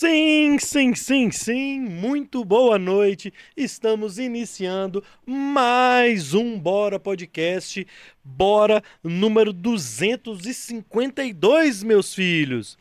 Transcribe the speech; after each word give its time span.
Sim, 0.00 0.60
sim, 0.60 0.94
sim, 0.94 1.28
sim, 1.32 1.80
muito 1.80 2.44
boa 2.44 2.78
noite. 2.78 3.34
Estamos 3.56 4.16
iniciando 4.16 5.02
mais 5.26 6.34
um 6.34 6.56
Bora 6.56 7.00
Podcast, 7.00 7.84
Bora 8.22 8.80
número 9.02 9.52
252, 9.52 11.82
meus 11.82 12.14
filhos. 12.14 12.78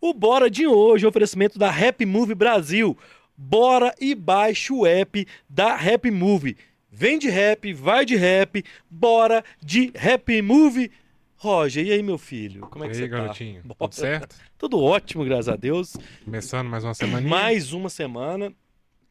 O 0.00 0.14
Bora 0.14 0.48
de 0.48 0.64
hoje 0.64 1.04
é 1.04 1.08
oferecimento 1.08 1.58
da 1.58 1.72
Rap 1.72 2.06
Movie 2.06 2.36
Brasil. 2.36 2.96
Bora 3.36 3.92
e 4.00 4.14
baixe 4.14 4.72
o 4.72 4.86
app 4.86 5.26
da 5.48 5.74
Rap 5.74 6.08
Movie. 6.08 6.56
Vem 6.88 7.18
de 7.18 7.28
rap, 7.28 7.72
vai 7.72 8.04
de 8.04 8.14
rap, 8.14 8.64
bora 8.88 9.42
de 9.60 9.90
Rap 9.92 10.40
Movie. 10.40 10.92
Roger, 11.40 11.86
e 11.86 11.92
aí, 11.92 12.02
meu 12.02 12.18
filho? 12.18 12.62
Como 12.62 12.84
é 12.84 12.88
que 12.88 12.94
e 12.94 12.96
aí, 12.96 13.02
você 13.04 13.08
garotinho? 13.08 13.62
tá? 13.62 13.74
Tudo 13.78 13.94
certo? 13.94 14.36
Tudo 14.58 14.82
ótimo, 14.82 15.24
graças 15.24 15.48
a 15.48 15.54
Deus. 15.54 15.96
Começando 16.24 16.68
mais 16.68 16.82
uma 16.82 16.94
semaninha 16.94 17.30
Mais 17.30 17.72
uma 17.72 17.88
semana, 17.88 18.52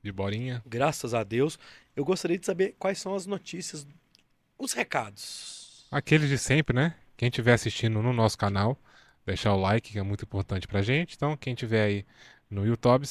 de 0.04 0.12
borinha. 0.12 0.62
graças 0.66 1.14
a 1.14 1.24
Deus. 1.24 1.58
Eu 1.96 2.04
gostaria 2.04 2.38
de 2.38 2.46
saber 2.46 2.76
quais 2.78 3.00
são 3.00 3.16
as 3.16 3.26
notícias, 3.26 3.88
os 4.60 4.74
recados. 4.74 5.86
Aqueles 5.90 6.28
de 6.30 6.38
sempre, 6.38 6.76
né? 6.76 6.96
Quem 7.16 7.30
estiver 7.30 7.54
assistindo 7.54 8.02
no 8.02 8.12
nosso 8.12 8.38
canal, 8.38 8.78
deixar 9.26 9.54
o 9.54 9.59
like, 9.62 9.94
que 9.94 9.98
é 9.98 10.04
muito 10.04 10.23
importante 10.26 10.68
pra 10.68 10.82
gente. 10.82 11.16
Então, 11.16 11.38
quem 11.38 11.54
estiver 11.54 11.86
aí 11.86 12.06
no 12.50 12.66
YouTube, 12.66 13.06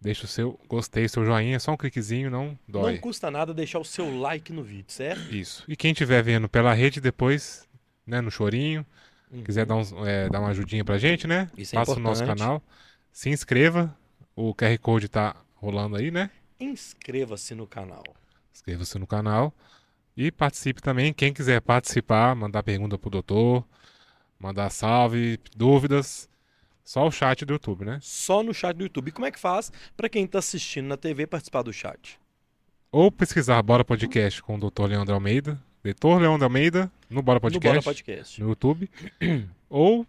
deixa 0.00 0.24
o 0.24 0.28
seu 0.28 0.58
gostei, 0.66 1.06
seu 1.08 1.26
joinha, 1.26 1.60
só 1.60 1.72
um 1.72 1.76
cliquezinho, 1.76 2.30
não 2.30 2.58
dói. 2.66 2.94
Não 2.94 3.00
custa 3.00 3.30
nada 3.30 3.52
deixar 3.52 3.78
o 3.78 3.84
seu 3.84 4.18
like 4.18 4.50
no 4.50 4.62
vídeo, 4.62 4.90
certo? 4.90 5.32
Isso. 5.32 5.62
E 5.68 5.76
quem 5.76 5.92
estiver 5.92 6.22
vendo 6.22 6.48
pela 6.48 6.72
rede 6.72 7.00
depois, 7.00 7.68
né, 8.10 8.20
no 8.20 8.30
chorinho, 8.30 8.84
Uhum. 9.30 9.44
quiser 9.44 9.64
dar, 9.64 9.76
uns, 9.76 9.92
é, 10.04 10.28
dar 10.28 10.40
uma 10.40 10.48
ajudinha 10.48 10.84
pra 10.84 10.98
gente, 10.98 11.26
né? 11.26 11.48
Isso 11.56 11.76
é 11.76 11.78
Passa 11.78 11.92
o 11.92 12.00
nosso 12.00 12.24
canal, 12.24 12.60
se 13.12 13.30
inscreva. 13.30 13.96
O 14.34 14.52
QR 14.54 14.76
Code 14.78 15.08
tá 15.08 15.36
rolando 15.54 15.96
aí, 15.96 16.10
né? 16.10 16.30
Inscreva-se 16.58 17.54
no 17.54 17.66
canal. 17.66 18.02
Inscreva-se 18.52 18.98
no 18.98 19.06
canal 19.06 19.54
e 20.16 20.32
participe 20.32 20.82
também. 20.82 21.12
Quem 21.12 21.32
quiser 21.32 21.60
participar, 21.60 22.34
mandar 22.34 22.62
pergunta 22.64 22.98
pro 22.98 23.08
doutor, 23.08 23.64
mandar 24.38 24.68
salve, 24.70 25.38
dúvidas, 25.54 26.28
só 26.82 27.06
o 27.06 27.10
chat 27.12 27.44
do 27.44 27.52
YouTube, 27.52 27.84
né? 27.84 27.98
Só 28.02 28.42
no 28.42 28.52
chat 28.52 28.76
do 28.76 28.82
YouTube. 28.82 29.08
E 29.08 29.12
como 29.12 29.26
é 29.26 29.30
que 29.30 29.38
faz 29.38 29.70
para 29.96 30.08
quem 30.08 30.24
está 30.24 30.40
assistindo 30.40 30.86
na 30.88 30.96
TV 30.96 31.26
participar 31.26 31.62
do 31.62 31.72
chat? 31.72 32.18
Ou 32.90 33.12
pesquisar 33.12 33.62
Bora 33.62 33.84
Podcast 33.84 34.42
com 34.42 34.56
o 34.56 34.58
doutor 34.58 34.88
Leandro 34.88 35.14
Almeida, 35.14 35.62
doutor 35.82 36.20
Leandro 36.20 36.44
Almeida, 36.44 36.90
no 37.08 37.22
Bora 37.22 37.36
No 37.36 37.40
Bora 37.40 37.82
Podcast, 37.82 37.84
Podcast. 37.84 38.40
no 38.40 38.48
YouTube, 38.48 38.90
ou 39.68 40.06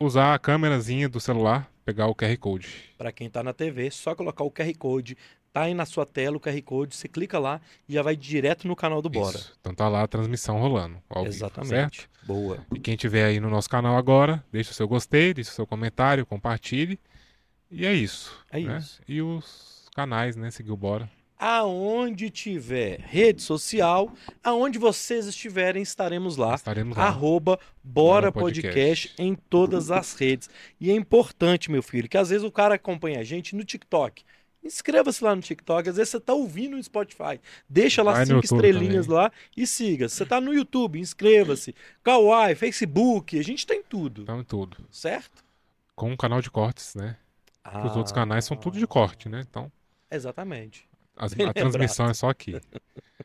usar 0.00 0.34
a 0.34 0.38
câmerazinha 0.38 1.08
do 1.08 1.20
celular, 1.20 1.70
pegar 1.84 2.06
o 2.06 2.14
QR 2.14 2.36
Code. 2.38 2.68
Para 2.96 3.12
quem 3.12 3.26
está 3.26 3.42
na 3.42 3.52
TV, 3.52 3.90
só 3.90 4.14
colocar 4.14 4.44
o 4.44 4.50
QR 4.50 4.72
Code. 4.76 5.16
Tá 5.52 5.64
aí 5.64 5.74
na 5.74 5.84
sua 5.84 6.06
tela 6.06 6.38
o 6.38 6.40
QR 6.40 6.60
Code, 6.62 6.96
você 6.96 7.06
clica 7.06 7.38
lá 7.38 7.60
e 7.86 7.92
já 7.92 8.02
vai 8.02 8.16
direto 8.16 8.66
no 8.66 8.74
canal 8.74 9.02
do 9.02 9.10
Bora. 9.10 9.36
Isso. 9.36 9.54
Então 9.60 9.74
tá 9.74 9.86
lá 9.86 10.02
a 10.02 10.08
transmissão 10.08 10.58
rolando, 10.58 10.96
ao 11.10 11.24
vivo, 11.24 11.34
certo? 11.34 11.60
Exatamente. 11.62 12.08
Boa. 12.24 12.64
E 12.74 12.80
quem 12.80 12.96
tiver 12.96 13.26
aí 13.26 13.38
no 13.38 13.50
nosso 13.50 13.68
canal 13.68 13.96
agora, 13.98 14.42
deixa 14.50 14.70
o 14.70 14.74
seu 14.74 14.88
gostei, 14.88 15.34
deixa 15.34 15.50
o 15.50 15.54
seu 15.54 15.66
comentário, 15.66 16.24
compartilhe. 16.24 16.98
E 17.70 17.84
é 17.84 17.92
isso. 17.92 18.34
É 18.50 18.60
né? 18.60 18.78
isso. 18.78 19.02
E 19.06 19.20
os 19.20 19.88
canais, 19.94 20.36
né? 20.36 20.50
Seguir 20.50 20.72
o 20.72 20.76
Bora. 20.76 21.10
Aonde 21.44 22.30
tiver 22.30 23.00
rede 23.00 23.42
social, 23.42 24.12
aonde 24.44 24.78
vocês 24.78 25.26
estiverem, 25.26 25.82
estaremos 25.82 26.36
lá. 26.36 26.54
Estaremos 26.54 26.96
lá. 26.96 27.06
Arroba 27.08 27.58
Bora 27.82 28.30
Podcast. 28.30 29.08
Podcast 29.08 29.14
em 29.20 29.34
todas 29.34 29.90
as 29.90 30.14
redes. 30.14 30.48
E 30.80 30.88
é 30.88 30.94
importante, 30.94 31.68
meu 31.68 31.82
filho, 31.82 32.08
que 32.08 32.16
às 32.16 32.30
vezes 32.30 32.44
o 32.44 32.52
cara 32.52 32.76
acompanha 32.76 33.18
a 33.18 33.24
gente 33.24 33.56
no 33.56 33.64
TikTok. 33.64 34.22
Inscreva-se 34.62 35.24
lá 35.24 35.34
no 35.34 35.42
TikTok, 35.42 35.88
às 35.88 35.96
vezes 35.96 36.10
você 36.10 36.20
tá 36.20 36.32
ouvindo 36.32 36.76
no 36.76 36.82
Spotify. 36.84 37.40
Deixa 37.68 38.04
lá 38.04 38.12
Vai 38.12 38.26
cinco 38.26 38.44
estrelinhas 38.44 39.06
também. 39.06 39.22
lá 39.22 39.32
e 39.56 39.66
siga. 39.66 40.08
Você 40.08 40.24
tá 40.24 40.40
no 40.40 40.54
YouTube, 40.54 41.00
inscreva-se. 41.00 41.74
Kawaii, 42.04 42.54
Facebook, 42.54 43.36
a 43.36 43.42
gente 43.42 43.66
tem 43.66 43.82
tudo, 43.82 44.22
Então, 44.22 44.38
em 44.38 44.44
tudo. 44.44 44.76
certo? 44.92 45.42
Com 45.96 46.12
um 46.12 46.16
canal 46.16 46.40
de 46.40 46.52
cortes, 46.52 46.94
né? 46.94 47.16
Porque 47.64 47.88
os 47.88 47.96
outros 47.96 48.12
canais 48.12 48.44
são 48.44 48.56
tudo 48.56 48.78
de 48.78 48.86
corte, 48.86 49.28
né? 49.28 49.44
Então, 49.50 49.72
Exatamente. 50.08 50.86
As- 51.24 51.32
a 51.40 51.52
transmissão 51.52 52.06
é 52.08 52.14
só 52.14 52.28
aqui. 52.30 52.60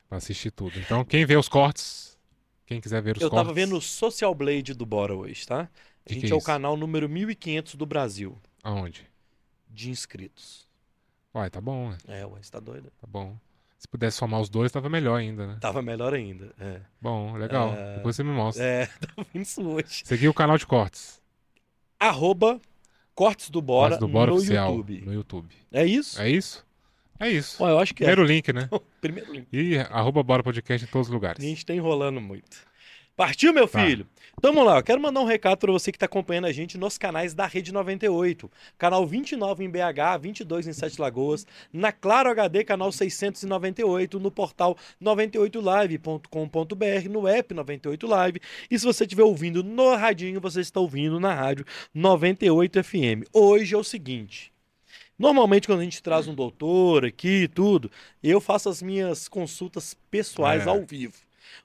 pra 0.09 0.17
assistir 0.17 0.51
tudo. 0.51 0.79
Então, 0.79 1.03
quem 1.03 1.25
vê 1.25 1.35
os 1.35 1.49
cortes, 1.49 2.17
quem 2.65 2.79
quiser 2.81 3.01
ver 3.01 3.17
os 3.17 3.21
Eu 3.21 3.29
cortes. 3.29 3.45
tava 3.45 3.53
vendo 3.53 3.75
o 3.77 3.81
Social 3.81 4.33
Blade 4.33 4.73
do 4.73 4.85
Bora 4.85 5.15
hoje, 5.15 5.45
tá? 5.45 5.61
A 5.61 5.69
Que 6.05 6.13
gente 6.15 6.27
que 6.27 6.31
é 6.33 6.35
é 6.35 6.39
o 6.39 6.41
canal 6.41 6.77
número 6.77 7.09
1500 7.09 7.75
do 7.75 7.85
Brasil 7.85 8.37
Aonde? 8.63 9.05
de 9.69 9.89
inscritos. 9.89 10.65
Uai, 11.35 11.49
tá 11.49 11.59
bom, 11.61 11.89
né? 11.89 11.97
É, 12.07 12.25
ué, 12.25 12.39
você 12.41 12.49
tá 12.51 12.59
doido? 12.59 12.91
Tá 12.99 13.05
bom. 13.07 13.37
Se 13.77 13.87
pudesse 13.87 14.17
somar 14.17 14.39
os 14.41 14.49
dois, 14.49 14.71
tava 14.71 14.89
melhor 14.89 15.17
ainda, 15.19 15.45
né? 15.45 15.57
Tava 15.61 15.83
melhor 15.83 16.11
ainda. 16.13 16.51
É, 16.59 16.81
Bom, 16.99 17.35
legal. 17.37 17.73
É. 17.75 17.97
Depois 17.97 18.15
você 18.15 18.23
me 18.23 18.31
mostra. 18.31 18.63
é 18.63 18.87
tô 19.15 19.23
vendo 19.31 19.43
isso 19.43 19.61
hoje. 19.61 20.01
Seguir 20.03 20.29
o 20.29 20.33
canal 20.33 20.57
de 20.57 20.65
cortes. 20.65 21.21
Arroba 21.99 22.59
Cortes 23.13 23.49
do 23.49 23.61
Bora, 23.61 23.89
Cortes 23.91 23.99
do 23.99 24.07
Bora 24.07 24.31
no 24.31 24.37
Oficial 24.37 24.69
YouTube. 24.71 25.01
no 25.05 25.13
YouTube. 25.13 25.55
É 25.71 25.85
isso? 25.85 26.19
É 26.21 26.29
isso? 26.29 26.65
É 27.19 27.29
isso. 27.29 27.61
Ó, 27.63 27.69
eu 27.69 27.79
acho 27.79 27.93
que 27.93 28.03
Primeiro 28.03 28.23
link, 28.23 28.53
né? 28.53 28.69
é. 28.71 28.79
Primeiro 29.01 29.31
link. 29.33 29.47
E 29.51 29.77
arroba 29.77 30.21
Bora 30.23 30.43
Podcast 30.43 30.85
em 30.85 30.89
todos 30.91 31.07
os 31.07 31.11
A 31.11 31.15
lugares. 31.15 31.43
gente 31.43 31.65
tá 31.65 31.73
enrolando 31.73 32.21
muito. 32.21 32.65
Partiu, 33.15 33.51
meu 33.51 33.67
Tá. 33.67 33.83
filho? 33.83 34.05
Então 34.37 34.53
vamos 34.53 34.69
lá, 34.69 34.77
eu 34.77 34.83
quero 34.83 35.01
mandar 35.01 35.21
um 35.21 35.25
recado 35.25 35.57
para 35.57 35.71
você 35.71 35.91
que 35.91 35.95
está 35.95 36.05
acompanhando 36.05 36.45
a 36.45 36.51
gente 36.51 36.77
nos 36.77 36.99
canais 36.99 37.33
da 37.33 37.47
Rede 37.47 37.73
98. 37.73 38.51
Canal 38.77 39.07
29 39.07 39.63
em 39.63 39.69
BH, 39.71 40.19
22 40.21 40.67
em 40.67 40.73
Sete 40.73 41.01
Lagoas, 41.01 41.43
na 41.73 41.91
Claro 41.91 42.29
HD, 42.29 42.63
canal 42.63 42.91
698, 42.91 44.19
no 44.19 44.29
portal 44.29 44.77
98live.com.br, 45.01 47.09
no 47.09 47.27
app 47.27 47.53
98 47.55 48.05
Live. 48.07 48.39
E 48.69 48.77
se 48.77 48.85
você 48.85 49.05
estiver 49.05 49.23
ouvindo 49.23 49.63
no 49.63 49.95
radinho, 49.95 50.39
você 50.39 50.61
está 50.61 50.79
ouvindo 50.79 51.19
na 51.19 51.33
rádio 51.33 51.65
98 51.95 52.83
FM. 52.83 53.25
Hoje 53.33 53.73
é 53.73 53.77
o 53.79 53.83
seguinte. 53.83 54.51
Normalmente, 55.17 55.67
quando 55.67 55.79
a 55.79 55.83
gente 55.83 56.01
traz 56.03 56.27
um 56.27 56.35
doutor 56.35 57.05
aqui 57.05 57.43
e 57.43 57.47
tudo, 57.47 57.89
eu 58.21 58.39
faço 58.39 58.69
as 58.69 58.81
minhas 58.81 59.27
consultas 59.27 59.95
pessoais 60.11 60.65
É. 60.67 60.69
ao 60.69 60.85
vivo. 60.85 61.15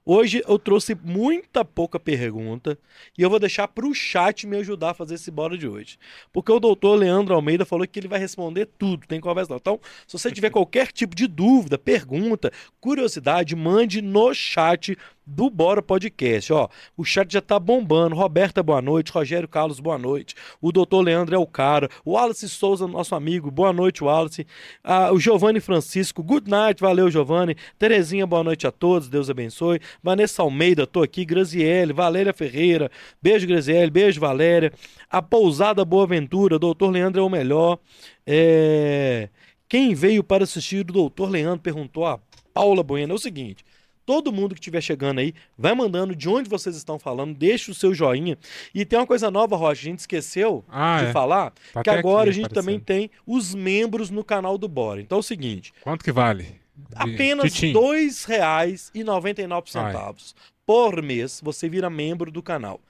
Hoje 0.07 0.43
eu 0.49 0.59
trouxe 0.59 0.95
muita 0.95 1.65
pouca 1.65 1.99
pergunta 1.99 2.79
e 3.19 3.23
eu 3.23 3.29
vou 3.29 3.39
deixar 3.41 3.67
para 3.69 3.87
o 3.87 3.93
chat 3.93 4.47
me 4.47 4.57
ajudar 4.59 4.91
a 4.91 4.95
fazer 4.95 5.17
esse 5.17 5.31
bora 5.31 5.59
de 5.59 5.67
hoje. 5.69 5.99
Porque 6.33 6.51
o 6.53 6.61
doutor 6.61 6.95
Leandro 6.97 7.35
Almeida 7.35 7.65
falou 7.65 7.87
que 7.87 7.99
ele 7.99 8.09
vai 8.09 8.19
responder 8.19 8.69
tudo, 8.79 9.07
tem 9.07 9.21
conversa 9.21 9.51
não. 9.51 9.59
Então, 9.59 9.81
se 10.07 10.17
você 10.19 10.31
tiver 10.31 10.51
qualquer 10.51 10.91
tipo 10.93 11.15
de 11.17 11.27
dúvida, 11.27 11.77
pergunta, 11.79 12.53
curiosidade, 12.81 13.55
mande 13.57 14.01
no 14.01 14.33
chat 14.33 14.97
do 15.27 15.49
Bora 15.49 15.83
Podcast. 15.83 16.53
Ó, 16.53 16.69
o 16.97 17.05
chat 17.05 17.33
já 17.33 17.41
tá 17.41 17.59
bombando. 17.59 18.15
Roberta, 18.15 18.63
boa 18.63 18.83
noite. 18.83 19.13
Rogério 19.13 19.49
Carlos, 19.49 19.81
boa 19.81 19.99
noite. 19.99 20.35
O 20.61 20.73
doutor 20.73 21.01
Leandro 21.03 21.35
é 21.35 21.39
o 21.39 21.47
cara. 21.47 21.89
O 22.05 22.13
Wallace 22.13 22.49
Souza, 22.49 22.87
nosso 22.87 23.15
amigo, 23.15 23.51
boa 23.51 23.73
noite, 23.73 24.03
Wallace. 24.03 24.47
Ah, 24.83 25.13
o 25.13 25.19
Giovanni 25.19 25.61
Francisco, 25.61 26.23
good 26.23 26.51
night, 26.51 26.81
valeu, 26.81 27.11
Giovanni. 27.11 27.57
Terezinha, 27.79 28.27
boa 28.27 28.45
noite 28.45 28.67
a 28.67 28.71
todos, 28.71 29.09
Deus 29.09 29.31
abençoe. 29.31 29.81
Vanessa 30.03 30.43
Almeida, 30.43 30.87
tô 30.87 31.03
aqui. 31.03 31.25
Graziele, 31.25 31.93
Valéria 31.93 32.33
Ferreira, 32.33 32.91
beijo, 33.23 33.47
Graziele, 33.47 33.91
beijo, 33.91 34.21
Valéria. 34.21 34.73
A 35.09 35.23
Pousada 35.23 35.85
Boa 35.85 36.07
Ventura, 36.07 36.59
doutor 36.59 36.91
Leandro 36.91 37.21
é 37.21 37.25
o 37.25 37.31
melhor. 37.31 37.79
É... 38.27 39.29
Quem 39.69 39.95
veio 39.95 40.23
para 40.23 40.45
assistir 40.45 40.81
o 40.81 40.85
doutor 40.85 41.31
Leandro 41.31 41.61
perguntou 41.61 42.05
a 42.07 42.19
Paula 42.53 42.83
Bueno. 42.83 43.13
É 43.13 43.15
o 43.15 43.19
seguinte. 43.19 43.65
Todo 44.05 44.33
mundo 44.33 44.55
que 44.55 44.61
estiver 44.61 44.81
chegando 44.81 45.21
aí, 45.21 45.33
vai 45.57 45.75
mandando 45.75 46.15
de 46.17 46.29
onde 46.29 46.49
vocês 46.51 46.75
estão 46.77 46.99
falando, 46.99 47.35
deixa 47.35 47.71
o 47.71 47.75
seu 47.75 47.95
joinha. 47.95 48.37
E 48.75 48.85
tem 48.85 48.99
uma 48.99 49.07
coisa 49.07 49.31
nova, 49.31 49.57
Rocha, 49.57 49.81
a 49.81 49.85
gente 49.85 50.01
esqueceu 50.01 50.65
Ah, 50.69 50.99
de 51.01 51.07
é. 51.07 51.13
falar, 51.13 51.53
Tá 51.73 51.83
que 51.83 51.91
agora 51.91 52.31
a 52.31 52.33
gente 52.33 52.49
também 52.49 52.77
aparecendo. 52.77 53.09
tem 53.09 53.11
os 53.27 53.55
membros 53.55 54.11
no 54.11 54.25
canal 54.25 54.59
do 54.59 54.67
Bora. 54.69 55.01
Então 55.01 55.19
é 55.19 55.21
o 55.21 55.23
seguinte, 55.23 55.73
Quanto 55.83 56.05
que 56.05 56.11
vale? 56.13 56.61
Apenas. 56.95 57.55
R$ 57.55 57.73
2,99 57.73 60.35
por 60.67 61.03
mês 61.03 61.41
você 61.43 61.69
vira 61.69 61.91
membro 61.91 62.31
do 62.31 62.43
canal. 62.43 62.81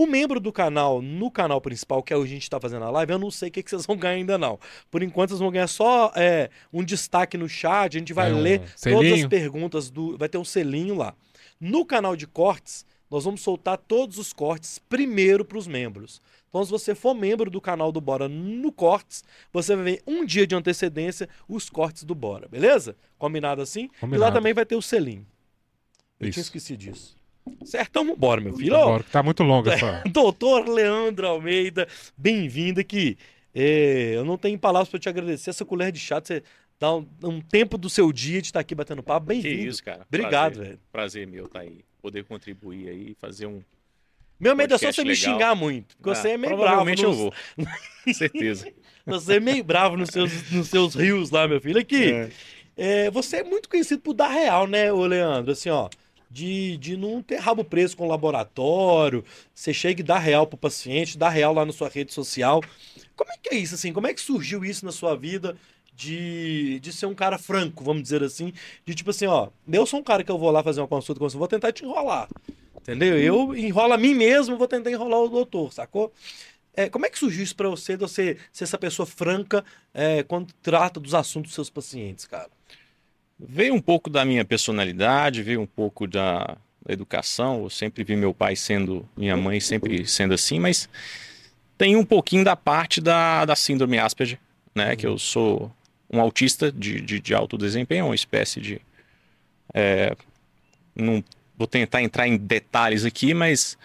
O 0.00 0.06
membro 0.06 0.38
do 0.38 0.52
canal, 0.52 1.02
no 1.02 1.28
canal 1.28 1.60
principal, 1.60 2.04
que 2.04 2.12
é 2.12 2.16
o 2.16 2.20
que 2.20 2.26
a 2.26 2.30
gente 2.30 2.44
está 2.44 2.60
fazendo 2.60 2.84
a 2.84 2.90
live, 2.90 3.10
eu 3.10 3.18
não 3.18 3.32
sei 3.32 3.48
o 3.48 3.50
que, 3.50 3.64
que 3.64 3.68
vocês 3.68 3.84
vão 3.84 3.96
ganhar 3.96 4.14
ainda 4.14 4.38
não. 4.38 4.56
Por 4.92 5.02
enquanto, 5.02 5.30
vocês 5.30 5.40
vão 5.40 5.50
ganhar 5.50 5.66
só 5.66 6.12
é, 6.14 6.50
um 6.72 6.84
destaque 6.84 7.36
no 7.36 7.48
chat, 7.48 7.96
a 7.96 7.98
gente 7.98 8.12
vai 8.12 8.30
É 8.30 8.32
um 8.34 8.40
ler 8.40 8.60
todas 8.60 8.76
as 8.76 8.80
selinho. 8.80 9.28
perguntas, 9.28 9.90
do, 9.90 10.16
vai 10.16 10.28
ter 10.28 10.38
um 10.38 10.44
selinho 10.44 10.94
lá. 10.94 11.16
No 11.60 11.84
canal 11.84 12.14
de 12.14 12.28
cortes, 12.28 12.86
nós 13.10 13.24
vamos 13.24 13.40
soltar 13.40 13.76
todos 13.76 14.18
os 14.18 14.32
cortes 14.32 14.78
primeiro 14.78 15.44
para 15.44 15.58
os 15.58 15.66
membros. 15.66 16.22
Então, 16.48 16.64
se 16.64 16.70
você 16.70 16.94
for 16.94 17.12
membro 17.12 17.50
do 17.50 17.60
canal 17.60 17.90
do 17.90 18.00
Bora 18.00 18.28
no 18.28 18.70
Cortes, 18.70 19.24
você 19.52 19.74
vai 19.74 19.84
ver 19.84 20.02
um 20.06 20.24
dia 20.24 20.46
de 20.46 20.54
antecedência 20.54 21.28
os 21.48 21.68
cortes 21.68 22.04
do 22.04 22.14
Bora, 22.14 22.46
beleza? 22.46 22.94
Combinado 23.18 23.60
assim? 23.60 23.80
E 23.80 23.86
lá 23.86 23.98
Combinado. 24.00 24.34
também 24.36 24.54
vai 24.54 24.64
ter 24.64 24.76
o 24.76 24.80
selinho. 24.80 25.26
Eu 26.20 26.28
Isso. 26.28 26.34
tinha 26.34 26.42
esquecido 26.42 26.78
disso. 26.78 27.17
Certo? 27.64 27.88
Então, 27.90 28.06
vambora, 28.06 28.40
meu 28.40 28.54
filho. 28.56 28.74
Que 29.04 29.10
tá 29.10 29.22
muito 29.22 29.42
longa 29.42 29.72
essa. 29.74 30.02
Doutor 30.10 30.68
Leandro 30.68 31.26
Almeida, 31.26 31.86
bem-vindo 32.16 32.80
aqui. 32.80 33.16
É, 33.54 34.12
eu 34.14 34.24
não 34.24 34.36
tenho 34.36 34.58
palavras 34.58 34.88
para 34.88 34.98
te 35.00 35.08
agradecer 35.08 35.50
essa 35.50 35.64
colher 35.64 35.90
de 35.90 35.98
chá, 35.98 36.20
você 36.22 36.42
dá 36.78 36.94
um, 36.94 37.06
um 37.24 37.40
tempo 37.40 37.76
do 37.78 37.88
seu 37.90 38.12
dia 38.12 38.40
de 38.40 38.48
estar 38.48 38.60
aqui 38.60 38.74
batendo 38.74 39.02
papo. 39.02 39.26
Que 39.26 39.34
Bem-vindo. 39.40 39.68
isso, 39.70 39.82
cara. 39.82 40.02
Obrigado, 40.06 40.52
Prazer, 40.54 40.68
velho. 40.68 40.80
prazer 40.92 41.26
meu 41.26 41.46
estar 41.46 41.60
aí. 41.60 41.80
Poder 42.00 42.24
contribuir 42.24 42.88
aí, 42.88 43.16
fazer 43.20 43.46
um. 43.46 43.60
Meu 44.38 44.54
medo 44.54 44.72
é 44.74 44.78
só 44.78 44.92
você 44.92 45.02
me 45.02 45.08
legal. 45.10 45.32
xingar 45.34 45.54
muito, 45.56 45.96
porque 45.96 46.10
Ah, 46.10 46.14
você 46.14 46.28
é 46.30 46.36
meio 46.36 46.52
bravo. 46.56 46.62
Provavelmente 46.62 47.02
eu 47.02 47.12
vou. 47.12 47.32
Com 48.04 48.14
certeza. 48.14 48.68
Você 49.08 49.36
é 49.36 49.40
meio 49.40 49.64
bravo 49.64 49.96
nos 49.96 50.10
seus, 50.10 50.50
nos 50.52 50.68
seus 50.68 50.94
rios 50.94 51.30
lá, 51.30 51.48
meu 51.48 51.58
filho. 51.62 51.80
Aqui, 51.80 52.12
É. 52.12 52.30
é, 52.76 53.10
você 53.10 53.38
é 53.38 53.42
muito 53.42 53.66
conhecido 53.66 54.02
por 54.02 54.12
dar 54.12 54.28
real, 54.28 54.66
né, 54.66 54.92
ô 54.92 55.06
Leandro? 55.06 55.52
Assim, 55.52 55.70
ó, 55.70 55.88
de, 56.30 56.76
de 56.76 56.96
não 56.96 57.22
ter 57.22 57.36
rabo 57.36 57.64
preso 57.64 57.96
com 57.96 58.04
o 58.04 58.08
laboratório, 58.08 59.24
você 59.54 59.72
chega 59.72 60.00
e 60.00 60.04
dá 60.04 60.18
real 60.18 60.46
pro 60.46 60.58
paciente, 60.58 61.16
dá 61.16 61.28
real 61.28 61.54
lá 61.54 61.64
na 61.64 61.72
sua 61.72 61.88
rede 61.88 62.12
social. 62.12 62.62
Como 63.16 63.30
é 63.32 63.36
que 63.42 63.54
é 63.54 63.58
isso, 63.58 63.74
assim? 63.74 63.92
Como 63.92 64.06
é 64.06 64.14
que 64.14 64.20
surgiu 64.20 64.64
isso 64.64 64.84
na 64.84 64.92
sua 64.92 65.16
vida 65.16 65.56
de, 65.94 66.78
de 66.80 66.92
ser 66.92 67.06
um 67.06 67.14
cara 67.14 67.38
franco, 67.38 67.82
vamos 67.82 68.02
dizer 68.02 68.22
assim? 68.22 68.52
De 68.84 68.94
tipo 68.94 69.10
assim, 69.10 69.26
ó, 69.26 69.48
eu 69.70 69.86
sou 69.86 70.00
um 70.00 70.04
cara 70.04 70.22
que 70.22 70.30
eu 70.30 70.38
vou 70.38 70.50
lá 70.50 70.62
fazer 70.62 70.80
uma 70.80 70.88
consulta 70.88 71.18
com 71.18 71.28
você, 71.28 71.36
vou 71.36 71.48
tentar 71.48 71.72
te 71.72 71.84
enrolar. 71.84 72.28
Entendeu? 72.76 73.18
Eu 73.18 73.56
enrolo 73.56 73.92
a 73.92 73.98
mim 73.98 74.14
mesmo, 74.14 74.56
vou 74.56 74.68
tentar 74.68 74.90
enrolar 74.90 75.20
o 75.20 75.28
doutor, 75.28 75.72
sacou? 75.72 76.12
É, 76.74 76.88
como 76.88 77.04
é 77.04 77.10
que 77.10 77.18
surgiu 77.18 77.42
isso 77.42 77.56
pra 77.56 77.68
você, 77.68 77.96
de 77.96 78.00
você 78.02 78.38
ser 78.52 78.64
essa 78.64 78.78
pessoa 78.78 79.04
franca 79.04 79.64
é, 79.92 80.22
quando 80.22 80.52
trata 80.62 81.00
dos 81.00 81.12
assuntos 81.12 81.50
dos 81.50 81.54
seus 81.54 81.68
pacientes, 81.68 82.24
cara? 82.24 82.48
Veio 83.38 83.74
um 83.74 83.80
pouco 83.80 84.10
da 84.10 84.24
minha 84.24 84.44
personalidade, 84.44 85.42
veio 85.42 85.60
um 85.60 85.66
pouco 85.66 86.06
da, 86.06 86.56
educação. 86.88 87.62
Eu 87.62 87.70
sempre 87.70 88.02
vi 88.02 88.16
meu 88.16 88.32
pai 88.32 88.56
sendo, 88.56 89.08
minha 89.16 89.36
mãe 89.36 89.60
sempre 89.60 90.06
sendo 90.06 90.34
assim, 90.34 90.58
mas 90.58 90.88
tem 91.76 91.94
um 91.94 92.04
pouquinho 92.04 92.42
da 92.42 92.56
parte 92.56 93.00
da, 93.00 93.44
da 93.44 93.54
síndrome 93.54 93.98
Asperger, 93.98 94.38
né? 94.74 94.96
Que 94.96 95.06
eu 95.06 95.18
sou 95.18 95.70
um 96.10 96.20
autista 96.20 96.72
de, 96.72 97.00
de, 97.00 97.20
de 97.20 97.34
alto 97.34 97.58
desempenho, 97.58 98.06
uma 98.06 98.14
espécie 98.14 98.60
de. 98.60 98.80
é, 99.74 100.16
não 100.96 101.22
vou 101.56 101.66
tentar 101.66 102.02
entrar 102.02 102.26
em 102.26 102.36
detalhes 102.36 103.04
aqui, 103.04 103.34
mas 103.34 103.76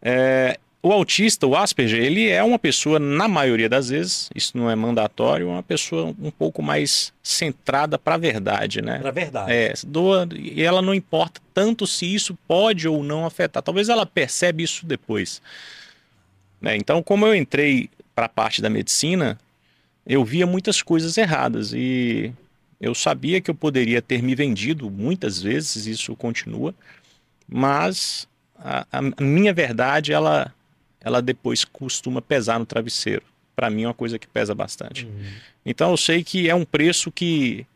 é, 0.00 0.58
o 0.82 0.92
autista, 0.92 1.46
o 1.46 1.54
Asperger, 1.54 2.02
ele 2.02 2.28
é 2.28 2.42
uma 2.42 2.58
pessoa, 2.58 2.98
na 2.98 3.28
maioria 3.28 3.68
das 3.68 3.88
vezes, 3.90 4.28
isso 4.34 4.58
não 4.58 4.68
é 4.68 4.74
mandatório, 4.74 5.48
uma 5.48 5.62
pessoa 5.62 6.14
um 6.20 6.30
pouco 6.30 6.60
mais 6.60 7.12
centrada 7.22 7.96
para 7.96 8.16
a 8.16 8.18
verdade, 8.18 8.82
né? 8.82 8.98
Pra 8.98 9.12
verdade. 9.12 9.52
É, 9.52 9.72
doa, 9.86 10.28
e 10.34 10.60
ela 10.60 10.82
não 10.82 10.92
importa 10.92 11.40
tanto 11.54 11.86
se 11.86 12.12
isso 12.12 12.36
pode 12.48 12.88
ou 12.88 13.04
não 13.04 13.24
afetar. 13.24 13.62
Talvez 13.62 13.88
ela 13.88 14.04
percebe 14.04 14.64
isso 14.64 14.84
depois. 14.84 15.40
Né? 16.60 16.76
Então, 16.76 17.00
como 17.00 17.26
eu 17.26 17.34
entrei 17.34 17.88
para 18.12 18.26
a 18.26 18.28
parte 18.28 18.60
da 18.60 18.68
medicina, 18.68 19.38
eu 20.04 20.24
via 20.24 20.46
muitas 20.46 20.82
coisas 20.82 21.16
erradas 21.16 21.72
e 21.72 22.32
eu 22.80 22.92
sabia 22.92 23.40
que 23.40 23.48
eu 23.48 23.54
poderia 23.54 24.02
ter 24.02 24.20
me 24.20 24.34
vendido 24.34 24.90
muitas 24.90 25.40
vezes, 25.40 25.86
isso 25.86 26.16
continua, 26.16 26.74
mas 27.48 28.26
a, 28.58 28.84
a 28.90 29.22
minha 29.22 29.52
verdade, 29.52 30.12
ela, 30.12 30.52
ela 31.02 31.20
depois 31.22 31.64
costuma 31.64 32.20
pesar 32.22 32.58
no 32.58 32.66
travesseiro. 32.66 33.22
Para 33.54 33.68
mim 33.70 33.82
é 33.82 33.88
uma 33.88 33.94
coisa 33.94 34.18
que 34.18 34.26
pesa 34.26 34.54
bastante. 34.54 35.04
Uhum. 35.06 35.24
Então 35.66 35.90
eu 35.90 35.96
sei 35.96 36.24
que 36.24 36.48
é 36.48 36.54
um 36.54 36.64
preço 36.64 37.10
que 37.12 37.66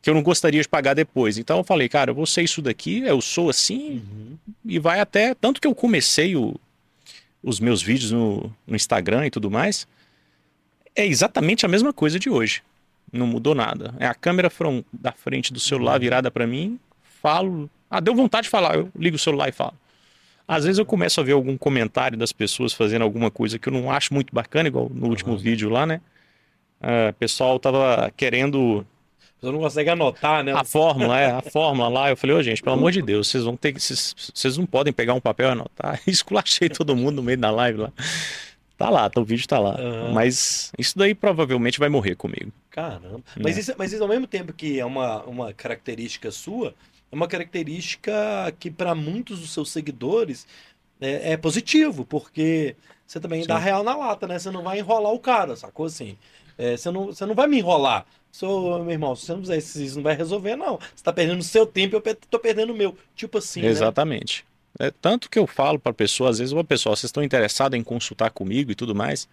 que 0.00 0.10
eu 0.10 0.14
não 0.14 0.22
gostaria 0.22 0.60
de 0.60 0.68
pagar 0.68 0.94
depois. 0.94 1.38
Então 1.38 1.58
eu 1.58 1.64
falei, 1.64 1.88
cara, 1.88 2.10
eu 2.10 2.14
vou 2.14 2.26
ser 2.26 2.42
isso 2.42 2.60
daqui, 2.60 3.02
eu 3.04 3.20
sou 3.20 3.48
assim 3.48 4.02
Uhum. 4.10 4.36
e 4.64 4.78
vai 4.80 4.98
até 4.98 5.32
tanto 5.34 5.60
que 5.60 5.66
eu 5.66 5.74
comecei 5.76 6.34
o- 6.34 6.56
os 7.42 7.60
meus 7.60 7.80
vídeos 7.82 8.10
no, 8.10 8.52
no 8.66 8.74
Instagram 8.74 9.26
e 9.26 9.30
tudo 9.30 9.48
mais. 9.50 9.86
É 10.96 11.06
exatamente 11.06 11.64
a 11.64 11.68
mesma 11.68 11.92
coisa 11.92 12.18
de 12.18 12.28
hoje. 12.28 12.62
Não 13.12 13.26
mudou 13.26 13.54
nada. 13.54 13.94
É 14.00 14.06
a 14.06 14.14
câmera 14.14 14.50
from- 14.50 14.82
da 14.92 15.12
frente 15.12 15.52
do 15.52 15.60
celular 15.60 15.98
virada 16.00 16.30
para 16.30 16.46
mim, 16.46 16.80
falo, 17.20 17.70
ah, 17.90 18.00
deu 18.00 18.14
vontade 18.14 18.44
de 18.44 18.50
falar, 18.50 18.74
eu 18.74 18.90
ligo 18.98 19.16
o 19.16 19.18
celular 19.20 19.48
e 19.48 19.52
falo. 19.52 19.74
Às 20.46 20.64
vezes 20.64 20.78
eu 20.78 20.84
começo 20.86 21.20
a 21.20 21.24
ver 21.24 21.32
algum 21.32 21.56
comentário 21.56 22.18
das 22.18 22.32
pessoas 22.32 22.72
fazendo 22.72 23.02
alguma 23.02 23.30
coisa 23.30 23.58
que 23.58 23.68
eu 23.68 23.72
não 23.72 23.90
acho 23.90 24.12
muito 24.12 24.34
bacana, 24.34 24.68
igual 24.68 24.90
no 24.92 25.08
último 25.08 25.32
Aham. 25.32 25.40
vídeo 25.42 25.70
lá, 25.70 25.86
né? 25.86 26.00
Ah, 26.80 27.10
O 27.10 27.14
pessoal 27.14 27.58
tava 27.58 28.12
querendo 28.16 28.84
Você 29.40 29.50
não 29.52 29.58
consegue 29.60 29.90
anotar, 29.90 30.42
né? 30.44 30.52
a 30.52 30.64
fórmula, 30.64 31.18
é, 31.18 31.30
a 31.30 31.42
fórmula 31.42 31.88
lá. 31.88 32.10
Eu 32.10 32.16
falei, 32.16 32.36
ô 32.36 32.42
gente, 32.42 32.62
pelo 32.62 32.76
amor 32.76 32.90
de 32.92 33.02
Deus, 33.02 33.28
vocês 33.28 33.44
vão 33.44 33.56
ter 33.56 33.72
que. 33.72 33.80
Vocês, 33.80 34.14
vocês 34.34 34.56
não 34.58 34.66
podem 34.66 34.92
pegar 34.92 35.14
um 35.14 35.20
papel 35.20 35.48
e 35.48 35.52
anotar. 35.52 36.00
Esculachei 36.06 36.68
todo 36.68 36.94
mundo 36.96 37.16
no 37.16 37.22
meio 37.22 37.38
da 37.38 37.50
live 37.50 37.78
lá. 37.78 37.92
Tá 38.76 38.90
lá, 38.90 39.08
tá, 39.08 39.20
o 39.20 39.24
vídeo 39.24 39.46
tá 39.46 39.60
lá. 39.60 39.76
Aham. 39.78 40.12
Mas 40.12 40.72
isso 40.76 40.98
daí 40.98 41.14
provavelmente 41.14 41.78
vai 41.78 41.88
morrer 41.88 42.16
comigo. 42.16 42.50
Caramba. 42.70 43.20
Mas, 43.40 43.56
É. 43.56 43.60
isso, 43.60 43.74
mas 43.78 43.92
isso 43.92 44.02
ao 44.02 44.08
mesmo 44.08 44.26
tempo 44.26 44.52
que 44.52 44.80
é 44.80 44.84
uma, 44.84 45.22
uma 45.22 45.52
característica 45.52 46.32
sua, 46.32 46.74
é 47.12 47.14
uma 47.14 47.28
característica 47.28 48.12
que 48.58 48.70
para 48.70 48.94
muitos 48.94 49.40
dos 49.40 49.52
seus 49.52 49.70
seguidores 49.70 50.46
é, 50.98 51.32
é 51.32 51.36
positivo, 51.36 52.06
porque 52.06 52.74
você 53.06 53.20
também 53.20 53.42
Sim. 53.42 53.48
dá 53.48 53.58
real 53.58 53.84
na 53.84 53.94
lata, 53.94 54.26
né? 54.26 54.38
Você 54.38 54.50
não 54.50 54.62
vai 54.62 54.78
enrolar 54.78 55.12
o 55.12 55.18
cara, 55.18 55.54
sacou 55.54 55.84
assim? 55.84 56.16
É, 56.56 56.74
você, 56.74 56.90
não, 56.90 57.06
você 57.06 57.26
não 57.26 57.34
vai 57.34 57.46
me 57.46 57.58
enrolar. 57.58 58.06
Sou, 58.30 58.82
meu 58.82 58.92
irmão, 58.92 59.14
se 59.14 59.26
você 59.26 59.32
não 59.34 59.40
fizer 59.40 59.58
isso, 59.58 59.96
não 59.96 60.02
vai 60.02 60.16
resolver, 60.16 60.56
não. 60.56 60.78
Você 60.78 61.04
tá 61.04 61.12
perdendo 61.12 61.40
o 61.40 61.44
seu 61.44 61.66
tempo 61.66 61.96
e 61.96 61.98
eu 61.98 62.16
tô 62.30 62.38
perdendo 62.38 62.72
o 62.72 62.76
meu. 62.76 62.96
Tipo 63.14 63.38
assim, 63.38 63.60
né? 63.60 63.68
Exatamente. 63.68 64.46
É, 64.78 64.90
tanto 64.90 65.28
que 65.28 65.38
eu 65.38 65.46
falo 65.46 65.78
para 65.78 65.92
pessoa, 65.92 66.30
às 66.30 66.38
vezes, 66.38 66.54
ô 66.54 66.64
pessoal, 66.64 66.96
vocês 66.96 67.08
estão 67.08 67.22
interessados 67.22 67.78
em 67.78 67.82
consultar 67.82 68.30
comigo 68.30 68.72
e 68.72 68.74
tudo 68.74 68.94
mais. 68.94 69.28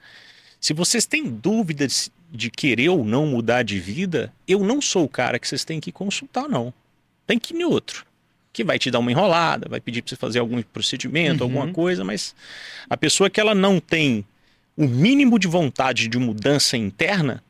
Se 0.59 0.73
vocês 0.73 1.05
têm 1.05 1.23
dúvidas 1.23 2.11
de 2.29 2.51
querer 2.51 2.89
ou 2.89 3.05
não 3.05 3.25
mudar 3.25 3.63
de 3.63 3.79
vida, 3.79 4.33
eu 4.45 4.59
não 4.59 4.81
sou 4.81 5.05
o 5.05 5.09
cara 5.09 5.39
que 5.39 5.47
vocês 5.47 5.63
têm 5.63 5.79
que 5.79 5.93
consultar, 5.93 6.49
não. 6.49 6.73
Tem 7.29 7.37
que 7.37 7.53
ir 7.53 7.59
em 7.59 7.63
outro. 7.63 8.03
Que 8.51 8.63
vai 8.63 8.79
te 8.79 8.89
dar 8.89 8.97
uma 8.97 9.11
enrolada, 9.11 9.69
vai 9.69 9.79
pedir 9.79 10.01
para 10.01 10.09
você 10.09 10.15
fazer 10.15 10.39
algum 10.39 10.59
procedimento, 10.63 11.43
Uhum. 11.43 11.49
alguma 11.59 11.71
coisa, 11.71 12.03
mas 12.03 12.33
a 12.89 12.97
pessoa 12.97 13.29
que 13.29 13.39
ela 13.39 13.53
não 13.53 13.79
tem 13.79 14.25
o 14.75 14.87
mínimo 14.87 15.37
de 15.37 15.47
vontade 15.47 16.07
de 16.07 16.17
mudança 16.17 16.75
interna, 16.75 17.43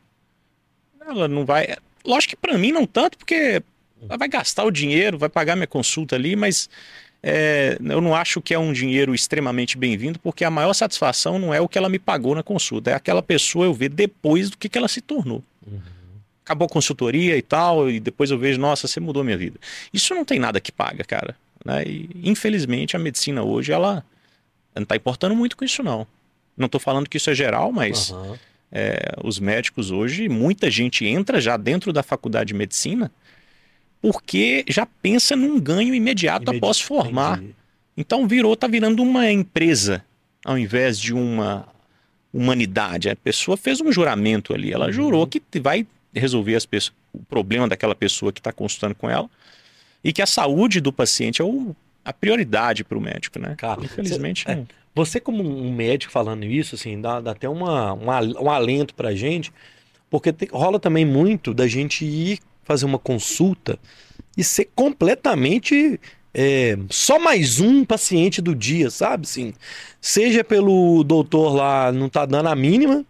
ela 0.99 1.29
não 1.29 1.45
vai. 1.45 1.77
Lógico 2.05 2.31
que 2.31 2.35
para 2.35 2.57
mim 2.57 2.73
não 2.73 2.85
tanto, 2.85 3.17
porque 3.17 3.63
ela 4.09 4.17
vai 4.17 4.27
gastar 4.27 4.65
o 4.65 4.71
dinheiro, 4.71 5.17
vai 5.17 5.29
pagar 5.29 5.55
minha 5.55 5.65
consulta 5.67 6.17
ali, 6.17 6.35
mas 6.35 6.69
é, 7.23 7.77
eu 7.79 8.01
não 8.01 8.13
acho 8.13 8.41
que 8.41 8.53
é 8.53 8.59
um 8.59 8.73
dinheiro 8.73 9.15
extremamente 9.15 9.77
bem-vindo, 9.77 10.19
porque 10.19 10.43
a 10.43 10.51
maior 10.51 10.73
satisfação 10.73 11.39
não 11.39 11.53
é 11.53 11.61
o 11.61 11.69
que 11.69 11.77
ela 11.77 11.87
me 11.87 11.99
pagou 11.99 12.35
na 12.35 12.43
consulta, 12.43 12.91
é 12.91 12.93
aquela 12.93 13.21
pessoa 13.23 13.65
eu 13.65 13.73
ver 13.73 13.89
depois 13.89 14.49
do 14.49 14.57
que, 14.57 14.67
que 14.67 14.77
ela 14.77 14.87
se 14.89 14.99
tornou. 14.99 15.41
Uhum. 15.65 15.79
Acabou 16.49 16.65
a 16.65 16.69
consultoria 16.69 17.37
e 17.37 17.41
tal, 17.43 17.89
e 17.91 17.99
depois 17.99 18.31
eu 18.31 18.37
vejo, 18.39 18.59
nossa, 18.59 18.87
você 18.87 18.99
mudou 18.99 19.23
minha 19.23 19.37
vida. 19.37 19.59
Isso 19.93 20.15
não 20.15 20.25
tem 20.25 20.39
nada 20.39 20.59
que 20.59 20.71
paga, 20.71 21.03
cara. 21.03 21.35
né? 21.63 21.83
E, 21.85 22.09
infelizmente 22.23 22.95
a 22.95 22.99
medicina 22.99 23.43
hoje, 23.43 23.71
ela 23.71 24.03
não 24.75 24.81
está 24.81 24.95
importando 24.95 25.35
muito 25.35 25.55
com 25.55 25.63
isso, 25.63 25.83
não. 25.83 26.07
Não 26.57 26.65
estou 26.65 26.79
falando 26.81 27.07
que 27.07 27.17
isso 27.17 27.29
é 27.29 27.35
geral, 27.35 27.71
mas 27.71 28.11
Aham. 28.11 28.39
é, 28.71 29.11
os 29.23 29.37
médicos 29.39 29.91
hoje, 29.91 30.27
muita 30.27 30.71
gente 30.71 31.05
entra 31.05 31.39
já 31.39 31.55
dentro 31.55 31.93
da 31.93 32.01
faculdade 32.01 32.47
de 32.47 32.53
medicina 32.55 33.11
porque 34.01 34.63
já 34.67 34.85
pensa 34.85 35.35
num 35.35 35.59
ganho 35.59 35.93
imediato 35.93 36.43
Imedi- 36.45 36.57
após 36.57 36.79
formar. 36.79 37.37
Entendi. 37.37 37.55
Então 37.97 38.27
virou, 38.27 38.55
tá 38.55 38.65
virando 38.67 39.03
uma 39.03 39.29
empresa 39.29 40.03
ao 40.45 40.57
invés 40.57 40.97
de 40.99 41.13
uma 41.13 41.67
humanidade. 42.33 43.09
A 43.09 43.15
pessoa 43.15 43.57
fez 43.57 43.81
um 43.81 43.91
juramento 43.91 44.53
ali, 44.53 44.71
ela 44.71 44.85
Uhum. 44.87 44.91
jurou 44.93 45.27
que 45.27 45.41
vai 45.59 45.85
resolver 46.13 46.53
pessoas, 46.67 46.93
o 47.13 47.19
problema 47.25 47.67
daquela 47.67 47.95
pessoa 47.95 48.31
que 48.31 48.39
está 48.39 48.51
consultando 48.51 48.95
com 48.95 49.09
ela 49.09 49.29
e 50.03 50.11
que 50.13 50.21
a 50.21 50.25
saúde 50.25 50.79
do 50.81 50.91
paciente 50.91 51.41
é 51.41 51.45
o- 51.45 51.75
a 52.03 52.13
prioridade 52.13 52.83
para 52.83 52.97
o 52.97 53.01
médico, 53.01 53.39
né? 53.39 53.55
Cara, 53.57 53.83
Infelizmente, 53.83 54.43
cê- 54.45 54.51
é. 54.51 54.63
Você, 54.95 55.19
como 55.19 55.43
um 55.43 55.71
médico 55.71 56.11
falando 56.11 56.43
isso, 56.45 56.75
assim, 56.75 56.99
dá, 56.99 57.21
dá 57.21 57.31
até 57.31 57.47
uma, 57.47 57.93
um 57.93 58.09
al- 58.09 58.43
um 58.43 58.49
alento 58.49 58.93
pra 58.95 59.13
gente, 59.13 59.51
porque 60.09 60.33
te- 60.33 60.49
rola 60.51 60.79
também 60.79 61.05
muito 61.05 61.53
da 61.53 61.67
gente 61.67 62.03
ir 62.03 62.39
fazer 62.63 62.85
uma 62.85 62.97
consulta 62.99 63.77
e 64.35 64.43
ser 64.43 64.69
completamente 64.75 65.99
é, 66.33 66.77
só 66.91 67.17
mais 67.19 67.59
um 67.59 67.83
paciente 67.83 68.39
do 68.41 68.53
dia, 68.55 68.89
sabe? 68.91 69.25
Assim, 69.25 69.53
seja 69.99 70.43
pelo 70.43 71.03
doutor 71.03 71.55
lá 71.55 71.91
não 71.91 72.07
tá 72.07 72.23
dando 72.25 72.47
a 72.49 72.55
mínima, 72.55 73.03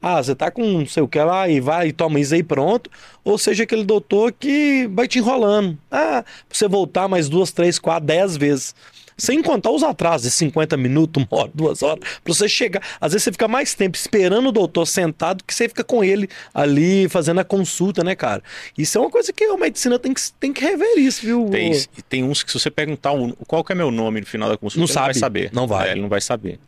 ah, 0.00 0.22
você 0.22 0.34
tá 0.34 0.50
com 0.50 0.62
não 0.62 0.86
sei 0.86 1.02
o 1.02 1.08
que 1.08 1.18
lá 1.20 1.48
e 1.48 1.60
vai 1.60 1.88
e 1.88 1.92
toma 1.92 2.20
isso 2.20 2.34
aí 2.34 2.42
pronto, 2.42 2.90
ou 3.24 3.36
seja 3.38 3.64
aquele 3.64 3.84
doutor 3.84 4.32
que 4.32 4.88
vai 4.92 5.08
te 5.08 5.18
enrolando. 5.18 5.76
Ah, 5.90 6.22
pra 6.48 6.56
você 6.56 6.68
voltar 6.68 7.08
mais 7.08 7.28
duas, 7.28 7.50
três, 7.52 7.78
quatro, 7.78 8.06
dez 8.06 8.36
vezes. 8.36 8.74
Sem 9.20 9.42
contar 9.42 9.72
os 9.72 9.82
atrasos 9.82 10.22
de 10.28 10.30
50 10.30 10.76
minutos, 10.76 11.24
uma 11.28 11.40
hora, 11.40 11.50
duas 11.52 11.82
horas, 11.82 11.98
pra 12.22 12.32
você 12.32 12.48
chegar. 12.48 12.80
Às 13.00 13.10
vezes 13.10 13.24
você 13.24 13.32
fica 13.32 13.48
mais 13.48 13.74
tempo 13.74 13.96
esperando 13.96 14.48
o 14.48 14.52
doutor 14.52 14.86
sentado 14.86 15.42
que 15.42 15.52
você 15.52 15.68
fica 15.68 15.82
com 15.82 16.04
ele 16.04 16.28
ali 16.54 17.08
fazendo 17.08 17.40
a 17.40 17.44
consulta, 17.44 18.04
né, 18.04 18.14
cara? 18.14 18.40
Isso 18.78 18.96
é 18.96 19.00
uma 19.00 19.10
coisa 19.10 19.32
que 19.32 19.42
a 19.42 19.56
medicina 19.56 19.98
tem 19.98 20.14
que, 20.14 20.20
tem 20.38 20.52
que 20.52 20.60
rever 20.64 20.98
isso, 20.98 21.26
viu? 21.26 21.48
Tem, 21.50 21.72
e 21.72 22.02
tem 22.02 22.22
uns 22.22 22.44
que 22.44 22.52
se 22.52 22.60
você 22.60 22.70
perguntar 22.70 23.10
o- 23.12 23.34
qual 23.48 23.64
que 23.64 23.72
é 23.72 23.74
meu 23.74 23.90
nome 23.90 24.20
no 24.20 24.26
final 24.26 24.48
da 24.48 24.56
consulta, 24.56 24.78
Não 24.78 24.86
ele 24.86 24.94
vai 24.94 25.14
sabe. 25.14 25.18
saber. 25.18 25.50
Não 25.52 25.66
vai. 25.66 25.88
É, 25.88 25.92
ele 25.92 26.00
não 26.02 26.08
vai 26.08 26.20
saber. 26.20 26.60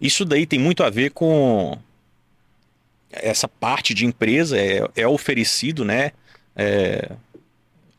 Isso 0.00 0.24
daí 0.24 0.46
tem 0.46 0.58
muito 0.58 0.82
a 0.82 0.88
ver 0.88 1.10
com 1.10 1.76
essa 3.20 3.48
parte 3.48 3.92
de 3.94 4.04
empresa 4.04 4.58
é, 4.58 4.80
é 4.96 5.06
oferecido, 5.06 5.84
né? 5.84 6.12
É, 6.54 7.10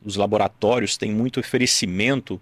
os 0.03 0.15
laboratórios 0.15 0.97
têm 0.97 1.11
muito 1.11 1.39
oferecimento 1.39 2.39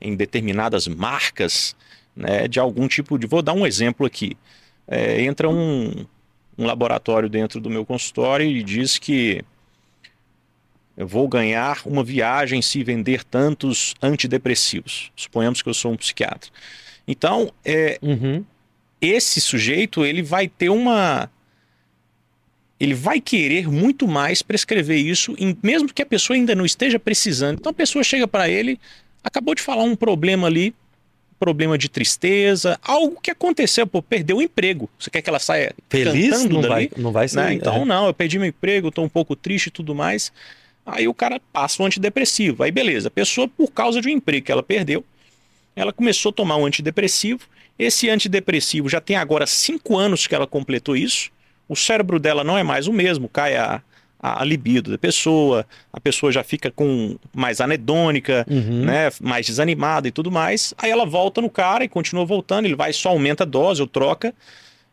em 0.00 0.14
determinadas 0.14 0.86
marcas, 0.88 1.74
né? 2.14 2.46
De 2.48 2.58
algum 2.60 2.86
tipo 2.88 3.18
de. 3.18 3.26
Vou 3.26 3.42
dar 3.42 3.52
um 3.52 3.66
exemplo 3.66 4.06
aqui. 4.06 4.36
É, 4.86 5.22
entra 5.22 5.48
um, 5.48 6.06
um 6.58 6.64
laboratório 6.66 7.28
dentro 7.28 7.60
do 7.60 7.70
meu 7.70 7.84
consultório 7.86 8.46
e 8.46 8.62
diz 8.62 8.98
que 8.98 9.42
eu 10.96 11.06
vou 11.06 11.26
ganhar 11.28 11.80
uma 11.86 12.04
viagem 12.04 12.60
se 12.60 12.82
vender 12.84 13.24
tantos 13.24 13.94
antidepressivos. 14.02 15.10
Suponhamos 15.16 15.62
que 15.62 15.68
eu 15.68 15.74
sou 15.74 15.92
um 15.92 15.96
psiquiatra. 15.96 16.50
Então, 17.08 17.50
é, 17.64 17.98
Uhum. 18.02 18.44
esse 19.00 19.40
sujeito 19.40 20.04
ele 20.04 20.22
vai 20.22 20.46
ter 20.48 20.68
uma 20.68 21.30
ele 22.80 22.94
vai 22.94 23.20
querer 23.20 23.68
muito 23.68 24.08
mais 24.08 24.40
prescrever 24.40 24.98
isso, 24.98 25.36
mesmo 25.62 25.92
que 25.92 26.00
a 26.00 26.06
pessoa 26.06 26.34
ainda 26.34 26.54
não 26.54 26.64
esteja 26.64 26.98
precisando. 26.98 27.58
Então 27.58 27.70
a 27.70 27.74
pessoa 27.74 28.02
chega 28.02 28.26
para 28.26 28.48
ele, 28.48 28.80
acabou 29.22 29.54
de 29.54 29.60
falar 29.60 29.84
um 29.84 29.94
problema 29.94 30.46
ali, 30.46 30.74
problema 31.38 31.76
de 31.76 31.90
tristeza, 31.90 32.80
algo 32.82 33.20
que 33.20 33.30
aconteceu, 33.30 33.86
pô, 33.86 34.00
perdeu 34.00 34.38
o 34.38 34.42
emprego. 34.42 34.88
Você 34.98 35.10
quer 35.10 35.20
que 35.20 35.28
ela 35.28 35.38
saia 35.38 35.74
Feliz 35.90 36.30
cantando 36.30 36.54
não 36.54 36.60
dali? 36.62 36.70
vai, 36.70 36.90
não 36.96 37.12
vai 37.12 37.28
ser. 37.28 37.36
né? 37.36 37.52
Então, 37.52 37.82
é. 37.82 37.84
não, 37.84 38.06
eu 38.06 38.14
perdi 38.14 38.38
meu 38.38 38.48
emprego, 38.48 38.88
estou 38.88 39.04
um 39.04 39.08
pouco 39.08 39.36
triste 39.36 39.66
e 39.66 39.70
tudo 39.70 39.94
mais. 39.94 40.32
Aí 40.84 41.06
o 41.06 41.12
cara 41.12 41.38
passa 41.52 41.82
um 41.82 41.86
antidepressivo. 41.86 42.62
Aí 42.62 42.70
beleza, 42.70 43.08
a 43.08 43.10
pessoa, 43.10 43.46
por 43.46 43.70
causa 43.70 44.00
de 44.00 44.08
um 44.08 44.10
emprego 44.10 44.46
que 44.46 44.52
ela 44.52 44.62
perdeu, 44.62 45.04
ela 45.76 45.92
começou 45.92 46.30
a 46.30 46.32
tomar 46.32 46.56
um 46.56 46.64
antidepressivo. 46.64 47.40
Esse 47.78 48.08
antidepressivo 48.08 48.88
já 48.88 49.00
tem 49.00 49.16
agora 49.16 49.46
cinco 49.46 49.98
anos 49.98 50.26
que 50.26 50.34
ela 50.34 50.46
completou 50.46 50.96
isso. 50.96 51.30
O 51.70 51.76
cérebro 51.76 52.18
dela 52.18 52.42
não 52.42 52.58
é 52.58 52.62
mais 52.62 52.86
o 52.88 52.92
mesmo, 52.92 53.28
cai 53.28 53.56
a, 53.56 53.80
a, 54.18 54.44
libido 54.44 54.90
da 54.90 54.98
pessoa, 54.98 55.64
a 55.92 56.00
pessoa 56.00 56.32
já 56.32 56.42
fica 56.42 56.70
com 56.70 57.16
mais 57.34 57.60
anedônica, 57.60 58.44
Uhum. 58.50 58.84
né, 58.84 59.08
mais 59.20 59.46
desanimada 59.46 60.08
e 60.08 60.10
tudo 60.10 60.30
mais. 60.30 60.74
Aí 60.76 60.90
ela 60.90 61.06
volta 61.06 61.40
no 61.40 61.48
cara 61.48 61.84
e 61.84 61.88
continua 61.88 62.24
voltando, 62.24 62.64
ele 62.66 62.74
vai 62.74 62.92
só 62.92 63.10
aumenta 63.10 63.44
a 63.44 63.46
dose 63.46 63.80
ou 63.80 63.86
troca 63.86 64.34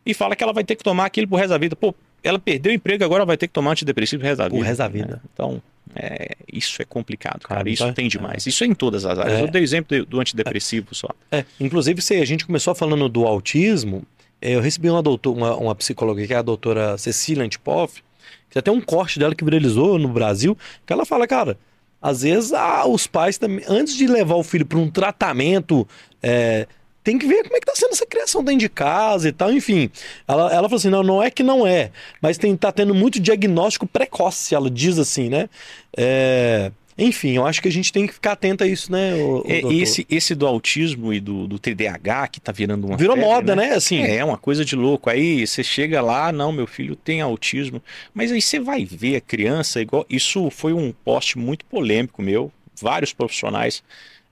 e 0.06 0.14
fala 0.14 0.36
que 0.36 0.42
ela 0.44 0.52
vai 0.52 0.62
ter 0.64 0.76
que 0.76 0.84
tomar 0.84 1.06
aquilo 1.06 1.26
pro 1.26 1.36
resto 1.36 1.50
da 1.50 1.58
vida. 1.58 1.74
Pô, 1.74 1.94
ela 2.22 2.38
perdeu 2.38 2.70
o 2.72 2.74
emprego, 2.74 3.04
agora 3.04 3.24
vai 3.26 3.36
ter 3.36 3.48
que 3.48 3.52
tomar 3.52 3.72
antidepressivo 3.72 4.20
pro 4.20 4.28
resto 4.28 4.38
da 4.38 4.44
Pro 4.46 4.54
vida. 4.56 4.66
resto 4.66 4.78
da 4.78 4.88
né? 4.88 4.90
vida. 4.94 5.22
Então, 5.34 5.62
é, 5.96 6.36
isso 6.52 6.80
é 6.80 6.84
complicado, 6.84 7.40
cara. 7.40 7.60
Cara, 7.60 7.68
isso 7.70 7.82
então 7.82 7.90
é- 7.90 7.94
tem 7.94 8.08
demais. 8.08 8.46
Isso 8.46 8.62
é 8.62 8.66
em 8.68 8.74
todas 8.74 9.04
as 9.04 9.18
áreas. 9.18 9.38
É. 9.40 9.42
Eu 9.42 9.48
dei 9.48 9.62
exemplo 9.62 9.98
do- 9.98 10.06
do 10.06 10.20
antidepressivo 10.20 10.94
só. 10.94 11.08
É, 11.30 11.44
inclusive, 11.60 12.00
se 12.00 12.14
a 12.14 12.24
gente 12.24 12.46
começou 12.46 12.74
falando 12.74 13.08
do 13.08 13.26
autismo, 13.26 14.04
eu 14.40 14.60
recebi 14.60 14.88
uma, 14.88 15.02
doutor, 15.02 15.36
uma, 15.36 15.56
uma 15.56 15.74
psicóloga 15.74 16.26
que 16.26 16.32
é 16.32 16.36
a 16.36 16.42
doutora 16.42 16.96
Cecília 16.98 17.44
Antipoff, 17.44 18.02
que 18.50 18.58
até 18.58 18.70
um 18.70 18.80
corte 18.80 19.18
dela 19.18 19.34
que 19.34 19.44
viralizou 19.44 19.98
no 19.98 20.08
Brasil, 20.08 20.56
que 20.86 20.92
ela 20.92 21.04
fala, 21.04 21.26
cara, 21.26 21.58
às 22.00 22.22
vezes 22.22 22.52
ah, 22.52 22.86
os 22.86 23.06
pais 23.06 23.38
também, 23.38 23.64
antes 23.68 23.96
de 23.96 24.06
levar 24.06 24.36
o 24.36 24.42
filho 24.42 24.64
para 24.64 24.78
um 24.78 24.90
tratamento, 24.90 25.86
eh, 26.22 26.66
tem 27.02 27.18
que 27.18 27.26
ver 27.26 27.42
como 27.42 27.56
é 27.56 27.60
que 27.60 27.66
tá 27.66 27.72
sendo 27.74 27.92
essa 27.92 28.06
criação 28.06 28.44
dentro 28.44 28.60
de 28.60 28.68
casa 28.68 29.28
e 29.28 29.32
tal, 29.32 29.50
enfim. 29.52 29.90
Ela, 30.26 30.52
ela 30.52 30.68
falou 30.68 30.76
assim, 30.76 30.90
não, 30.90 31.02
não 31.02 31.22
é 31.22 31.30
que 31.30 31.42
não 31.42 31.66
é, 31.66 31.90
mas 32.20 32.38
tem, 32.38 32.54
tá 32.56 32.70
tendo 32.70 32.94
muito 32.94 33.18
diagnóstico 33.18 33.86
precoce, 33.86 34.54
ela 34.54 34.70
diz 34.70 34.98
assim, 34.98 35.28
né? 35.28 35.48
É, 35.96 36.70
enfim, 36.98 37.36
eu 37.36 37.46
acho 37.46 37.62
que 37.62 37.68
a 37.68 37.72
gente 37.72 37.92
tem 37.92 38.06
que 38.06 38.12
ficar 38.12 38.32
atento 38.32 38.64
a 38.64 38.66
isso, 38.66 38.90
né, 38.90 39.14
o, 39.14 39.44
É, 39.46 39.60
esse, 39.74 40.04
esse 40.10 40.34
do 40.34 40.46
autismo 40.46 41.14
e 41.14 41.20
do, 41.20 41.46
do 41.46 41.58
TDAH, 41.58 42.26
que 42.28 42.40
tá 42.40 42.50
virando 42.50 42.88
uma 42.88 42.96
Virou 42.96 43.14
febre, 43.14 43.30
moda, 43.30 43.54
né? 43.54 43.74
Assim, 43.74 44.02
É, 44.02 44.16
é 44.16 44.24
uma 44.24 44.36
coisa 44.36 44.64
de 44.64 44.74
louco. 44.74 45.08
Aí 45.08 45.46
você 45.46 45.62
chega 45.62 46.02
lá, 46.02 46.32
não, 46.32 46.50
meu 46.50 46.66
filho 46.66 46.96
tem 46.96 47.20
autismo. 47.20 47.80
Mas 48.12 48.32
aí 48.32 48.42
você 48.42 48.58
vai 48.58 48.84
ver 48.84 49.16
a 49.16 49.20
criança 49.20 49.80
igual. 49.80 50.04
Isso 50.10 50.50
foi 50.50 50.72
um 50.72 50.92
post 50.92 51.38
muito 51.38 51.64
polêmico 51.66 52.20
meu. 52.20 52.52
Vários 52.80 53.12
profissionais 53.12 53.82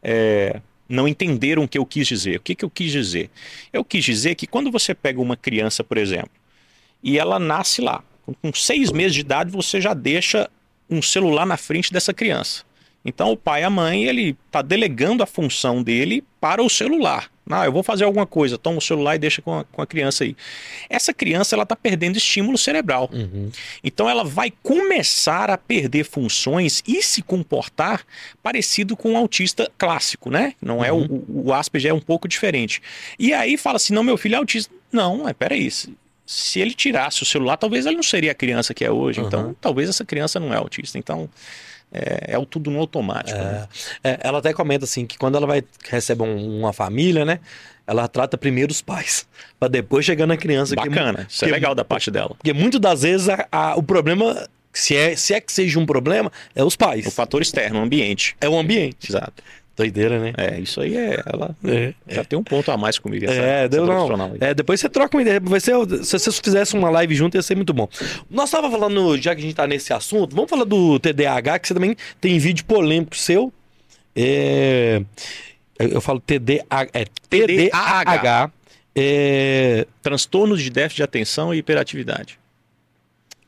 é, 0.02 0.61
não 0.88 1.06
entenderam 1.06 1.64
o 1.64 1.68
que 1.68 1.78
eu 1.78 1.87
quis 1.87 2.06
dizer. 2.06 2.38
O 2.38 2.40
que, 2.40 2.54
que 2.54 2.64
eu 2.64 2.70
quis 2.70 2.90
dizer? 2.90 3.30
Eu 3.73 3.85
quis 3.85 4.04
dizer 4.04 4.35
que 4.35 4.46
quando 4.46 4.70
você 4.70 4.94
pega 4.94 5.20
uma 5.20 5.37
criança, 5.37 5.85
por 5.85 5.99
exemplo, 5.99 6.30
e 7.02 7.18
ela 7.18 7.38
nasce 7.38 7.80
lá, 7.80 8.02
com 8.42 8.52
seis 8.52 8.90
meses 8.90 9.14
de 9.14 9.20
idade, 9.20 9.50
você 9.50 9.80
já 9.80 9.94
deixa 9.94 10.50
um 10.88 11.02
celular 11.02 11.47
na 11.47 11.57
frente 11.57 11.93
dessa 11.93 12.14
criança. 12.14 12.64
Então 13.05 13.31
o 13.31 13.37
pai 13.37 13.62
e 13.62 13.64
a 13.64 13.71
mãe, 13.71 14.05
ele 14.05 14.37
está 14.47 14.61
delegando 14.61 15.23
a 15.23 15.26
função 15.26 15.83
dele 15.83 16.25
para 16.40 16.62
o 16.62 16.69
celular. 16.69 17.31
Ah, 17.49 17.64
eu 17.64 17.71
vou 17.71 17.85
fazer 17.85 18.02
alguma 18.02 18.26
coisa, 18.26 18.59
toma 18.59 18.78
o 18.78 18.81
celular 18.81 19.14
e 19.14 19.21
deixa 19.21 19.40
com 19.40 19.61
a, 19.61 19.64
com 19.64 19.81
a 19.81 19.87
criança 19.87 20.25
aí. 20.25 20.37
Essa 20.90 21.14
criança, 21.14 21.55
ela 21.55 21.62
está 21.62 21.76
perdendo 21.76 22.16
estímulo 22.16 22.59
cerebral. 22.59 23.09
Uhum. 23.12 23.50
Então 23.85 24.11
ela 24.11 24.25
vai 24.25 24.52
começar 24.64 25.49
a 25.49 25.57
perder 25.57 26.05
funções 26.05 26.83
e 26.85 27.00
se 27.00 27.23
comportar 27.23 28.05
parecido 28.43 28.97
com 28.97 29.12
um 29.12 29.16
autista 29.16 29.71
clássico, 29.78 30.28
né? 30.28 30.55
Não 30.61 30.85
é 30.85 30.90
o, 30.90 31.05
o, 31.05 31.43
o 31.47 31.52
Asperger 31.52 31.93
é 31.93 31.95
um 31.95 32.00
pouco 32.00 32.26
diferente. 32.26 32.83
E 33.16 33.33
aí 33.33 33.57
fala 33.57 33.76
assim, 33.76 33.95
não, 33.95 34.02
meu 34.02 34.16
filho 34.16 34.35
é 34.35 34.38
autista. 34.38 34.75
Não, 34.90 35.19
mas 35.19 35.35
peraí, 35.35 35.71
se, 36.26 36.61
ele 36.61 36.75
tirasse 36.75 37.23
o 37.23 37.26
celular, 37.26 37.56
talvez 37.56 37.87
ele 37.87 37.97
não 37.97 38.02
seria 38.02 38.33
a 38.33 38.35
criança 38.35 38.75
que 38.75 38.85
é 38.85 38.90
hoje. 38.90 39.21
Uhum. 39.21 39.26
Então, 39.28 39.56
talvez 39.61 39.88
essa 39.88 40.04
criança 40.04 40.40
não 40.40 40.52
é 40.52 40.56
autista. 40.56 40.99
Então, 40.99 41.30
é, 41.92 42.33
é 42.33 42.38
o 42.38 42.45
tudo 42.45 42.71
no 42.71 42.80
automático. 42.80 43.38
né? 43.38 43.68
É, 44.02 44.18
ela 44.25 44.38
até 44.38 44.52
comenta 44.52 44.85
assim 44.85 45.06
que 45.06 45.16
quando 45.16 45.37
ela 45.37 45.47
vai 45.47 45.62
recebe 45.88 46.23
um- 46.23 46.59
uma 46.59 46.73
família, 46.73 47.25
né? 47.25 47.38
Ela 47.87 48.09
trata 48.09 48.37
primeiro 48.37 48.73
os 48.73 48.83
pais, 48.83 49.25
para 49.61 49.68
depois 49.68 50.04
chegar 50.04 50.26
na 50.26 50.37
criança. 50.37 50.75
que- 50.75 50.88
Bacana, 50.88 51.26
isso 51.30 51.45
é 51.45 51.49
que- 51.49 51.54
legal 51.54 51.75
da 51.75 51.85
parte 51.85 52.11
dela. 52.11 52.30
Porque 52.37 52.52
muitas 52.52 52.80
das 52.80 53.02
vezes 53.02 53.28
a- 53.28 53.47
a- 53.52 53.76
o 53.76 53.83
problema, 53.85 54.49
se 54.73 54.97
é, 54.97 55.14
se 55.14 55.33
é 55.33 55.40
que 55.40 55.52
seja 55.52 55.78
um 55.78 55.87
problema, 55.87 56.33
é 56.56 56.64
os 56.64 56.75
pais. 56.75 57.06
O 57.06 57.11
fator 57.12 57.40
externo, 57.40 57.78
o 57.78 57.83
ambiente. 57.85 58.37
É 58.40 58.49
o 58.49 58.59
ambiente. 58.59 59.09
Exato. 59.09 59.42
Doideira, 59.76 60.18
né? 60.18 60.33
É, 60.38 60.59
isso 60.59 60.80
aí 60.80 60.97
é. 60.97 61.23
Ela 61.26 61.54
É. 61.64 61.92
já 62.09 62.25
tem 62.25 62.38
um 62.38 62.42
ponto 62.42 62.71
a 62.71 62.78
mais 62.78 62.99
comigo. 62.99 63.26
Essa, 63.26 63.35
É, 63.35 63.68
deu 63.68 63.85
não. 63.87 64.35
É, 64.40 64.54
depois 64.54 64.80
você 64.80 64.88
troca 64.88 65.14
uma 65.16 65.21
ideia. 65.23 65.38
Vai 65.38 65.61
ser, 65.61 65.75
se 66.02 66.18
vocês 66.18 66.38
fizessem 66.40 66.80
uma 66.80 66.88
live 66.88 67.14
junto, 67.14 67.37
ia 67.37 67.42
ser 67.42 67.54
muito 67.54 67.75
bom. 67.75 67.87
Nós 68.30 68.50
tava 68.50 68.71
falando, 68.71 69.18
já 69.18 69.35
que 69.35 69.40
a 69.42 69.45
gente 69.45 69.54
tá 69.54 69.66
nesse 69.66 69.92
assunto, 69.92 70.35
vamos 70.35 70.49
falar 70.49 70.64
do 70.64 70.99
TDAH, 70.99 71.59
que 71.59 71.68
você 71.68 71.75
também 71.75 71.95
tem 72.21 72.38
vídeo 72.38 72.64
polêmico 72.64 73.14
seu. 73.16 73.52
É, 74.14 75.02
eu 75.78 76.00
falo 76.00 76.21
TDAH. 76.21 76.88
É 76.95 77.04
TDAH. 77.28 78.50
É, 78.99 79.87
Transtornos 80.02 80.62
de 80.62 80.71
déficit 80.71 80.97
de 80.97 81.02
atenção 81.02 81.52
e 81.52 81.59
hiperatividade. 81.59 82.38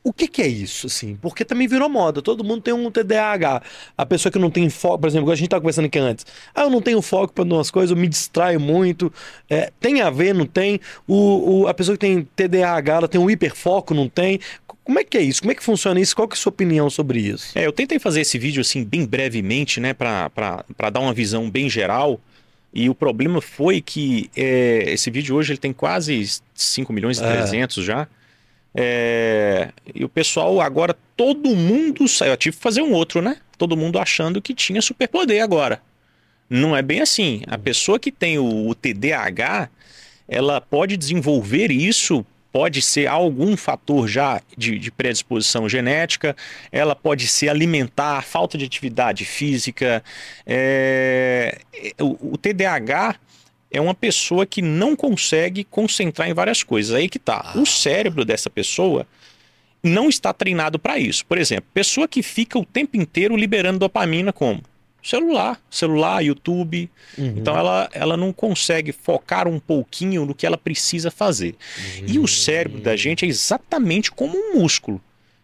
O 0.03 0.13
que, 0.13 0.27
que 0.27 0.41
é 0.41 0.47
isso, 0.47 0.87
assim? 0.87 1.15
Porque 1.21 1.43
também 1.43 1.67
virou 1.67 1.89
moda. 1.89 2.21
Todo 2.21 2.43
mundo 2.43 2.61
tem 2.61 2.73
um 2.73 2.89
TDAH. 2.89 3.61
A 3.97 4.05
pessoa 4.05 4.31
que 4.31 4.39
não 4.39 4.49
tem 4.49 4.69
foco, 4.69 4.99
por 4.99 5.07
exemplo, 5.07 5.29
a 5.31 5.35
gente 5.35 5.49
tava 5.49 5.61
conversando 5.61 5.85
aqui 5.85 5.99
antes. 5.99 6.25
Ah, 6.55 6.63
eu 6.63 6.69
não 6.69 6.81
tenho 6.81 7.01
foco 7.01 7.33
para 7.33 7.43
umas 7.43 7.69
coisas, 7.69 7.91
eu 7.91 7.97
me 7.97 8.07
distraio 8.07 8.59
muito. 8.59 9.11
É, 9.49 9.71
tem 9.79 10.01
a 10.01 10.09
ver, 10.09 10.33
não 10.33 10.45
tem? 10.45 10.79
O, 11.07 11.61
o- 11.63 11.67
a 11.67 11.73
pessoa 11.73 11.95
que 11.97 11.99
tem 12.07 12.27
TDAH, 12.35 12.93
ela 12.95 13.07
tem 13.07 13.19
um 13.19 13.29
hiperfoco, 13.29 13.93
não 13.93 14.07
tem? 14.07 14.39
Como 14.83 14.97
é 14.97 15.03
que 15.03 15.17
é 15.17 15.21
isso? 15.21 15.41
Como 15.41 15.51
é 15.51 15.55
que 15.55 15.63
funciona 15.63 15.99
isso? 15.99 16.15
Qual 16.15 16.27
que 16.27 16.33
é 16.33 16.37
a 16.37 16.41
sua 16.41 16.49
opinião 16.49 16.89
sobre 16.89 17.19
isso? 17.19 17.51
É, 17.57 17.65
eu 17.67 17.71
tentei 17.71 17.99
fazer 17.99 18.21
esse 18.21 18.39
vídeo 18.39 18.61
assim 18.61 18.83
bem 18.83 19.05
brevemente, 19.05 19.79
né, 19.79 19.93
para 19.93 20.31
dar 20.91 20.99
uma 20.99 21.13
visão 21.13 21.47
bem 21.49 21.69
geral. 21.69 22.19
E 22.73 22.89
o 22.89 22.95
problema 22.95 23.41
foi 23.41 23.81
que 23.81 24.29
é, 24.35 24.85
esse 24.87 25.11
vídeo 25.11 25.35
hoje 25.35 25.51
ele 25.53 25.59
tem 25.59 25.73
quase 25.73 26.39
5 26.55 26.91
milhões 26.93 27.19
e 27.19 27.23
É. 27.23 27.31
300 27.31 27.83
já. 27.83 28.07
É, 28.73 29.69
e 29.93 30.03
o 30.05 30.09
pessoal 30.09 30.61
agora, 30.61 30.95
todo 31.15 31.55
mundo 31.55 32.07
saiu. 32.07 32.31
Eu 32.31 32.37
tive 32.37 32.55
que 32.55 32.63
fazer 32.63 32.81
um 32.81 32.93
outro, 32.93 33.21
né? 33.21 33.37
Todo 33.57 33.75
mundo 33.75 33.99
achando 33.99 34.41
que 34.41 34.53
tinha 34.53 34.81
superpoder 34.81 35.43
agora. 35.43 35.81
Não 36.49 36.75
é 36.75 36.81
bem 36.81 37.01
assim. 37.01 37.41
A 37.47 37.57
pessoa 37.57 37.99
que 37.99 38.11
tem 38.11 38.37
o, 38.39 38.67
o 38.67 38.75
TDAH, 38.75 39.69
ela 40.27 40.61
pode 40.61 40.97
desenvolver 40.97 41.71
isso, 41.71 42.25
pode 42.51 42.81
ser 42.81 43.07
algum 43.07 43.55
fator 43.55 44.07
já 44.07 44.41
de, 44.57 44.79
de 44.79 44.91
predisposição 44.91 45.69
genética, 45.69 46.35
ela 46.71 46.95
pode 46.95 47.27
ser 47.27 47.49
alimentar, 47.49 48.23
falta 48.23 48.57
de 48.57 48.65
atividade 48.65 49.25
física. 49.25 50.03
é, 50.45 51.59
o, 51.99 52.33
o 52.33 52.37
TDAH 52.37 53.15
é 53.71 53.79
uma 53.79 53.93
pessoa 53.93 54.45
que 54.45 54.61
não 54.61 54.95
consegue 54.95 55.63
concentrar 55.63 56.29
em 56.29 56.33
várias 56.33 56.63
coisas. 56.63 56.95
Aí 56.95 57.07
que 57.07 57.19
tá. 57.19 57.53
O 57.55 57.65
cérebro 57.65 58.25
dessa 58.25 58.49
pessoa 58.49 59.05
não 59.83 60.09
está 60.09 60.33
treinado 60.33 60.79
para 60.79 60.97
isso. 60.97 61.25
Por 61.25 61.37
exemplo, 61.37 61.65
pessoa 61.73 62.07
que 62.07 62.23
fica 62.23 62.57
o 62.57 62.65
tempo 62.65 62.97
inteiro 62.97 63.35
liberando 63.35 63.79
dopamina 63.79 64.33
como 64.33 64.61
celular, 65.01 65.59
celular, 65.69 66.21
YouTube. 66.21 66.89
Então 67.37 67.57
ela, 67.57 67.89
ela 67.93 68.17
não 68.17 68.33
consegue 68.33 68.91
focar 68.91 69.47
um 69.47 69.59
pouquinho 69.59 70.25
no 70.25 70.35
que 70.35 70.45
ela 70.45 70.57
precisa 70.57 71.09
fazer. 71.09 71.55
E 72.05 72.19
o 72.19 72.27
cérebro 72.27 72.81
da 72.81 72.95
gente 72.95 73.25
é 73.25 73.27
exatamente 73.27 74.11
como 74.11 74.37
um 74.37 74.59
músculo. 74.59 75.01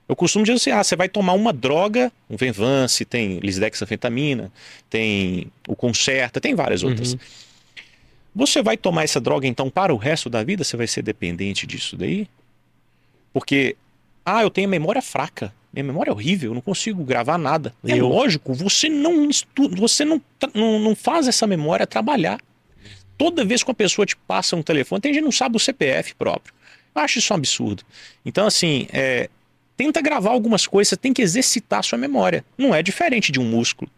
Eu 0.08 0.16
costumo 0.16 0.46
dizer 0.46 0.58
assim, 0.58 0.70
ah, 0.70 0.84
você 0.84 0.96
vai 0.96 1.10
tomar 1.10 1.34
uma 1.34 1.52
droga, 1.52 2.12
um 2.30 2.38
Venvance, 2.38 3.04
tem 3.06 3.40
lisdexanfetamina, 3.40 4.52
tem 4.88 5.48
o 5.68 5.76
Concerta, 5.76 6.40
tem 6.40 6.54
várias 6.54 6.84
outras. 6.84 7.18
Você 8.36 8.62
vai 8.62 8.76
tomar 8.76 9.04
essa 9.04 9.20
droga 9.20 9.48
então 9.48 9.70
para 9.70 9.94
o 9.94 9.98
resto 9.98 10.30
da 10.30 10.44
vida? 10.44 10.64
Você 10.64 10.76
vai 10.76 10.88
ser 10.88 11.02
dependente 11.02 11.66
disso 11.66 11.96
daí? 11.96 12.28
Porque 13.34 13.76
Ah, 14.28 14.42
eu 14.42 14.50
tenho 14.50 14.68
memória 14.68 15.04
fraca. 15.04 15.54
Minha 15.72 15.84
memória 15.84 16.10
é 16.10 16.14
horrível, 16.14 16.50
eu 16.50 16.56
não 16.56 16.62
consigo 16.62 17.04
gravar 17.04 17.38
nada. 17.38 17.76
É 17.86 17.94
Eu- 17.94 18.08
lógico, 18.10 18.54
você 18.56 18.90
não 18.90 19.30
estuda, 19.30 19.76
você 19.76 20.04
não, 20.04 20.20
não, 20.54 20.80
não 20.80 20.96
faz 20.96 21.28
essa 21.28 21.46
memória 21.46 21.86
trabalhar. 21.86 22.40
Toda 23.20 23.46
vez 23.46 23.62
que 23.62 23.70
uma 23.70 23.76
pessoa 23.76 24.04
te 24.06 24.16
passa 24.16 24.56
um 24.56 24.64
telefone, 24.64 25.00
tem 25.02 25.14
gente 25.14 25.22
que 25.22 25.26
não 25.26 25.32
sabe 25.32 25.58
o 25.58 25.60
CPF 25.60 26.16
próprio. 26.16 26.54
Eu 26.96 27.02
acho 27.04 27.20
isso 27.20 27.32
um 27.34 27.36
absurdo. 27.36 27.84
Então, 28.26 28.48
assim, 28.48 28.88
é, 28.92 29.30
tenta 29.78 30.02
gravar 30.02 30.32
algumas 30.32 30.66
coisas, 30.66 30.90
você 30.90 30.98
tem 30.98 31.14
que 31.14 31.22
exercitar 31.22 31.80
a 31.80 31.84
sua 31.84 31.98
memória. 32.00 32.44
Não 32.58 32.74
é 32.74 32.82
diferente 32.82 33.32
de 33.32 33.40
um 33.40 33.46
músculo. 33.46 33.92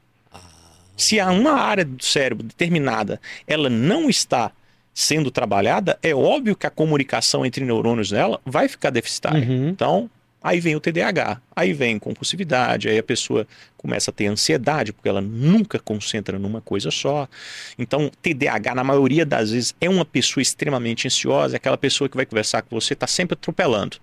Se 0.97 1.19
há 1.19 1.29
uma 1.29 1.53
área 1.53 1.85
do 1.85 2.03
cérebro 2.03 2.43
determinada, 2.43 3.21
ela 3.47 3.69
não 3.69 4.09
está 4.09 4.51
sendo 4.93 5.29
trabalhada, 5.29 5.99
é 6.01 6.13
óbvio 6.13 6.55
que 6.55 6.65
a 6.65 6.71
comunicação 6.71 7.45
entre 7.45 7.63
neurônios 7.63 8.09
dela 8.09 8.41
vai 8.43 8.67
ficar 8.67 8.89
deficitária. 8.89 9.47
Uhum. 9.47 9.69
Então, 9.69 10.09
aí 10.41 10.59
vem 10.59 10.75
o 10.75 10.79
TDAH, 10.79 11.39
aí 11.55 11.71
vem 11.71 11.99
compulsividade, 11.99 12.89
aí 12.89 12.97
a 12.97 13.03
pessoa 13.03 13.47
começa 13.77 14.09
a 14.09 14.13
ter 14.13 14.25
ansiedade, 14.25 14.91
porque 14.91 15.07
ela 15.07 15.21
nunca 15.21 15.77
concentra 15.77 16.39
numa 16.39 16.61
coisa 16.61 16.89
só. 16.89 17.27
Então, 17.77 18.09
TDAH, 18.23 18.73
na 18.73 18.83
maioria 18.83 19.23
das 19.23 19.51
vezes, 19.51 19.75
é 19.79 19.87
uma 19.87 20.03
pessoa 20.03 20.41
extremamente 20.41 21.07
ansiosa, 21.07 21.55
é 21.55 21.57
aquela 21.57 21.77
pessoa 21.77 22.09
que 22.09 22.17
vai 22.17 22.25
conversar 22.25 22.63
com 22.63 22.79
você, 22.79 22.93
está 22.93 23.05
sempre 23.05 23.35
atropelando. 23.35 23.97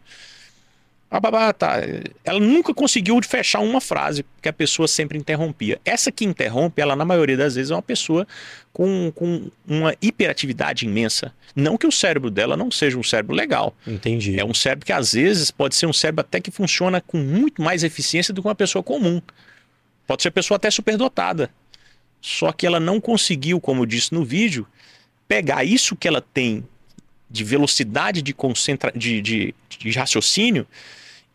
Babá, 1.20 1.52
tá. 1.52 1.76
Ela 2.24 2.40
nunca 2.40 2.74
conseguiu 2.74 3.20
fechar 3.22 3.60
uma 3.60 3.80
frase, 3.80 4.22
porque 4.22 4.48
a 4.48 4.52
pessoa 4.52 4.88
sempre 4.88 5.16
interrompia. 5.16 5.80
Essa 5.84 6.10
que 6.10 6.24
interrompe, 6.24 6.80
ela, 6.80 6.96
na 6.96 7.04
maioria 7.04 7.36
das 7.36 7.54
vezes, 7.54 7.70
é 7.70 7.74
uma 7.74 7.82
pessoa 7.82 8.26
com, 8.72 9.12
com 9.14 9.48
uma 9.66 9.94
hiperatividade 10.02 10.84
imensa. 10.84 11.32
Não 11.54 11.76
que 11.76 11.86
o 11.86 11.92
cérebro 11.92 12.30
dela 12.30 12.56
não 12.56 12.70
seja 12.70 12.98
um 12.98 13.02
cérebro 13.02 13.34
legal. 13.34 13.76
Entendi. 13.86 14.38
É 14.38 14.44
um 14.44 14.52
cérebro 14.52 14.84
que 14.84 14.92
às 14.92 15.12
vezes 15.12 15.50
pode 15.50 15.76
ser 15.76 15.86
um 15.86 15.92
cérebro 15.92 16.22
até 16.22 16.40
que 16.40 16.50
funciona 16.50 17.00
com 17.00 17.18
muito 17.18 17.62
mais 17.62 17.84
eficiência 17.84 18.34
do 18.34 18.42
que 18.42 18.48
uma 18.48 18.54
pessoa 18.54 18.82
comum. 18.82 19.22
Pode 20.06 20.22
ser 20.22 20.32
pessoa 20.32 20.56
até 20.56 20.70
superdotada. 20.70 21.48
Só 22.20 22.50
que 22.50 22.66
ela 22.66 22.80
não 22.80 23.00
conseguiu, 23.00 23.60
como 23.60 23.82
eu 23.82 23.86
disse 23.86 24.12
no 24.12 24.24
vídeo, 24.24 24.66
pegar 25.28 25.62
isso 25.62 25.94
que 25.94 26.08
ela 26.08 26.20
tem 26.20 26.64
de 27.30 27.44
velocidade 27.44 28.20
de, 28.20 28.32
concentra... 28.32 28.90
de, 28.92 29.20
de, 29.22 29.54
de 29.68 29.90
raciocínio 29.92 30.66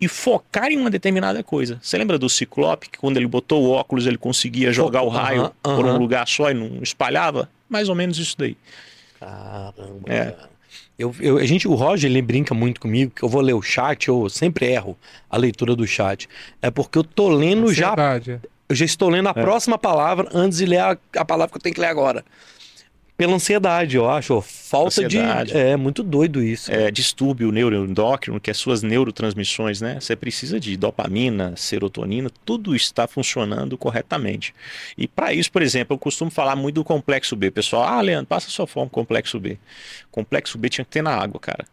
e 0.02 0.08
focar 0.08 0.72
em 0.72 0.78
uma 0.78 0.90
determinada 0.90 1.44
coisa. 1.44 1.78
Você 1.82 1.98
lembra 1.98 2.18
do 2.18 2.30
Ciclope, 2.30 2.90
que 2.90 2.98
quando 3.00 3.18
ele 3.18 3.28
botou 3.28 3.64
o 3.64 3.70
óculos 3.72 4.08
ele 4.08 4.18
conseguia 4.18 4.72
jogar 4.72 5.02
o 5.02 5.10
raio 5.10 5.52
Aham, 5.66 5.76
por 5.76 5.86
um 5.86 5.98
lugar 5.98 6.28
só 6.28 6.50
e 6.50 6.54
não 6.54 6.82
espalhava? 6.82 7.50
Mais 7.68 7.90
ou 7.90 7.96
menos 7.96 8.18
isso 8.18 8.36
daí. 8.38 8.56
Caramba. 9.20 10.02
É. 10.08 10.36
Eu, 10.98 11.16
eu- 11.20 11.38
a 11.38 11.46
gente, 11.46 11.68
o 11.68 11.74
Roger 11.76 12.10
ele 12.10 12.22
brinca 12.22 12.54
muito 12.54 12.80
comigo 12.82 13.12
que 13.16 13.24
eu 13.24 13.30
vou 13.30 13.42
ler 13.42 13.54
o 13.54 13.62
chat, 13.62 14.08
eu 14.08 14.30
sempre 14.30 14.66
erro 14.68 14.98
a 15.30 15.38
leitura 15.38 15.76
do 15.76 15.88
chat. 15.88 16.28
É 16.62 16.70
porque 16.70 16.98
eu 16.98 17.04
tô 17.04 17.30
lendo 17.30 17.74
já, 17.74 17.88
Ansiedade, 17.92 18.32
é. 18.32 18.40
eu 18.68 18.76
já 18.76 18.86
estou 18.86 19.10
lendo 19.10 19.28
a 19.28 19.34
É. 19.36 19.42
próxima 19.42 19.78
palavra 19.78 20.30
antes 20.34 20.58
de 20.58 20.66
ler 20.66 20.80
a, 20.80 20.98
a 21.18 21.26
palavra 21.26 21.52
que 21.52 21.58
eu 21.58 21.62
tenho 21.62 21.76
que 21.76 21.82
ler 21.82 21.88
agora. 21.88 22.24
Pela 23.20 23.36
ansiedade, 23.36 23.98
eu 23.98 24.10
acho. 24.10 24.40
Falta 24.40 24.88
Ansiedade. 24.88 25.52
de. 25.52 25.58
É 25.58 25.76
muito 25.76 26.02
doido 26.02 26.42
isso. 26.42 26.72
é, 26.72 26.90
distúrbio 26.90 27.52
neuroendócrino, 27.52 28.40
que 28.40 28.50
é 28.50 28.54
suas 28.54 28.82
neurotransmissões, 28.82 29.82
né? 29.82 30.00
Você 30.00 30.16
precisa 30.16 30.58
de 30.58 30.78
dopamina, 30.78 31.54
serotonina, 31.58 32.32
tudo 32.46 32.74
está 32.74 33.10
funcionando 33.10 33.78
corretamente. 33.78 34.56
E 34.98 35.06
para 35.06 35.34
isso, 35.34 35.52
por 35.52 35.62
exemplo, 35.62 35.96
eu 35.96 36.00
costumo 36.00 36.32
falar 36.32 36.56
muito 36.56 36.76
do 36.76 36.84
complexo 36.86 37.36
B. 37.36 37.52
Pessoal, 37.52 37.84
ah, 37.84 38.00
Leandro, 38.00 38.28
passa 38.28 38.50
sua 38.50 38.66
fome, 38.66 38.90
complexo 38.90 39.38
B. 39.38 39.58
Complexo 40.10 40.58
B 40.58 40.70
tinha 40.70 40.86
que 40.86 40.92
ter 40.92 41.02
na 41.02 41.12
água, 41.14 41.42
cara. 41.42 41.66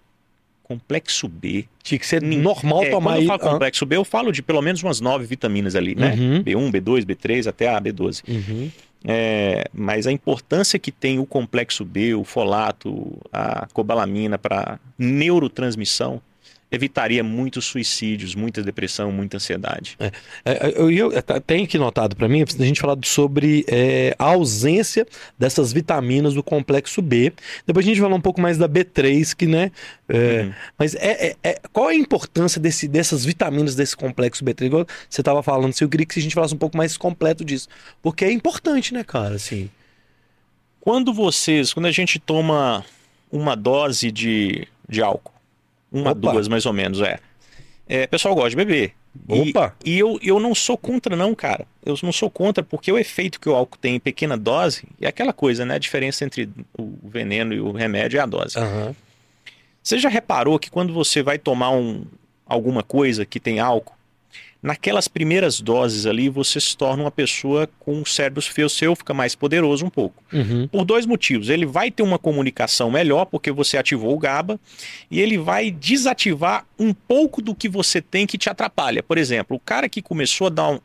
Complexo 0.64 1.28
B. 1.28 1.64
Tinha 1.80 1.96
que 1.96 2.06
ser 2.08 2.20
normal 2.20 2.82
É, 2.82 2.90
tomar 2.90 3.10
quando 3.12 3.14
eu 3.14 3.20
aí. 3.20 3.26
falo 3.28 3.52
complexo 3.52 3.86
B, 3.86 3.94
eu 3.96 4.04
falo 4.04 4.32
de 4.32 4.42
pelo 4.42 4.60
menos 4.60 4.82
umas 4.82 5.00
nove 5.00 5.24
vitaminas 5.24 5.76
ali, 5.76 5.94
né? 5.94 6.12
Uhum. 6.18 6.42
B1, 6.42 6.72
B2, 6.72 7.04
B3, 7.04 7.46
até 7.46 7.68
a 7.68 7.80
B12. 7.80 8.24
Uhum. 8.26 8.68
É, 9.08 9.70
mas 9.72 10.06
a 10.06 10.12
importância 10.12 10.80
que 10.80 10.90
tem 10.90 11.20
o 11.20 11.26
complexo 11.26 11.84
B, 11.84 12.14
o 12.14 12.24
folato, 12.24 13.16
a 13.32 13.68
cobalamina 13.72 14.36
para 14.36 14.80
neurotransmissão 14.98 16.20
evitaria 16.70 17.22
muitos 17.22 17.64
suicídios, 17.64 18.34
muita 18.34 18.62
depressão, 18.62 19.12
muita 19.12 19.36
ansiedade. 19.36 19.96
É, 20.44 20.72
eu, 20.76 20.90
eu, 20.90 21.22
tá- 21.22 21.40
tem 21.40 21.64
aqui 21.64 21.78
notado 21.78 22.16
para 22.16 22.28
mim, 22.28 22.42
a 22.42 22.64
gente 22.64 22.80
falar 22.80 22.96
sobre 23.04 23.64
é, 23.68 24.14
a 24.18 24.24
ausência 24.24 25.06
dessas 25.38 25.72
vitaminas 25.72 26.34
do 26.34 26.42
complexo 26.42 27.00
B. 27.00 27.32
Depois 27.66 27.86
a 27.86 27.88
gente 27.88 28.00
vai 28.00 28.08
falar 28.08 28.18
um 28.18 28.22
pouco 28.22 28.40
mais 28.40 28.58
da 28.58 28.68
B3, 28.68 29.34
que, 29.34 29.46
né? 29.46 29.70
é, 30.08 30.42
Uhum. 30.42 30.52
Mas 30.78 30.94
é, 30.96 31.28
é- 31.28 31.36
é- 31.42 31.60
qual 31.72 31.88
é 31.88 31.92
a 31.92 31.96
importância 31.96 32.60
desse, 32.60 32.88
dessas 32.88 33.24
vitaminas 33.24 33.74
desse 33.76 33.96
complexo 33.96 34.44
B3? 34.44 34.66
Igual 34.66 34.86
você 35.08 35.20
estava 35.20 35.42
falando, 35.42 35.72
se 35.72 35.84
eu 35.84 35.88
queria 35.88 36.04
que 36.04 36.18
a 36.18 36.22
gente 36.22 36.34
falasse 36.34 36.54
um 36.54 36.58
pouco 36.58 36.76
mais 36.76 36.96
completo 36.96 37.44
disso. 37.44 37.68
Porque 38.02 38.24
é 38.24 38.32
importante, 38.32 38.92
né, 38.92 39.04
cara? 39.04 39.36
Assim. 39.36 39.70
Quando 40.80 41.12
vocês, 41.12 41.72
quando 41.72 41.86
a 41.86 41.92
gente 41.92 42.18
toma 42.18 42.84
uma 43.30 43.54
dose 43.56 44.10
de, 44.12 44.66
de 44.88 45.02
álcool, 45.02 45.32
uma, 46.00 46.12
Opa. 46.12 46.32
duas 46.32 46.48
mais 46.48 46.66
ou 46.66 46.72
menos, 46.72 47.00
é. 47.00 47.18
é 47.88 48.06
pessoal 48.06 48.34
gosta 48.34 48.50
de 48.50 48.56
beber. 48.56 48.92
E- 49.28 49.50
Opa! 49.50 49.74
E, 49.84 49.98
eu, 49.98 50.18
eu 50.22 50.38
não 50.38 50.54
sou 50.54 50.76
contra, 50.76 51.16
não, 51.16 51.34
cara. 51.34 51.66
Eu 51.84 51.96
não 52.02 52.12
sou 52.12 52.30
contra, 52.30 52.62
porque 52.62 52.92
o 52.92 52.98
efeito 52.98 53.40
que 53.40 53.48
o 53.48 53.54
álcool 53.54 53.78
tem 53.78 53.94
em 53.96 54.00
pequena 54.00 54.36
dose 54.36 54.84
é 55.00 55.08
aquela 55.08 55.32
coisa, 55.32 55.64
né? 55.64 55.76
A 55.76 55.78
diferença 55.78 56.24
entre 56.24 56.48
o 56.78 56.92
veneno 57.08 57.54
e 57.54 57.60
o 57.60 57.72
remédio 57.72 58.18
é 58.18 58.22
a 58.22 58.26
dose. 58.26 58.58
Aham. 58.58 58.94
Você 59.82 59.98
já 59.98 60.08
reparou 60.08 60.58
que 60.58 60.70
quando 60.70 60.92
você 60.92 61.22
vai 61.22 61.38
tomar 61.38 61.70
um, 61.70 62.04
alguma 62.44 62.82
coisa 62.82 63.24
que 63.24 63.38
tem 63.38 63.60
álcool, 63.60 63.95
naquelas 64.62 65.06
primeiras 65.06 65.60
doses 65.60 66.06
ali 66.06 66.28
você 66.28 66.60
se 66.60 66.76
torna 66.76 67.04
uma 67.04 67.10
pessoa 67.10 67.68
com 67.78 67.94
um 67.94 68.04
cérebro 68.04 68.42
seu, 68.42 68.68
seu 68.68 68.96
fica 68.96 69.14
mais 69.14 69.34
poderoso 69.34 69.84
um 69.84 69.90
pouco. 69.90 70.22
Uhum. 70.32 70.66
Por 70.68 70.84
dois 70.84 71.06
motivos. 71.06 71.48
Ele 71.48 71.66
vai 71.66 71.90
ter 71.90 72.02
uma 72.02 72.18
comunicação 72.18 72.90
melhor 72.90 73.26
porque 73.26 73.52
você 73.52 73.76
ativou 73.76 74.14
o 74.14 74.18
GABA 74.18 74.58
e 75.10 75.20
ele 75.20 75.38
vai 75.38 75.70
desativar 75.70 76.66
um 76.78 76.92
pouco 76.92 77.40
do 77.40 77.54
que 77.54 77.68
você 77.68 78.00
tem 78.00 78.26
que 78.26 78.38
te 78.38 78.48
atrapalha. 78.50 79.02
Por 79.02 79.18
exemplo, 79.18 79.56
o 79.56 79.60
cara 79.60 79.88
que 79.88 80.02
começou 80.02 80.48
a 80.48 80.50
dar 80.50 80.68
um, 80.70 80.80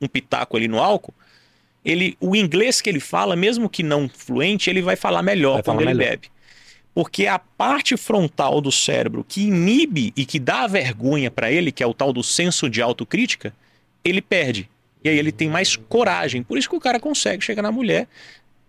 um 0.00 0.06
pitaco 0.08 0.56
ali 0.56 0.68
no 0.68 0.78
álcool, 0.78 1.14
ele, 1.84 2.16
o 2.20 2.36
inglês 2.36 2.80
que 2.80 2.88
ele 2.88 3.00
fala, 3.00 3.34
mesmo 3.34 3.68
que 3.68 3.82
não 3.82 4.08
fluente, 4.08 4.70
ele 4.70 4.80
vai 4.82 4.94
falar 4.94 5.22
melhor 5.22 5.54
Vai 5.54 5.62
quando 5.62 5.78
falar 5.78 5.90
ele 5.90 5.98
melhor. 5.98 6.10
bebe. 6.10 6.28
Porque 6.94 7.26
a 7.26 7.38
parte 7.38 7.96
frontal 7.96 8.60
do 8.60 8.70
cérebro 8.70 9.24
que 9.26 9.42
inibe 9.42 10.12
e 10.16 10.26
que 10.26 10.38
dá 10.38 10.66
vergonha 10.66 11.30
para 11.30 11.50
ele, 11.50 11.72
que 11.72 11.82
é 11.82 11.86
o 11.86 11.94
tal 11.94 12.12
do 12.12 12.22
senso 12.22 12.68
de 12.68 12.82
autocrítica, 12.82 13.54
ele 14.04 14.20
perde. 14.20 14.68
E 15.02 15.08
aí 15.08 15.18
ele 15.18 15.32
tem 15.32 15.48
mais 15.48 15.74
coragem. 15.74 16.42
Por 16.42 16.58
isso 16.58 16.68
que 16.68 16.76
o 16.76 16.80
cara 16.80 17.00
consegue 17.00 17.42
chegar 17.44 17.62
na 17.62 17.72
mulher 17.72 18.06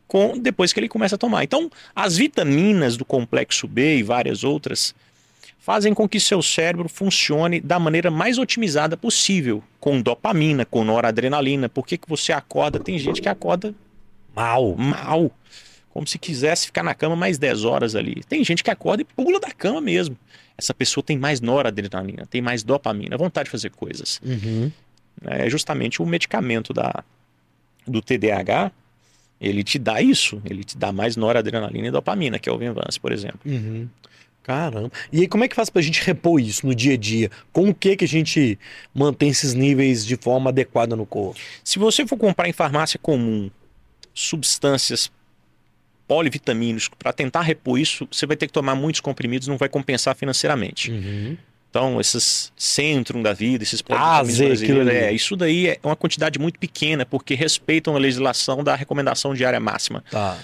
com 0.07 0.37
depois 0.37 0.71
que 0.71 0.79
ele 0.79 0.87
começa 0.89 1.15
a 1.15 1.17
tomar. 1.17 1.43
Então, 1.43 1.69
as 1.95 2.17
vitaminas 2.17 2.95
do 2.95 3.03
complexo 3.03 3.67
B 3.67 3.97
e 3.97 4.03
várias 4.03 4.43
outras 4.43 4.95
fazem 5.59 5.93
com 5.93 6.07
que 6.07 6.19
seu 6.19 6.41
cérebro 6.41 6.89
funcione 6.89 7.59
da 7.59 7.79
maneira 7.79 8.11
mais 8.11 8.37
otimizada 8.37 8.97
possível, 8.97 9.63
com 9.79 10.01
dopamina, 10.01 10.65
com 10.65 10.83
noradrenalina. 10.83 11.69
Por 11.69 11.87
que, 11.87 11.97
que 11.97 12.09
você 12.09 12.33
acorda? 12.33 12.79
Tem 12.79 12.97
gente 12.99 13.21
que 13.21 13.29
acorda 13.29 13.73
Mal. 14.35 14.75
mal, 14.75 15.31
como 15.93 16.07
se 16.07 16.17
quisesse 16.17 16.65
ficar 16.65 16.81
na 16.81 16.95
cama 16.95 17.15
mais 17.15 17.37
10 17.37 17.65
horas 17.65 17.95
ali. 17.95 18.23
Tem 18.27 18.43
gente 18.43 18.63
que 18.63 18.71
acorda 18.71 19.03
e 19.03 19.05
pula 19.05 19.39
da 19.39 19.51
cama 19.51 19.79
mesmo. 19.79 20.17
Essa 20.57 20.73
pessoa 20.73 21.03
tem 21.03 21.19
mais 21.19 21.39
noradrenalina, 21.39 22.25
tem 22.25 22.41
mais 22.41 22.63
dopamina, 22.63 23.15
vontade 23.15 23.45
de 23.45 23.51
fazer 23.51 23.69
coisas. 23.69 24.19
Uhum. 24.25 24.71
É 25.23 25.47
justamente 25.47 26.01
o 26.01 26.05
medicamento 26.05 26.73
da, 26.73 27.03
do 27.87 28.01
TDAH, 28.01 28.71
ele 29.39 29.63
te 29.63 29.77
dá 29.77 30.01
isso, 30.01 30.41
ele 30.45 30.63
te 30.63 30.75
dá 30.75 30.91
mais 30.91 31.15
noradrenalina 31.15 31.87
e 31.87 31.91
dopamina, 31.91 32.39
que 32.39 32.49
é 32.49 32.51
o 32.51 32.57
Venvance, 32.57 32.99
por 32.99 33.11
exemplo. 33.11 33.39
Uhum. 33.45 33.87
Caramba. 34.41 34.91
E 35.11 35.21
aí, 35.21 35.27
como 35.27 35.43
é 35.43 35.47
que 35.47 35.55
faz 35.55 35.69
pra 35.69 35.81
gente 35.81 36.03
repor 36.03 36.41
isso 36.41 36.65
no 36.65 36.73
dia 36.73 36.95
a 36.95 36.97
dia? 36.97 37.29
Com 37.51 37.69
o 37.69 37.73
que 37.73 37.95
que 37.95 38.05
a 38.05 38.07
gente 38.07 38.57
mantém 38.93 39.29
esses 39.29 39.53
níveis 39.53 40.03
de 40.03 40.17
forma 40.17 40.49
adequada 40.49 40.95
no 40.95 41.05
corpo? 41.05 41.39
Se 41.63 41.77
você 41.77 42.05
for 42.07 42.17
comprar 42.17 42.49
em 42.49 42.53
farmácia 42.53 42.99
comum 42.99 43.51
substâncias 44.13 45.09
polivitamínicos 46.07 46.89
para 46.99 47.13
tentar 47.13 47.41
repor 47.41 47.79
isso, 47.79 48.07
você 48.11 48.25
vai 48.25 48.35
ter 48.37 48.47
que 48.47 48.53
tomar 48.53 48.75
muitos 48.75 49.01
comprimidos, 49.01 49.47
não 49.47 49.57
vai 49.57 49.69
compensar 49.69 50.15
financeiramente. 50.15 50.91
Uhum. 50.91 51.37
Então, 51.69 51.99
esses 51.99 52.51
Centrum 52.55 53.21
da 53.23 53.33
vida, 53.33 53.63
esses 53.63 53.81
Ah, 53.89 54.19
polivitamínicos 54.21 54.59
brasileiros, 54.59 54.87
ali. 54.87 54.97
é, 54.97 55.11
isso 55.11 55.35
daí 55.35 55.67
é 55.69 55.79
uma 55.83 55.95
quantidade 55.95 56.37
muito 56.37 56.59
pequena, 56.59 57.03
porque 57.05 57.33
respeitam 57.33 57.95
a 57.95 57.99
legislação 57.99 58.63
da 58.63 58.75
recomendação 58.75 59.33
diária 59.33 59.59
máxima. 59.59 60.03
Tá. 60.11 60.37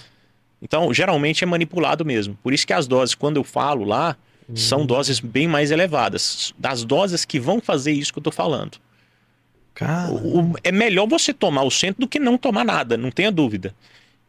Então, 0.61 0.91
geralmente 0.93 1.43
é 1.43 1.47
manipulado 1.47 2.03
mesmo. 2.03 2.35
Por 2.41 2.51
isso 2.51 2.65
que 2.65 2.73
as 2.73 2.87
doses, 2.87 3.13
quando 3.13 3.37
eu 3.37 3.43
falo 3.43 3.85
lá, 3.85 4.17
são 4.55 4.85
doses 4.85 5.19
bem 5.19 5.47
mais 5.47 5.69
elevadas. 5.69 6.51
Das 6.57 6.83
doses 6.83 7.23
que 7.25 7.39
vão 7.39 7.61
fazer 7.61 7.91
isso 7.91 8.11
que 8.11 8.17
eu 8.17 8.23
tô 8.23 8.31
falando. 8.31 8.77
O- 10.11 10.39
o- 10.39 10.55
é 10.63 10.71
melhor 10.71 11.07
você 11.07 11.31
tomar 11.33 11.61
o 11.63 11.69
centro 11.71 12.01
do 12.01 12.07
que 12.07 12.19
não 12.19 12.37
tomar 12.37 12.65
nada, 12.65 12.97
não 12.97 13.11
tenha 13.11 13.31
dúvida. 13.31 13.73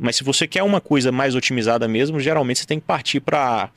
Mas 0.03 0.17
se 0.17 0.25
você 0.25 0.47
quer 0.47 0.63
uma 0.63 0.81
coisa 0.81 1.13
mais 1.13 1.35
otimizada 1.35 1.87
mesmo, 1.87 2.19
geralmente 2.19 2.61
você 2.61 2.67
tem 2.67 2.81
que 2.81 2.87
partir 2.87 3.21
para 3.21 3.71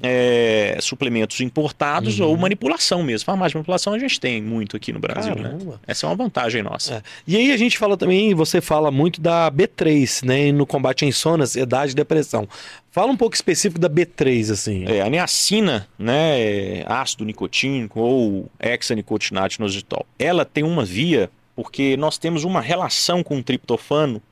é, 0.00 0.78
suplementos 0.80 1.40
importados 1.40 2.20
Uhum. 2.20 2.28
ou 2.28 2.36
manipulação 2.36 3.02
mesmo. 3.02 3.26
Farmácia 3.26 3.50
de 3.50 3.56
manipulação 3.56 3.92
a 3.94 3.98
gente 3.98 4.20
tem 4.20 4.40
muito 4.40 4.76
aqui 4.76 4.92
no 4.92 5.00
Brasil, 5.00 5.34
né? 5.34 5.42
Caramba. 5.50 5.80
Essa 5.86 6.06
é 6.06 6.08
uma 6.08 6.14
vantagem 6.14 6.62
nossa. 6.62 6.94
É. 6.94 7.02
E 7.26 7.36
aí 7.36 7.50
a 7.50 7.56
gente 7.56 7.76
fala 7.76 7.96
também, 7.96 8.32
você 8.34 8.60
fala 8.60 8.92
muito 8.92 9.20
da 9.20 9.50
B3, 9.50 10.24
né? 10.24 10.52
No 10.52 10.64
combate 10.64 11.04
à 11.04 11.08
insônia, 11.08 11.42
ansiedade 11.42 11.90
e 11.92 11.94
depressão. 11.96 12.48
Fala 12.92 13.10
um 13.10 13.16
pouco 13.16 13.34
específico 13.34 13.80
da 13.80 13.90
B3, 13.90 14.52
assim. 14.52 14.84
É, 14.86 15.02
a 15.02 15.10
niacina, 15.10 15.88
né, 15.98 16.40
é 16.40 16.84
ácido 16.86 17.24
nicotínico 17.24 17.98
ou 18.00 18.48
hexanicotinato 18.60 19.56
inositol, 19.56 20.06
ela 20.18 20.44
tem 20.44 20.62
uma 20.62 20.84
via, 20.84 21.28
porque 21.56 21.96
nós 21.96 22.16
temos 22.18 22.44
uma 22.44 22.60
relação 22.60 23.22
com 23.24 23.38
o 23.38 23.42
triptofano 23.42 24.22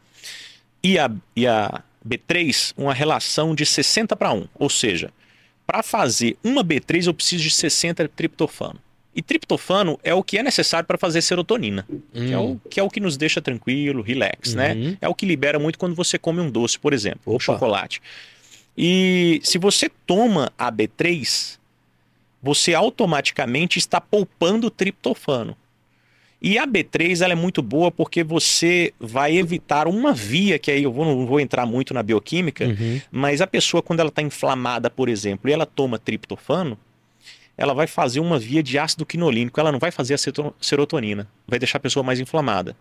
e 0.82 0.98
a, 0.98 1.10
e 1.34 1.46
a 1.46 1.82
B3, 2.06 2.72
uma 2.76 2.94
relação 2.94 3.54
de 3.54 3.66
60 3.66 4.14
para 4.16 4.32
1. 4.32 4.46
Ou 4.54 4.70
seja, 4.70 5.10
para 5.66 5.82
fazer 5.82 6.36
uma 6.44 6.64
B3 6.64 7.06
eu 7.06 7.14
preciso 7.14 7.42
de 7.42 7.50
60 7.50 8.08
triptofano. 8.08 8.78
E 9.14 9.22
triptofano 9.22 9.98
é 10.04 10.12
o 10.12 10.22
que 10.22 10.36
é 10.36 10.42
necessário 10.42 10.86
para 10.86 10.98
fazer 10.98 11.22
serotonina, 11.22 11.86
que, 12.12 12.32
é 12.32 12.38
o, 12.38 12.60
que 12.68 12.78
é 12.78 12.82
o 12.82 12.90
que 12.90 13.00
nos 13.00 13.16
deixa 13.16 13.40
tranquilo, 13.40 14.02
relax, 14.02 14.54
né? 14.54 14.74
Uhum. 14.74 14.96
É 15.00 15.08
o 15.08 15.14
que 15.14 15.24
libera 15.24 15.58
muito 15.58 15.78
quando 15.78 15.94
você 15.94 16.18
come 16.18 16.38
um 16.40 16.50
doce, 16.50 16.78
por 16.78 16.92
exemplo, 16.92 17.20
um 17.26 17.36
Opa. 17.36 17.44
chocolate. 17.44 18.02
E 18.76 19.40
se 19.42 19.56
você 19.56 19.90
toma 20.06 20.52
a 20.58 20.70
B3, 20.70 21.58
você 22.42 22.74
automaticamente 22.74 23.78
está 23.78 24.02
poupando 24.02 24.70
triptofano. 24.70 25.56
E 26.40 26.58
a 26.58 26.66
B3 26.66 27.22
ela 27.22 27.32
é 27.32 27.36
muito 27.36 27.62
boa 27.62 27.90
porque 27.90 28.22
você 28.22 28.92
vai 29.00 29.36
evitar 29.36 29.88
uma 29.88 30.12
via, 30.12 30.58
que 30.58 30.70
aí 30.70 30.82
eu 30.82 30.92
vou- 30.92 31.04
não 31.04 31.26
vou 31.26 31.40
entrar 31.40 31.64
muito 31.64 31.94
na 31.94 32.02
bioquímica, 32.02 32.66
Uhum. 32.66 33.00
mas 33.10 33.40
a 33.40 33.46
pessoa, 33.46 33.82
quando 33.82 34.00
ela 34.00 34.10
está 34.10 34.20
inflamada, 34.22 34.90
por 34.90 35.08
exemplo, 35.08 35.48
e 35.48 35.52
ela 35.52 35.64
toma 35.64 35.98
triptofano, 35.98 36.78
ela 37.56 37.72
vai 37.72 37.86
fazer 37.86 38.20
uma 38.20 38.38
via 38.38 38.62
de 38.62 38.78
ácido 38.78 39.06
quinolínico, 39.06 39.58
ela 39.58 39.72
não 39.72 39.78
vai 39.78 39.90
fazer 39.90 40.12
a 40.14 40.18
serotonina, 40.60 41.26
vai 41.48 41.58
deixar 41.58 41.78
a 41.78 41.80
pessoa 41.80 42.02
mais 42.02 42.20
inflamada. 42.20 42.76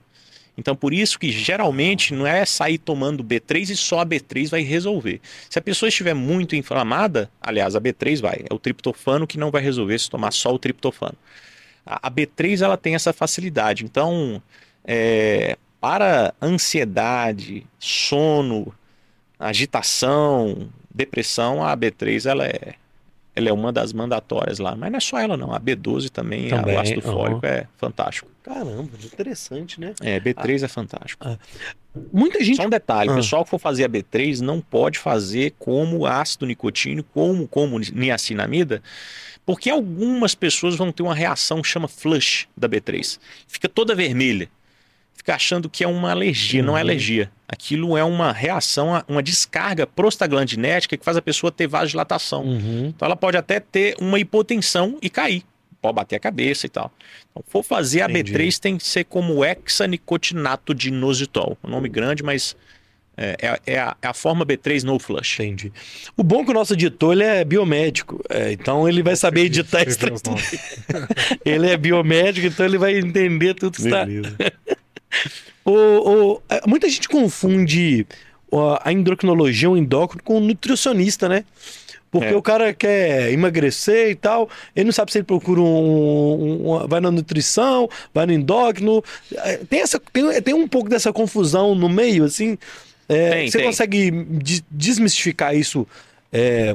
Então, 0.58 0.76
por 0.76 0.94
isso 0.94 1.18
que 1.20 1.32
geralmente 1.32 2.14
não 2.14 2.26
é 2.28 2.46
sair 2.46 2.78
tomando 2.78 3.24
B3 3.24 3.70
e 3.70 3.76
só 3.76 4.00
a 4.00 4.06
B3 4.06 4.50
vai 4.50 4.62
resolver. 4.64 5.20
Se 5.50 5.58
a 5.60 5.62
pessoa 5.62 5.90
estiver 5.90 6.14
muito 6.14 6.56
inflamada, 6.58 7.30
aliás, 7.42 7.76
a 7.76 7.80
B3 7.82 8.20
vai, 8.22 8.44
é 8.50 8.54
o 8.54 8.60
triptofano 8.60 9.26
que 9.28 9.38
não 9.38 9.50
vai 9.52 9.62
resolver 9.62 9.98
se 10.00 10.10
tomar 10.10 10.32
só 10.32 10.54
o 10.54 10.60
triptofano. 10.60 11.16
A, 11.86 12.08
a 12.08 12.12
B3 12.12 12.62
ela 12.64 12.78
tem 12.78 12.96
essa 12.96 13.14
facilidade. 13.14 13.84
Então, 13.86 14.42
é, 14.84 15.58
para 15.80 16.34
ansiedade, 16.42 17.66
sono, 17.80 18.74
agitação, 19.40 20.70
depressão, 20.94 21.64
a 21.64 21.76
B3 21.76 22.26
ela 22.30 22.46
é, 22.48 22.74
ela 23.36 23.50
é 23.50 23.54
uma 23.54 23.72
das 23.72 23.94
mandatórias 23.94 24.60
lá. 24.60 24.76
Mas 24.76 24.92
não 24.92 24.98
é 24.98 25.00
só 25.02 25.20
ela, 25.20 25.36
não. 25.38 25.54
A 25.54 25.60
B12 25.60 26.10
também, 26.10 26.50
Também, 26.50 26.76
o 26.76 26.80
ácido 26.80 27.02
fólico 27.02 27.46
é 27.46 27.68
fantástico. 27.78 28.30
Caramba, 28.42 28.90
interessante, 29.04 29.80
né? 29.80 29.94
É, 30.02 30.20
B3 30.20 30.64
é 30.64 30.68
fantástico. 30.68 31.26
Muita 32.14 32.44
gente. 32.44 32.58
Só 32.58 32.66
um 32.66 32.70
detalhe, 32.70 33.10
Ah. 33.10 33.14
o 33.14 33.16
pessoal 33.16 33.44
que 33.44 33.50
for 33.50 33.60
fazer 33.60 33.86
a 33.86 33.90
B3 33.90 34.40
não 34.42 34.62
pode 34.62 35.00
fazer 35.00 35.54
como 35.58 36.06
ácido 36.06 36.46
nicotínico, 36.46 37.10
como, 37.14 37.48
como 37.48 37.80
niacinamida, 37.80 38.82
porque 39.46 39.70
algumas 39.70 40.34
pessoas 40.36 40.76
vão 40.76 40.92
ter 40.92 41.04
uma 41.04 41.14
reação 41.16 41.62
que 41.62 41.68
chama 41.68 41.88
flush 41.88 42.48
da 42.58 42.68
B3. 42.68 43.20
Fica 43.48 43.70
toda 43.70 43.94
vermelha. 43.96 44.50
Fica 45.14 45.36
achando 45.36 45.70
que 45.70 45.84
é 45.84 45.88
uma 45.88 46.12
alergia, 46.12 46.62
não 46.62 46.74
é 46.78 46.82
Uhum. 46.82 46.88
alergia. 46.88 47.32
Aquilo 47.48 47.98
é 47.98 48.04
uma 48.04 48.32
reação, 48.32 49.04
uma 49.08 49.24
descarga 49.24 49.88
prostaglandinética 49.88 50.98
que 50.98 51.06
faz 51.06 51.16
a 51.18 51.22
pessoa 51.22 51.52
ter 51.52 51.68
vasodilatação. 51.68 52.44
Uhum. 52.44 52.88
Então 52.96 53.06
ela 53.06 53.16
pode 53.16 53.38
até 53.38 53.60
ter 53.60 53.96
uma 54.00 54.20
hipotensão 54.20 54.98
e 55.02 55.10
cair. 55.10 55.44
Pode 55.82 55.96
bater 55.96 56.16
a 56.16 56.20
cabeça 56.20 56.66
e 56.66 56.70
tal. 56.70 56.92
Então, 57.32 57.44
for 57.48 57.64
fazer 57.64 58.02
a 58.02 58.10
Entendi. 58.10 58.34
B3 58.34 58.58
tem 58.60 58.78
que 58.78 58.86
ser 58.86 59.04
como 59.06 59.44
hexanicotinato 59.46 60.74
de 60.74 60.90
inositol. 60.90 61.58
Um 61.64 61.70
nome 61.70 61.88
grande, 61.90 62.24
mas 62.24 62.56
é, 63.18 63.36
é- 63.42 63.60
é 63.74 63.80
a, 63.80 63.96
é 64.02 64.08
a 64.08 64.14
forma 64.14 64.46
B3 64.46 64.84
no 64.84 65.00
flush. 65.00 65.40
Entendi. 65.42 65.72
O 66.18 66.24
bom 66.24 66.42
é 66.42 66.46
que 66.46 66.52
o 66.52 66.54
nosso 66.54 66.74
editor 66.74 67.14
ele 67.14 67.24
é 67.24 67.44
biomédico, 67.46 68.22
é, 68.30 68.52
então 68.52 68.88
ele 68.88 69.02
vai 69.04 69.16
saber 69.16 69.42
editar 69.46 69.84
nomes. 70.26 70.56
Ele 71.46 71.68
é 71.70 71.78
biomédico, 71.78 72.48
então 72.48 72.66
ele 72.66 72.78
vai 72.78 72.98
entender 72.98 73.54
tudo 73.54 73.76
que 73.76 73.82
está. 73.86 74.06
O, 75.64 75.72
o- 75.72 76.42
é, 76.50 76.62
muita 76.68 76.88
gente 76.90 77.10
confunde 77.10 78.06
a 78.84 78.92
endocrinologia, 78.92 79.70
o 79.70 79.76
endócrino, 79.78 80.22
com 80.24 80.38
o 80.38 80.40
nutricionista, 80.40 81.28
né? 81.28 81.44
Porque 82.12 82.28
É. 82.28 82.36
o 82.36 82.42
cara 82.42 82.74
quer 82.74 83.32
emagrecer 83.34 84.12
e 84.12 84.16
tal, 84.16 84.50
ele 84.76 84.86
não 84.86 84.92
sabe 84.94 85.12
se 85.12 85.18
ele 85.18 85.26
procura 85.26 85.60
um, 85.60 85.66
um- 85.66 86.72
um- 86.84 86.88
vai 86.88 87.02
na 87.02 87.12
nutrição, 87.12 87.90
vai 88.14 88.26
no 88.26 88.32
endócrino. 88.34 89.04
É, 89.34 89.58
Tem, 89.58 89.82
essa, 89.82 90.00
tem, 90.14 90.42
tem 90.42 90.54
um 90.54 90.68
pouco 90.68 90.88
dessa 90.88 91.12
confusão 91.12 91.74
no 91.76 91.90
meio, 91.90 92.24
assim. 92.24 92.58
É, 93.08 93.30
Tem, 93.32 93.52
você 93.52 93.58
tem. 93.60 93.68
consegue 93.68 94.12
de- 94.12 94.64
desmistificar 94.72 95.56
isso 95.56 95.88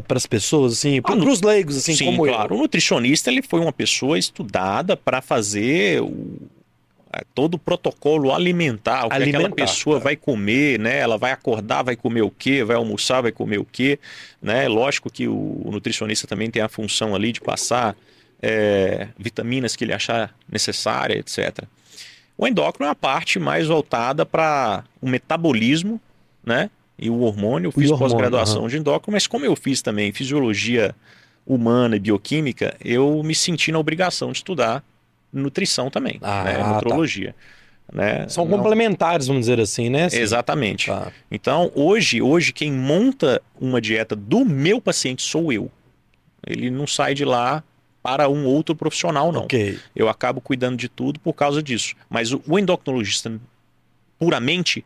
para 0.08 0.16
as 0.16 0.24
pessoas, 0.24 0.72
assim, 0.72 1.02
para 1.02 1.14
Ah, 1.14 1.18
os 1.18 1.42
leigos, 1.42 1.76
assim, 1.76 1.94
Sim, 1.94 2.06
como 2.06 2.24
claro. 2.24 2.54
O 2.54 2.58
nutricionista 2.58 3.30
ele 3.30 3.42
foi 3.42 3.60
uma 3.60 3.72
pessoa 3.72 4.18
estudada 4.18 4.96
para 4.96 5.20
fazer 5.20 6.00
o- 6.00 6.38
é, 7.12 7.22
todo 7.34 7.54
o 7.54 7.58
protocolo 7.58 8.32
alimentar, 8.32 9.04
o 9.04 9.10
que 9.10 9.16
aquela 9.16 9.24
Alimentar, 9.24 9.54
pessoa 9.56 9.98
tá. 9.98 10.04
vai 10.04 10.16
comer, 10.16 10.78
né? 10.78 10.96
Ela 10.98 11.18
vai 11.18 11.32
acordar, 11.32 11.82
vai 11.82 11.94
comer 11.96 12.22
o 12.22 12.30
quê? 12.30 12.64
Vai 12.64 12.76
almoçar, 12.76 13.20
vai 13.20 13.32
comer 13.32 13.58
o 13.58 13.64
quê? 13.64 13.98
Né? 14.40 14.66
Lógico 14.68 15.10
que 15.10 15.26
o, 15.28 15.60
o 15.64 15.70
nutricionista 15.72 16.26
também 16.26 16.50
tem 16.50 16.62
a 16.62 16.68
função 16.68 17.14
ali 17.14 17.30
de 17.32 17.40
passar 17.40 17.94
é, 18.40 19.08
vitaminas 19.18 19.76
que 19.76 19.84
ele 19.84 19.92
achar 19.92 20.34
necessária, 20.50 21.18
etc. 21.18 21.64
O 22.38 22.46
endócrino 22.46 22.86
é 22.88 22.90
a 22.90 22.94
parte 22.94 23.38
mais 23.38 23.66
voltada 23.66 24.24
para 24.24 24.84
o 25.02 25.06
metabolismo, 25.08 26.00
né? 26.44 26.70
E 26.98 27.08
o 27.08 27.20
hormônio. 27.20 27.68
Eu 27.68 27.72
fiz 27.72 27.90
pós-graduação 27.90 28.60
aham. 28.60 28.68
de 28.68 28.76
endócrino, 28.78 29.14
mas 29.14 29.26
como 29.26 29.44
eu 29.44 29.56
fiz 29.56 29.80
também 29.80 30.12
fisiologia 30.12 30.94
humana 31.46 31.96
e 31.96 31.98
bioquímica, 31.98 32.76
eu 32.84 33.22
me 33.22 33.34
senti 33.34 33.72
na 33.72 33.78
obrigação 33.78 34.30
de 34.32 34.38
estudar 34.38 34.84
nutrição 35.32 35.90
também, 35.90 36.18
Ah, 36.22 36.44
né? 36.44 36.58
tá. 36.58 36.72
Nutrologia. 36.74 37.34
Né? 37.92 38.28
São 38.28 38.44
Não- 38.44 38.56
complementares, 38.58 39.26
vamos 39.26 39.40
dizer 39.42 39.58
assim, 39.58 39.88
né? 39.88 40.04
Assim, 40.04 40.18
Exatamente. 40.18 40.86
tá. 40.86 41.10
Então, 41.30 41.72
hoje, 41.74 42.20
hoje, 42.22 42.52
quem 42.52 42.70
monta 42.70 43.40
uma 43.60 43.80
dieta 43.80 44.14
do 44.14 44.44
meu 44.44 44.80
paciente 44.80 45.22
sou 45.22 45.52
eu. 45.52 45.70
Ele 46.46 46.70
não 46.70 46.86
sai 46.86 47.14
de 47.14 47.24
lá 47.24 47.64
para 48.02 48.28
um 48.28 48.46
outro 48.46 48.74
profissional, 48.76 49.32
não. 49.32 49.42
Ok. 49.42 49.78
Eu 49.96 50.08
acabo 50.08 50.40
cuidando 50.40 50.76
de 50.76 50.88
tudo 50.88 51.18
por 51.18 51.32
causa 51.32 51.62
disso. 51.62 51.94
Mas 52.08 52.32
o 52.32 52.58
endocrinologista, 52.58 53.32
puramente, 54.18 54.84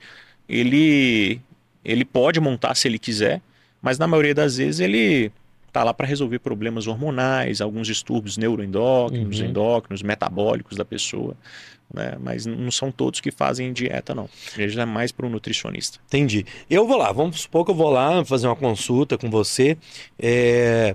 ele, 0.48 1.40
ele 1.85 2.04
pode 2.04 2.40
montar 2.40 2.74
se 2.74 2.88
ele 2.88 2.98
quiser, 2.98 3.40
mas 3.83 3.98
na 3.98 4.07
maioria 4.07 4.35
das 4.35 4.57
vezes 4.57 4.80
ele 4.80 5.30
tá 5.72 5.83
lá 5.83 5.92
para 5.92 6.07
resolver 6.07 6.38
problemas 6.38 6.87
hormonais, 6.87 7.61
alguns 7.61 7.87
distúrbios 7.87 8.37
neuroendócrinos, 8.37 9.40
Uhum. 9.40 9.46
endócrinos, 9.46 10.02
metabólicos 10.02 10.76
da 10.76 10.85
pessoa. 10.85 11.37
Né? 11.92 12.16
Mas 12.20 12.46
não 12.46 12.70
são 12.70 12.90
todos 12.90 13.20
que 13.20 13.30
fazem 13.30 13.72
dieta, 13.72 14.14
não. 14.14 14.28
Ele 14.57 14.80
é 14.80 14.85
mais 14.85 15.11
para 15.12 15.26
um 15.26 15.28
nutricionista. 15.30 15.98
Entendi. 16.07 16.46
Eu 16.70 16.87
vou 16.87 16.96
lá, 16.96 17.11
vamos 17.12 17.40
supor 17.42 17.64
que 17.64 17.70
eu 17.72 17.74
vou 17.74 17.90
lá 17.90 18.24
fazer 18.24 18.46
uma 18.46 18.57
consulta 18.57 19.18
com 19.18 19.28
você. 19.30 19.76
é, 20.18 20.94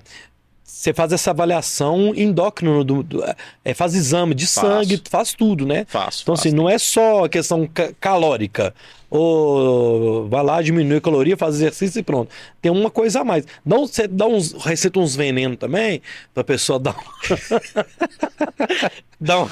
Você 0.64 0.94
faz 0.94 1.12
essa 1.12 1.32
avaliação 1.32 2.14
endócrino, 2.16 2.84
do, 2.84 3.04
do- 3.04 3.24
é, 3.66 3.74
faz 3.74 3.94
exame 3.96 4.34
de 4.34 4.46
Faço. 4.48 4.62
sangue, 4.62 5.02
faz 5.10 5.34
tudo, 5.34 5.66
né? 5.66 5.86
Faço. 5.90 6.22
Então, 6.24 6.36
faço. 6.36 6.48
assim, 6.48 6.56
não 6.56 6.70
é 6.70 6.78
só 6.78 7.26
a 7.26 7.30
questão 7.30 7.68
ca- 7.68 7.92
calórica. 8.00 8.74
Ou 9.10 10.28
vai 10.30 10.44
lá, 10.44 10.62
diminui 10.62 10.98
a 10.98 11.02
caloria, 11.02 11.36
faz 11.36 11.56
exercício 11.56 12.00
e 12.00 12.04
pronto. 12.04 12.30
Tem 12.62 12.72
uma 12.72 12.92
coisa 12.92 13.22
a 13.22 13.24
mais. 13.26 13.46
Não, 13.66 13.88
você 13.88 14.08
dá 14.08 14.28
uns, 14.28 14.54
receita 14.54 15.00
uns 15.00 15.16
venenos 15.16 15.58
também, 15.58 16.02
pra 16.34 16.44
pessoa 16.44 16.80
dar, 16.80 16.96
um- 16.96 17.00
dar, 19.20 19.40
um- 19.44 19.48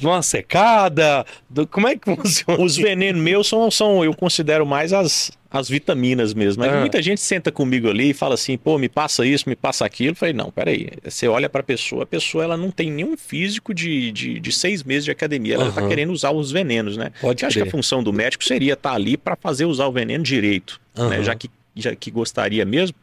dar 0.00 0.08
uma 0.08 0.22
secada. 0.22 1.24
do- 1.48 1.66
como 1.66 1.88
é 1.88 1.96
que 1.96 2.04
funciona? 2.14 2.62
Os 2.62 2.76
venenos 2.76 3.20
meus 3.20 3.48
são, 3.48 3.70
são, 3.70 4.04
eu 4.04 4.14
considero 4.14 4.64
mais 4.64 4.92
as, 4.92 5.30
as 5.52 5.68
vitaminas 5.68 6.32
mesmo. 6.32 6.62
Mas 6.64 6.72
Ah. 6.72 6.80
muita 6.80 7.02
gente 7.02 7.20
senta 7.20 7.52
comigo 7.52 7.88
ali 7.90 8.10
e 8.10 8.14
fala 8.14 8.34
assim, 8.34 8.56
pô, 8.56 8.78
me 8.78 8.88
passa 8.88 9.26
isso, 9.26 9.46
me 9.48 9.54
passa 9.54 9.84
aquilo. 9.84 10.12
Eu 10.12 10.16
falei, 10.16 10.32
não, 10.32 10.50
peraí. 10.50 10.88
Você 11.04 11.28
olha 11.28 11.48
pra 11.48 11.62
pessoa, 11.62 12.04
a 12.04 12.06
pessoa 12.06 12.42
ela 12.42 12.56
não 12.56 12.70
tem 12.70 12.90
nenhum 12.90 13.16
físico 13.16 13.74
de, 13.74 14.10
de, 14.12 14.40
de 14.40 14.52
seis 14.52 14.82
meses 14.82 15.04
de 15.04 15.10
academia. 15.10 15.54
Ela 15.56 15.70
tá 15.70 15.80
Aham. 15.80 15.88
querendo 15.88 16.10
usar 16.12 16.30
os 16.30 16.50
venenos, 16.50 16.96
né? 16.96 17.12
Pode 17.20 17.42
Eu 17.42 17.48
acho 17.48 17.58
que 17.62 17.68
a 17.68 17.70
função 17.70 18.02
do 18.02 18.12
médico 18.12 18.42
seria 18.42 18.72
estar 18.72 18.92
ali 18.94 19.16
para 19.18 19.36
fazer 19.36 19.66
usar 19.66 19.86
o 19.86 19.92
veneno 19.92 20.24
direito, 20.24 20.80
né? 20.96 21.16
Aham. 21.16 21.22
já, 21.22 21.34
que, 21.34 21.50
já 21.76 21.94
que 21.94 22.10
gostaria 22.10 22.64
mesmo. 22.64 22.96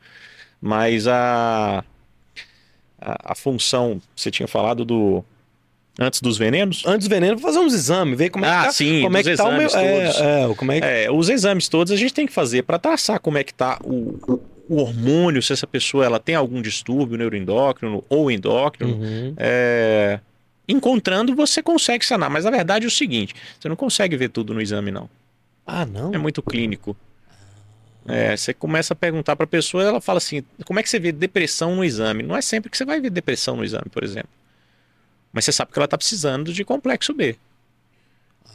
Mas 0.59 1.07
a, 1.07 1.83
a, 2.99 3.31
a 3.31 3.35
função, 3.35 4.01
você 4.15 4.31
tinha 4.31 4.47
falado 4.47 4.83
do. 4.83 5.23
Antes 5.99 6.21
dos 6.21 6.38
venenos? 6.38 6.83
Antes 6.85 7.07
do 7.07 7.13
veneno, 7.13 7.38
fazer 7.39 7.59
uns 7.59 7.73
exames, 7.73 8.17
ver 8.17 8.29
como 8.29 8.45
é 8.45 8.49
Ah, 8.49 8.59
que 8.62 8.65
tá. 8.67 8.71
sim, 8.71 9.01
como 9.01 9.17
é 9.17 9.23
que 9.23 9.35
tá 9.35 9.43
o 9.45 9.57
meu. 9.57 9.69
É, 9.69 10.43
é, 10.49 10.55
como 10.55 10.71
é 10.71 10.79
que. 10.79 10.88
É, 10.88 11.12
os 11.12 11.27
exames 11.27 11.67
todos 11.67 11.91
a 11.91 11.97
gente 11.97 12.13
tem 12.13 12.25
que 12.25 12.31
fazer 12.31 12.63
para 12.63 12.79
traçar 12.79 13.19
como 13.19 13.38
é 13.38 13.43
que 13.43 13.53
tá 13.53 13.77
o, 13.83 14.39
o 14.69 14.77
hormônio, 14.77 15.41
se 15.43 15.51
essa 15.51 15.67
pessoa 15.67 16.05
ela 16.05 16.19
tem 16.19 16.35
algum 16.35 16.62
distúrbio 16.62 17.17
neuroendócrino 17.17 18.03
ou 18.07 18.31
endócrino. 18.31 18.93
Uhum. 18.93 19.33
É, 19.35 20.19
encontrando, 20.69 21.35
você 21.35 21.62
consegue 21.62 22.05
sanar. 22.05 22.29
Mas 22.29 22.45
a 22.45 22.51
verdade 22.51 22.85
é 22.85 22.88
o 22.88 22.91
seguinte: 22.91 23.35
você 23.59 23.67
não 23.67 23.75
consegue 23.75 24.15
ver 24.15 24.29
tudo 24.29 24.53
no 24.53 24.62
exame, 24.62 24.91
não. 24.91 25.09
Ah, 25.67 25.85
não? 25.85 26.13
É 26.13 26.17
muito 26.17 26.41
clínico. 26.41 26.95
É, 28.07 28.35
você 28.38 28.53
começa 28.53 28.93
a 28.93 28.95
perguntar 28.95 29.35
para 29.35 29.43
a 29.43 29.47
pessoa, 29.47 29.83
ela 29.83 29.99
fala 29.99 30.17
assim: 30.17 30.43
como 30.65 30.79
é 30.79 30.83
que 30.83 30.89
você 30.89 30.97
vê 30.97 31.12
depressão 31.12 31.75
no 31.75 31.83
exame? 31.83 32.23
Não 32.23 32.38
é 32.38 32.41
sempre 32.41 32.69
que 32.69 32.77
você 32.77 32.85
vai 32.85 33.01
ver 33.01 33.09
depressão 33.09 33.57
no 33.57 33.65
exame, 33.65 33.89
por 33.91 34.03
exemplo. 34.03 34.29
Mas 35.32 35.46
você 35.46 35.52
sabe 35.52 35.72
que 35.72 35.80
ela 35.80 35.86
está 35.86 35.98
precisando 35.98 36.52
de 36.52 36.65
complexo 36.65 37.13
B. 37.13 37.36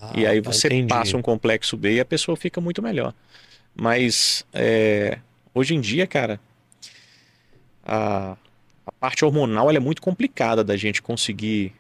Ah, 0.01 0.13
e 0.15 0.27
aí 0.27 0.43
tá, 0.43 0.53
você 0.53 0.67
entendi. 0.69 0.89
passa 0.89 1.17
um 1.17 1.23
complexo 1.23 1.77
B 1.77 1.95
e 1.95 2.01
a 2.01 2.05
pessoa 2.05 2.37
fica 2.37 2.61
muito 2.61 2.83
melhor. 2.83 3.15
Mas 3.75 4.45
é, 4.53 5.19
hoje 5.55 5.75
em 5.75 5.81
dia, 5.81 6.07
cara, 6.07 6.41
a, 7.85 8.37
a 8.87 8.93
parte 8.93 9.25
hormonal 9.25 9.71
é 9.71 9.79
muito 9.79 10.03
complicada 10.03 10.63
da 10.63 10.77
gente 10.77 11.01
conseguir 11.01 11.73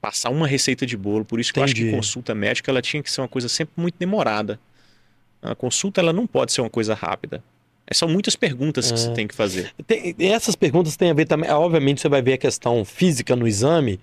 passar 0.00 0.30
uma 0.30 0.46
receita 0.46 0.84
de 0.84 0.96
bolo. 0.96 1.24
Por 1.24 1.38
isso 1.38 1.52
que 1.52 1.60
eu 1.60 1.64
acho 1.64 1.74
que 1.74 1.82
Entendi. 1.82 1.96
consulta 1.96 2.34
médica 2.34 2.70
ela 2.70 2.82
tinha 2.82 3.02
que 3.02 3.10
ser 3.10 3.20
uma 3.20 3.28
coisa 3.28 3.48
sempre 3.48 3.74
muito 3.76 3.96
demorada. 3.98 4.58
A 5.40 5.54
consulta 5.54 6.00
ela 6.00 6.12
não 6.12 6.26
pode 6.26 6.52
ser 6.52 6.60
uma 6.60 6.70
coisa 6.70 6.94
rápida. 6.94 7.42
É, 7.92 7.94
São 7.94 8.08
muitas 8.08 8.34
perguntas 8.34 8.88
que 8.90 8.94
É. 8.94 8.96
você 8.96 9.10
tem 9.12 9.26
que 9.28 9.34
fazer. 9.34 9.70
Tem- 9.86 10.14
essas 10.18 10.56
perguntas 10.56 10.96
têm 10.96 11.10
a 11.10 11.14
ver 11.14 11.26
também. 11.26 11.50
Obviamente, 11.50 12.00
você 12.00 12.08
vai 12.08 12.22
ver 12.22 12.32
a 12.32 12.38
questão 12.38 12.84
física 12.84 13.36
no 13.36 13.46
exame, 13.46 14.00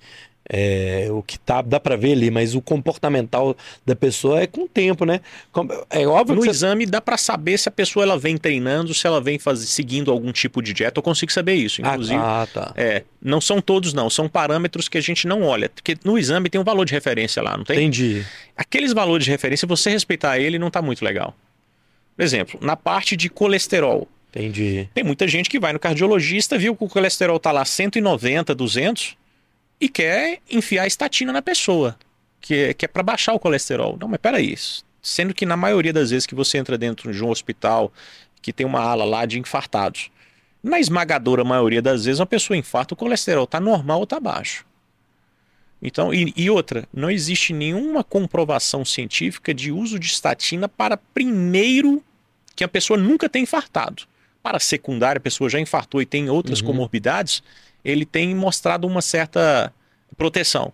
é, 0.52 1.08
o 1.12 1.22
que 1.22 1.38
tá, 1.40 1.62
dá 1.62 1.80
pra 1.80 1.96
ver 1.96 2.14
ali, 2.14 2.32
mas 2.32 2.56
o 2.56 2.62
comportamental 2.62 3.56
da 3.86 3.96
pessoa 3.96 4.42
é 4.42 4.48
com 4.48 4.62
o 4.64 4.68
tempo, 4.68 5.06
né? 5.06 5.22
É 5.90 6.08
óbvio 6.08 6.36
No 6.36 6.42
que 6.42 6.48
você. 6.48 6.52
exame 6.52 6.86
dá 6.88 7.00
pra 7.02 7.18
saber 7.18 7.58
se 7.60 7.70
a 7.70 7.72
pessoa 7.72 8.04
ela 8.04 8.18
vem 8.18 8.36
treinando, 8.38 8.94
se 8.94 9.06
ela 9.06 9.22
vem 9.22 9.38
faz... 9.38 9.60
seguindo 9.60 10.10
algum 10.12 10.32
tipo 10.32 10.62
de 10.62 10.74
dieta. 10.74 11.00
Eu 11.00 11.04
consigo 11.04 11.32
saber 11.32 11.54
isso. 11.54 11.82
Inclusive, 11.82 12.20
Ah, 12.20 12.48
tá. 12.52 12.74
É, 12.76 13.04
não 13.22 13.40
são 13.42 13.62
todos 13.62 13.94
não, 13.94 14.10
são 14.10 14.28
parâmetros 14.28 14.88
que 14.88 14.98
a 14.98 15.02
gente 15.02 15.28
não 15.28 15.44
olha, 15.44 15.70
porque 15.70 15.96
no 16.04 16.18
exame 16.18 16.50
tem 16.50 16.60
um 16.60 16.64
valor 16.64 16.86
de 16.86 16.94
referência 16.94 17.42
lá, 17.44 17.56
não 17.58 17.64
tem? 17.64 17.78
Entendi. 17.78 18.26
Aqueles 18.58 18.92
valores 18.94 19.26
de 19.26 19.32
referência, 19.32 19.68
você 19.68 19.90
respeitar 19.92 20.40
ele 20.40 20.58
não 20.58 20.70
tá 20.72 20.82
muito 20.82 21.04
legal. 21.06 21.36
Por 22.20 22.24
exemplo, 22.26 22.60
na 22.62 22.76
parte 22.76 23.16
de 23.16 23.30
colesterol, 23.30 24.06
Entendi. 24.36 24.90
tem 24.94 25.06
muita 25.06 25.26
gente 25.26 25.50
que 25.50 25.58
vai 25.58 25.72
no 25.72 25.80
cardiologista, 25.80 26.58
viu 26.58 26.76
que 26.76 26.84
o 26.84 26.90
colesterol 26.90 27.40
tá 27.40 27.50
lá 27.50 27.64
190, 27.64 28.54
200 28.54 29.16
e 29.80 29.88
quer 29.88 30.40
enfiar 30.52 30.86
estatina 30.86 31.32
na 31.32 31.42
pessoa, 31.42 31.98
que 32.42 32.54
é, 32.54 32.74
que 32.74 32.84
é 32.84 32.90
para 32.90 33.04
baixar 33.04 33.32
o 33.32 33.40
colesterol. 33.40 33.98
Não, 33.98 34.10
mas 34.10 34.20
peraí, 34.20 34.54
sendo 35.02 35.34
que 35.34 35.46
na 35.46 35.56
maioria 35.56 35.94
das 35.94 36.10
vezes 36.10 36.26
que 36.26 36.36
você 36.36 36.58
entra 36.58 36.78
dentro 36.78 37.10
de 37.14 37.24
um 37.24 37.30
hospital 37.30 37.90
que 38.42 38.52
tem 38.52 38.66
uma 38.66 38.82
ala 38.82 39.06
lá 39.06 39.26
de 39.26 39.40
infartados, 39.40 40.12
na 40.62 40.78
esmagadora 40.78 41.46
maioria 41.46 41.82
das 41.82 42.04
vezes 42.04 42.20
uma 42.20 42.26
pessoa 42.26 42.58
infarta, 42.58 42.96
o 42.96 42.98
colesterol 42.98 43.48
tá 43.48 43.62
normal 43.62 44.02
ou 44.02 44.06
tá 44.06 44.20
baixo. 44.20 44.66
Então, 45.82 46.14
e, 46.14 46.34
e 46.36 46.50
outra, 46.50 46.86
não 46.94 47.10
existe 47.10 47.54
nenhuma 47.54 48.04
comprovação 48.04 48.84
científica 48.84 49.54
de 49.54 49.72
uso 49.72 49.98
de 49.98 50.08
estatina 50.08 50.68
para 50.68 50.98
primeiro 50.98 52.04
que 52.56 52.64
a 52.64 52.68
pessoa 52.68 52.98
nunca 52.98 53.30
tem 53.30 53.44
infartado. 53.44 54.04
Para 54.42 54.60
secundária, 54.60 55.18
a 55.18 55.22
pessoa 55.22 55.50
já 55.50 55.60
infartou 55.60 56.02
e 56.02 56.06
tem 56.06 56.30
outras 56.30 56.62
Uhum. 56.62 56.68
comorbidades, 56.68 57.44
ele 57.84 58.06
tem 58.06 58.34
mostrado 58.36 58.88
uma 58.88 59.02
certa 59.02 59.74
proteção. 60.18 60.74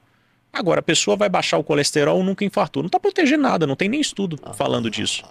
Agora, 0.54 0.80
a 0.80 0.84
pessoa 0.84 1.18
vai 1.18 1.28
baixar 1.28 1.58
o 1.58 1.64
colesterol, 1.64 2.24
nunca 2.24 2.46
infartou. 2.46 2.82
Não 2.82 2.88
está 2.88 3.00
protegendo 3.00 3.44
nada, 3.44 3.68
não 3.68 3.76
tem 3.76 3.90
nem 3.90 4.00
estudo 4.00 4.40
falando 4.54 4.90
disso. 4.90 5.24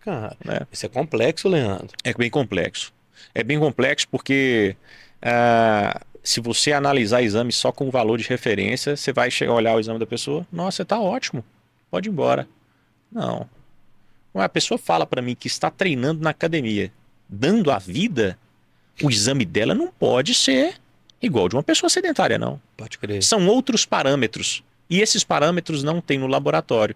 Cara, 0.00 0.36
né? 0.44 0.60
isso 0.72 0.86
é 0.86 0.88
complexo, 0.88 1.48
Leandro. 1.48 1.90
É 2.02 2.12
bem 2.14 2.30
complexo. 2.30 2.92
É 3.34 3.42
bem 3.44 3.58
complexo 3.58 4.08
porque 4.08 4.74
ah, 5.20 6.00
se 6.22 6.40
você 6.40 6.72
analisar 6.72 7.22
exame 7.22 7.52
só 7.52 7.70
com 7.70 7.86
o 7.86 7.90
valor 7.90 8.18
de 8.18 8.24
referência, 8.24 8.96
você 8.96 9.12
vai 9.12 9.30
chegar, 9.30 9.52
olhar 9.52 9.76
o 9.76 9.80
exame 9.80 9.98
da 9.98 10.06
pessoa, 10.06 10.46
nossa, 10.50 10.84
tá 10.84 10.98
ótimo, 10.98 11.44
pode 11.90 12.08
ir 12.08 12.12
embora. 12.12 12.48
Não. 13.10 13.48
Não, 14.34 14.42
A 14.42 14.48
pessoa 14.48 14.78
fala 14.78 15.06
para 15.06 15.22
mim 15.22 15.34
que 15.34 15.46
está 15.46 15.70
treinando 15.70 16.22
na 16.22 16.30
academia, 16.30 16.92
dando 17.28 17.70
a 17.70 17.78
vida, 17.78 18.38
o 19.02 19.10
exame 19.10 19.44
dela 19.44 19.74
não 19.74 19.88
pode 19.88 20.34
ser 20.34 20.74
igual 21.20 21.48
de 21.48 21.54
uma 21.54 21.62
pessoa 21.62 21.88
sedentária, 21.88 22.38
não. 22.38 22.60
Pode 22.76 22.98
crer. 22.98 23.22
São 23.22 23.46
outros 23.46 23.84
parâmetros. 23.84 24.62
E 24.90 25.00
esses 25.00 25.24
parâmetros 25.24 25.82
não 25.82 26.00
tem 26.00 26.18
no 26.18 26.26
laboratório. 26.26 26.94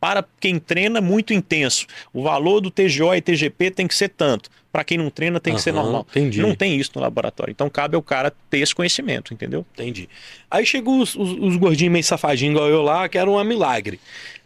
Para 0.00 0.24
quem 0.40 0.58
treina 0.58 1.00
muito 1.00 1.34
intenso, 1.34 1.86
o 2.12 2.22
valor 2.22 2.60
do 2.60 2.70
TGO 2.70 3.14
e 3.14 3.20
TGP 3.20 3.70
tem 3.70 3.86
que 3.86 3.94
ser 3.94 4.08
tanto. 4.08 4.48
Para 4.72 4.82
quem 4.82 4.96
não 4.96 5.10
treina, 5.10 5.38
tem 5.38 5.54
que 5.54 5.60
ser 5.60 5.70
Aham, 5.70 5.82
normal. 5.82 6.06
Entendi. 6.10 6.40
Não 6.40 6.54
tem 6.54 6.76
isso 6.76 6.92
no 6.94 7.02
laboratório. 7.02 7.52
Então 7.52 7.68
cabe 7.68 7.96
ao 7.96 8.02
cara 8.02 8.32
ter 8.48 8.60
esse 8.60 8.74
conhecimento, 8.74 9.34
entendeu? 9.34 9.66
Entendi. 9.74 10.08
Aí 10.50 10.64
chegou 10.64 11.00
os, 11.00 11.14
os, 11.14 11.32
os 11.32 11.56
gordinhos 11.56 11.92
meio 11.92 12.04
safadinhos 12.04 12.54
igual 12.54 12.68
eu 12.70 12.80
lá, 12.80 13.08
quero 13.08 13.32
um 13.32 13.44
milagre. 13.44 14.00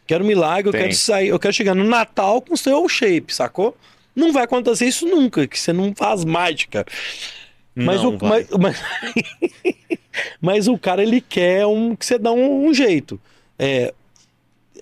Quero 0.07 0.25
um 0.25 0.27
milagre, 0.27 0.69
eu 0.69 0.73
Tem. 0.73 0.83
quero 0.83 0.95
sair, 0.95 1.29
eu 1.29 1.39
quero 1.39 1.55
chegar 1.55 1.75
no 1.75 1.85
Natal 1.85 2.41
com 2.43 2.57
seu 2.57 2.87
shape, 2.89 3.35
sacou? 3.35 3.77
Não 4.15 4.33
vai 4.33 4.45
acontecer 4.45 4.87
isso 4.87 5.07
nunca, 5.07 5.47
que 5.47 5.59
você 5.59 5.73
não 5.73 5.95
faz 5.95 6.25
mágica. 6.25 6.87
Mas, 7.75 8.03
não 8.03 8.11
o, 8.11 8.19
mas, 8.25 8.49
mas, 8.51 8.83
mas 10.41 10.69
o 10.69 10.79
cara, 10.79 11.03
ele 11.03 11.21
quer 11.21 11.67
um, 11.67 11.97
que 11.97 12.07
você 12.07 12.19
dá 12.19 12.31
um, 12.31 12.69
um 12.69 12.75
jeito. 12.75 13.21
É, 13.59 13.93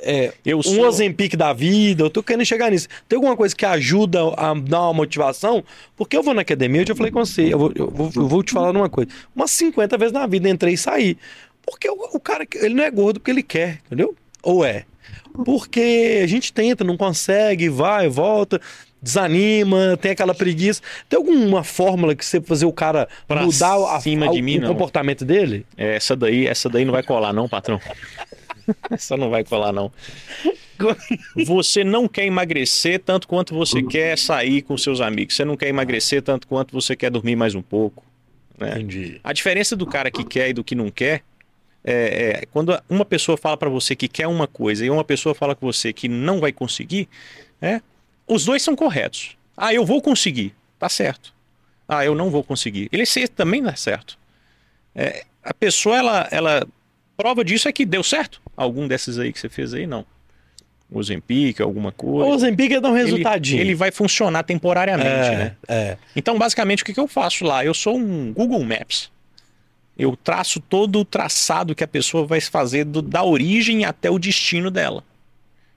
é, 0.01 0.35
Eu 0.45 0.59
um 0.59 0.63
sou... 0.63 0.85
Ozempic 0.87 1.37
da 1.37 1.53
vida, 1.53 2.03
eu 2.03 2.11
tô 2.11 2.23
querendo 2.23 2.45
chegar 2.45 2.71
nisso. 2.71 2.89
Tem 3.09 3.17
alguma 3.17 3.37
coisa 3.37 3.55
que 3.55 3.65
ajuda 3.65 4.21
a 4.37 4.53
dar 4.55 4.83
uma 4.83 4.93
motivação? 4.93 5.65
Porque 5.97 6.17
eu 6.17 6.23
vou 6.23 6.35
na 6.35 6.43
academia, 6.43 6.83
eu 6.83 6.87
já 6.87 6.95
falei 6.95 7.13
com 7.13 7.25
você, 7.25 7.55
eu 7.55 7.59
vou, 7.59 7.73
eu 7.75 7.91
vou, 7.91 8.11
eu 8.15 8.29
vou 8.29 8.43
te 8.43 8.53
falar 8.53 8.77
uma 8.77 8.91
coisa. 8.91 9.11
Umas 9.35 9.51
50 9.53 9.97
vezes 9.97 10.13
na 10.13 10.27
vida 10.27 10.49
entrei 10.49 10.75
e 10.75 10.79
saí. 10.79 11.17
Porque 11.65 11.89
o, 11.89 12.11
o 12.13 12.21
cara, 12.21 12.47
ele 12.57 12.75
não 12.75 12.85
é 12.85 12.91
gordo 12.91 13.21
porque 13.21 13.31
ele 13.31 13.43
quer, 13.43 13.81
entendeu? 13.87 14.15
Ou 14.43 14.65
é? 14.65 14.85
Porque 15.45 16.21
a 16.23 16.27
gente 16.27 16.53
tenta, 16.53 16.85
não 16.85 16.97
consegue, 16.97 17.69
vai, 17.69 18.09
volta, 18.09 18.61
desanima, 19.01 19.97
tem 20.01 20.13
aquela 20.13 20.35
preguiça. 20.35 20.81
Tem 21.09 21.17
alguma 21.17 21.65
fórmula 21.65 22.15
que 22.15 22.25
você 22.25 22.41
fazer 22.41 22.67
o 22.67 22.73
cara 22.73 23.09
Pra 23.27 23.43
mudar 23.43 23.75
a- 23.75 23.97
a- 23.97 23.99
de 24.01 24.43
mim, 24.43 24.59
o 24.59 24.61
não. 24.63 24.69
comportamento 24.69 25.25
dele? 25.25 25.67
É, 25.77 25.97
Essa 25.97 26.15
daí, 26.15 26.47
essa 26.47 26.69
daí 26.69 26.85
não 26.85 26.93
vai 26.93 27.03
colar 27.03 27.33
não, 27.33 27.49
patrão. 27.49 27.81
essa 28.91 29.17
não 29.17 29.31
vai 29.31 29.43
colar 29.45 29.73
não. 29.73 29.91
Você 31.47 31.85
não 31.85 32.09
quer 32.09 32.25
emagrecer 32.27 32.99
tanto 33.01 33.29
quanto 33.29 33.55
você 33.55 33.83
quer 33.83 34.19
sair 34.19 34.63
com 34.63 34.77
seus 34.77 35.01
amigos. 35.01 35.35
Você 35.37 35.45
não 35.45 35.57
quer 35.57 35.69
emagrecer 35.69 36.23
tanto 36.23 36.47
quanto 36.47 36.73
você 36.73 36.97
quer 36.97 37.11
dormir 37.11 37.37
mais 37.37 37.55
um 37.55 37.63
pouco. 37.63 38.05
né? 38.59 38.71
Entendi. 38.73 39.21
A 39.23 39.33
diferença 39.33 39.77
do 39.77 39.87
cara 39.87 40.11
que 40.11 40.25
quer 40.25 40.51
e 40.51 40.53
do 40.53 40.65
que 40.65 40.75
não 40.75 40.91
quer 40.91 41.23
é, 41.85 42.41
é 42.43 42.47
quando 42.51 42.81
uma 42.89 43.05
pessoa 43.05 43.37
fala 43.37 43.57
pra 43.57 43.69
você 43.69 43.95
que 43.97 44.09
quer 44.09 44.27
uma 44.27 44.47
coisa 44.47 44.85
e 44.85 44.91
uma 44.91 45.05
pessoa 45.05 45.35
fala 45.35 45.55
com 45.55 45.67
você 45.67 45.93
que 45.93 46.09
não 46.09 46.41
vai 46.41 46.53
conseguir, 46.53 47.09
é, 47.61 47.81
os 48.27 48.45
dois 48.45 48.63
são 48.63 48.75
corretos. 48.77 49.37
Ah, 49.57 49.73
eu 49.75 49.85
vou 49.85 50.01
conseguir, 50.01 50.55
tá 50.79 50.89
certo. 50.89 51.35
Ah, 51.87 52.05
eu 52.05 52.15
não 52.15 52.31
vou 52.31 52.43
conseguir. 52.43 52.89
Ele 52.93 53.05
também 53.29 53.63
dá 53.63 53.75
certo. 53.77 54.19
É, 54.95 55.25
a 55.43 55.53
pessoa, 55.53 55.97
ela, 55.97 56.29
ela 56.31 56.67
prova 57.17 57.45
disso 57.45 57.69
é 57.69 57.73
que 57.73 57.85
deu 57.85 58.03
certo. 58.03 58.41
Algum 58.57 58.89
desses 58.89 59.19
aí 59.19 59.33
que 59.33 59.39
você 59.39 59.49
fez 59.49 59.75
aí, 59.75 59.87
não. 59.87 60.07
O 60.91 61.03
Zempic, 61.03 61.61
alguma 61.61 61.89
O 61.89 61.93
coisa. 61.93 62.31
Ozempic 62.35 62.73
é 62.73 62.81
dar 62.81 62.91
um 62.91 62.97
Ele- 62.97 63.05
resultadinho. 63.05 63.61
Ele, 63.61 63.75
vai 63.75 63.91
funcionar 63.91 64.43
temporariamente, 64.43 65.29
é, 65.29 65.37
né? 65.37 65.57
é. 65.69 65.97
Então, 66.15 66.39
basicamente, 66.39 66.83
o 66.83 66.87
que, 66.87 66.93
que 66.95 67.01
eu 67.01 67.09
faço 67.09 67.45
lá? 67.45 67.65
Eu 67.65 67.75
sou 67.75 67.97
um 67.97 68.33
Google 68.33 68.63
Maps. 68.65 69.11
Eu 70.03 70.17
traço 70.17 70.59
todo 70.59 70.99
o 70.99 71.05
traçado 71.05 71.75
que 71.77 71.85
a 71.85 71.89
pessoa 71.89 72.27
vai 72.27 72.41
fazer 72.41 72.85
do- 72.85 73.01
da 73.01 73.23
origem 73.23 73.85
até 73.85 74.11
o 74.11 74.19
destino 74.19 74.69
dela. 74.69 75.05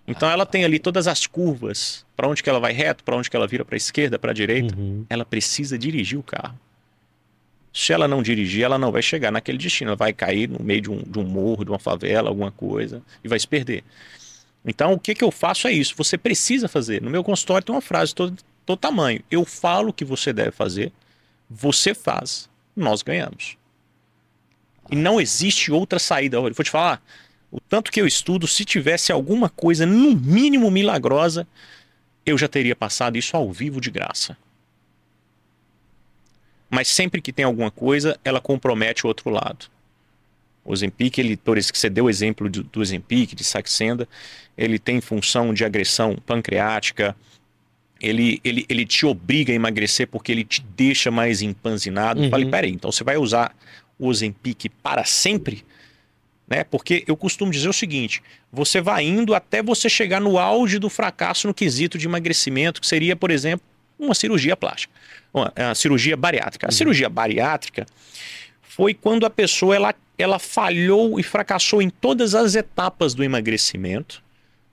Então, 0.07 0.29
ela 0.29 0.45
tem 0.47 0.63
ali 0.65 0.79
todas 0.79 1.07
as 1.07 1.27
curvas, 1.27 2.03
para 2.15 2.27
onde 2.27 2.41
que 2.41 2.49
ela 2.49 2.59
vai 2.59 2.73
reto, 2.73 3.03
para 3.03 3.15
onde 3.15 3.29
que 3.29 3.35
ela 3.35 3.45
vira 3.47 3.63
para 3.63 3.77
esquerda, 3.77 4.17
para 4.17 4.33
direita. 4.33 4.75
Uhum. 4.75 5.05
Ela 5.09 5.23
precisa 5.25 5.77
dirigir 5.77 6.17
o 6.17 6.23
carro. 6.23 6.57
Se 7.73 7.91
ela 7.93 8.07
não 8.07 8.23
dirigir, 8.23 8.63
ela 8.63 8.77
não 8.79 8.91
vai 8.91 9.01
chegar 9.03 9.31
naquele 9.31 9.57
destino. 9.59 9.89
Ela 9.89 9.95
vai 9.95 10.13
cair 10.13 10.47
no 10.49 10.59
meio 10.63 10.81
de 10.81 10.89
um, 10.89 10.97
de 11.03 11.19
um 11.19 11.23
morro, 11.23 11.63
de 11.63 11.69
uma 11.69 11.79
favela, 11.79 12.29
alguma 12.29 12.51
coisa, 12.51 13.03
e 13.23 13.27
vai 13.27 13.39
se 13.39 13.47
perder. 13.47 13.83
Então, 14.65 14.93
o 14.93 14.99
que, 14.99 15.13
que 15.13 15.23
eu 15.23 15.29
faço 15.29 15.67
é 15.67 15.71
isso. 15.71 15.93
Você 15.97 16.17
precisa 16.17 16.67
fazer. 16.67 16.99
No 17.01 17.09
meu 17.11 17.23
consultório 17.23 17.63
tem 17.65 17.75
uma 17.75 17.81
frase 17.81 18.15
todo, 18.15 18.35
todo 18.65 18.79
tamanho. 18.79 19.21
Eu 19.29 19.45
falo 19.45 19.89
o 19.89 19.93
que 19.93 20.03
você 20.05 20.33
deve 20.33 20.51
fazer, 20.51 20.91
você 21.49 21.93
faz, 21.93 22.49
nós 22.75 23.01
ganhamos. 23.03 23.57
E 24.91 24.95
não 24.95 25.19
existe 25.19 25.71
outra 25.71 25.99
saída. 25.99 26.37
Eu 26.37 26.41
vou 26.41 26.51
te 26.51 26.69
falar, 26.69 27.01
o 27.51 27.59
tanto 27.59 27.91
que 27.91 28.01
eu 28.01 28.07
estudo, 28.07 28.47
se 28.47 28.65
tivesse 28.65 29.11
alguma 29.11 29.49
coisa, 29.49 29.85
no 29.85 30.15
mínimo 30.15 30.69
milagrosa, 30.69 31.47
eu 32.25 32.37
já 32.37 32.47
teria 32.47 32.75
passado 32.75 33.17
isso 33.17 33.37
ao 33.37 33.51
vivo 33.51 33.79
de 33.79 33.89
graça. 33.89 34.37
Mas 36.69 36.87
sempre 36.87 37.21
que 37.21 37.31
tem 37.31 37.45
alguma 37.45 37.71
coisa, 37.71 38.19
ela 38.23 38.41
compromete 38.41 39.05
o 39.05 39.07
outro 39.07 39.29
lado. 39.29 39.67
O 40.63 40.75
Zempic, 40.75 41.19
ele, 41.19 41.37
por 41.37 41.57
isso 41.57 41.71
que 41.71 41.77
você 41.77 41.89
deu 41.89 42.05
o 42.05 42.09
exemplo 42.09 42.49
do, 42.49 42.63
do 42.63 42.83
Zempic, 42.83 43.35
de 43.35 43.43
Saxenda, 43.43 44.07
ele 44.57 44.79
tem 44.79 44.99
função 44.99 45.53
de 45.53 45.63
agressão 45.63 46.17
pancreática, 46.25 47.15
ele, 48.01 48.41
ele, 48.43 48.65
ele 48.67 48.85
te 48.85 49.05
obriga 49.05 49.53
a 49.53 49.55
emagrecer 49.55 50.07
porque 50.07 50.31
ele 50.31 50.43
te 50.43 50.61
deixa 50.75 51.11
mais 51.11 51.41
empanzinado. 51.41 52.19
Uhum. 52.19 52.25
Eu 52.25 52.31
falei, 52.31 52.49
peraí, 52.49 52.71
então 52.71 52.91
você 52.91 53.03
vai 53.03 53.15
usar 53.15 53.55
o 53.97 54.07
Ozempic 54.07 54.69
para 54.81 55.03
sempre? 55.05 55.65
Né? 56.47 56.63
Porque 56.63 57.03
eu 57.07 57.17
costumo 57.17 57.51
dizer 57.51 57.69
o 57.69 57.73
seguinte: 57.73 58.21
você 58.51 58.81
vai 58.81 59.03
indo 59.03 59.33
até 59.33 59.61
você 59.63 59.89
chegar 59.89 60.21
no 60.21 60.37
auge 60.37 60.79
do 60.79 60.89
fracasso 60.89 61.47
no 61.47 61.53
quesito 61.53 61.97
de 61.97 62.05
emagrecimento, 62.07 62.81
que 62.81 62.87
seria, 62.87 63.15
por 63.15 63.31
exemplo, 63.31 63.65
uma 63.97 64.13
cirurgia 64.13 64.55
plástica, 64.55 64.93
uma, 65.33 65.51
uma 65.57 65.75
cirurgia 65.75 66.15
bariátrica. 66.15 66.67
A 66.67 66.71
cirurgia 66.71 67.09
bariátrica 67.09 67.85
foi 68.61 68.93
quando 68.93 69.25
a 69.25 69.29
pessoa 69.29 69.75
ela, 69.75 69.95
ela 70.17 70.37
falhou 70.37 71.19
e 71.19 71.23
fracassou 71.23 71.81
em 71.81 71.89
todas 71.89 72.35
as 72.35 72.55
etapas 72.55 73.13
do 73.13 73.23
emagrecimento, 73.23 74.21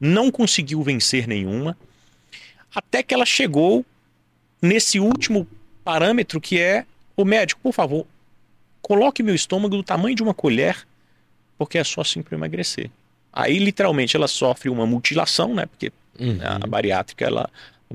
não 0.01 0.31
conseguiu 0.31 0.83
vencer 0.83 1.29
nenhuma, 1.29 1.77
até 2.75 3.03
que 3.03 3.15
ela 3.15 3.25
chegou 3.25 3.85
nesse 4.61 4.99
último 4.99 5.47
parâmetro 5.85 6.41
que 6.41 6.59
é 6.59 6.85
o 7.17 7.25
médico, 7.25 7.61
por 7.63 7.73
favor, 7.73 8.07
coloque 8.93 9.23
meu 9.23 9.35
estômago 9.35 9.75
do 9.75 9.83
tamanho 9.83 10.15
de 10.15 10.23
uma 10.23 10.35
colher, 10.35 10.87
porque 11.57 11.79
é 11.79 11.85
só 11.85 12.03
assim 12.03 12.21
para 12.21 12.37
emagrecer. 12.37 12.91
Aí, 13.33 13.59
literalmente, 13.59 14.15
ela 14.15 14.29
sofre 14.29 14.69
uma 14.69 14.85
mutilação, 14.87 15.55
né? 15.55 15.65
Porque 15.65 15.91
Uhum. 16.21 16.39
a 16.43 16.67
bariátrica, 16.67 17.25
ela, 17.25 17.49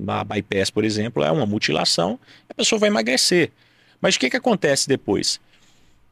a 0.08 0.24
bypass, 0.24 0.72
por 0.72 0.84
exemplo, 0.84 1.24
é 1.24 1.30
uma 1.32 1.46
mutilação, 1.46 2.20
a 2.50 2.54
pessoa 2.56 2.80
vai 2.80 2.90
emagrecer. 2.90 3.52
Mas 4.02 4.16
o 4.16 4.20
que, 4.20 4.28
que 4.32 4.38
acontece 4.38 4.88
depois? 4.88 5.40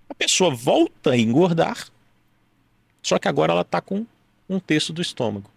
A 0.07 0.13
pessoa 0.13 0.53
volta 0.53 1.11
a 1.11 1.17
engordar, 1.17 1.87
só 3.01 3.17
que 3.17 3.27
agora 3.27 3.53
ela 3.53 3.61
está 3.63 3.81
com 3.81 4.05
um 4.47 4.59
terço 4.59 4.93
do 4.93 5.01
estômago, 5.01 5.49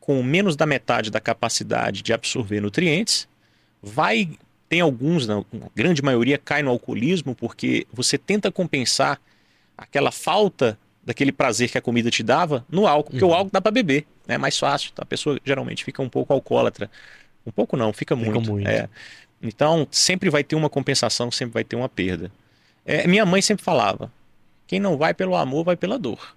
com 0.00 0.20
menos 0.20 0.56
da 0.56 0.66
metade 0.66 1.12
da 1.12 1.20
capacidade 1.20 2.02
de 2.02 2.12
absorver 2.12 2.60
nutrientes, 2.60 3.28
vai 3.80 4.30
tem 4.68 4.80
alguns, 4.80 5.26
na 5.26 5.44
grande 5.74 6.02
maioria, 6.02 6.38
cai 6.38 6.62
no 6.62 6.70
alcoolismo 6.70 7.34
porque 7.34 7.86
você 7.92 8.16
tenta 8.18 8.50
compensar 8.50 9.20
aquela 9.76 10.10
falta 10.10 10.78
daquele 11.04 11.32
prazer 11.32 11.70
que 11.70 11.76
a 11.78 11.82
comida 11.82 12.10
te 12.10 12.22
dava 12.22 12.64
no 12.70 12.86
álcool, 12.86 13.10
porque 13.10 13.24
Uhum. 13.24 13.30
o 13.30 13.34
álcool 13.34 13.50
dá 13.52 13.60
para 13.60 13.70
beber, 13.70 14.06
é 14.26 14.38
mais 14.38 14.58
fácil. 14.58 14.90
tá? 14.92 15.02
A 15.02 15.06
pessoa 15.06 15.38
geralmente 15.44 15.84
fica 15.84 16.00
um 16.02 16.08
pouco 16.08 16.32
alcoólatra. 16.32 16.90
Um 17.46 17.50
pouco 17.52 17.76
não, 17.76 17.92
fica 17.92 18.16
Fica 18.16 18.30
muito. 18.30 18.50
muito. 18.50 18.66
é. 18.68 18.88
Então, 19.42 19.86
sempre 19.90 20.30
vai 20.30 20.42
ter 20.42 20.56
uma 20.56 20.70
compensação, 20.70 21.30
sempre 21.30 21.52
vai 21.52 21.64
ter 21.64 21.76
uma 21.76 21.88
perda. 21.90 22.32
É, 22.86 23.06
minha 23.06 23.26
mãe 23.26 23.42
sempre 23.42 23.62
falava: 23.62 24.10
quem 24.66 24.80
não 24.80 24.96
vai 24.96 25.12
pelo 25.12 25.36
amor, 25.36 25.62
vai 25.64 25.76
pela 25.76 25.98
dor. 25.98 26.34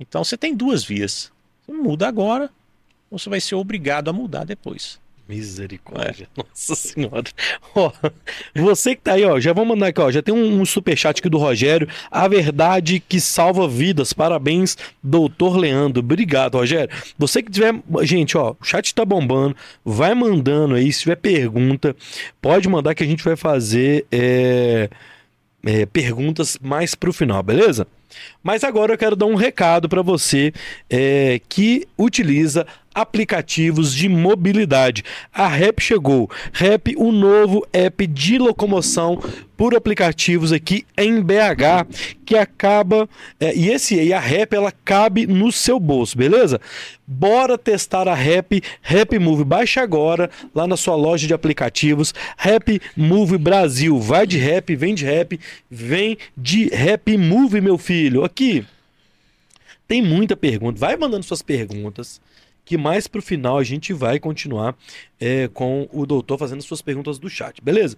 Então, 0.00 0.24
você 0.24 0.36
tem 0.36 0.56
duas 0.56 0.82
vias. 0.84 1.30
Você 1.64 1.72
muda 1.72 2.08
agora, 2.08 2.50
ou 3.10 3.18
você 3.18 3.30
vai 3.30 3.40
ser 3.40 3.54
obrigado 3.54 4.08
a 4.08 4.12
mudar 4.12 4.42
depois. 4.44 4.98
Misericórdia. 5.28 6.26
Nossa 6.34 6.74
senhora. 6.74 7.24
Ó, 7.74 7.92
você 8.56 8.96
que 8.96 9.02
tá 9.02 9.12
aí, 9.12 9.24
ó, 9.24 9.38
já 9.38 9.52
vamos 9.52 9.76
mandar 9.76 9.88
aqui, 9.88 10.00
ó. 10.00 10.10
Já 10.10 10.22
tem 10.22 10.34
um, 10.34 10.62
um 10.62 10.64
superchat 10.64 11.20
aqui 11.20 11.28
do 11.28 11.36
Rogério. 11.36 11.86
A 12.10 12.26
verdade 12.26 12.98
que 12.98 13.20
salva 13.20 13.68
vidas. 13.68 14.14
Parabéns, 14.14 14.78
doutor 15.02 15.58
Leandro. 15.58 16.00
Obrigado, 16.00 16.56
Rogério. 16.56 16.88
Você 17.18 17.42
que 17.42 17.50
tiver. 17.50 17.74
Gente, 18.02 18.38
ó, 18.38 18.54
o 18.58 18.64
chat 18.64 18.94
tá 18.94 19.04
bombando. 19.04 19.54
Vai 19.84 20.14
mandando 20.14 20.74
aí. 20.74 20.90
Se 20.90 21.00
tiver 21.00 21.16
pergunta, 21.16 21.94
pode 22.40 22.66
mandar 22.66 22.94
que 22.94 23.02
a 23.02 23.06
gente 23.06 23.22
vai 23.22 23.36
fazer 23.36 24.06
é, 24.10 24.88
é, 25.62 25.84
perguntas 25.84 26.58
mais 26.62 26.94
pro 26.94 27.12
final, 27.12 27.42
beleza? 27.42 27.86
Mas 28.42 28.64
agora 28.64 28.94
eu 28.94 28.98
quero 28.98 29.14
dar 29.14 29.26
um 29.26 29.34
recado 29.34 29.88
para 29.88 30.00
você 30.00 30.52
é, 30.88 31.40
que 31.48 31.86
utiliza 31.98 32.66
aplicativos 33.00 33.94
de 33.94 34.08
mobilidade. 34.08 35.04
A 35.32 35.46
Rap 35.46 35.80
chegou. 35.80 36.30
Rap, 36.52 36.94
o 36.96 37.12
novo 37.12 37.66
app 37.72 38.06
de 38.06 38.38
locomoção 38.38 39.18
por 39.56 39.74
aplicativos 39.74 40.52
aqui 40.52 40.86
em 40.96 41.20
BH 41.20 41.86
que 42.24 42.36
acaba 42.36 43.08
é, 43.40 43.56
e 43.56 43.70
esse 43.70 43.98
aí 43.98 44.12
a 44.12 44.20
Rap 44.20 44.54
ela 44.54 44.72
cabe 44.84 45.26
no 45.26 45.50
seu 45.50 45.80
bolso, 45.80 46.16
beleza? 46.16 46.60
Bora 47.06 47.58
testar 47.58 48.06
a 48.06 48.14
Rap, 48.14 48.62
Rap 48.80 49.18
Move, 49.18 49.42
baixa 49.42 49.80
agora 49.80 50.30
lá 50.54 50.66
na 50.66 50.76
sua 50.76 50.94
loja 50.94 51.26
de 51.26 51.34
aplicativos, 51.34 52.14
Rap 52.36 52.80
Move 52.96 53.36
Brasil, 53.38 53.98
vai 53.98 54.26
de 54.26 54.38
Rap, 54.38 54.76
vem 54.76 54.94
de 54.94 55.04
Rap, 55.04 55.40
vem 55.70 56.18
de 56.36 56.68
Rap 56.68 57.16
Move, 57.16 57.60
meu 57.60 57.78
filho. 57.78 58.24
Aqui 58.24 58.64
tem 59.88 60.02
muita 60.02 60.36
pergunta, 60.36 60.78
vai 60.78 60.96
mandando 60.96 61.24
suas 61.24 61.42
perguntas 61.42 62.20
que 62.68 62.76
mais 62.76 63.06
pro 63.06 63.22
final 63.22 63.56
a 63.56 63.64
gente 63.64 63.94
vai 63.94 64.18
continuar 64.20 64.76
é, 65.18 65.48
com 65.48 65.88
o 65.90 66.04
doutor 66.04 66.36
fazendo 66.38 66.62
suas 66.62 66.82
perguntas 66.82 67.18
do 67.18 67.28
chat, 67.30 67.62
beleza? 67.62 67.96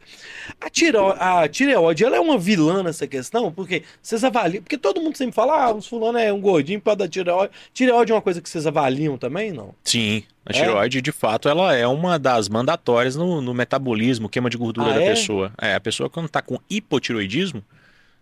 A, 0.61 0.71
tiro, 0.71 1.09
a 1.19 1.49
tireoide, 1.49 2.05
ela 2.05 2.17
é 2.17 2.21
uma 2.21 2.39
vilã 2.39 2.81
nessa 2.83 3.05
questão? 3.07 3.51
Porque 3.51 3.83
vocês 4.01 4.23
avaliam, 4.23 4.63
porque 4.63 4.79
todo 4.79 5.01
mundo 5.01 5.17
sempre 5.17 5.35
fala, 5.35 5.65
ah, 5.65 5.75
os 5.75 5.89
fulano 5.89 6.19
é 6.19 6.33
um 6.33 6.41
gordinho 6.41 6.81
para 6.81 6.95
da 6.95 7.09
tireoide. 7.09 7.53
Tireoide 7.75 8.13
é 8.13 8.15
uma 8.15 8.23
coisa 8.23 8.41
que 8.41 8.49
vocês 8.49 8.65
avaliam 8.65 9.19
também, 9.19 9.51
não? 9.51 9.75
Sim, 9.83 10.23
a 10.47 10.53
É? 10.53 10.55
tireoide, 10.55 11.03
de 11.03 11.11
fato, 11.13 11.49
ela 11.49 11.75
é 11.75 11.87
uma 11.87 12.17
das 12.17 12.49
mandatórias 12.49 13.17
no, 13.17 13.41
no 13.41 13.53
metabolismo, 13.53 14.29
queima 14.29 14.49
de 14.49 14.57
gordura 14.57 14.91
Ah, 14.91 14.95
da 14.95 15.03
é? 15.03 15.11
pessoa. 15.11 15.53
É, 15.61 15.75
a 15.75 15.81
pessoa 15.81 16.09
quando 16.09 16.27
está 16.27 16.41
com 16.41 16.59
hipotiroidismo, 16.71 17.63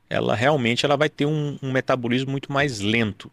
ela 0.08 0.34
realmente 0.34 0.86
ela 0.86 0.96
vai 0.96 1.10
ter 1.10 1.26
um, 1.26 1.58
um 1.62 1.70
metabolismo 1.70 2.30
muito 2.30 2.50
mais 2.50 2.80
lento. 2.80 3.30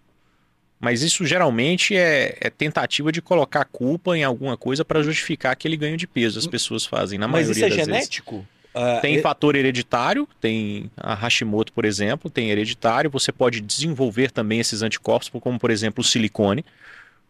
Mas 0.79 1.01
isso 1.01 1.25
geralmente 1.25 1.95
é, 1.95 2.37
é 2.41 2.49
tentativa 2.49 3.11
de 3.11 3.21
colocar 3.21 3.65
culpa 3.65 4.15
em 4.17 4.23
alguma 4.23 4.57
coisa 4.57 4.83
para 4.83 5.01
justificar 5.01 5.51
aquele 5.53 5.77
ganho 5.77 5.97
de 5.97 6.05
peso. 6.05 6.37
As 6.37 6.45
pessoas 6.47 6.85
fazem, 6.85 7.17
na 7.17 7.27
Mas 7.27 7.47
maioria 7.47 7.51
isso 7.51 7.65
é 7.65 7.69
das 7.69 7.77
vezes. 7.87 7.93
genético? 7.93 8.45
Ah, 8.73 8.99
Tem 9.01 9.15
é- 9.17 9.21
fator 9.21 9.55
hereditário, 9.55 10.27
tem 10.41 10.91
a 10.97 11.13
Hashimoto, 11.13 11.71
por 11.71 11.85
exemplo, 11.85 12.29
tem 12.29 12.49
hereditário. 12.51 13.09
Você 13.09 13.31
pode 13.31 13.61
desenvolver 13.61 14.31
também 14.31 14.59
esses 14.59 14.81
anticorpos, 14.81 15.29
como 15.29 15.57
por 15.57 15.71
exemplo 15.71 16.01
o 16.01 16.03
silicone. 16.03 16.63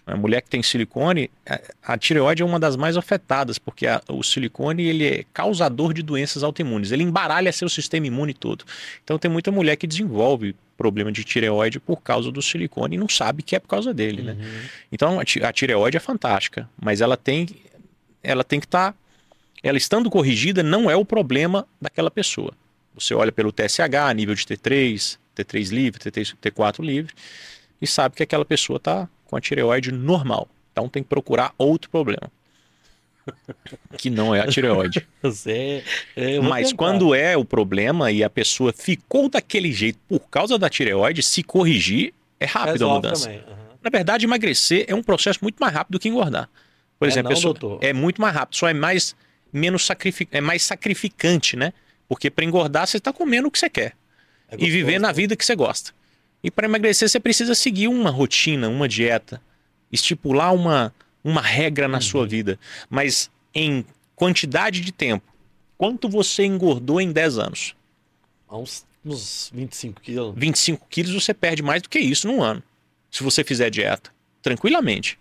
A 0.07 0.15
mulher 0.17 0.41
que 0.41 0.49
tem 0.49 0.61
silicone, 0.63 1.29
a, 1.47 1.93
a 1.93 1.97
tireoide 1.97 2.41
é 2.41 2.45
uma 2.45 2.59
das 2.59 2.75
mais 2.75 2.97
afetadas, 2.97 3.59
porque 3.59 3.85
a- 3.87 4.01
o 4.09 4.23
silicone 4.23 4.83
ele 4.83 5.05
é 5.07 5.23
causador 5.33 5.93
de 5.93 6.01
doenças 6.01 6.41
autoimunes. 6.43 6.91
Ele 6.91 7.03
embaralha 7.03 7.51
seu 7.51 7.69
sistema 7.69 8.07
imune 8.07 8.33
todo. 8.33 8.65
Então 9.03 9.19
tem 9.19 9.29
muita 9.29 9.51
mulher 9.51 9.75
que 9.75 9.85
desenvolve 9.85 10.55
problema 10.77 11.11
de 11.11 11.23
tireoide 11.23 11.79
por 11.79 12.01
causa 12.01 12.31
do 12.31 12.41
silicone 12.41 12.95
e 12.95 12.99
não 12.99 13.07
sabe 13.09 13.41
que 13.41 13.55
é 13.55 13.59
por 13.59 13.67
causa 13.67 13.93
dele, 13.93 14.21
né? 14.21 14.33
Uhum. 14.33 14.61
Então 14.91 15.19
a, 15.19 15.23
ti- 15.25 15.43
a 15.43 15.51
tireoide 15.53 15.97
é 15.97 15.99
fantástica, 15.99 16.69
mas 16.81 17.01
ela 17.01 17.15
tem, 17.15 17.47
ela 18.21 18.43
tem 18.43 18.59
que 18.59 18.65
estar, 18.65 18.93
ela 19.63 19.77
estando 19.77 20.09
corrigida 20.09 20.61
não 20.61 20.89
é 20.91 20.95
o 20.95 21.05
problema 21.05 21.65
daquela 21.81 22.11
pessoa. 22.11 22.51
Você 22.93 23.13
olha 23.13 23.31
pelo 23.31 23.51
TSH, 23.51 24.13
nível 24.15 24.35
de 24.35 24.43
T3, 24.43 25.17
T3 25.35 25.69
livre, 25.71 25.99
T3, 25.99 26.35
T4 26.41 26.83
livre, 26.83 27.13
e 27.81 27.87
sabe 27.87 28.15
que 28.15 28.23
aquela 28.23 28.45
pessoa 28.45 28.77
está 28.77 29.07
com 29.25 29.35
a 29.35 29.41
tireoide 29.41 29.91
normal. 29.91 30.47
Então 30.71 30.87
tem 30.89 31.03
que 31.03 31.09
procurar 31.09 31.53
outro 31.57 31.89
problema. 31.89 32.31
Que 33.97 34.09
não 34.09 34.33
é 34.35 34.41
a 34.41 34.47
tireoide. 34.47 35.07
É, 36.15 36.39
vou 36.39 36.43
Mas 36.49 36.67
tentar. 36.69 36.77
quando 36.77 37.15
é 37.15 37.35
o 37.35 37.43
problema 37.43 38.11
e 38.11 38.23
a 38.23 38.29
pessoa 38.29 38.71
ficou 38.71 39.27
daquele 39.29 39.71
jeito 39.71 39.99
por 40.07 40.19
causa 40.29 40.57
da 40.57 40.69
tireoide, 40.69 41.23
se 41.23 41.41
corrigir, 41.43 42.13
é 42.39 42.45
rápido 42.45 42.69
a 42.69 42.71
Resolve 42.73 42.95
mudança. 42.95 43.25
também, 43.25 43.39
aham. 43.47 43.55
Na 43.83 43.89
verdade, 43.89 44.25
emagrecer 44.25 44.85
é 44.87 44.95
um 44.95 45.03
processo 45.03 45.39
muito 45.41 45.57
mais 45.59 45.73
rápido 45.73 45.93
do 45.93 45.99
que 45.99 46.07
engordar. 46.09 46.49
Por 46.99 47.07
É 47.07 47.11
exemplo, 47.11 47.31
não, 47.31 47.49
a 47.51 47.53
pessoa- 47.53 47.79
é 47.81 47.93
muito 47.93 48.21
mais 48.21 48.33
rápido, 48.33 48.55
só 48.57 48.67
é 48.67 48.73
mais 48.73 49.15
menos 49.53 49.85
sacrifi 49.85 50.27
é 50.31 50.41
mais 50.41 50.63
sacrificante, 50.63 51.55
né? 51.55 51.71
Porque 52.07 52.29
para 52.29 52.43
engordar 52.45 52.87
você 52.87 52.97
está 52.97 53.11
comendo 53.13 53.47
o 53.47 53.51
que 53.51 53.57
você 53.59 53.69
quer 53.69 53.93
É 54.49 54.55
e 54.55 54.57
gostoso, 54.57 54.71
viver 54.71 54.99
na 54.99 55.07
né? 55.09 55.13
vida 55.13 55.35
que 55.35 55.45
você 55.45 55.55
gosta. 55.55 55.91
E 56.43 56.51
para 56.51 56.65
emagrecer 56.67 57.07
você 57.09 57.19
precisa 57.19 57.55
seguir 57.55 57.87
uma 57.87 58.09
rotina, 58.11 58.67
uma 58.69 58.87
dieta, 58.87 59.41
estipular 59.91 60.53
uma 60.53 60.93
uma 61.25 61.41
regra 61.41 61.87
na 61.87 61.97
Uhum. 61.97 62.01
sua 62.01 62.27
vida, 62.27 62.59
mas 62.87 63.31
em 63.53 63.83
quantidade 64.15 64.79
de 64.79 64.91
tempo. 64.91 65.25
Quanto 65.77 66.07
você 66.07 66.45
engordou 66.45 67.01
em 67.01 67.11
10 67.11 67.37
anos? 67.39 67.75
Há 68.47 68.57
uns, 68.57 68.85
uns 69.03 69.51
25 69.53 69.99
quilos. 70.01 70.33
25 70.37 70.87
quilos 70.87 71.11
você 71.11 71.33
perde 71.33 71.63
mais 71.63 71.81
do 71.81 71.89
que 71.89 71.99
isso 71.99 72.27
num 72.27 72.41
ano. 72.43 72.61
Se 73.09 73.23
você 73.23 73.43
fizer 73.43 73.69
dieta. 73.71 74.11
Tranquilamente. 74.41 75.17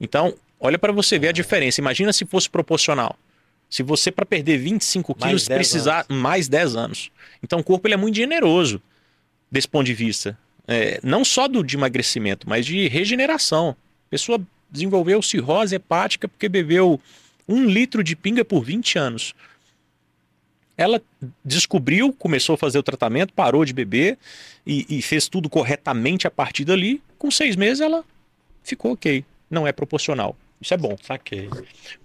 Então, 0.00 0.34
olha 0.60 0.78
para 0.78 0.92
você 0.92 1.18
ver 1.18 1.28
a 1.28 1.32
diferença. 1.32 1.80
Imagina 1.80 2.12
se 2.12 2.24
fosse 2.24 2.48
proporcional. 2.48 3.18
Se 3.68 3.82
você, 3.82 4.10
para 4.12 4.24
perder 4.24 4.56
25 4.58 5.12
Mais 5.18 5.24
quilos, 5.28 5.48
10 5.48 5.58
precisar 5.58 6.06
mais 6.08 6.48
10 6.48 6.76
anos. 6.76 7.10
Então, 7.42 7.58
o 7.58 7.64
corpo 7.64 7.86
ele 7.88 7.94
é 7.94 7.96
muito 7.98 8.14
generoso 8.14 8.80
desse 9.50 9.68
ponto 9.68 9.84
de 9.84 9.94
vista. 9.94 10.38
É, 10.66 11.00
não 11.02 11.24
só 11.24 11.48
do 11.48 11.64
de 11.64 11.76
emagrecimento, 11.76 12.48
mas 12.48 12.64
de 12.64 12.86
regeneração. 12.88 13.70
A 14.06 14.10
pessoa 14.10 14.40
desenvolveu 14.70 15.22
cirrose 15.22 15.74
hepática 15.74 16.28
porque 16.28 16.48
bebeu 16.48 17.00
um 17.48 17.64
litro 17.64 18.04
de 18.04 18.14
pinga 18.14 18.44
por 18.44 18.62
20 18.62 18.98
anos. 18.98 19.34
Ela 20.76 21.02
descobriu, 21.44 22.12
começou 22.12 22.54
a 22.54 22.58
fazer 22.58 22.78
o 22.78 22.82
tratamento, 22.82 23.32
parou 23.32 23.64
de 23.64 23.72
beber 23.72 24.16
e, 24.66 24.86
e 24.88 25.02
fez 25.02 25.28
tudo 25.28 25.48
corretamente 25.48 26.26
a 26.26 26.30
partir 26.30 26.64
dali. 26.64 27.02
Com 27.18 27.30
seis 27.30 27.56
meses 27.56 27.80
ela 27.80 28.04
ficou 28.62 28.92
ok. 28.92 29.24
Não 29.50 29.66
é 29.66 29.72
proporcional. 29.72 30.36
Isso 30.60 30.74
é 30.74 30.76
bom. 30.76 30.96
Saquei. 31.02 31.48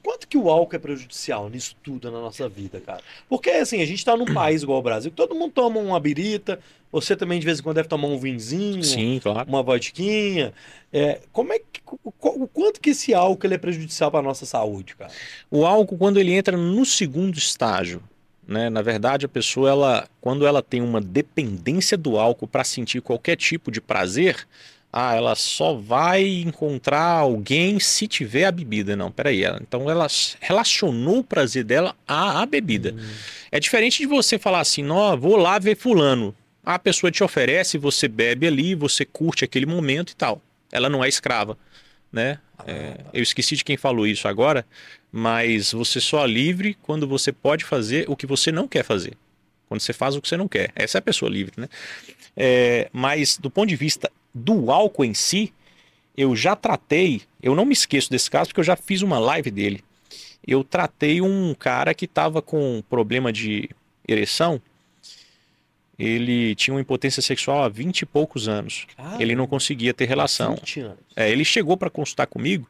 Quanto 0.01 0.27
que 0.27 0.37
o 0.37 0.49
álcool 0.49 0.75
é 0.75 0.79
prejudicial 0.79 1.49
nisso 1.49 1.75
tudo 1.83 2.11
na 2.11 2.19
nossa 2.19 2.47
vida, 2.47 2.79
cara? 2.79 3.01
Porque, 3.27 3.49
assim, 3.49 3.81
a 3.81 3.85
gente 3.85 4.05
tá 4.05 4.15
num 4.15 4.25
país 4.25 4.61
igual 4.61 4.79
o 4.79 4.83
Brasil, 4.83 5.09
que 5.09 5.17
todo 5.17 5.33
mundo 5.33 5.51
toma 5.51 5.79
uma 5.79 5.99
birita, 5.99 6.59
você 6.91 7.15
também 7.15 7.39
de 7.39 7.45
vez 7.45 7.59
em 7.59 7.63
quando 7.63 7.77
deve 7.77 7.87
tomar 7.87 8.07
um 8.07 8.19
vinzinho, 8.19 8.83
Sim, 8.83 9.19
claro. 9.21 9.49
uma 9.49 9.63
vodquinha. 9.63 10.53
É, 10.91 11.19
como 11.31 11.51
é 11.51 11.59
que, 11.59 11.81
o, 12.03 12.13
o 12.43 12.47
quanto 12.47 12.79
que 12.79 12.91
esse 12.91 13.13
álcool 13.13 13.47
ele 13.47 13.55
é 13.55 13.57
prejudicial 13.57 14.11
para 14.11 14.21
nossa 14.21 14.45
saúde, 14.45 14.95
cara? 14.95 15.11
O 15.49 15.65
álcool, 15.65 15.97
quando 15.97 16.19
ele 16.19 16.31
entra 16.31 16.55
no 16.55 16.85
segundo 16.85 17.35
estágio, 17.37 18.03
né? 18.47 18.69
Na 18.69 18.81
verdade, 18.81 19.25
a 19.25 19.29
pessoa, 19.29 19.69
ela, 19.69 20.07
quando 20.21 20.45
ela 20.45 20.61
tem 20.61 20.81
uma 20.81 21.01
dependência 21.01 21.97
do 21.97 22.19
álcool 22.19 22.47
para 22.47 22.63
sentir 22.63 23.01
qualquer 23.01 23.37
tipo 23.37 23.71
de 23.71 23.81
prazer, 23.81 24.47
ah, 24.95 25.15
ela 25.15 25.33
só 25.33 25.73
vai 25.73 26.23
encontrar 26.23 27.03
alguém 27.03 27.79
se 27.79 28.07
tiver 28.07 28.45
a 28.45 28.51
bebida. 28.51 28.95
Não, 28.95 29.11
peraí. 29.11 29.43
Ela, 29.43 29.59
então 29.59 29.89
ela 29.89 30.05
relacionou 30.39 31.17
o 31.17 31.23
prazer 31.23 31.63
dela 31.63 31.95
à, 32.07 32.43
à 32.43 32.45
bebida. 32.45 32.93
Hum. 32.93 33.03
É 33.51 33.59
diferente 33.59 33.97
de 33.97 34.05
você 34.05 34.37
falar 34.37 34.59
assim, 34.59 34.87
ó, 34.91 35.15
vou 35.17 35.35
lá 35.35 35.57
ver 35.57 35.75
fulano. 35.75 36.35
A 36.63 36.77
pessoa 36.77 37.11
te 37.11 37.23
oferece, 37.23 37.79
você 37.79 38.07
bebe 38.07 38.45
ali, 38.45 38.75
você 38.75 39.03
curte 39.03 39.43
aquele 39.43 39.65
momento 39.65 40.11
e 40.11 40.15
tal. 40.15 40.39
Ela 40.71 40.89
não 40.89 41.03
é 41.03 41.09
escrava, 41.09 41.57
né? 42.11 42.37
É, 42.67 42.97
eu 43.11 43.23
esqueci 43.23 43.55
de 43.55 43.63
quem 43.63 43.75
falou 43.75 44.05
isso 44.05 44.27
agora, 44.27 44.63
mas 45.11 45.71
você 45.71 45.99
só 45.99 46.23
é 46.23 46.27
livre 46.27 46.77
quando 46.83 47.07
você 47.07 47.31
pode 47.31 47.65
fazer 47.65 48.05
o 48.07 48.15
que 48.15 48.27
você 48.27 48.51
não 48.51 48.67
quer 48.67 48.83
fazer. 48.83 49.13
Quando 49.67 49.81
você 49.81 49.93
faz 49.93 50.15
o 50.15 50.21
que 50.21 50.27
você 50.27 50.37
não 50.37 50.47
quer. 50.47 50.71
Essa 50.75 50.97
é 50.97 50.99
a 50.99 51.01
pessoa 51.01 51.29
livre, 51.31 51.53
né? 51.57 51.67
É, 52.35 52.89
mas 52.91 53.37
do 53.37 53.49
ponto 53.49 53.69
de 53.69 53.75
vista 53.75 54.11
do 54.33 54.71
álcool 54.71 55.05
em 55.05 55.13
si, 55.13 55.53
eu 56.15 56.35
já 56.35 56.55
tratei, 56.55 57.21
eu 57.41 57.55
não 57.55 57.65
me 57.65 57.73
esqueço 57.73 58.09
desse 58.09 58.29
caso 58.29 58.49
porque 58.49 58.59
eu 58.59 58.65
já 58.65 58.75
fiz 58.75 59.01
uma 59.01 59.19
live 59.19 59.49
dele. 59.49 59.83
Eu 60.45 60.63
tratei 60.63 61.21
um 61.21 61.55
cara 61.55 61.93
que 61.93 62.05
estava 62.05 62.41
com 62.41 62.83
problema 62.89 63.31
de 63.31 63.69
ereção. 64.07 64.61
Ele 65.97 66.53
tinha 66.55 66.73
uma 66.73 66.81
impotência 66.81 67.21
sexual 67.21 67.63
há 67.63 67.69
20 67.69 68.01
e 68.01 68.05
poucos 68.05 68.47
anos. 68.47 68.87
Ele 69.19 69.35
não 69.35 69.47
conseguia 69.47 69.93
ter 69.93 70.05
relação. 70.05 70.55
20 70.55 70.79
anos. 70.81 70.97
É, 71.15 71.31
ele 71.31 71.45
chegou 71.45 71.77
para 71.77 71.89
consultar 71.89 72.27
comigo 72.27 72.67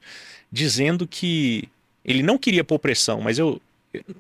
dizendo 0.52 1.08
que 1.08 1.68
ele 2.06 2.22
não 2.22 2.38
queria 2.38 2.64
pôr 2.64 2.78
pressão, 2.80 3.22
mas 3.22 3.40
eu. 3.40 3.60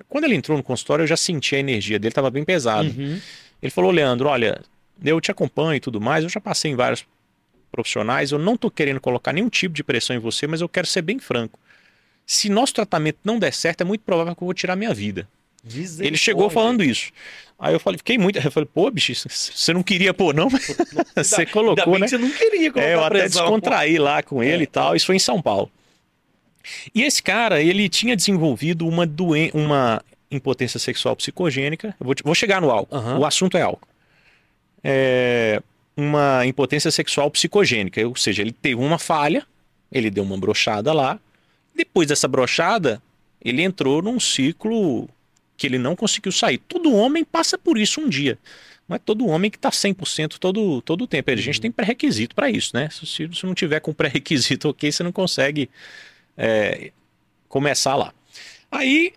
Quando 0.09 0.26
ele 0.26 0.36
entrou 0.36 0.57
no 0.57 0.63
consultório, 0.63 1.03
eu 1.03 1.07
já 1.07 1.17
senti 1.17 1.55
a 1.55 1.59
energia 1.59 1.97
dele, 1.99 2.11
estava 2.11 2.30
bem 2.30 2.43
pesado. 2.43 2.89
Uhum. 2.89 3.19
Ele 3.61 3.71
falou, 3.71 3.91
Leandro, 3.91 4.30
olha, 4.30 4.61
eu 5.03 5.19
te 5.21 5.32
acompanho 5.32 5.76
e 5.76 5.80
tudo 5.80 5.99
mais, 6.01 6.24
eu 6.24 6.30
já 6.30 6.39
passei 6.39 6.71
em 6.71 6.76
vários 6.76 7.05
profissionais, 7.71 8.32
eu 8.32 8.38
não 8.39 8.55
tô 8.55 8.69
querendo 8.69 8.99
colocar 8.99 9.34
nenhum 9.34 9.49
tipo 9.49 9.74
de 9.74 9.84
pressão 9.84 10.15
em 10.15 10.19
você, 10.19 10.45
mas 10.45 10.61
eu 10.61 10.69
quero 10.69 10.86
ser 10.86 11.01
bem 11.01 11.17
franco. 11.17 11.59
Se 12.26 12.49
nosso 12.49 12.74
tratamento 12.74 13.17
não 13.24 13.39
der 13.39 13.51
certo, 13.51 13.82
é 13.82 13.84
muito 13.84 14.01
provável 14.01 14.36
que 14.36 14.43
eu 14.43 14.45
vou 14.45 14.53
tirar 14.53 14.76
minha 14.76 14.93
vida. 14.93 15.28
Ele 16.05 16.17
chegou 16.17 16.49
falando 16.49 16.84
isso. 16.84 17.11
Aí 17.57 17.74
eu 17.74 17.80
falei, 17.80 17.97
fiquei 17.97 18.17
muito. 18.17 18.38
Eu 18.38 18.51
falei, 18.51 18.67
pô, 18.71 18.91
bicho, 18.91 19.13
você 19.30 19.74
não 19.74 19.82
queria 19.82 20.13
pôr, 20.13 20.34
não? 20.34 20.49
Você 21.15 21.45
colocou, 21.45 21.97
né? 21.97 22.07
você 22.07 22.17
não 22.17 22.30
queria 22.30 22.71
colocar 22.71 22.89
É, 22.89 22.95
eu 22.95 23.03
até 23.03 23.30
descontraí 23.30 23.97
lá 23.97 24.21
com 24.21 24.43
ele 24.43 24.61
É. 24.61 24.63
e 24.63 24.67
tal. 24.67 24.95
Isso 24.95 25.05
foi 25.05 25.15
em 25.15 25.19
São 25.19 25.41
Paulo. 25.41 25.71
E 26.93 27.01
esse 27.03 27.22
cara, 27.22 27.61
ele 27.61 27.89
tinha 27.89 28.16
desenvolvido 28.16 28.88
uma, 28.88 29.05
doen 29.05 29.49
uma 29.53 30.03
impotência 30.32 30.80
sexual 30.80 31.16
psicogênica. 31.16 31.95
Eu 31.99 32.05
vou, 32.05 32.16
te- 32.16 32.24
vou 32.24 32.36
chegar 32.36 32.61
no 32.61 32.70
álcool. 32.70 32.95
Aham. 32.95 33.20
O 33.20 33.26
assunto 33.26 33.57
é 33.57 33.61
álcool. 33.61 33.88
É 34.84 35.61
uma 35.95 36.45
impotência 36.45 36.89
sexual 36.91 37.30
psicogênica. 37.30 38.05
Ou 38.07 38.16
seja, 38.16 38.41
ele 38.41 38.51
teve 38.51 38.76
uma 38.76 38.97
falha, 38.97 39.45
ele 39.91 40.09
deu 40.09 40.24
uma 40.24 40.38
brochada 40.38 40.91
lá. 40.91 41.20
Depois 41.76 42.07
dessa 42.07 42.28
brochada, 42.28 43.01
ele 43.43 43.61
entrou 43.61 44.01
num 44.01 44.20
ciclo 44.20 45.07
que 45.55 45.68
ele 45.68 45.78
não 45.78 45.95
conseguiu 45.95 46.32
sair. 46.32 46.57
Todo 46.57 46.93
homem 46.93 47.24
passa 47.24 47.57
por 47.57 47.78
isso 47.78 48.01
um 48.01 48.09
dia. 48.09 48.38
Não 48.88 48.95
é 48.95 48.99
todo 48.99 49.28
homem 49.28 49.49
que 49.49 49.57
está 49.57 49.70
100% 49.70 50.38
todo, 50.39 50.82
todo 50.82 51.03
o 51.03 51.07
tempo. 51.07 51.32
A 51.32 51.36
gente 51.36 51.61
tem 51.61 51.72
pré-requisito 51.72 52.36
para 52.36 52.49
isso, 52.49 52.72
né? 52.74 52.89
Se, 52.91 53.05
se 53.05 53.26
você 53.28 53.45
não 53.45 53.53
tiver 53.53 53.80
com 53.80 53.93
pré-requisito 53.93 54.68
ok, 54.70 54.91
você 54.91 55.03
não 55.03 55.11
consegue 55.11 55.70
é, 56.38 56.92
começar 57.48 57.96
lá. 57.96 58.14
Aí 58.72 59.14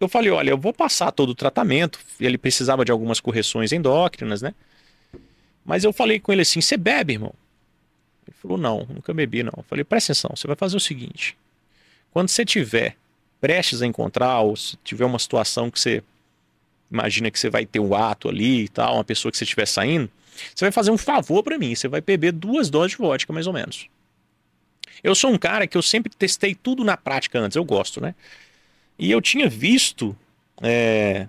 eu 0.00 0.08
falei, 0.08 0.30
olha, 0.30 0.50
eu 0.50 0.58
vou 0.58 0.72
passar 0.72 1.10
todo 1.12 1.30
o 1.30 1.34
tratamento. 1.34 1.98
Ele 2.20 2.38
precisava 2.38 2.84
de 2.84 2.92
algumas 2.92 3.20
correções 3.20 3.72
endócrinas, 3.72 4.42
né? 4.42 4.54
Mas 5.64 5.84
eu 5.84 5.92
falei 5.92 6.18
com 6.20 6.32
ele 6.32 6.42
assim, 6.42 6.60
você 6.60 6.76
bebe, 6.76 7.14
irmão? 7.14 7.34
Ele 8.26 8.36
falou, 8.40 8.56
não, 8.56 8.86
nunca 8.88 9.12
bebi, 9.12 9.42
não. 9.42 9.52
Eu 9.56 9.64
falei, 9.64 9.84
presta 9.84 10.12
atenção, 10.12 10.30
você 10.34 10.46
vai 10.46 10.56
fazer 10.56 10.76
o 10.76 10.80
seguinte. 10.80 11.36
Quando 12.10 12.28
você 12.28 12.44
tiver 12.44 12.96
prestes 13.40 13.82
a 13.82 13.86
encontrar, 13.86 14.40
ou 14.40 14.56
se 14.56 14.76
tiver 14.82 15.04
uma 15.04 15.18
situação 15.18 15.70
que 15.70 15.78
você 15.78 16.02
imagina 16.90 17.30
que 17.30 17.38
você 17.38 17.50
vai 17.50 17.66
ter 17.66 17.80
um 17.80 17.94
ato 17.94 18.28
ali 18.28 18.64
e 18.64 18.68
tal, 18.68 18.94
uma 18.94 19.04
pessoa 19.04 19.30
que 19.30 19.38
você 19.38 19.44
estiver 19.44 19.66
saindo, 19.66 20.10
você 20.54 20.64
vai 20.64 20.72
fazer 20.72 20.90
um 20.90 20.98
favor 20.98 21.42
para 21.42 21.58
mim, 21.58 21.74
você 21.74 21.88
vai 21.88 22.00
beber 22.00 22.32
duas 22.32 22.70
doses 22.70 22.92
de 22.92 22.98
vodka, 22.98 23.32
mais 23.32 23.46
ou 23.46 23.52
menos. 23.52 23.88
Eu 25.02 25.14
sou 25.14 25.30
um 25.30 25.38
cara 25.38 25.66
que 25.66 25.76
eu 25.76 25.82
sempre 25.82 26.12
testei 26.14 26.54
tudo 26.54 26.84
na 26.84 26.96
prática 26.96 27.38
antes, 27.38 27.56
eu 27.56 27.64
gosto, 27.64 28.00
né? 28.00 28.14
E 28.98 29.10
eu 29.10 29.20
tinha 29.20 29.48
visto, 29.48 30.16
é, 30.60 31.28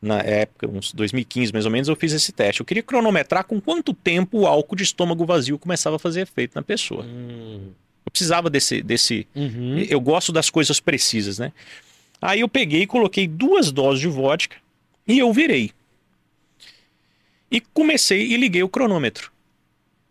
na 0.00 0.20
época, 0.20 0.66
uns 0.68 0.92
2015 0.92 1.52
mais 1.52 1.64
ou 1.66 1.70
menos, 1.70 1.88
eu 1.88 1.96
fiz 1.96 2.12
esse 2.12 2.32
teste. 2.32 2.60
Eu 2.60 2.66
queria 2.66 2.82
cronometrar 2.82 3.44
com 3.44 3.60
quanto 3.60 3.92
tempo 3.92 4.40
o 4.40 4.46
álcool 4.46 4.76
de 4.76 4.82
estômago 4.82 5.24
vazio 5.26 5.58
começava 5.58 5.96
a 5.96 5.98
fazer 5.98 6.22
efeito 6.22 6.54
na 6.54 6.62
pessoa. 6.62 7.04
Hum. 7.04 7.70
Eu 8.04 8.10
precisava 8.10 8.48
desse, 8.48 8.82
desse, 8.82 9.26
Uhum. 9.34 9.78
eu 9.90 10.00
gosto 10.00 10.32
das 10.32 10.48
coisas 10.48 10.78
precisas, 10.80 11.38
né? 11.38 11.52
Aí 12.22 12.40
eu 12.40 12.48
peguei 12.48 12.82
e 12.82 12.86
coloquei 12.86 13.28
duas 13.28 13.70
doses 13.70 14.00
de 14.00 14.08
vodka 14.08 14.56
e 15.06 15.18
eu 15.18 15.30
virei. 15.32 15.70
E 17.50 17.60
comecei 17.60 18.22
e 18.32 18.36
liguei 18.36 18.62
o 18.62 18.68
cronômetro 18.68 19.30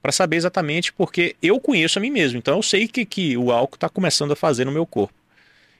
para 0.06 0.12
saber 0.12 0.36
exatamente 0.36 0.94
porque 0.94 1.36
eu 1.42 1.60
conheço 1.60 1.98
a 1.98 2.02
mim 2.02 2.12
mesmo, 2.12 2.38
então 2.38 2.58
eu 2.58 2.62
sei 2.62 2.86
o 2.86 2.88
que, 2.88 3.04
que 3.06 3.36
o 3.36 3.52
álcool 3.52 3.74
está 3.74 3.90
começando 3.90 4.34
a 4.34 4.36
fazer 4.36 4.64
no 4.64 4.72
meu 4.72 4.86
corpo. 4.86 5.16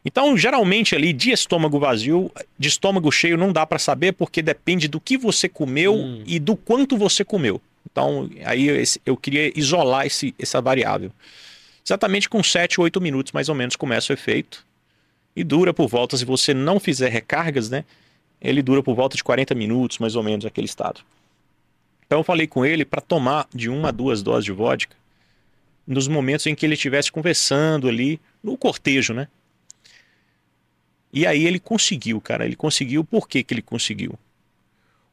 Então, 0.04 0.36
geralmente 0.36 0.96
ali 0.96 1.14
de 1.14 1.30
estômago 1.30 1.78
vazio, 1.78 2.32
de 2.58 2.68
estômago 2.68 3.12
cheio 3.12 3.38
não 3.38 3.54
dá 3.54 3.68
para 3.68 3.78
saber 3.78 4.14
porque 4.14 4.42
depende 4.42 4.88
do 4.88 5.00
que 5.00 5.16
você 5.16 5.48
comeu 5.48 5.94
Hum. 5.94 6.24
e 6.26 6.40
do 6.40 6.56
quanto 6.56 6.98
você 6.98 7.24
comeu. 7.24 7.62
Então, 7.86 8.28
aí 8.44 8.68
eu 9.06 9.16
queria 9.16 9.52
isolar 9.56 10.08
esse, 10.08 10.34
essa 10.40 10.60
variável. 10.60 11.12
Exatamente 11.86 12.28
com 12.28 12.42
7, 12.44 12.82
8 12.82 13.00
minutos 13.00 13.32
mais 13.32 13.48
ou 13.48 13.54
menos 13.54 13.76
começa 13.76 14.12
o 14.12 14.16
efeito. 14.16 14.66
E 15.36 15.44
dura 15.44 15.72
por 15.72 15.88
volta, 15.88 16.18
se 16.18 16.26
você 16.26 16.52
não 16.52 16.80
fizer 16.80 17.12
recargas, 17.12 17.70
né? 17.70 17.86
Ele 18.42 18.64
dura 18.64 18.82
por 18.82 18.96
volta 18.96 19.16
de 19.16 19.24
40 19.24 19.54
minutos, 19.54 20.00
mais 20.00 20.16
ou 20.16 20.24
menos, 20.24 20.48
aquele 20.48 20.66
estado. 20.66 21.02
Então 22.06 22.20
eu 22.20 22.24
falei 22.24 22.48
com 22.48 22.66
ele 22.66 22.86
para 22.86 23.02
tomar 23.02 23.48
de 23.54 23.70
uma 23.70 23.90
a 23.90 23.92
duas 23.92 24.22
doses 24.22 24.46
de 24.46 24.52
vodka 24.52 24.96
nos 25.88 26.08
momentos 26.08 26.46
em 26.48 26.56
que 26.56 26.66
ele 26.66 26.74
estivesse 26.74 27.12
conversando 27.12 27.88
ali, 27.88 28.20
no 28.44 28.58
cortejo, 28.58 29.14
né? 29.14 29.28
E 31.14 31.26
aí 31.26 31.46
ele 31.46 31.60
conseguiu, 31.60 32.20
cara. 32.20 32.46
Ele 32.46 32.56
conseguiu. 32.56 33.04
Por 33.04 33.28
que, 33.28 33.44
que 33.44 33.54
ele 33.54 33.62
conseguiu? 33.62 34.18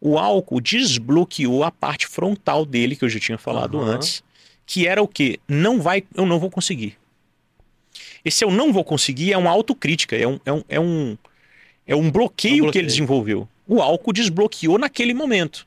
O 0.01 0.18
álcool 0.18 0.61
desbloqueou 0.61 1.62
a 1.62 1.70
parte 1.70 2.07
frontal 2.07 2.64
dele, 2.64 2.97
que 2.97 3.05
eu 3.05 3.09
já 3.09 3.20
tinha 3.20 3.38
falado 3.38 3.78
Aham. 3.78 3.95
antes, 3.95 4.24
que 4.66 4.86
era 4.86 5.01
o 5.03 5.07
quê? 5.07 5.38
Não 5.47 5.80
vai, 5.80 6.03
eu 6.14 6.26
não 6.26 6.40
vou 6.40 6.51
conseguir. 6.51 6.99
Esse 8.24 8.45
eu 8.45 8.51
não 8.51 8.72
vou 8.72 8.82
conseguir 8.82 9.32
é 9.32 9.38
uma 9.38 9.51
autocrítica, 9.51 10.16
é 10.16 10.26
um, 10.26 10.40
é 10.45 10.53
um, 10.53 10.64
é 10.68 10.80
um, 10.80 11.18
é 11.86 11.95
um 11.95 12.11
bloqueio, 12.11 12.55
Um 12.55 12.57
que 12.57 12.62
bloqueio. 12.62 12.80
ele 12.82 12.88
desenvolveu. 12.88 13.49
O 13.66 13.80
álcool 13.80 14.12
desbloqueou 14.12 14.78
naquele 14.78 15.14
momento. 15.14 15.66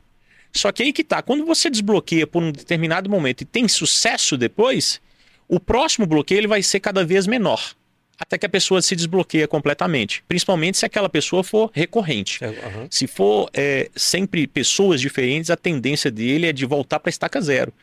Só 0.55 0.71
que 0.71 0.81
aí 0.81 0.93
que 0.93 1.03
tá, 1.03 1.21
quando 1.21 1.45
você 1.45 1.69
desbloqueia 1.69 2.25
por 2.25 2.41
um 2.41 2.49
determinado 2.49 3.09
momento 3.09 3.41
e 3.41 3.45
tem 3.45 3.67
sucesso 3.67 4.37
depois, 4.37 5.01
o 5.49 5.59
próximo 5.59 6.07
bloqueio 6.07 6.39
ele 6.39 6.47
vai 6.47 6.63
ser 6.63 6.79
cada 6.79 7.03
vez 7.05 7.27
menor. 7.27 7.75
Até 8.17 8.37
que 8.37 8.45
a 8.45 8.49
pessoa 8.49 8.81
se 8.81 8.95
desbloqueia 8.95 9.45
completamente. 9.49 10.23
Principalmente 10.25 10.77
se 10.77 10.85
aquela 10.85 11.09
pessoa 11.09 11.43
for 11.43 11.69
recorrente. 11.73 12.43
Aham. 12.45 12.87
Se 12.89 13.05
for 13.05 13.49
é, 13.53 13.89
sempre 13.93 14.47
pessoas 14.47 15.01
diferentes, 15.01 15.51
a 15.51 15.57
tendência 15.57 16.09
dele 16.09 16.47
é 16.47 16.53
de 16.53 16.65
voltar 16.65 17.01
para 17.01 17.09
estaca 17.09 17.41
zero. 17.41 17.73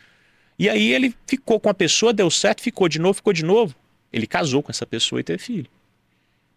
E 0.58 0.70
aí 0.70 0.92
ele 0.92 1.14
ficou 1.26 1.60
com 1.60 1.68
a 1.68 1.74
pessoa, 1.74 2.14
deu 2.14 2.30
certo, 2.30 2.62
ficou 2.62 2.88
de 2.88 2.98
novo, 2.98 3.14
ficou 3.14 3.34
de 3.34 3.44
novo. 3.44 3.74
Ele 4.10 4.26
casou 4.26 4.62
com 4.62 4.70
essa 4.70 4.86
pessoa 4.86 5.20
e 5.20 5.24
teve 5.24 5.42
filho. 5.42 5.66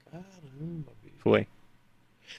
Caramba. 0.09 0.93
Foi. 1.19 1.45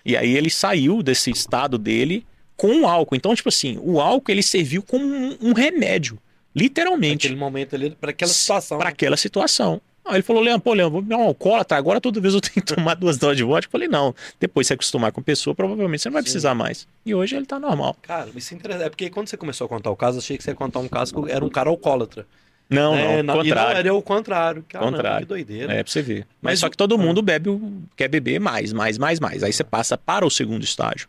E 0.02 0.16
aí 0.16 0.34
ele 0.34 0.48
saiu 0.48 1.02
desse 1.02 1.30
estado 1.30 1.76
dele 1.76 2.24
com 2.56 2.82
o 2.82 2.86
álcool. 2.86 3.14
Então, 3.16 3.34
tipo 3.34 3.48
assim, 3.48 3.78
o 3.82 4.00
álcool 4.00 4.30
ele 4.32 4.42
serviu 4.42 4.82
como 4.82 5.04
um, 5.04 5.36
um 5.40 5.52
remédio. 5.52 6.18
Literalmente. 6.54 7.26
Naquele 7.26 7.38
momento 7.38 7.74
ali, 7.74 7.90
para 7.90 8.10
aquela 8.10 8.32
situação. 8.32 8.78
Para 8.78 8.88
aquela 8.88 9.16
situação. 9.16 9.80
Aí 10.06 10.16
ele 10.16 10.22
falou, 10.22 10.40
Leandro, 10.40 10.60
pô, 10.62 10.72
Leandro, 10.72 10.92
vou 10.92 11.02
virar 11.02 11.18
um 11.18 11.24
alcoólatra, 11.24 11.76
agora 11.76 12.00
toda 12.00 12.20
vez 12.20 12.32
eu 12.32 12.40
tenho 12.40 12.54
que 12.54 12.74
tomar 12.74 12.94
duas 12.94 13.18
doses 13.18 13.36
de 13.38 13.42
vodka. 13.42 13.66
Eu 13.66 13.72
falei, 13.72 13.88
não, 13.88 14.14
depois 14.38 14.66
você 14.68 14.74
acostumar 14.74 15.10
com 15.10 15.20
a 15.20 15.22
pessoa, 15.22 15.52
provavelmente 15.54 16.00
você 16.02 16.08
não 16.08 16.12
vai 16.14 16.22
Sim. 16.22 16.26
precisar 16.26 16.54
mais. 16.54 16.86
E 17.04 17.12
hoje 17.14 17.34
ele 17.36 17.44
tá 17.44 17.58
normal. 17.58 17.96
Cara, 18.02 18.30
isso 18.34 18.54
é 18.54 18.56
interessante. 18.56 18.86
É 18.86 18.88
porque 18.88 19.10
quando 19.10 19.26
você 19.28 19.36
começou 19.36 19.64
a 19.64 19.68
contar 19.68 19.90
o 19.90 19.96
caso, 19.96 20.18
achei 20.18 20.38
que 20.38 20.44
você 20.44 20.50
ia 20.50 20.54
contar 20.54 20.78
um 20.78 20.88
caso 20.88 21.12
que 21.12 21.30
era 21.30 21.44
um 21.44 21.48
cara 21.50 21.68
alcoólatra. 21.70 22.24
Não, 22.70 22.94
né? 22.94 23.02
não, 23.02 23.08
Na- 23.08 23.18
E 23.18 23.22
não 23.22 23.34
contrário. 23.36 23.78
era 23.78 23.94
o 23.94 24.02
contrário. 24.02 24.64
Caramba, 24.68 24.92
Contrário. 24.92 25.20
que 25.20 25.28
doideira. 25.28 25.72
É, 25.72 25.82
pra 25.82 25.92
você 25.92 26.02
ver. 26.02 26.20
Mas, 26.40 26.52
Mas 26.52 26.58
só 26.60 26.68
que 26.70 26.76
todo 26.76 26.94
ah. 26.94 26.98
mundo 26.98 27.20
bebe, 27.20 27.50
quer 27.96 28.08
beber 28.08 28.40
mais, 28.40 28.72
mais, 28.72 28.96
mais, 28.98 29.18
mais. 29.20 29.42
Aí 29.42 29.52
você 29.52 29.62
passa 29.64 29.98
para 29.98 30.24
o 30.24 30.30
segundo 30.30 30.62
estágio. 30.64 31.08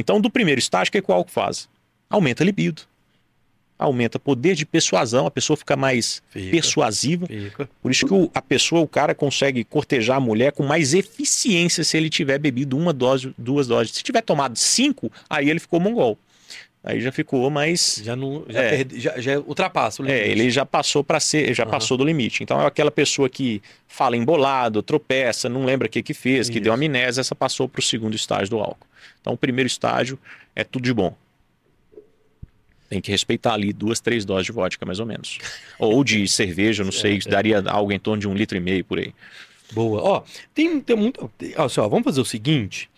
Então, 0.00 0.20
do 0.20 0.28
primeiro 0.30 0.58
estágio, 0.58 0.90
que, 0.90 1.00
que 1.00 1.10
o 1.10 1.14
álcool 1.14 1.30
faz? 1.30 1.68
Aumenta 2.08 2.42
a 2.42 2.46
libido. 2.46 2.82
Aumenta 3.78 4.18
poder 4.18 4.54
de 4.54 4.66
persuasão, 4.66 5.26
a 5.26 5.30
pessoa 5.30 5.56
fica 5.56 5.74
mais 5.74 6.22
Fica, 6.28 6.50
persuasiva. 6.50 7.26
fica. 7.26 7.68
Por 7.80 7.90
isso 7.90 8.06
que 8.06 8.12
o- 8.12 8.30
a 8.34 8.42
pessoa, 8.42 8.82
o 8.82 8.88
cara, 8.88 9.14
consegue 9.14 9.64
cortejar 9.64 10.18
a 10.18 10.20
mulher 10.20 10.52
com 10.52 10.64
mais 10.66 10.92
eficiência 10.92 11.82
se 11.82 11.96
ele 11.96 12.10
tiver 12.10 12.38
bebido 12.38 12.76
uma 12.76 12.92
dose, 12.92 13.32
duas 13.38 13.66
doses. 13.66 13.94
Se 13.94 14.02
tiver 14.02 14.20
tomado 14.20 14.58
cinco, 14.58 15.10
aí 15.30 15.48
ele 15.48 15.58
ficou 15.60 15.80
mongol. 15.80 16.18
Aí 16.82 16.98
já 17.00 17.12
ficou 17.12 17.50
mais. 17.50 18.00
Já 18.02 18.16
não. 18.16 18.44
Já, 18.48 18.62
É. 18.62 18.70
perde- 18.70 19.00
já, 19.00 19.20
já 19.20 19.38
ultrapassa 19.38 20.02
o 20.02 20.06
limite. 20.06 20.24
É, 20.24 20.28
ele 20.28 20.48
já 20.50 20.64
passou 20.64 21.04
para 21.04 21.20
ser, 21.20 21.52
já 21.54 21.64
Aham. 21.64 21.70
passou 21.72 21.96
do 21.98 22.04
limite. 22.04 22.42
Então 22.42 22.58
é 22.60 22.66
aquela 22.66 22.90
pessoa 22.90 23.28
que 23.28 23.62
fala 23.86 24.16
embolado, 24.16 24.82
tropeça, 24.82 25.46
não 25.48 25.64
lembra 25.66 25.86
o 25.88 25.90
que 25.90 26.02
que 26.02 26.14
fez, 26.14 26.48
que 26.48 26.54
Isso. 26.56 26.64
deu 26.64 26.72
amnésia, 26.72 27.20
essa 27.20 27.34
passou 27.34 27.68
para 27.68 27.80
o 27.80 27.82
segundo 27.82 28.14
estágio 28.16 28.48
do 28.50 28.58
álcool. 28.60 28.86
Então 29.20 29.34
o 29.34 29.36
primeiro 29.36 29.66
estágio 29.66 30.18
é 30.56 30.64
tudo 30.64 30.84
de 30.84 30.94
bom. 30.94 31.14
Tem 32.88 33.00
que 33.00 33.10
respeitar 33.10 33.52
ali 33.54 33.72
duas, 33.72 34.00
três 34.00 34.24
doses 34.24 34.46
de 34.46 34.52
vodka, 34.52 34.84
mais 34.84 34.98
ou 34.98 35.06
menos. 35.06 35.38
Ou 35.78 36.02
de 36.02 36.26
cerveja, 36.26 36.82
não 36.82 36.90
sei, 36.90 37.18
daria 37.20 37.62
algo 37.66 37.92
em 37.92 37.98
torno 38.00 38.20
de 38.20 38.26
um 38.28 38.34
litro 38.34 38.56
e 38.56 38.60
meio 38.60 38.84
por 38.84 38.98
aí. 38.98 39.14
Boa. 39.72 40.02
Ó, 40.02 40.22
tem, 40.52 40.80
tem 40.80 40.96
muito. 40.96 41.30
Ó, 41.56 41.68
só, 41.68 41.86
vamos 41.88 42.04
fazer 42.04 42.20
o 42.20 42.24
seguinte. 42.24 42.90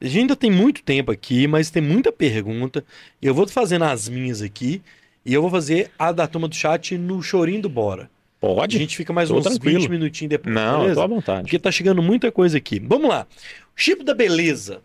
A 0.00 0.06
gente 0.06 0.18
ainda 0.18 0.36
tem 0.36 0.50
muito 0.50 0.82
tempo 0.82 1.10
aqui, 1.10 1.46
mas 1.46 1.70
tem 1.70 1.82
muita 1.82 2.12
pergunta. 2.12 2.84
Eu 3.20 3.34
vou 3.34 3.46
fazendo 3.48 3.84
as 3.84 4.08
minhas 4.08 4.42
aqui. 4.42 4.80
E 5.26 5.34
eu 5.34 5.42
vou 5.42 5.50
fazer 5.50 5.90
a 5.98 6.10
da 6.12 6.26
turma 6.26 6.48
do 6.48 6.54
chat 6.54 6.96
no 6.96 7.22
chorinho 7.22 7.60
do 7.62 7.68
Bora. 7.68 8.04
A 8.04 8.40
Pode? 8.40 8.78
gente 8.78 8.96
fica 8.96 9.12
mais 9.12 9.28
Tô 9.28 9.36
uns 9.36 9.44
tranquilo. 9.44 9.80
20 9.80 9.90
minutinhos 9.90 10.30
depois. 10.30 10.54
Não, 10.54 10.74
eu 10.74 10.78
beleza? 10.80 10.94
tô 10.94 11.02
à 11.02 11.06
vontade. 11.06 11.42
Porque 11.42 11.58
tá 11.58 11.70
chegando 11.72 12.00
muita 12.02 12.30
coisa 12.30 12.56
aqui. 12.56 12.78
Vamos 12.78 13.08
lá. 13.10 13.26
Chip 13.74 14.04
da 14.04 14.14
beleza. 14.14 14.80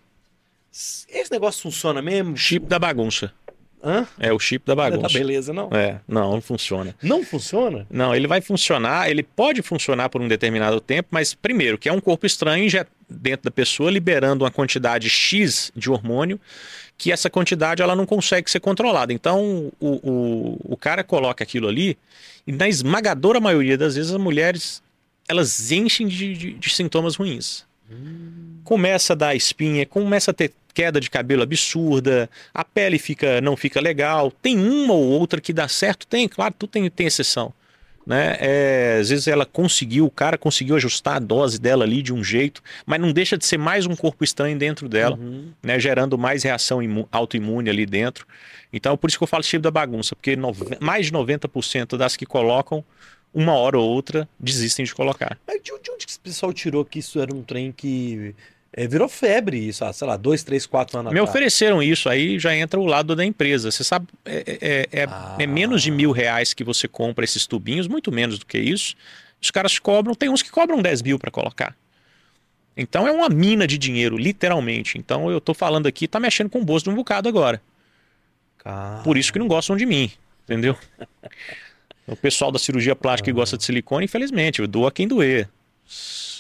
Esse 0.72 1.32
negócio 1.32 1.62
funciona 1.62 2.02
mesmo? 2.02 2.36
Chip 2.36 2.66
da 2.66 2.80
bagunça. 2.80 3.32
Hã? 3.84 4.08
É 4.18 4.32
o 4.32 4.40
chip 4.40 4.66
da 4.66 4.76
Não 4.76 4.84
é 4.86 4.92
da 4.92 4.98
bagunça. 4.98 5.18
beleza, 5.20 5.52
não. 5.52 5.70
É, 5.74 6.00
não, 6.08 6.32
não 6.34 6.42
funciona. 6.42 6.96
Não 7.04 7.24
funciona? 7.24 7.86
Não, 7.92 8.16
ele 8.16 8.28
vai 8.28 8.40
funcionar, 8.40 9.10
ele 9.12 9.24
pode 9.24 9.62
funcionar 9.62 10.08
por 10.10 10.22
um 10.22 10.28
determinado 10.28 10.80
tempo, 10.80 11.10
mas 11.12 11.34
primeiro, 11.34 11.78
que 11.78 11.90
é 11.90 11.92
um 11.92 12.00
corpo 12.00 12.26
estranho 12.26 12.66
dentro 13.10 13.44
da 13.44 13.52
pessoa, 13.52 13.92
liberando 13.92 14.46
uma 14.46 14.52
quantidade 14.52 15.10
X 15.10 15.72
de 15.76 15.90
hormônio, 15.92 16.40
que 16.98 17.12
essa 17.12 17.30
quantidade 17.30 17.82
ela 17.82 17.96
não 17.96 18.06
consegue 18.06 18.50
ser 18.50 18.62
controlada. 18.62 19.12
Então, 19.12 19.70
o, 19.80 19.90
o, 20.10 20.60
o 20.74 20.78
cara 20.78 21.04
coloca 21.04 21.44
aquilo 21.44 21.68
ali, 21.68 21.98
e 22.48 22.52
na 22.54 22.70
esmagadora 22.70 23.40
maioria 23.42 23.78
das 23.78 23.96
vezes 23.96 24.12
as 24.12 24.18
mulheres, 24.22 24.82
elas 25.28 25.72
enchem 25.74 26.08
de, 26.08 26.34
de- 26.34 26.54
de 26.54 26.70
sintomas 26.74 27.16
ruins. 27.16 27.66
Começa 28.64 29.14
a 29.14 29.16
dar 29.16 29.36
espinha, 29.36 29.86
começa 29.86 30.32
a 30.32 30.34
ter 30.34 30.52
queda 30.74 31.00
de 31.00 31.10
cabelo 31.10 31.44
absurda, 31.44 32.30
a 32.54 32.64
pele 32.66 32.98
fica 33.00 33.40
não 33.42 33.56
fica 33.56 33.80
legal. 33.82 34.32
Tem 34.32 34.58
uma 34.58 34.94
ou 34.94 35.04
outra 35.04 35.40
que 35.40 35.54
dá 35.54 35.68
certo? 35.68 36.08
Tem, 36.08 36.28
claro, 36.28 36.54
tudo 36.58 36.70
tem, 36.72 36.90
tem 36.90 37.08
exceção. 37.08 37.54
Né? 38.06 38.36
É, 38.42 38.98
às 39.00 39.10
vezes 39.10 39.28
ela 39.30 39.46
conseguiu, 39.46 40.06
o 40.06 40.12
cara 40.12 40.38
conseguiu 40.38 40.76
ajustar 40.76 41.16
a 41.16 41.20
dose 41.20 41.58
dela 41.58 41.86
ali 41.86 42.02
de 42.02 42.14
um 42.14 42.22
jeito, 42.22 42.62
mas 42.86 43.00
não 43.00 43.14
deixa 43.14 43.38
de 43.38 43.46
ser 43.46 43.58
mais 43.58 43.86
um 43.86 43.96
corpo 43.96 44.26
estranho 44.26 44.58
dentro 44.58 44.90
dela, 44.90 45.16
Uhum. 45.16 45.52
né? 45.64 45.80
gerando 45.80 46.18
mais 46.18 46.44
reação 46.44 46.84
imu- 46.84 47.08
autoimune 47.10 47.70
ali 47.70 47.86
dentro. 47.86 48.28
Então, 48.74 48.98
por 48.98 49.08
isso 49.10 49.18
que 49.18 49.24
eu 49.24 49.28
falo 49.28 49.42
chip 49.42 49.62
da 49.62 49.72
bagunça, 49.72 50.18
porque 50.18 50.36
nove- 50.36 50.78
mais 50.82 51.06
de 51.06 51.14
90% 51.14 51.96
das 51.96 52.18
que 52.18 52.26
colocam, 52.26 52.84
uma 53.34 53.54
hora 53.54 53.80
ou 53.80 53.90
outra, 53.90 54.28
desistem 54.38 54.84
de 54.84 54.94
colocar. 54.94 55.38
Mas 55.48 55.58
de, 55.64 55.72
de 55.82 55.90
onde 55.92 56.06
que 56.06 56.12
esse 56.12 56.20
pessoal 56.20 56.52
tirou 56.52 56.84
que 56.84 57.00
isso 57.00 57.22
era 57.22 57.34
um 57.34 57.42
trem 57.42 57.72
que 57.72 58.36
é, 58.76 58.88
virou 58.88 59.08
febre, 59.08 59.58
isso, 59.68 59.86
há, 59.86 59.94
sei 59.94 60.08
lá, 60.08 60.18
dois, 60.18 60.44
três, 60.44 60.66
quatro 60.66 60.98
anos 61.00 61.12
Me 61.14 61.20
atrás? 61.20 61.30
ofereceram 61.30 61.82
isso, 61.82 62.10
aí 62.10 62.38
já 62.40 62.56
entra 62.56 62.80
o 62.80 62.86
lado 62.86 63.16
da 63.16 63.24
empresa. 63.24 63.70
Você 63.72 63.84
sabe, 63.84 64.08
é, 64.26 64.88
é- 64.92 65.02
é- 65.02 65.06
Ah. 65.08 65.36
é 65.40 65.46
menos 65.48 65.82
de 65.84 65.92
mil 65.92 66.12
reais 66.12 66.54
que 66.54 66.64
você 66.64 66.88
compra 66.88 67.24
esses 67.24 67.46
tubinhos, 67.48 67.88
muito 67.88 68.12
menos 68.12 68.40
do 68.40 68.46
que 68.46 68.58
isso. 68.58 68.96
Os 69.42 69.52
caras 69.52 69.78
cobram, 69.80 70.16
tem 70.16 70.30
uns 70.30 70.42
que 70.42 70.50
cobram 70.52 70.82
10 70.82 71.02
mil 71.02 71.20
para 71.20 71.30
colocar. 71.32 71.76
Então 72.76 73.08
é 73.08 73.12
uma 73.12 73.30
mina 73.30 73.68
de 73.68 73.78
dinheiro, 73.78 74.18
literalmente. 74.18 74.98
Então 74.98 75.30
eu 75.30 75.40
tô 75.40 75.54
falando 75.54 75.86
aqui, 75.86 76.08
tá 76.08 76.20
mexendo 76.20 76.50
com 76.50 76.60
o 76.60 76.66
bolso 76.66 76.86
de 76.86 76.90
um 76.90 76.96
bocado 76.96 77.30
agora. 77.30 77.62
Cara, 78.58 79.04
Por 79.04 79.18
isso 79.18 79.32
que 79.32 79.38
não 79.40 79.48
gostam 79.48 79.76
de 79.78 79.86
mim, 79.86 80.12
entendeu? 80.44 80.76
O 82.06 82.18
pessoal 82.18 82.52
da 82.52 82.60
cirurgia 82.60 82.96
plástica 82.98 83.28
que 83.28 83.34
gosta 83.34 83.58
de 83.58 83.64
silicone, 83.64 84.04
infelizmente, 84.04 84.60
eu 84.60 84.68
dou 84.68 84.86
a 84.86 84.92
quem 84.92 85.08
doer. 85.08 85.48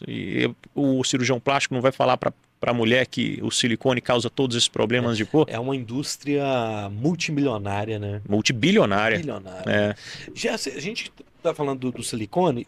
E 0.08 0.50
o 0.74 1.04
cirurgião 1.04 1.40
plástico 1.40 1.74
não 1.74 1.82
vai 1.82 1.92
falar 1.92 2.18
para 2.18 2.34
a 2.62 2.74
mulher 2.74 3.06
que 3.08 3.40
o 3.42 3.52
silicone 3.52 4.02
causa 4.02 4.30
todos 4.30 4.56
esses 4.56 4.70
problemas 4.70 5.18
de 5.18 5.26
cor? 5.26 5.46
É 5.50 5.60
uma 5.60 5.76
indústria 5.76 6.90
multimilionária, 6.92 8.00
né? 8.00 8.22
Multibilionária. 8.28 9.18
Bilionária. 9.18 9.70
É. 9.70 9.96
Já, 10.34 10.58
se- 10.58 10.72
a 10.72 10.80
gente 10.80 11.12
tá 11.42 11.54
falando 11.54 11.80
do, 11.80 11.92
do 11.92 12.04
silicone, 12.04 12.66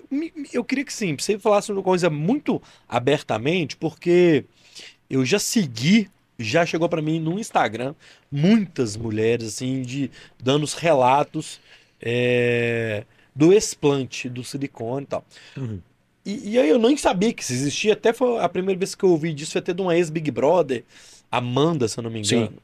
eu 0.51 0.63
queria 0.63 0.83
que 0.83 0.91
sim, 0.93 1.15
você 1.17 1.39
falasse 1.39 1.71
uma 1.71 1.81
coisa 1.81 2.09
muito 2.09 2.61
abertamente, 2.89 3.77
porque 3.77 4.43
eu 5.09 5.25
já 5.25 5.39
segui, 5.39 6.09
já 6.37 6.65
chegou 6.65 6.89
pra 6.89 7.01
mim 7.01 7.19
no 7.19 7.39
Instagram, 7.39 7.95
muitas 8.29 8.97
mulheres, 8.97 9.47
assim, 9.47 9.81
de 9.81 10.11
dando 10.43 10.63
os 10.63 10.73
relatos 10.73 11.61
é, 12.01 13.05
do 13.33 13.53
explante 13.53 14.27
do 14.27 14.43
silicone 14.43 15.03
e 15.03 15.07
tal. 15.07 15.25
Uhum. 15.55 15.79
E, 16.25 16.53
e 16.53 16.59
aí 16.59 16.69
eu 16.69 16.79
nem 16.79 16.97
sabia 16.97 17.31
que 17.31 17.43
isso 17.43 17.53
existia, 17.53 17.93
até 17.93 18.11
foi 18.11 18.39
a 18.39 18.49
primeira 18.49 18.79
vez 18.79 18.95
que 18.95 19.03
eu 19.03 19.11
ouvi 19.11 19.31
disso 19.31 19.51
foi 19.51 19.59
até 19.59 19.73
de 19.73 19.81
uma 19.81 19.95
ex-Big 19.95 20.31
Brother, 20.31 20.83
Amanda, 21.31 21.87
se 21.87 21.99
eu 21.99 22.03
não 22.03 22.09
me 22.09 22.19
engano. 22.19 22.47
Sim. 22.47 22.57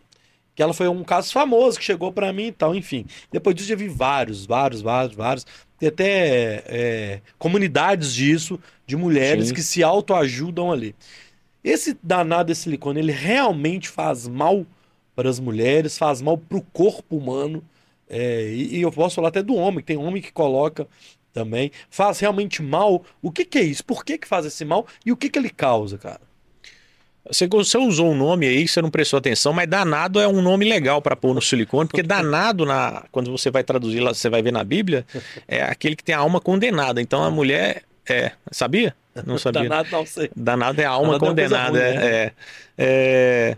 Que 0.55 0.63
ela 0.63 0.73
foi 0.73 0.87
um 0.87 1.03
caso 1.03 1.31
famoso 1.31 1.77
que 1.77 1.85
chegou 1.85 2.11
pra 2.11 2.33
mim 2.33 2.47
e 2.47 2.51
tal, 2.51 2.75
enfim. 2.75 3.05
Depois 3.31 3.55
disso 3.55 3.69
já 3.69 3.75
vi 3.75 3.87
vários, 3.87 4.45
vários, 4.45 4.81
vários, 4.81 5.15
vários. 5.15 5.45
Tem 5.77 5.89
até 5.89 6.63
é, 6.67 7.21
comunidades 7.37 8.13
disso, 8.13 8.59
de 8.85 8.97
mulheres 8.97 9.49
Sim. 9.49 9.53
que 9.53 9.61
se 9.61 9.83
autoajudam 9.83 10.71
ali. 10.71 10.95
Esse 11.63 11.95
danado 12.01 12.47
desse 12.47 12.63
silicone, 12.63 12.99
ele 12.99 13.11
realmente 13.11 13.87
faz 13.87 14.27
mal 14.27 14.65
para 15.15 15.29
as 15.29 15.39
mulheres, 15.39 15.97
faz 15.97 16.21
mal 16.21 16.37
para 16.37 16.57
o 16.57 16.61
corpo 16.73 17.15
humano. 17.15 17.63
É, 18.09 18.51
e, 18.51 18.77
e 18.77 18.81
eu 18.81 18.91
posso 18.91 19.15
falar 19.15 19.29
até 19.29 19.41
do 19.41 19.55
homem, 19.55 19.83
tem 19.83 19.95
homem 19.95 20.21
que 20.21 20.33
coloca 20.33 20.87
também. 21.33 21.71
Faz 21.89 22.19
realmente 22.19 22.61
mal. 22.61 23.03
O 23.21 23.31
que, 23.31 23.45
que 23.45 23.57
é 23.57 23.63
isso? 23.63 23.83
Por 23.83 24.03
que, 24.03 24.17
que 24.17 24.27
faz 24.27 24.45
esse 24.45 24.63
mal? 24.65 24.85
E 25.05 25.11
o 25.11 25.17
que, 25.17 25.29
que 25.29 25.39
ele 25.39 25.49
causa, 25.49 25.97
cara? 25.97 26.21
Você, 27.27 27.47
você 27.47 27.77
usou 27.77 28.11
um 28.11 28.15
nome 28.15 28.47
aí 28.47 28.65
que 28.65 28.71
você 28.71 28.81
não 28.81 28.89
prestou 28.89 29.19
atenção, 29.19 29.53
mas 29.53 29.67
danado 29.69 30.19
é 30.19 30.27
um 30.27 30.41
nome 30.41 30.67
legal 30.67 31.01
para 31.01 31.15
pôr 31.15 31.35
no 31.35 31.41
silicone, 31.41 31.87
porque 31.87 32.01
danado, 32.01 32.65
na, 32.65 33.03
quando 33.11 33.31
você 33.31 33.51
vai 33.51 33.63
traduzir 33.63 33.99
lá, 33.99 34.11
você 34.13 34.27
vai 34.27 34.41
ver 34.41 34.51
na 34.51 34.63
Bíblia, 34.63 35.05
é 35.47 35.61
aquele 35.61 35.95
que 35.95 36.03
tem 36.03 36.15
a 36.15 36.19
alma 36.19 36.39
condenada. 36.41 37.01
Então 37.01 37.23
a 37.23 37.29
mulher. 37.29 37.83
É, 38.09 38.31
sabia? 38.51 38.95
Não 39.25 39.37
sabia. 39.37 39.63
Danado 39.69 39.89
não 39.91 40.05
sei. 40.05 40.31
Danado 40.35 40.81
é 40.81 40.85
a 40.85 40.89
alma 40.89 41.19
Danado 41.19 41.25
é 41.25 41.29
condenada. 41.29 41.79
ruim, 41.79 41.97
né? 41.97 42.05
é, 42.05 42.15
é. 42.15 42.33
É, 42.77 43.57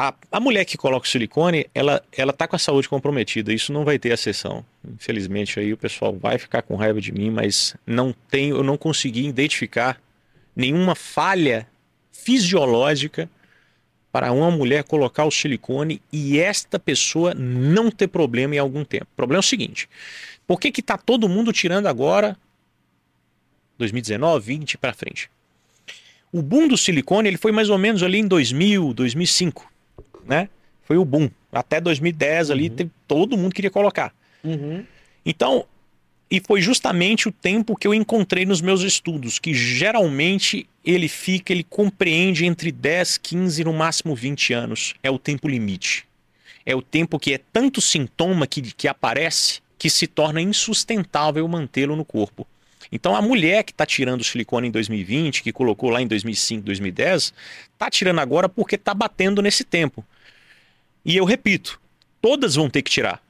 A, 0.00 0.14
a 0.32 0.40
mulher 0.40 0.64
que 0.64 0.78
coloca 0.78 1.06
o 1.06 1.10
silicone, 1.10 1.66
ela, 1.74 2.02
ela 2.10 2.32
tá 2.32 2.48
com 2.48 2.56
a 2.56 2.58
saúde 2.58 2.88
comprometida. 2.88 3.52
Isso 3.52 3.70
não 3.70 3.84
vai 3.84 3.98
ter 3.98 4.10
exceção. 4.10 4.64
Infelizmente, 4.94 5.60
aí 5.60 5.74
o 5.74 5.76
pessoal 5.76 6.16
vai 6.16 6.38
ficar 6.38 6.62
com 6.62 6.74
raiva 6.74 7.02
de 7.02 7.12
mim, 7.12 7.30
mas 7.30 7.76
não 7.86 8.14
tenho, 8.30 8.56
eu 8.56 8.64
não 8.64 8.78
consegui 8.78 9.26
identificar 9.26 10.00
nenhuma 10.56 10.94
falha 10.94 11.68
fisiológica 12.10 13.28
para 14.10 14.32
uma 14.32 14.50
mulher 14.50 14.84
colocar 14.84 15.26
o 15.26 15.30
silicone 15.30 16.00
e 16.10 16.38
esta 16.38 16.78
pessoa 16.78 17.34
não 17.34 17.90
ter 17.90 18.08
problema 18.08 18.54
em 18.54 18.58
algum 18.58 18.86
tempo. 18.86 19.06
O 19.12 19.16
problema 19.16 19.40
é 19.40 19.44
o 19.44 19.46
seguinte: 19.46 19.86
por 20.46 20.58
que 20.58 20.72
que 20.72 20.80
tá 20.80 20.96
todo 20.96 21.28
mundo 21.28 21.52
tirando 21.52 21.88
agora 21.88 22.38
2019, 23.76 24.46
20 24.46 24.78
para 24.78 24.94
frente? 24.94 25.30
O 26.32 26.40
boom 26.40 26.68
do 26.68 26.78
silicone 26.78 27.28
ele 27.28 27.36
foi 27.36 27.52
mais 27.52 27.68
ou 27.68 27.76
menos 27.76 28.02
ali 28.02 28.16
em 28.16 28.26
2000, 28.26 28.94
2005, 28.94 29.69
né? 30.30 30.48
Foi 30.84 30.96
o 30.96 31.04
boom. 31.04 31.28
Até 31.52 31.80
2010 31.80 32.50
ali 32.50 32.70
teve- 32.70 32.90
todo 33.06 33.36
mundo 33.36 33.52
queria 33.52 33.70
colocar. 33.70 34.14
Uhum. 34.44 34.84
Então, 35.26 35.66
e 36.30 36.40
foi 36.40 36.60
justamente 36.62 37.28
o 37.28 37.32
tempo 37.32 37.76
que 37.76 37.86
eu 37.86 37.92
encontrei 37.92 38.46
nos 38.46 38.60
meus 38.60 38.82
estudos, 38.82 39.38
que 39.40 39.52
geralmente 39.52 40.66
ele 40.84 41.08
fica, 41.08 41.52
ele 41.52 41.64
compreende 41.64 42.46
entre 42.46 42.70
10, 42.70 43.18
15 43.18 43.60
e 43.60 43.64
no 43.64 43.72
máximo 43.72 44.14
20 44.14 44.52
anos. 44.52 44.94
É 45.02 45.10
o 45.10 45.18
tempo 45.18 45.48
limite. 45.48 46.06
É 46.64 46.74
o 46.76 46.80
tempo 46.80 47.18
que 47.18 47.34
é 47.34 47.38
tanto 47.52 47.80
sintoma 47.80 48.46
que, 48.46 48.62
que 48.62 48.86
aparece 48.86 49.60
que 49.76 49.90
se 49.90 50.06
torna 50.06 50.40
insustentável 50.40 51.46
mantê-lo 51.48 51.96
no 51.96 52.04
corpo. 52.04 52.46
Então 52.92 53.14
a 53.16 53.22
mulher 53.22 53.64
que 53.64 53.72
está 53.72 53.84
tirando 53.86 54.22
silicone 54.24 54.68
em 54.68 54.70
2020, 54.70 55.42
que 55.42 55.52
colocou 55.52 55.90
lá 55.90 56.00
em 56.02 56.06
2005, 56.06 56.62
2010, 56.64 57.32
está 57.72 57.90
tirando 57.90 58.18
agora 58.20 58.48
porque 58.48 58.74
está 58.76 58.94
batendo 58.94 59.42
nesse 59.42 59.64
tempo. 59.64 60.04
E 61.04 61.16
eu 61.16 61.24
repito, 61.24 61.80
todas 62.20 62.54
vão 62.54 62.68
ter 62.70 62.82
que 62.82 62.90
tirar. 62.90 63.22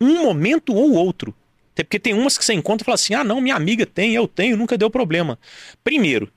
Um 0.00 0.22
momento 0.22 0.74
ou 0.74 0.92
outro 0.92 1.34
Até 1.72 1.82
porque 1.82 1.98
tem 1.98 2.14
umas 2.14 2.38
que 2.38 2.44
você 2.44 2.54
encontra 2.54 2.84
e 2.84 2.86
fala 2.86 2.94
assim: 2.94 3.14
ah, 3.14 3.24
não, 3.24 3.40
minha 3.40 3.54
amiga 3.56 3.84
tem, 3.84 4.14
eu 4.14 4.26
tenho, 4.28 4.56
nunca 4.56 4.78
deu 4.78 4.88
problema. 4.90 5.38
Primeiro, 5.82 6.30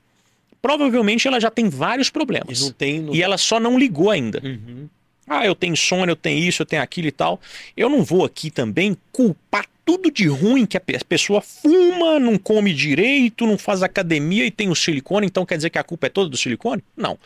provavelmente 0.61 1.27
ela 1.27 1.39
já 1.39 1.49
tem 1.51 1.69
vários 1.69 2.07
E 2.07 2.11
problemas. 2.11 2.61
não 2.61 2.71
tem. 2.71 2.99
Não... 2.99 3.13
E 3.13 3.21
ela 3.21 3.37
só 3.37 3.59
não 3.59 3.77
ligou 3.77 4.09
ainda. 4.09 4.41
Uhum. 4.43 4.87
Ah, 5.27 5.45
eu 5.45 5.55
tenho 5.55 5.77
sono, 5.77 6.11
eu 6.11 6.15
tenho 6.15 6.39
isso, 6.39 6.61
eu 6.61 6.65
tenho 6.65 6.81
aquilo 6.81 7.07
e 7.07 7.11
tal. 7.11 7.39
Eu 7.77 7.87
não 7.89 8.03
vou 8.03 8.25
aqui 8.25 8.51
também 8.51 8.97
culpar 9.11 9.65
tudo 9.85 10.11
de 10.11 10.27
ruim 10.27 10.65
que 10.65 10.77
a 10.77 10.81
pessoa 11.07 11.41
fuma, 11.41 12.19
não 12.19 12.37
come 12.37 12.73
direito, 12.73 13.47
não 13.47 13.57
faz 13.57 13.81
academia 13.81 14.45
e 14.45 14.51
tem 14.51 14.69
o 14.69 14.75
silicone, 14.75 15.27
então 15.27 15.45
quer 15.45 15.55
dizer 15.55 15.69
que 15.69 15.77
a 15.77 15.83
culpa 15.83 16.07
é 16.07 16.09
toda 16.09 16.29
do 16.29 16.37
silicone? 16.37 16.83
Não. 16.97 17.17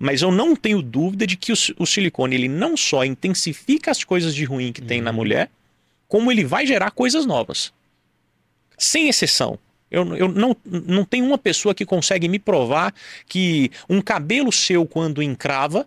Mas 0.00 0.22
eu 0.22 0.30
não 0.30 0.54
tenho 0.54 0.80
dúvida 0.80 1.26
de 1.26 1.36
que 1.36 1.52
o, 1.52 1.56
o 1.78 1.84
silicone 1.84 2.36
ele 2.36 2.48
não 2.48 2.76
só 2.76 3.04
intensifica 3.04 3.90
as 3.90 4.04
coisas 4.04 4.32
de 4.32 4.44
ruim 4.44 4.72
que 4.72 4.80
tem 4.80 5.00
na 5.00 5.12
mulher, 5.12 5.50
como 6.06 6.30
ele 6.30 6.44
vai 6.44 6.64
gerar 6.64 6.92
coisas 6.92 7.26
novas. 7.26 7.72
Sem 8.78 9.08
exceção. 9.08 9.58
Eu, 9.90 10.14
eu 10.16 10.28
não, 10.28 10.56
não 10.64 11.04
tem 11.04 11.20
uma 11.22 11.36
pessoa 11.38 11.74
que 11.74 11.84
consegue 11.84 12.28
me 12.28 12.38
provar 12.38 12.94
que 13.26 13.70
um 13.88 14.00
cabelo 14.00 14.52
seu, 14.52 14.86
quando 14.86 15.22
encrava, 15.22 15.86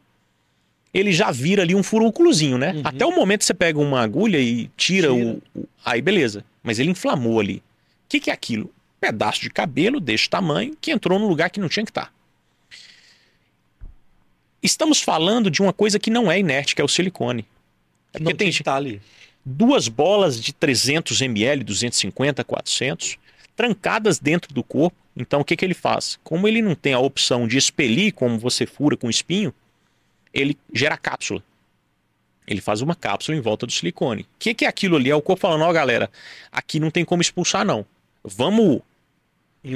ele 0.93 1.14
já 1.14 1.32
vira 1.32 1.62
ali 1.62 1.74
um 1.74 1.84
furúnculozinho, 1.84 2.57
né? 2.57 2.74
Uhum. 2.74 2.82
Até 2.84 3.05
o 3.05 3.16
momento 3.16 3.39
que 3.39 3.45
você 3.45 3.53
pega 3.53 3.80
uma 3.80 4.01
agulha 4.01 4.39
e 4.39 4.70
tira, 4.76 5.07
Tira. 5.07 5.14
O, 5.14 5.41
o- 5.55 5.68
Aí 5.86 6.01
beleza. 6.01 6.43
Mas 6.62 6.80
ele 6.80 6.89
inflamou 6.91 7.39
ali. 7.39 7.57
O 7.57 7.62
que, 8.09 8.20
que 8.20 8.30
é 8.30 8.34
aquilo? 8.34 8.66
Um 8.66 8.99
pedaço 8.99 9.39
de 9.41 9.49
cabelo 9.49 9.99
deste 10.01 10.30
tamanho 10.30 10.76
que 10.82 10.91
entrou 10.91 11.18
no 11.18 11.28
lugar 11.28 11.49
que 11.49 11.59
não 11.62 11.70
tinha 11.70 11.86
que 11.86 11.91
estar. 11.91 12.12
Estamos 14.62 15.01
falando 15.01 15.49
de 15.49 15.62
uma 15.62 15.74
coisa 15.74 15.97
que 15.99 16.09
não 16.09 16.32
é 16.32 16.39
inerte, 16.39 16.76
que 16.76 16.82
é 16.82 16.86
o 16.86 16.88
silicone. 16.88 17.45
É 18.14 18.20
Não 18.20 18.26
porque 18.26 18.38
tem 18.38 18.51
que 18.51 18.64
tá 18.64 18.76
ali. 18.76 19.01
duas 19.43 19.88
bolas 19.88 20.39
de 20.41 20.53
300 20.53 21.22
ml, 21.22 21.64
250, 21.64 22.43
400, 22.43 23.18
trancadas 23.55 24.20
dentro 24.20 24.53
do 24.53 24.64
corpo. 24.64 24.95
Então 25.16 25.41
o 25.41 25.45
que, 25.45 25.55
que 25.55 25.66
ele 25.66 25.74
faz? 25.74 26.20
Como 26.24 26.47
ele 26.47 26.62
não 26.62 26.76
tem 26.76 26.93
a 26.93 26.99
opção 26.99 27.47
de 27.47 27.57
expelir, 27.57 28.14
como 28.14 28.38
você 28.38 28.66
fura 28.66 28.95
com 28.95 29.09
espinho, 29.09 29.53
ele 30.34 30.57
gera 30.74 30.95
cápsula. 30.97 31.43
Ele 32.47 32.62
faz 32.62 32.82
uma 32.82 32.95
cápsula 32.95 33.38
em 33.38 33.41
volta 33.41 33.66
do 33.66 33.72
silicone. 33.72 34.24
O 34.24 34.26
que, 34.39 34.53
que 34.53 34.66
é 34.66 34.68
aquilo 34.68 34.95
ali? 34.97 35.09
É 35.09 35.16
o 35.16 35.22
corpo 35.22 35.41
falando, 35.41 35.64
ó 35.64 35.72
galera, 35.74 36.09
aqui 36.51 36.80
não 36.80 36.91
tem 36.91 37.03
como 37.05 37.22
expulsar 37.22 37.66
não. 37.66 37.86
Vamos 38.24 38.82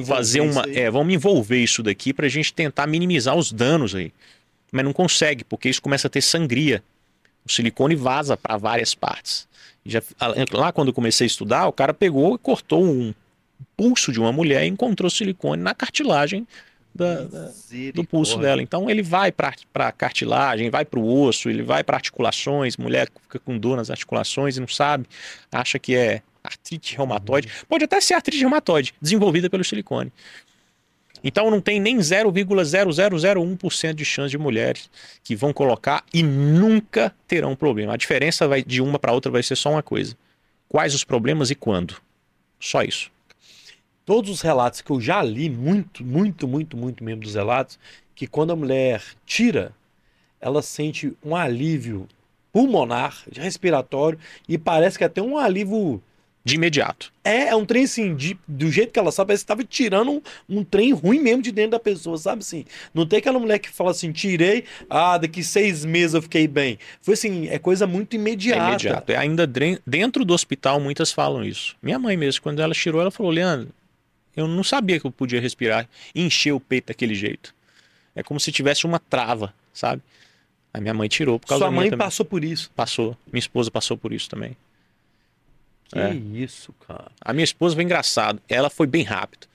fazer 0.06 0.40
Envolver 0.40 0.42
uma. 0.42 0.62
isso 0.62 0.70
aí. 0.70 0.78
É, 0.78 0.92
vamos 0.92 1.14
envolver 1.14 1.62
isso 1.62 1.84
daqui 1.84 2.12
pra 2.14 2.28
gente 2.28 2.54
tentar 2.54 2.88
minimizar 2.88 3.36
os 3.36 3.52
danos 3.52 3.94
aí. 3.96 4.12
Mas 4.72 4.84
não 4.86 4.94
consegue, 4.94 5.44
porque 5.44 5.70
isso 5.70 5.82
começa 5.82 6.08
a 6.08 6.10
ter 6.10 6.22
sangria. 6.22 6.84
O 7.46 7.52
silicone 7.52 7.96
vaza 7.96 8.36
para 8.36 8.58
várias 8.58 8.96
partes. 8.96 9.48
Já, 9.86 10.02
lá 10.52 10.72
quando 10.72 10.88
eu 10.90 10.94
comecei 10.94 11.26
a 11.26 11.28
estudar, 11.28 11.68
o 11.68 11.72
cara 11.72 11.94
pegou 11.94 12.36
e 12.36 12.38
cortou 12.40 12.84
um 12.84 13.14
pulso 13.78 14.12
de 14.12 14.20
uma 14.20 14.32
mulher 14.34 14.64
e 14.64 14.68
encontrou 14.68 15.10
silicone 15.10 15.62
na 15.62 15.74
cartilagem 15.76 16.48
da- 16.94 17.24
da, 17.26 17.52
do 17.94 18.04
pulso 18.04 18.32
dela. 18.40 18.62
Então 18.64 18.90
ele 18.90 19.04
vai 19.04 19.32
para 19.32 19.54
a 19.76 19.92
cartilagem, 19.92 20.70
vai 20.70 20.84
para 20.86 21.00
o 21.00 21.22
osso, 21.24 21.50
ele 21.50 21.62
vai 21.62 21.84
para 21.84 21.98
articulações. 21.98 22.78
Mulher 22.78 23.10
fica 23.24 23.38
com 23.40 23.58
dor 23.58 23.78
nas 23.78 23.92
articulações 23.92 24.58
e 24.58 24.60
não 24.60 24.68
sabe, 24.68 25.06
acha 25.52 25.78
que 25.78 25.96
é 25.96 26.22
artrite 26.44 26.96
reumatoide. 26.96 27.50
Pode 27.68 27.84
até 27.84 28.00
ser 28.02 28.14
artrite 28.16 28.40
reumatoide, 28.40 28.94
desenvolvida 29.02 29.50
pelo 29.50 29.64
silicone. 29.64 30.12
Então 31.28 31.50
não 31.50 31.60
tem 31.60 31.80
nem 31.80 31.98
0,0001% 31.98 33.94
de 33.96 34.06
chance 34.06 34.30
de 34.30 34.38
mulheres 34.38 34.88
que 35.24 35.36
vão 35.36 35.52
colocar 35.52 36.06
e 36.14 36.22
nunca 36.22 37.12
terão 37.28 37.56
problema. 37.56 37.96
A 37.96 37.98
diferença 37.98 38.48
vai, 38.48 38.62
de 38.62 38.80
uma 38.80 39.00
para 39.00 39.12
outra 39.12 39.32
vai 39.32 39.42
ser 39.42 39.56
só 39.56 39.72
uma 39.72 39.82
coisa: 39.82 40.16
quais 40.70 40.94
os 40.94 41.04
problemas 41.04 41.50
e 41.50 41.56
quando. 41.56 41.96
Só 42.60 42.84
isso. 42.84 43.10
Todos 44.06 44.30
os 44.30 44.42
relatos 44.42 44.82
que 44.82 44.92
eu 44.92 45.02
já 45.02 45.24
li, 45.24 45.50
muito, 45.50 46.06
muito, 46.06 46.48
muito, 46.48 46.78
muito 46.78 47.04
mesmo 47.04 47.24
dos 47.24 47.34
relatos, 47.34 47.80
que 48.14 48.28
quando 48.28 48.54
a 48.54 48.56
mulher 48.56 49.02
tira, 49.26 49.74
ela 50.40 50.62
sente 50.62 51.12
um 51.26 51.36
alívio 51.36 52.08
pulmonar, 52.54 53.18
respiratório, 53.36 54.20
e 54.48 54.60
parece 54.60 55.00
que 55.00 55.04
até 55.04 55.24
um 55.24 55.40
alívio. 55.40 56.04
De 56.46 56.56
imediato. 56.56 57.12
É, 57.24 57.48
é 57.48 57.56
um 57.56 57.66
trem 57.66 57.86
assim, 57.86 58.16
de- 58.16 58.38
do 58.48 58.72
jeito 58.72 58.94
que 58.94 59.00
ela 59.00 59.12
sabe, 59.12 59.30
parece 59.30 59.44
que 59.44 59.46
estava 59.46 59.64
tirando 59.64 60.12
um, 60.12 60.22
um 60.48 60.64
trem 60.64 60.94
ruim 60.94 61.20
mesmo 61.20 61.42
de 61.42 61.52
dentro 61.52 61.72
da 61.72 61.80
pessoa, 61.80 62.20
sabe 62.20 62.42
assim? 62.42 62.66
Não 62.94 63.04
tem 63.04 63.18
aquela 63.18 63.40
mulher 63.40 63.58
que 63.58 63.68
fala 63.68 63.90
assim, 63.90 64.12
tirei, 64.12 64.64
ah, 64.88 65.18
daqui 65.18 65.44
seis 65.44 65.84
meses 65.84 66.14
eu 66.14 66.22
fiquei 66.22 66.48
bem. 66.48 66.78
Foi 67.02 67.16
assim, 67.16 67.48
é 67.48 67.58
coisa 67.58 67.88
muito 67.88 68.14
É 68.14 68.20
imediata. 68.20 68.70
imediato. 68.70 69.12
É 69.12 69.18
ainda 69.18 69.50
dentro 69.88 70.24
do 70.24 70.36
hospital, 70.36 70.80
muitas 70.80 71.12
falam 71.12 71.44
isso. 71.44 71.76
Minha 71.82 71.98
mãe 71.98 72.16
mesmo, 72.16 72.44
quando 72.44 72.62
ela 72.62 72.76
tirou, 72.76 73.02
ela 73.02 73.10
falou: 73.10 73.32
Leandro, 73.32 73.70
eu 74.38 74.48
não 74.48 74.64
sabia 74.64 75.00
que 75.00 75.08
eu 75.08 75.12
podia 75.12 75.42
respirar 75.42 75.90
e 76.14 76.22
encher 76.22 76.52
o 76.52 76.60
peito 76.60 76.90
daquele 76.90 77.16
jeito. 77.16 77.56
É 78.16 78.22
como 78.22 78.40
se 78.40 78.52
tivesse 78.52 78.86
uma 78.86 79.00
trava, 79.00 79.52
sabe? 79.74 80.00
A 80.72 80.80
minha 80.80 80.94
mãe 80.94 81.08
tirou 81.10 81.40
por 81.40 81.48
causa 81.48 81.64
Sua 81.64 81.72
mãe 81.72 81.90
passou 81.90 82.24
por 82.26 82.44
isso. 82.44 82.70
Passou. 82.76 83.18
Minha 83.32 83.40
esposa 83.40 83.72
passou 83.72 83.98
por 83.98 84.14
isso 84.14 84.30
também. 84.30 84.56
Que 85.92 86.00
É. 86.00 86.14
isso, 86.14 86.74
cara. 86.88 87.12
A 87.22 87.34
minha 87.34 87.44
esposa 87.44 87.76
foi 87.76 87.84
engraçado. 87.84 88.42
Ela 88.50 88.70
foi 88.70 88.88
bem 88.88 89.04
rápido. 89.04 89.48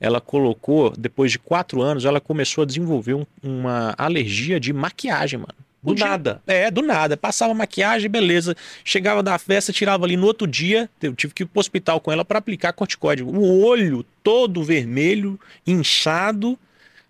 Ela 0.00 0.20
colocou, 0.20 0.92
depois 0.96 1.30
de 1.30 1.38
quatro 1.38 1.80
anos, 1.82 2.04
ela 2.04 2.20
começou 2.20 2.62
a 2.62 2.66
desenvolver 2.66 3.14
um- 3.14 3.26
uma 3.42 3.94
alergia 3.96 4.58
de 4.58 4.72
maquiagem, 4.72 5.38
mano. 5.38 5.54
Do 5.82 5.94
nada. 5.96 6.40
É, 6.46 6.70
do 6.70 6.80
nada. 6.80 7.16
Passava 7.16 7.52
maquiagem, 7.54 8.08
beleza. 8.08 8.56
Chegava 8.84 9.20
da 9.22 9.36
festa, 9.36 9.72
tirava 9.72 10.04
ali. 10.04 10.16
No 10.16 10.26
outro 10.26 10.46
dia, 10.46 10.88
eu 11.02 11.12
tive 11.14 11.34
que 11.34 11.42
ir 11.42 11.46
pro 11.46 11.58
hospital 11.58 12.00
com 12.00 12.12
ela 12.12 12.24
para 12.24 12.38
aplicar 12.38 12.72
corticóide. 12.72 13.24
O 13.24 13.64
olho 13.64 14.04
todo 14.22 14.62
vermelho, 14.62 15.38
inchado, 15.66 16.56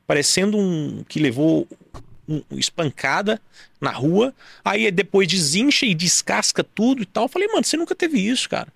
parecendo 0.07 0.57
um 0.57 1.05
que 1.07 1.21
levou 1.21 1.69
um, 2.29 2.43
um 2.51 2.59
espancada 2.59 3.41
na 3.81 3.91
rua. 3.91 4.35
Aí 4.65 4.91
depois 4.91 5.27
desincha 5.29 5.87
e 5.87 5.95
descasca 5.95 6.63
tudo 6.65 7.03
e 7.03 7.07
tal. 7.07 7.25
Eu 7.25 7.29
falei, 7.29 7.49
mano, 7.49 7.65
você 7.65 7.77
nunca 7.77 7.95
teve 7.95 8.19
isso, 8.19 8.49
cara. 8.49 8.69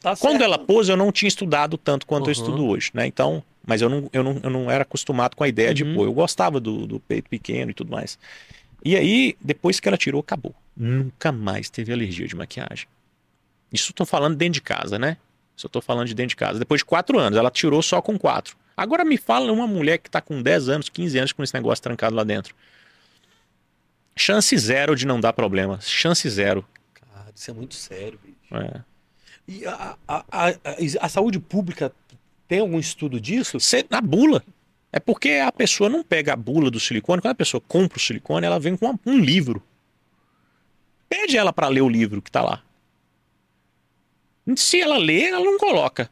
Tá 0.00 0.14
Quando 0.16 0.42
ela 0.42 0.58
pôs, 0.58 0.88
eu 0.88 0.96
não 0.96 1.10
tinha 1.10 1.28
estudado 1.28 1.78
tanto 1.78 2.06
quanto 2.06 2.24
eu 2.24 2.26
Uhum. 2.26 2.32
estudo 2.32 2.66
hoje, 2.66 2.90
né? 2.92 3.06
Então, 3.06 3.42
mas 3.66 3.80
eu 3.80 3.88
não, 3.88 4.10
eu 4.12 4.22
não, 4.22 4.40
eu 4.42 4.50
não 4.50 4.70
era 4.70 4.82
acostumado 4.82 5.34
com 5.34 5.44
a 5.44 5.48
ideia 5.48 5.72
de 5.72 5.82
Uhum. 5.84 5.94
pôr. 5.94 6.04
Eu 6.06 6.12
gostava 6.12 6.60
do, 6.60 6.86
do 6.86 7.00
peito 7.00 7.28
pequeno 7.30 7.70
e 7.70 7.74
tudo 7.74 7.90
mais. 7.90 8.18
E 8.84 8.96
aí, 8.96 9.36
depois 9.40 9.80
que 9.80 9.88
ela 9.88 9.96
tirou, 9.96 10.20
acabou. 10.20 10.54
Nunca 10.76 11.32
mais 11.32 11.68
teve 11.70 11.92
alergia 11.92 12.28
de 12.28 12.36
maquiagem. 12.36 12.86
Isso 13.72 13.90
eu 13.90 13.94
tô 13.94 14.04
falando 14.06 14.36
dentro 14.36 14.54
de 14.54 14.60
casa, 14.62 14.98
né? 14.98 15.16
Isso 15.56 15.66
eu 15.66 15.70
tô 15.70 15.80
falando 15.80 16.06
de 16.06 16.14
dentro 16.14 16.30
de 16.30 16.36
casa. 16.36 16.58
Depois 16.58 16.80
de 16.80 16.84
quatro 16.84 17.18
anos, 17.18 17.36
ela 17.38 17.50
tirou 17.50 17.82
só 17.82 18.00
com 18.00 18.18
quatro. 18.18 18.56
Agora 18.78 19.04
me 19.04 19.16
fala 19.18 19.52
uma 19.52 19.66
mulher 19.66 19.98
que 19.98 20.08
tá 20.08 20.20
com 20.20 20.40
10 20.40 20.68
anos, 20.68 20.88
15 20.88 21.18
anos 21.18 21.32
com 21.32 21.42
esse 21.42 21.52
negócio 21.52 21.82
trancado 21.82 22.14
lá 22.14 22.22
dentro. 22.24 22.54
Chance 24.16 24.56
zero 24.56 24.94
de 24.94 25.06
não 25.06 25.20
dar 25.20 25.32
problema. 25.32 25.80
Chance 25.80 26.28
zero. 26.30 26.64
Cara, 26.94 27.30
isso 27.34 27.50
é 27.50 27.54
muito 27.54 27.74
sério, 27.74 28.18
bicho. 28.24 28.36
É. 28.54 28.80
E 29.46 29.66
a, 29.66 29.96
a, 30.06 30.24
a, 30.30 30.48
a- 31.00 31.08
saúde 31.08 31.38
pública 31.40 31.92
tem 32.46 32.60
algum 32.60 32.78
estudo 32.78 33.20
disso? 33.20 33.58
Você, 33.58 33.84
na 33.90 34.00
bula. 34.00 34.44
É 34.92 34.98
porque 34.98 35.32
a 35.44 35.52
pessoa 35.52 35.90
não 35.90 36.02
pega 36.02 36.32
a 36.32 36.36
bula 36.36 36.70
do 36.70 36.80
silicone. 36.80 37.20
Quando 37.20 37.32
a 37.32 37.36
pessoa 37.36 37.60
compra 37.60 37.98
o 37.98 38.00
silicone, 38.00 38.46
ela 38.46 38.58
vem 38.58 38.76
com 38.76 38.86
uma- 38.86 39.00
um 39.06 39.18
livro. 39.18 39.62
Pede 41.08 41.36
ela 41.36 41.52
para 41.52 41.68
ler 41.68 41.80
o 41.82 41.88
livro 41.88 42.22
que 42.22 42.30
tá 42.30 42.42
lá. 42.42 42.62
Se 44.56 44.80
ela 44.80 44.96
lê, 44.98 45.24
ela 45.28 45.44
não 45.44 45.58
coloca. 45.58 46.10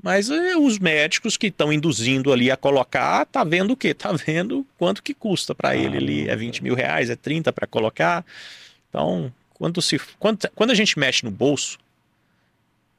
Mas 0.00 0.30
é, 0.30 0.56
os 0.56 0.78
médicos 0.78 1.36
que 1.36 1.48
estão 1.48 1.72
induzindo 1.72 2.32
ali 2.32 2.50
a 2.50 2.56
colocar, 2.56 3.26
tá 3.26 3.42
vendo 3.42 3.72
o 3.72 3.76
quê? 3.76 3.92
Tá 3.92 4.12
vendo 4.12 4.64
quanto 4.78 5.02
que 5.02 5.12
custa 5.12 5.54
para 5.54 5.76
ele 5.76 5.96
ali. 5.96 6.28
É 6.28 6.36
20 6.36 6.62
mil 6.62 6.74
reais, 6.74 7.10
é 7.10 7.16
30 7.16 7.52
para 7.52 7.66
colocar. 7.66 8.24
Então, 8.88 9.32
quando, 9.54 9.82
se, 9.82 10.00
quando, 10.18 10.48
quando 10.54 10.70
a 10.70 10.74
gente 10.74 10.98
mexe 10.98 11.24
no 11.24 11.30
bolso 11.30 11.78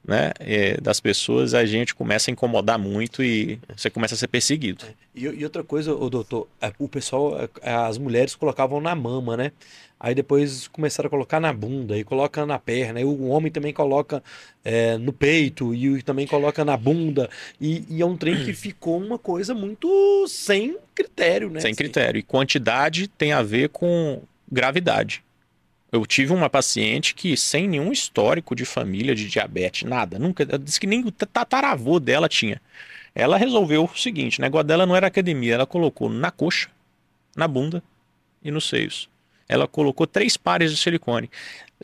né, 0.04 0.32
é, 0.40 0.80
das 0.80 1.00
pessoas, 1.00 1.54
a 1.54 1.64
gente 1.64 1.94
começa 1.94 2.30
a 2.30 2.32
incomodar 2.32 2.78
muito 2.78 3.22
e 3.22 3.58
você 3.76 3.88
começa 3.88 4.14
a 4.14 4.18
ser 4.18 4.28
perseguido. 4.28 4.84
E, 5.14 5.24
e 5.24 5.44
outra 5.44 5.64
coisa, 5.64 5.94
ô 5.94 6.10
doutor, 6.10 6.48
é, 6.60 6.72
o 6.78 6.88
pessoal, 6.88 7.38
é, 7.62 7.72
as 7.72 7.96
mulheres 7.96 8.34
colocavam 8.34 8.80
na 8.80 8.94
mama, 8.94 9.36
né? 9.36 9.52
Aí 10.02 10.14
depois 10.14 10.66
começaram 10.68 11.08
a 11.08 11.10
colocar 11.10 11.38
na 11.38 11.52
bunda 11.52 11.98
e 11.98 12.02
coloca 12.02 12.46
na 12.46 12.58
perna. 12.58 13.00
Aí 13.00 13.04
o 13.04 13.28
homem 13.28 13.52
também 13.52 13.70
coloca 13.70 14.22
é, 14.64 14.96
no 14.96 15.12
peito 15.12 15.74
e 15.74 16.02
também 16.02 16.26
coloca 16.26 16.64
na 16.64 16.74
bunda. 16.74 17.28
E, 17.60 17.84
e 17.86 18.00
é 18.00 18.06
um 18.06 18.16
trem 18.16 18.42
que 18.42 18.52
ficou 18.56 18.96
uma 18.96 19.18
coisa 19.18 19.54
muito 19.54 20.26
sem 20.26 20.78
critério, 20.94 21.50
né? 21.50 21.60
Sem 21.60 21.72
Assim. 21.72 21.76
critério. 21.76 22.18
E 22.18 22.22
quantidade 22.22 23.08
tem 23.08 23.32
a 23.32 23.42
ver 23.42 23.68
com 23.68 24.22
gravidade. 24.50 25.22
Eu 25.92 26.06
tive 26.06 26.32
uma 26.32 26.48
paciente 26.48 27.14
que, 27.14 27.36
sem 27.36 27.68
nenhum 27.68 27.92
histórico 27.92 28.54
de 28.54 28.64
família 28.64 29.14
de 29.14 29.28
diabetes, 29.28 29.86
nada, 29.86 30.18
nunca. 30.18 30.46
Disse 30.58 30.80
que 30.80 30.86
nem 30.86 31.04
o 31.04 31.10
tataravô 31.10 32.00
dela 32.00 32.28
tinha. 32.28 32.58
Ela 33.14 33.36
resolveu 33.36 33.84
o 33.84 33.98
seguinte: 33.98 34.38
o 34.38 34.42
negócio 34.42 34.66
dela 34.66 34.86
não 34.86 34.96
era 34.96 35.08
academia, 35.08 35.54
ela 35.54 35.66
colocou 35.66 36.08
na 36.08 36.30
coxa, 36.30 36.70
na 37.36 37.46
bunda 37.46 37.82
e 38.42 38.50
nos 38.50 38.66
seios. 38.66 39.10
Ela 39.50 39.66
colocou 39.66 40.06
três 40.06 40.36
pares 40.36 40.70
de 40.70 40.76
silicone. 40.76 41.28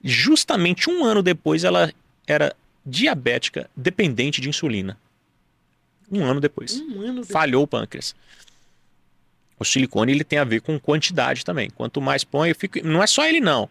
Justamente 0.05 0.89
um 0.89 1.05
ano 1.05 1.21
depois, 1.21 1.65
ela 1.65 1.93
era 2.25 2.55
diabética 2.85 3.69
dependente 3.77 4.41
de 4.41 4.49
insulina. 4.49 4.97
Um 6.09 6.23
ano 6.25 6.41
depois. 6.41 6.81
Um 6.81 7.01
ano 7.01 7.15
depois. 7.23 7.33
Falhou 7.33 7.65
o 7.65 7.67
pâncreas. 7.67 8.15
O 9.59 9.65
silicone 9.65 10.13
ele 10.13 10.23
tem 10.23 10.39
a 10.39 10.45
ver 10.45 10.61
com 10.61 10.79
quantidade 10.79 11.45
também. 11.45 11.69
Quanto 11.69 12.01
mais 12.01 12.23
põe, 12.23 12.51
eu 12.51 12.55
fico... 12.55 12.79
não 12.87 13.03
é 13.03 13.07
só 13.09 13.27
ele 13.27 13.41
não. 13.41 13.69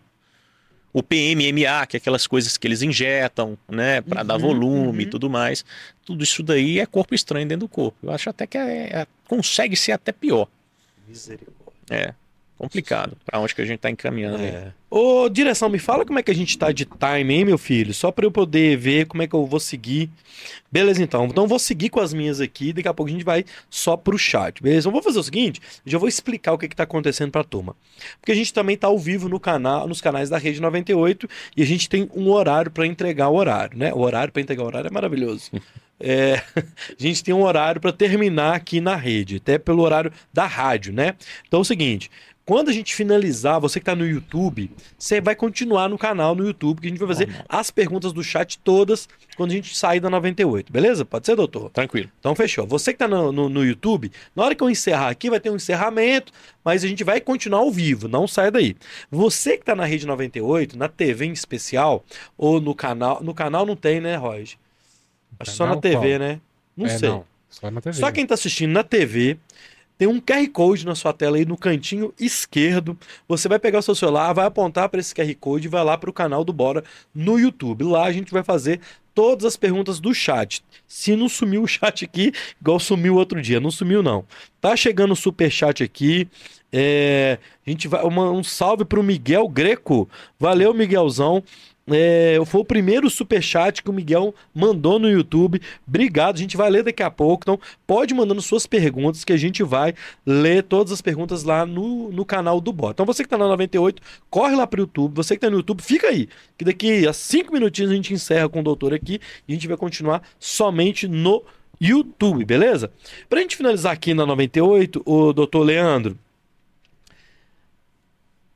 O 0.92 1.02
PMMA, 1.02 1.86
que 1.88 1.96
é 1.96 2.00
aquelas 2.00 2.28
coisas 2.28 2.58
que 2.58 2.68
eles 2.68 2.82
injetam, 2.82 3.58
né, 3.66 4.02
para 4.02 4.24
dar 4.24 4.36
Uhum, 4.36 4.42
volume 4.42 5.04
e 5.04 5.06
uhum. 5.06 5.12
tudo 5.12 5.30
mais. 5.30 5.64
Tudo 6.04 6.22
isso 6.22 6.44
daí 6.44 6.82
é 6.82 6.86
corpo 6.86 7.16
estranho 7.16 7.48
dentro 7.48 7.66
do 7.66 7.70
corpo. 7.70 7.98
Eu 8.04 8.12
acho 8.12 8.30
até 8.30 8.46
que 8.46 8.58
é- 8.58 8.90
é- 9.04 9.08
consegue 9.26 9.78
ser 9.78 9.94
até 9.94 10.12
pior. 10.12 10.50
Misericórdia. 11.08 11.74
É 11.90 12.14
complicado. 12.58 13.18
Para 13.26 13.40
onde 13.40 13.54
que 13.54 13.62
a 13.62 13.66
gente 13.66 13.80
tá 13.80 13.90
encaminhando 13.90 14.38
aí. 14.38 14.48
É. 14.48 14.72
Ô, 14.90 15.28
direção, 15.28 15.68
me 15.68 15.80
fala 15.80 16.06
como 16.06 16.20
é 16.20 16.24
que 16.24 16.32
a 16.32 16.36
gente 16.36 16.58
tá 16.58 16.72
de 16.72 16.86
time, 16.86 17.34
hein, 17.34 17.46
meu 17.46 17.58
filho? 17.58 17.94
Só 17.94 18.12
pra 18.12 18.26
eu 18.26 18.32
poder 18.32 18.78
ver 18.78 19.06
como 19.08 19.22
é 19.24 19.28
que 19.28 19.34
eu 19.36 19.46
vou 19.46 19.60
seguir. 19.60 20.10
Beleza, 20.72 21.04
então. 21.04 21.26
Então 21.26 21.44
eu 21.44 21.48
vou 21.48 21.60
seguir 21.60 21.90
com 21.90 22.00
as 22.00 22.14
minhas 22.14 22.40
aqui, 22.40 22.72
daqui 22.72 22.88
a 22.88 22.94
pouco 22.94 23.10
a 23.10 23.12
gente 23.12 23.26
vai 23.26 23.44
só 23.70 23.98
pro 23.98 24.18
chat, 24.18 24.62
beleza? 24.62 24.88
Então 24.88 24.92
vou 24.92 25.04
fazer 25.04 25.20
o 25.20 25.24
seguinte, 25.24 25.62
já 25.86 25.98
vou 25.98 26.08
explicar 26.08 26.54
o 26.54 26.58
que 26.58 26.68
que 26.68 26.76
tá 26.76 26.84
acontecendo 26.84 27.32
pra 27.32 27.44
turma. 27.44 27.76
Porque 28.20 28.32
a 28.32 28.36
gente 28.36 28.54
também 28.54 28.78
tá 28.78 28.88
ao 28.88 28.98
vivo 28.98 29.28
no 29.28 29.40
canal, 29.40 29.88
nos 29.88 30.02
canais 30.02 30.30
da 30.30 30.38
Rede 30.38 30.62
98 30.62 31.28
e 31.58 31.62
a 31.62 31.66
gente 31.66 31.90
tem 31.90 32.10
um 32.16 32.30
horário 32.30 32.72
pra 32.72 32.86
entregar 32.86 33.30
o 33.30 33.36
horário, 33.36 33.78
né? 33.78 33.94
O 33.94 34.00
horário 34.00 34.32
pra 34.32 34.42
entregar 34.42 34.64
o 34.64 34.68
horário 34.68 34.88
é 34.88 34.92
maravilhoso. 34.92 35.52
É, 35.98 36.42
a 36.58 36.64
gente 36.98 37.24
tem 37.24 37.34
um 37.34 37.44
horário 37.44 37.80
para 37.80 37.94
terminar 37.94 38.54
aqui 38.54 38.82
na 38.82 38.98
rede, 38.98 39.38
até 39.38 39.58
pelo 39.58 39.82
horário 39.82 40.12
da 40.34 40.46
rádio, 40.46 40.92
né? 40.92 41.16
Então 41.48 41.60
é 41.60 41.62
o 41.62 41.66
seguinte, 41.66 42.12
quando 42.46 42.70
a 42.70 42.72
gente 42.72 42.94
finalizar, 42.94 43.60
você 43.60 43.80
que 43.80 43.82
está 43.82 43.96
no 43.96 44.06
YouTube, 44.06 44.70
você 44.98 45.20
vai 45.20 45.36
continuar 45.36 45.90
no 45.90 45.98
canal 45.98 46.36
no 46.36 46.46
YouTube, 46.46 46.80
que 46.80 46.86
a 46.86 46.90
gente 46.92 47.00
vai 47.00 47.08
fazer 47.08 47.26
Normal. 47.26 47.46
as 47.50 47.72
perguntas 47.72 48.14
do 48.14 48.24
chat 48.24 48.60
todas 48.60 49.10
quando 49.36 49.50
a 49.50 49.54
gente 49.56 49.76
sair 49.76 50.00
da 50.00 50.12
98, 50.12 50.72
beleza? 50.72 51.04
Pode 51.04 51.26
ser, 51.26 51.36
doutor? 51.36 51.72
Tranquilo. 51.72 52.10
Então 52.20 52.36
fechou. 52.36 52.68
Você 52.68 52.94
que 52.94 53.00
tá 53.00 53.08
no, 53.08 53.32
no, 53.32 53.50
no 53.50 53.66
YouTube, 53.66 54.12
na 54.36 54.44
hora 54.44 54.54
que 54.54 54.64
eu 54.64 54.70
encerrar 54.70 55.10
aqui, 55.10 55.28
vai 55.28 55.40
ter 55.40 55.50
um 55.50 55.56
encerramento, 55.56 56.32
mas 56.64 56.84
a 56.84 56.88
gente 56.88 57.04
vai 57.04 57.20
continuar 57.20 57.62
ao 57.62 57.72
vivo, 57.72 58.08
não 58.08 58.28
sai 58.28 58.52
daí. 58.52 58.76
Você 59.10 59.58
que 59.58 59.66
tá 59.66 59.76
na 59.76 59.86
Rede 59.86 60.06
98, 60.06 60.78
na 60.78 60.88
TV 60.88 61.26
em 61.26 61.32
especial, 61.32 62.06
ou 62.38 62.62
no 62.62 62.76
canal. 62.76 63.24
No 63.24 63.34
canal 63.34 63.66
não 63.66 63.76
tem, 63.76 64.00
né, 64.00 64.18
Roger? 64.18 64.56
Acho 65.40 65.52
só 65.52 65.66
na 65.66 65.78
TV, 65.78 65.96
qual? 65.96 66.20
né? 66.20 66.40
Não 66.78 66.86
é, 66.86 66.90
sei. 66.90 67.10
Não, 67.10 67.26
só 67.50 67.72
na 67.72 67.82
TV. 67.82 67.98
Só 67.98 68.12
quem 68.12 68.24
está 68.24 68.36
assistindo 68.36 68.72
na 68.72 68.84
TV 68.84 69.40
tem 69.98 70.08
um 70.08 70.20
QR 70.20 70.48
Code 70.52 70.86
na 70.86 70.96
sua 70.96 71.14
tela 71.14 71.38
aí 71.38 71.46
no 71.46 71.58
cantinho 71.58 72.14
esquerdo. 72.20 72.98
Você 73.28 73.48
vai 73.48 73.60
pegar 73.60 73.80
o 73.80 73.82
seu 73.82 73.96
celular, 73.96 74.34
vai 74.34 74.46
apontar 74.46 74.90
para 74.90 75.00
esse 75.00 75.14
QR 75.14 75.34
Code 75.36 75.68
e 75.68 75.70
vai 75.70 75.84
lá 75.84 75.98
para 75.98 76.10
o 76.10 76.14
canal 76.14 76.44
do 76.44 76.52
Bora 76.52 76.84
no 77.14 77.40
YouTube. 77.40 77.84
Lá 77.86 78.06
a 78.06 78.12
gente 78.12 78.32
vai 78.32 78.44
fazer 78.44 78.80
todas 79.14 79.46
as 79.46 79.56
perguntas 79.56 80.00
do 80.00 80.14
chat. 80.14 80.64
Se 80.86 81.16
não 81.16 81.30
sumiu 81.30 81.64
o 81.64 81.68
chat 81.68 82.04
aqui, 82.04 82.34
igual 82.60 82.80
sumiu 82.80 83.16
outro 83.16 83.42
dia, 83.42 83.60
não 83.60 83.72
sumiu 83.72 84.04
não. 84.04 84.26
Tá 84.60 84.76
chegando 84.76 85.14
o 85.14 85.16
super 85.16 85.50
chat 85.50 85.82
aqui. 85.84 86.28
É, 86.72 87.40
a 87.66 87.70
gente 87.70 87.88
vai 87.88 88.04
uma- 88.04 88.30
um 88.32 88.44
salve 88.44 88.84
para 88.84 89.00
o 89.00 89.04
Miguel 89.04 89.48
Greco. 89.48 90.10
Valeu, 90.38 90.74
Miguelzão. 90.74 91.42
É, 91.88 92.40
foi 92.48 92.62
o 92.62 92.66
primeiro 92.66 93.08
superchat 93.12 93.84
que 93.84 93.90
o 93.92 93.94
Miguel 93.94 94.34
mandou 94.54 94.98
no 94.98 95.08
YouTube. 95.08 95.62
Obrigado, 95.88 96.36
a 96.36 96.40
gente 96.40 96.58
vai 96.58 96.68
ler 96.68 96.84
daqui 96.84 97.04
a 97.04 97.12
pouco. 97.12 97.44
Então, 97.44 97.60
pode 97.86 98.12
mandando 98.12 98.42
suas 98.42 98.66
perguntas 98.66 99.24
que 99.24 99.32
a 99.32 99.38
gente 99.38 99.62
vai 99.62 99.94
ler 100.26 100.64
todas 100.64 100.92
as 100.92 101.02
perguntas 101.02 101.44
lá 101.44 101.64
no, 101.64 102.12
no 102.12 102.26
canal 102.26 102.60
do 102.60 102.74
Bot. 102.74 102.94
Então, 102.94 103.06
você 103.06 103.24
que 103.24 103.30
tá 103.30 103.38
na 103.38 103.48
98, 103.48 104.02
corre 104.32 104.56
lá 104.56 104.66
pro 104.66 104.82
YouTube. 104.82 105.16
Você 105.16 105.36
que 105.36 105.42
tá 105.42 105.50
no 105.50 105.58
YouTube, 105.58 105.84
fica 105.84 106.08
aí. 106.08 106.28
Que 106.58 106.66
daqui 106.66 107.08
a 107.08 107.14
cinco 107.14 107.54
minutinhos 107.54 107.92
a 107.92 107.96
gente 107.96 108.14
encerra 108.14 108.50
com 108.50 108.62
o 108.62 108.64
doutor 108.64 108.92
aqui 108.92 109.20
e 109.48 109.52
a 109.52 109.56
gente 109.56 109.68
vai 109.68 109.78
continuar 109.78 110.24
somente 110.40 111.08
no 111.08 111.44
YouTube, 111.80 112.44
beleza? 112.46 112.92
Pra 113.30 113.42
gente 113.42 113.56
finalizar 113.56 113.94
aqui 113.94 114.16
na 114.16 114.26
98, 114.26 115.04
o 115.06 115.32
doutor 115.32 115.62
Leandro. 115.64 116.18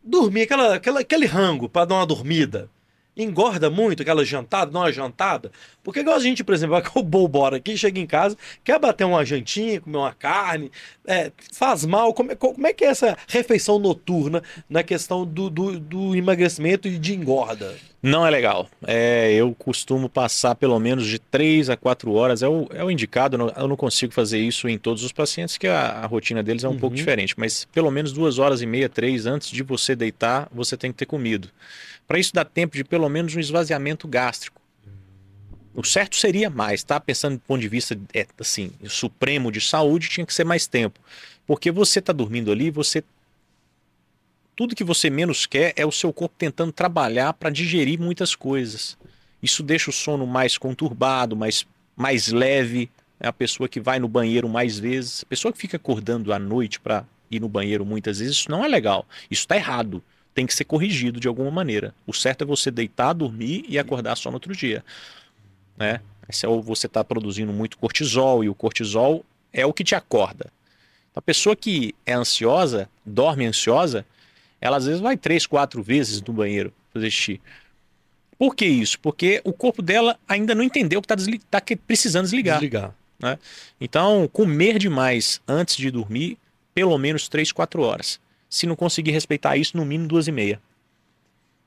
Dormir, 0.03 0.43
aquela, 0.43 0.75
aquela, 0.75 0.99
aquele 1.01 1.27
rango 1.27 1.69
pra 1.69 1.85
dar 1.85 1.95
uma 1.95 2.05
dormida 2.07 2.67
engorda 3.23 3.69
muito 3.69 4.01
aquela 4.01 4.23
jantada, 4.25 4.71
dá 4.71 4.79
uma 4.79 4.91
jantada. 4.91 5.51
Porque 5.83 5.99
igual 6.01 6.15
a 6.15 6.19
gente, 6.19 6.43
por 6.43 6.53
exemplo, 6.53 6.81
o 6.95 7.03
Bolbora 7.03 7.57
aqui, 7.57 7.77
chega 7.77 7.99
em 7.99 8.05
casa, 8.07 8.37
quer 8.63 8.79
bater 8.79 9.03
uma 9.05 9.25
jantinha, 9.25 9.81
comer 9.81 9.97
uma 9.97 10.13
carne, 10.13 10.71
é, 11.05 11.31
faz 11.53 11.85
mal. 11.85 12.13
Como 12.13 12.31
é, 12.31 12.35
como 12.35 12.65
é 12.67 12.73
que 12.73 12.85
é 12.85 12.87
essa 12.89 13.17
refeição 13.27 13.79
noturna 13.79 14.41
na 14.69 14.83
questão 14.83 15.25
do, 15.25 15.49
do, 15.49 15.79
do 15.79 16.15
emagrecimento 16.15 16.87
e 16.87 16.97
de 16.97 17.13
engorda? 17.15 17.75
Não 18.01 18.25
é 18.25 18.29
legal. 18.29 18.69
É, 18.87 19.33
eu 19.33 19.53
costumo 19.53 20.07
passar 20.07 20.55
pelo 20.55 20.79
menos 20.79 21.05
de 21.05 21.19
3 21.19 21.69
a 21.69 21.75
4 21.75 22.13
horas. 22.13 22.41
É 22.41 22.47
o, 22.47 22.65
é 22.73 22.81
o 22.83 22.89
indicado. 22.89 23.35
eu 23.35 23.39
não- 23.39 23.53
Eu 23.57 23.67
não 23.67 23.75
consigo 23.75 24.13
fazer 24.13 24.39
isso 24.39 24.69
em 24.69 24.77
todos 24.77 25.03
os 25.03 25.11
pacientes, 25.11 25.57
que 25.57 25.67
a, 25.67 25.89
a 26.03 26.05
rotina 26.05 26.41
deles 26.41 26.63
é 26.63 26.69
um 26.69 26.71
Uhum. 26.71 26.79
pouco 26.79 26.95
diferente. 26.95 27.33
Mas 27.37 27.65
pelo 27.65 27.91
menos 27.91 28.13
duas 28.13 28.39
horas 28.39 28.61
e 28.61 28.65
meia, 28.65 28.87
três 28.87 29.25
antes 29.25 29.49
de 29.51 29.63
você 29.63 29.95
deitar, 29.97 30.47
você 30.51 30.77
tem 30.77 30.91
que 30.91 30.97
ter 30.97 31.05
comido. 31.07 31.49
Para 32.09 32.17
isso 32.17 32.33
dá 32.33 32.43
tempo 32.43 32.75
de 32.75 32.83
pelo 32.83 33.07
menos 33.07 33.35
um 33.35 33.39
esvaziamento 33.39 34.07
gástrico. 34.07 34.59
O 35.75 35.83
certo 35.83 36.15
seria 36.15 36.49
mais, 36.49 36.81
tá? 36.81 36.99
Pensando 36.99 37.35
do 37.35 37.41
ponto 37.41 37.61
de 37.61 37.69
vista 37.69 37.95
é, 38.11 38.25
assim, 38.39 38.71
supremo 38.87 39.51
de 39.51 39.61
saúde, 39.61 40.09
tinha 40.09 40.25
que 40.25 40.33
ser 40.33 40.43
mais 40.43 40.65
tempo. 40.65 40.99
Porque 41.45 41.69
você 41.69 41.99
está 41.99 42.11
dormindo 42.11 42.51
ali, 42.51 42.71
você 42.71 43.03
tudo 44.55 44.75
que 44.75 44.83
você 44.83 45.07
menos 45.11 45.45
quer 45.45 45.71
é 45.75 45.85
o 45.85 45.91
seu 45.91 46.11
corpo 46.11 46.33
tentando 46.35 46.71
trabalhar 46.71 47.31
para 47.33 47.51
digerir 47.51 47.99
muitas 47.99 48.33
coisas. 48.33 48.97
Isso 49.41 49.61
deixa 49.61 49.91
o 49.91 49.93
sono 49.93 50.25
mais 50.25 50.57
conturbado, 50.57 51.35
mais, 51.35 51.63
mais 51.95 52.29
leve. 52.29 52.89
É 53.19 53.27
a 53.27 53.33
pessoa 53.33 53.69
que 53.69 53.79
vai 53.79 53.99
no 53.99 54.07
banheiro 54.07 54.49
mais 54.49 54.79
vezes. 54.79 55.21
A 55.23 55.27
pessoa 55.27 55.51
que 55.53 55.59
fica 55.59 55.77
acordando 55.77 56.33
à 56.33 56.39
noite 56.39 56.79
para 56.79 57.05
ir 57.29 57.39
no 57.39 57.47
banheiro 57.47 57.85
muitas 57.85 58.17
vezes, 58.17 58.35
isso 58.35 58.51
não 58.51 58.65
é 58.65 58.67
legal. 58.67 59.07
Isso 59.29 59.43
está 59.43 59.55
errado. 59.55 60.03
Tem 60.39 60.45
que 60.45 60.53
ser 60.53 60.63
corrigido 60.63 61.19
de 61.19 61.27
alguma 61.27 61.51
maneira. 61.51 61.93
O 62.07 62.13
certo 62.13 62.45
é 62.45 62.47
você 62.47 62.71
deitar, 62.71 63.11
dormir 63.11 63.65
e 63.67 63.77
acordar 63.77 64.15
só 64.15 64.29
no 64.29 64.37
outro 64.37 64.55
dia. 64.55 64.85
Né? 65.75 65.99
Esse 66.29 66.45
é 66.45 66.49
o, 66.49 66.61
você 66.61 66.87
está 66.87 67.03
produzindo 67.03 67.51
muito 67.51 67.77
cortisol 67.77 68.41
e 68.41 68.47
o 68.47 68.55
cortisol 68.55 69.25
é 69.51 69.65
o 69.65 69.73
que 69.73 69.83
te 69.83 69.95
acorda. 69.95 70.49
A 71.13 71.21
pessoa 71.21 71.57
que 71.57 71.93
é 72.05 72.13
ansiosa, 72.13 72.89
dorme 73.05 73.45
ansiosa, 73.45 74.05
ela 74.61 74.77
às 74.77 74.85
vezes 74.85 75.01
vai 75.01 75.17
três, 75.17 75.45
quatro 75.45 75.83
vezes 75.83 76.21
no 76.21 76.31
banheiro 76.31 76.71
fazer 76.93 77.11
xixi. 77.11 77.41
Por 78.37 78.55
que 78.55 78.65
isso? 78.65 78.97
Porque 79.01 79.41
o 79.43 79.51
corpo 79.51 79.81
dela 79.81 80.17
ainda 80.25 80.55
não 80.55 80.63
entendeu 80.63 81.01
que 81.01 81.13
está 81.13 81.61
precisando 81.85 82.23
desligar. 82.23 82.59
Desligar. 82.59 82.95
Então, 83.81 84.25
comer 84.31 84.79
demais 84.79 85.41
antes 85.45 85.75
de 85.75 85.91
dormir, 85.91 86.37
pelo 86.73 86.97
menos 86.97 87.27
três, 87.27 87.51
quatro 87.51 87.81
horas. 87.81 88.21
Se 88.49 88.65
não 88.65 88.75
conseguir 88.75 89.11
respeitar 89.11 89.55
isso, 89.57 89.77
no 89.77 89.85
mínimo 89.85 90.07
duas 90.07 90.27
e 90.27 90.31
meia. 90.31 90.59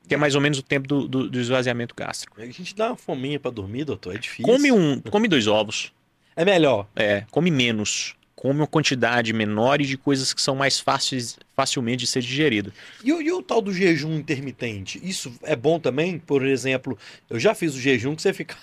Que 0.09 0.15
é 0.15 0.17
mais 0.17 0.35
ou 0.35 0.41
menos 0.41 0.59
o 0.59 0.63
tempo 0.63 0.89
do, 0.89 1.07
do- 1.07 1.31
do 1.31 1.41
esvaziamento 1.41 1.95
gástrico. 1.95 2.41
A 2.41 2.45
gente 2.47 2.75
dá 2.75 2.89
uma 2.89 2.97
fominha 2.97 3.39
pra 3.39 3.51
dormir, 3.51 3.85
doutor, 3.85 4.15
é 4.17 4.19
difícil. 4.19 4.53
Come 4.53 4.73
um, 4.73 5.01
come 5.01 5.29
dois 5.29 5.47
ovos. 5.47 5.93
É 6.35 6.45
melhor. 6.45 6.89
É, 6.97 7.25
come 7.31 7.51
menos. 7.51 8.17
Come 8.43 8.59
uma 8.59 8.67
quantidade 8.67 9.33
menor 9.33 9.81
e 9.81 9.87
de 9.87 9.97
coisas 9.97 10.35
que 10.35 10.43
são 10.43 10.57
mais 10.57 10.81
fáceis, 10.81 11.39
facilmente 11.55 11.99
de 11.99 12.07
ser 12.09 12.21
digerido. 12.23 12.73
E, 13.05 13.13
o- 13.13 13.23
e 13.23 13.31
o 13.31 13.41
tal 13.41 13.63
do 13.63 13.73
jejum 13.73 14.15
intermitente? 14.17 14.99
Isso 15.01 15.33
é 15.45 15.55
bom 15.55 15.79
também? 15.79 16.19
Por 16.19 16.45
exemplo, 16.45 16.99
eu 17.31 17.39
já 17.39 17.55
fiz 17.55 17.73
o 17.77 17.81
jejum 17.81 18.17
que 18.17 18.23
você 18.23 18.33
ficava 18.35 18.59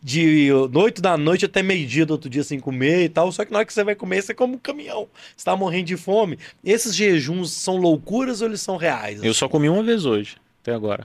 de 0.00 0.48
noite 0.70 1.00
da 1.02 1.16
noite 1.16 1.44
até 1.44 1.60
meio-dia 1.62 2.06
do 2.06 2.12
outro 2.12 2.30
dia 2.30 2.44
sem 2.44 2.60
comer 2.60 3.04
e 3.06 3.08
tal. 3.08 3.32
Só 3.32 3.44
que 3.44 3.50
na 3.50 3.58
hora 3.58 3.66
que 3.66 3.72
você 3.72 3.82
vai 3.82 3.96
comer, 3.96 4.22
você 4.22 4.32
come 4.32 4.54
um 4.54 4.58
caminhão. 4.58 5.08
Você 5.36 5.44
tá 5.44 5.56
morrendo 5.56 5.86
de 5.86 5.96
fome. 5.96 6.38
Esses 6.64 6.94
jejuns 6.94 7.50
são 7.50 7.76
loucuras 7.76 8.40
ou 8.42 8.46
eles 8.48 8.60
são 8.60 8.76
reais? 8.76 9.24
Eu 9.24 9.34
só 9.34 9.48
comi 9.48 9.68
uma 9.68 9.82
vez 9.82 10.04
hoje, 10.04 10.36
até 10.62 10.72
agora. 10.72 11.04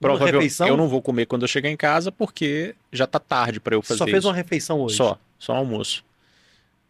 Provavelmente 0.00 0.60
eu 0.60 0.76
não 0.76 0.88
vou 0.88 1.00
comer 1.00 1.26
quando 1.26 1.42
eu 1.42 1.48
chegar 1.48 1.70
em 1.70 1.76
casa 1.76 2.10
porque 2.10 2.74
já 2.92 3.06
tá 3.06 3.18
tarde 3.20 3.60
para 3.60 3.74
eu 3.76 3.80
Você 3.80 3.88
fazer 3.90 3.98
só 3.98 4.04
fez 4.06 4.18
isso. 4.18 4.28
uma 4.28 4.34
refeição 4.34 4.80
hoje? 4.80 4.96
Só, 4.96 5.18
só 5.38 5.54
almoço. 5.54 6.04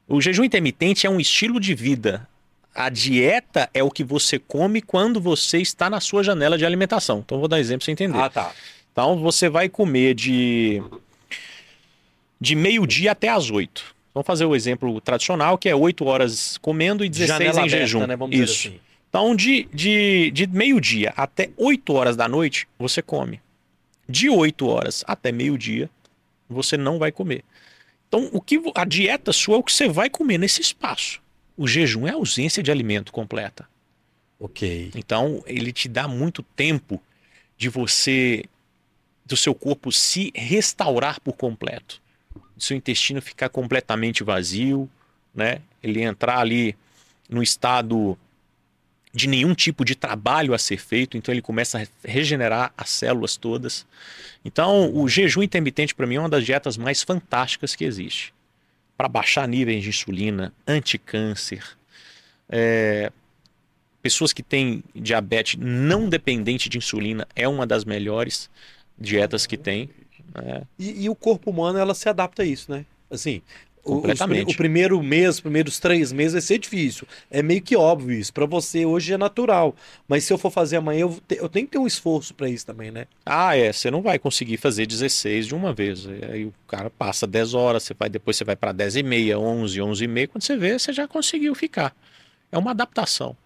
O 0.09 0.21
jejum 0.21 0.45
intermitente 0.45 1.07
é 1.07 1.11
um 1.11 1.21
estilo 1.21 1.59
de 1.59 1.75
vida. 1.75 2.29
A 2.75 2.89
dieta 2.89 3.71
é 3.73 3.83
o 3.83 3.91
que 3.91 4.03
você 4.03 4.39
come 4.39 4.83
quando 4.83 5.21
você 5.21 5.59
está 5.59 5.89
na 5.89 6.01
sua 6.01 6.23
janela 6.23 6.59
de 6.59 6.67
alimentação. 6.67 7.23
Então 7.25 7.39
vou 7.39 7.49
dar 7.49 7.61
exemplo 7.61 7.81
para 7.81 7.85
você 7.87 7.93
entender. 7.93 8.19
Ah, 8.19 8.29
tá. 8.29 8.53
Então 8.93 9.19
você 9.19 9.49
vai 9.49 9.69
comer 9.69 10.15
de 10.15 10.83
de 12.41 12.55
meio-dia 12.55 13.13
até 13.13 13.29
às 13.29 13.51
8. 13.51 13.95
Vamos 14.13 14.27
fazer 14.27 14.45
o 14.45 14.55
exemplo 14.55 15.01
tradicional, 15.01 15.57
que 15.57 15.69
é 15.69 15.75
8 15.75 16.05
horas 16.05 16.59
comendo 16.59 17.05
e 17.05 17.09
16 17.09 17.29
Janela 17.29 17.57
em 17.57 17.63
aberta, 17.63 17.77
jejum. 17.79 18.07
né? 18.07 18.17
Vamos 18.17 18.37
dizer 18.37 18.45
Isso. 18.45 18.69
assim. 18.69 18.81
Então, 19.09 19.35
de, 19.35 19.69
de, 19.73 20.31
de 20.33 20.47
meio-dia 20.47 21.13
até 21.17 21.51
8 21.57 21.93
horas 21.93 22.17
da 22.17 22.29
noite, 22.29 22.67
você 22.79 23.01
come. 23.01 23.41
De 24.09 24.29
8 24.29 24.67
horas 24.67 25.05
até 25.07 25.33
meio-dia, 25.33 25.89
você 26.49 26.77
não 26.77 26.99
vai 26.99 27.11
comer. 27.11 27.45
Então, 28.15 28.31
o 28.33 28.41
que 28.41 28.63
a 28.77 28.85
dieta 28.85 29.33
sua 29.33 29.57
é 29.57 29.59
o 29.59 29.63
que 29.65 29.73
você 29.73 29.89
vai 29.89 30.09
comer 30.09 30.39
nesse 30.39 30.61
espaço. 30.61 31.21
O 31.57 31.67
jejum 31.67 32.07
é 32.07 32.11
a 32.11 32.15
ausência 32.15 32.63
de 32.63 32.71
alimento 32.71 33.11
completa. 33.11 33.69
Ok. 34.39 34.93
Então, 34.95 35.43
ele 35.47 35.73
te 35.73 35.89
dá 35.89 36.07
muito 36.07 36.41
tempo 36.41 37.03
de 37.59 37.69
você 37.69 38.45
do 39.27 39.37
seu 39.37 39.53
corpo 39.53 39.91
se 39.91 40.31
restaurar 40.33 41.21
por 41.21 41.33
completo. 41.33 42.01
Seu 42.57 42.77
intestino 42.77 43.21
ficar 43.21 43.49
completamente 43.49 44.23
vazio, 44.23 44.89
né? 45.35 45.61
Ele 45.83 46.01
entrar 46.01 46.39
ali 46.39 46.77
no 47.29 47.43
estado 47.43 48.17
de 49.15 49.29
nenhum 49.29 49.55
tipo 49.55 49.85
de 49.85 49.95
trabalho 49.95 50.53
a 50.53 50.59
ser 50.59 50.77
feito, 50.77 51.17
então 51.17 51.33
ele 51.33 51.41
começa 51.41 51.81
a 51.81 51.87
regenerar 52.05 52.75
as 52.77 52.91
células 52.91 53.37
todas. 53.37 53.87
Então, 54.45 54.93
o 54.93 55.09
jejum 55.09 55.43
intermitente 55.43 55.95
para 55.95 56.07
mim 56.07 56.17
é 56.17 56.21
uma 56.21 56.29
das 56.29 56.45
dietas 56.45 56.77
mais 56.77 57.03
fantásticas 57.03 57.77
que 57.77 57.85
existe. 57.85 58.35
Para 58.97 59.09
baixar 59.09 59.47
níveis 59.47 59.85
de 59.85 59.91
insulina, 59.91 60.53
anticâncer, 60.67 61.65
é, 62.49 63.13
pessoas 64.03 64.33
que 64.33 64.43
têm 64.43 64.83
diabetes 64.95 65.61
não 65.61 66.09
dependente 66.09 66.69
de 66.69 66.79
insulina 66.79 67.27
é 67.37 67.47
uma 67.47 67.67
das 67.67 67.85
melhores 67.85 68.51
dietas 68.99 69.47
que 69.47 69.57
tem. 69.57 69.89
né? 70.35 70.63
E, 70.77 71.05
e 71.05 71.09
o 71.09 71.15
corpo 71.15 71.53
humano, 71.53 71.79
ela 71.79 71.95
se 71.95 72.09
adapta 72.09 72.43
a 72.43 72.45
isso, 72.45 72.71
né? 72.71 72.85
Assim, 73.09 73.43
os 73.85 73.93
Completamente. 73.97 74.55
o 74.55 74.57
primeiro 74.57 75.03
mês, 75.03 75.35
os 75.37 75.41
primeiros 75.41 75.79
três 75.79 76.11
meses 76.13 76.33
vai 76.33 76.41
ser 76.41 76.59
difícil. 76.59 77.07
É 77.31 77.43
meio 77.43 77.61
que 77.61 77.77
óbvio 77.77 78.13
isso. 78.19 78.33
Pra 78.33 78.47
você 78.47 78.87
hoje 78.87 79.13
é 79.13 79.19
natural. 79.19 79.77
Mas 80.09 80.25
se 80.25 80.33
eu 80.33 80.39
for 80.39 80.51
fazer 80.51 80.77
amanhã, 80.77 81.01
eu, 81.03 81.21
te- 81.29 81.37
eu 81.37 81.49
tenho 81.49 81.67
que 81.67 81.73
ter 81.73 81.79
um 81.79 81.87
esforço 81.87 82.33
pra 82.35 82.49
isso 82.49 82.65
também, 82.65 82.91
né? 82.91 83.07
Ah, 83.27 83.57
é, 83.57 83.73
você 83.73 83.91
não 83.91 84.01
vai 84.01 84.19
conseguir 84.19 84.57
fazer 84.57 84.87
16 84.87 85.47
de 85.47 85.55
uma 85.55 85.73
vez. 85.75 86.07
Aí 86.31 86.47
o 86.47 86.55
cara 86.67 86.89
passa 86.89 87.27
10 87.27 87.53
horas, 87.55 87.83
você 87.83 87.93
vai, 87.93 88.09
depois 88.09 88.37
você 88.37 88.45
vai 88.45 88.57
para 88.57 88.73
10 88.73 88.97
e 88.97 89.03
meia, 89.03 89.39
11, 89.39 89.81
11 89.83 90.05
e 90.05 90.09
meia, 90.09 90.29
quando 90.29 90.43
você 90.43 90.57
vê, 90.57 90.79
você 90.79 90.93
já 90.93 91.07
conseguiu 91.07 91.55
ficar. 91.55 91.95
É 92.51 92.57
uma 92.57 92.71
adaptação. 92.71 93.37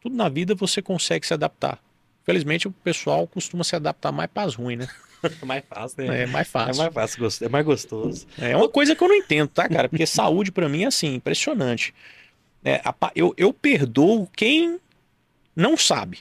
Tudo 0.00 0.16
na 0.16 0.28
vida 0.28 0.54
você 0.54 0.80
consegue 0.80 1.26
se 1.26 1.34
adaptar. 1.34 1.78
Felizmente 2.24 2.66
o 2.68 2.72
pessoal 2.72 3.26
costuma 3.26 3.64
se 3.64 3.76
adaptar 3.76 4.12
mais 4.12 4.30
para 4.32 4.44
as 4.44 4.54
ruins, 4.54 4.78
né? 4.80 4.88
É 5.42 5.44
mais 5.46 5.64
fácil, 5.68 6.02
É 6.02 6.26
mais 6.26 6.46
É 6.48 6.50
fácil. 6.50 6.76
mais 6.82 6.92
fácil, 7.14 7.46
é 7.46 7.48
mais 7.48 7.64
gostoso. 7.64 8.26
É 8.38 8.56
uma 8.56 8.68
coisa 8.68 8.94
que 8.94 9.02
eu 9.02 9.08
não 9.08 9.14
entendo, 9.14 9.48
tá, 9.48 9.68
cara? 9.68 9.88
Porque 9.88 10.06
saúde 10.06 10.50
pra 10.52 10.68
mim 10.68 10.84
é 10.84 10.86
assim, 10.86 11.14
impressionante. 11.14 11.94
É, 12.64 12.80
a 12.84 12.94
eu, 13.14 13.32
eu 13.36 13.52
perdoo 13.52 14.26
quem 14.36 14.80
não 15.54 15.76
sabe. 15.76 16.20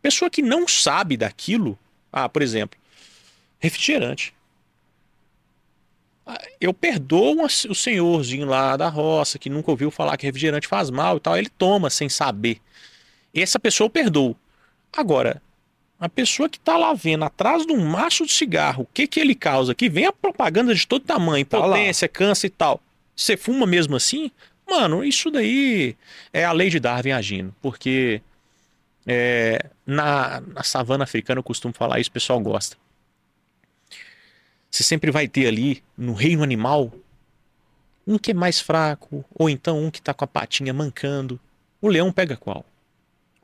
Pessoa 0.00 0.28
que 0.30 0.42
não 0.42 0.66
sabe 0.66 1.16
daquilo, 1.16 1.78
ah, 2.12 2.28
por 2.28 2.42
exemplo, 2.42 2.78
refrigerante. 3.60 4.34
Ah, 6.26 6.38
Eu 6.60 6.72
perdoo 6.72 7.32
uma- 7.34 7.46
o 7.46 7.74
senhorzinho 7.74 8.46
lá 8.46 8.76
da 8.76 8.88
roça 8.88 9.38
que 9.38 9.50
nunca 9.50 9.70
ouviu 9.70 9.90
falar 9.90 10.16
que 10.16 10.26
refrigerante 10.26 10.68
faz 10.68 10.90
mal 10.90 11.16
e 11.16 11.20
tal, 11.20 11.36
ele 11.36 11.48
toma 11.48 11.90
sem 11.90 12.08
saber. 12.08 12.60
Essa 13.34 13.58
pessoa 13.58 13.86
eu 13.86 13.90
perdoo. 13.90 14.36
Agora, 14.92 15.40
a 16.04 16.08
pessoa 16.08 16.48
que 16.48 16.58
tá 16.58 16.76
lá 16.76 16.92
vendo 16.94 17.24
atrás 17.24 17.64
de 17.64 17.72
um 17.72 17.86
maço 17.86 18.26
de 18.26 18.32
cigarro, 18.32 18.82
o 18.82 18.86
que 18.92 19.06
que 19.06 19.20
ele 19.20 19.36
causa? 19.36 19.72
Que 19.72 19.88
vem 19.88 20.04
a 20.06 20.12
propaganda 20.12 20.74
de 20.74 20.84
todo 20.84 21.04
tamanho, 21.04 21.46
Tá 21.46 21.58
lá. 21.58 21.76
potência, 21.76 22.08
câncer 22.08 22.48
e 22.48 22.50
tal. 22.50 22.80
Você 23.14 23.36
fuma 23.36 23.66
mesmo 23.66 23.94
assim? 23.94 24.30
Mano, 24.68 25.04
isso 25.04 25.30
daí 25.30 25.96
é 26.32 26.44
a 26.44 26.50
lei 26.50 26.70
de 26.70 26.80
Darwin 26.80 27.12
agindo, 27.12 27.54
porque 27.62 28.20
é, 29.06 29.64
na, 29.86 30.40
na 30.40 30.64
savana 30.64 31.04
africana 31.04 31.38
eu 31.38 31.44
costumo 31.44 31.72
falar 31.72 32.00
isso, 32.00 32.10
o 32.10 32.12
pessoal 32.12 32.40
gosta. 32.40 32.76
Você 34.68 34.82
sempre 34.82 35.12
vai 35.12 35.28
ter 35.28 35.46
ali, 35.46 35.84
no 35.96 36.14
reino 36.14 36.42
animal, 36.42 36.92
um 38.04 38.18
que 38.18 38.32
é 38.32 38.34
mais 38.34 38.58
fraco, 38.58 39.24
ou 39.32 39.48
então 39.48 39.78
um 39.84 39.88
que 39.90 40.02
tá 40.02 40.12
com 40.12 40.24
a 40.24 40.26
patinha 40.28 40.72
mancando. 40.74 41.38
O 41.80 41.86
leão 41.88 42.10
pega 42.10 42.36
qual? 42.36 42.64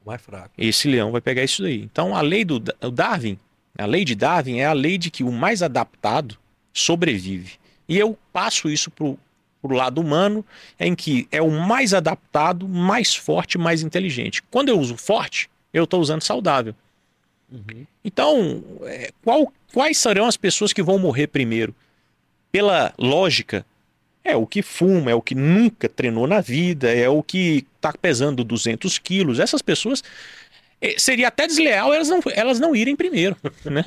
Mais 0.08 0.20
fraco. 0.22 0.50
Esse 0.58 0.88
leão 0.88 1.12
vai 1.12 1.20
pegar 1.20 1.44
isso 1.44 1.62
daí. 1.62 1.82
Então 1.82 2.16
a 2.16 2.20
lei 2.20 2.44
do 2.44 2.58
Da- 2.58 2.74
o 2.82 2.90
Darwin, 2.90 3.38
a 3.76 3.86
lei 3.86 4.04
de 4.04 4.14
Darwin 4.14 4.58
é 4.58 4.66
a 4.66 4.72
lei 4.72 4.96
de 4.98 5.10
que 5.10 5.22
o 5.22 5.30
mais 5.30 5.62
adaptado 5.62 6.36
sobrevive. 6.72 7.52
E 7.88 7.98
eu 7.98 8.18
passo 8.32 8.68
isso 8.68 8.90
pro, 8.90 9.18
pro 9.62 9.74
lado 9.74 10.00
humano, 10.00 10.44
em 10.80 10.94
que 10.94 11.26
é 11.30 11.40
o 11.42 11.50
mais 11.50 11.92
adaptado, 11.94 12.66
mais 12.68 13.14
forte, 13.14 13.56
mais 13.58 13.82
inteligente. 13.82 14.42
Quando 14.50 14.68
eu 14.70 14.78
uso 14.80 14.96
forte, 14.96 15.48
eu 15.72 15.84
estou 15.84 16.00
usando 16.00 16.22
saudável. 16.22 16.74
Então, 18.04 18.62
é, 18.82 19.10
qual- 19.24 19.52
quais 19.72 19.98
serão 19.98 20.26
as 20.26 20.36
pessoas 20.36 20.72
que 20.72 20.82
vão 20.82 20.98
morrer 20.98 21.26
primeiro? 21.28 21.74
Pela 22.52 22.92
lógica, 22.98 23.64
é 24.24 24.36
o 24.36 24.46
que 24.46 24.62
fuma, 24.62 25.10
é 25.10 25.14
o 25.14 25.22
que 25.22 25.34
nunca 25.34 25.88
treinou 25.88 26.26
na 26.26 26.40
vida, 26.40 26.92
é 26.92 27.08
o 27.08 27.22
que 27.22 27.66
está 27.76 27.92
pesando 27.92 28.44
200 28.44 28.98
quilos. 28.98 29.38
Essas 29.38 29.62
pessoas. 29.62 30.02
eh, 30.80 30.94
Seria 30.98 31.28
até 31.28 31.46
desleal 31.46 31.92
elas 31.94 32.08
não, 32.08 32.20
elas 32.34 32.60
não 32.60 32.74
irem 32.76 32.94
primeiro. 32.96 33.36
Né? 33.64 33.84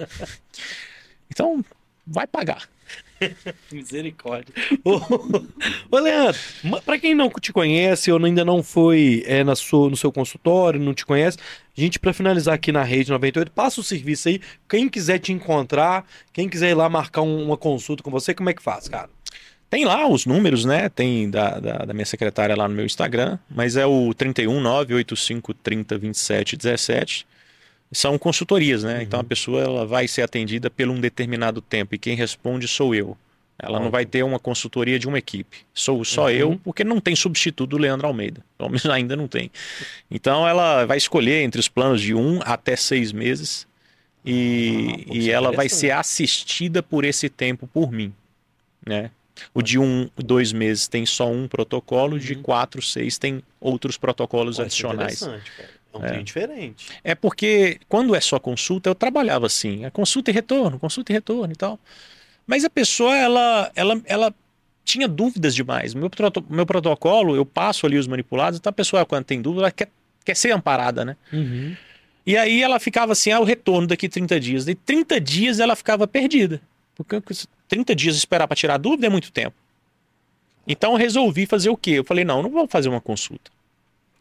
Então, 1.31 1.63
vai 2.05 2.27
pagar. 2.27 2.67
Misericórdia. 3.71 4.53
ô, 4.83 4.99
ô, 5.91 5.99
Leandro, 5.99 6.39
pra 6.83 6.97
quem 6.99 7.13
não 7.15 7.29
te 7.29 7.53
conhece 7.53 8.11
ou 8.11 8.23
ainda 8.25 8.43
não 8.43 8.61
foi 8.63 9.23
é, 9.27 9.43
na 9.43 9.55
sua, 9.55 9.89
no 9.89 9.95
seu 9.95 10.11
consultório, 10.11 10.79
não 10.79 10.93
te 10.93 11.05
conhece, 11.05 11.37
a 11.77 11.79
gente, 11.79 11.99
pra 11.99 12.11
finalizar 12.13 12.55
aqui 12.55 12.71
na 12.71 12.83
Rede 12.83 13.11
98, 13.11 13.51
passa 13.51 13.79
o 13.79 13.83
serviço 13.83 14.27
aí. 14.27 14.41
Quem 14.67 14.89
quiser 14.89 15.19
te 15.19 15.31
encontrar, 15.31 16.05
quem 16.33 16.49
quiser 16.49 16.71
ir 16.71 16.73
lá 16.73 16.89
marcar 16.89 17.21
um- 17.21 17.45
uma 17.45 17.55
consulta 17.57 18.01
com 18.03 18.09
você, 18.11 18.33
como 18.33 18.49
é 18.49 18.53
que 18.53 18.61
faz, 18.61 18.89
cara? 18.89 19.09
Tem 19.71 19.85
lá 19.85 20.05
os 20.05 20.25
números, 20.25 20.65
né? 20.65 20.89
Tem 20.89 21.29
da, 21.29 21.57
da, 21.57 21.77
da 21.85 21.93
minha 21.93 22.05
secretária 22.05 22.53
lá 22.57 22.67
no 22.67 22.75
meu 22.75 22.85
Instagram, 22.85 23.39
mas 23.49 23.77
é 23.77 23.85
o 23.85 24.13
31 24.13 24.59
985 24.59 25.53
30 25.53 25.97
27 25.97 26.57
17. 26.57 27.25
São 27.93 28.17
consultorias, 28.17 28.83
né? 28.83 29.01
Então 29.01 29.17
a 29.19 29.23
pessoa 29.23 29.61
ela 29.61 29.85
vai 29.85 30.09
ser 30.09 30.23
atendida 30.23 30.69
por 30.69 30.87
um 30.89 30.99
determinado 30.99 31.61
tempo 31.61 31.95
e 31.95 31.97
quem 31.97 32.17
responde 32.17 32.67
sou 32.67 32.93
eu. 32.93 33.17
Ela 33.57 33.79
não 33.79 33.89
vai 33.89 34.05
ter 34.05 34.23
uma 34.23 34.39
consultoria 34.39 34.99
de 34.99 35.07
uma 35.07 35.19
equipe. 35.19 35.59
Sou 35.73 36.03
só 36.03 36.23
Uhum. 36.23 36.29
eu, 36.31 36.61
porque 36.63 36.83
não 36.83 36.99
tem 36.99 37.15
substituto 37.15 37.69
do 37.69 37.77
Leandro 37.77 38.07
Almeida. 38.07 38.43
Pelo 38.57 38.69
menos 38.71 38.85
ainda 38.87 39.15
não 39.15 39.27
tem. 39.27 39.49
Então 40.09 40.45
ela 40.45 40.83
vai 40.85 40.97
escolher 40.97 41.43
entre 41.43 41.59
os 41.61 41.69
planos 41.69 42.01
de 42.01 42.13
um 42.13 42.41
até 42.43 42.75
seis 42.75 43.13
meses 43.13 43.65
e, 44.25 44.89
Ah, 44.89 45.07
pô, 45.07 45.13
e 45.15 45.29
é 45.29 45.33
ela 45.33 45.51
vai 45.53 45.69
ser 45.69 45.91
assistida 45.91 46.83
por 46.83 47.05
esse 47.05 47.29
tempo 47.29 47.67
por 47.67 47.89
mim, 47.91 48.13
né? 48.85 49.11
O 49.53 49.61
de 49.61 49.77
um, 49.79 50.09
dois 50.15 50.51
meses 50.51 50.87
tem 50.87 51.05
só 51.05 51.29
um 51.29 51.47
protocolo, 51.47 52.19
de 52.19 52.35
quatro, 52.35 52.81
seis 52.81 53.17
tem 53.17 53.41
outros 53.59 53.97
protocolos 53.97 54.57
Pô, 54.57 54.61
é 54.63 54.65
adicionais. 54.65 55.21
interessante, 55.21 55.51
cara. 55.57 55.69
É 55.93 55.97
um 55.97 56.01
trem 56.01 56.23
diferente. 56.23 56.87
É 57.03 57.13
porque 57.13 57.79
quando 57.89 58.15
é 58.15 58.21
só 58.21 58.39
consulta, 58.39 58.89
eu 58.89 58.95
trabalhava 58.95 59.45
assim, 59.45 59.83
é 59.83 59.89
consulta 59.89 60.31
e 60.31 60.33
retorno, 60.33 60.79
consulta 60.79 61.11
e 61.11 61.13
retorno 61.15 61.51
e 61.51 61.55
tal. 61.55 61.77
Mas 62.47 62.63
a 62.63 62.69
pessoa, 62.69 63.15
ela, 63.15 63.71
ela, 63.75 64.01
ela 64.05 64.33
tinha 64.85 65.07
dúvidas 65.07 65.53
demais. 65.53 65.93
Meu, 65.93 66.09
proto- 66.09 66.45
meu 66.49 66.65
protocolo, 66.65 67.35
eu 67.35 67.45
passo 67.45 67.85
ali 67.85 67.97
os 67.97 68.07
manipulados, 68.07 68.57
então 68.59 68.69
a 68.69 68.73
pessoa, 68.73 69.05
quando 69.05 69.25
tem 69.25 69.41
dúvida, 69.41 69.63
ela 69.63 69.71
quer, 69.71 69.89
quer 70.23 70.35
ser 70.35 70.51
amparada, 70.51 71.03
né? 71.03 71.17
E 72.25 72.37
aí 72.37 72.61
ela 72.61 72.79
ficava 72.79 73.11
assim, 73.11 73.31
ah, 73.31 73.39
o 73.39 73.43
retorno 73.43 73.87
daqui 73.87 74.07
30 74.07 74.39
dias. 74.39 74.65
De 74.65 74.75
30 74.75 75.19
dias 75.19 75.59
ela 75.59 75.75
ficava 75.75 76.07
perdida. 76.07 76.61
Porque 76.95 77.19
30 77.71 77.95
dias 77.95 78.17
esperar 78.17 78.47
para 78.49 78.55
tirar 78.55 78.77
dúvida 78.77 79.07
é 79.07 79.09
muito 79.09 79.31
tempo. 79.31 79.55
Então 80.67 80.91
eu 80.91 80.97
resolvi 80.97 81.45
fazer 81.45 81.69
o 81.69 81.77
quê? 81.77 81.91
Eu 81.91 82.03
falei, 82.03 82.25
não, 82.25 82.37
eu 82.37 82.43
não 82.43 82.49
vou 82.49 82.67
fazer 82.67 82.89
uma 82.89 82.99
consulta. 82.99 83.49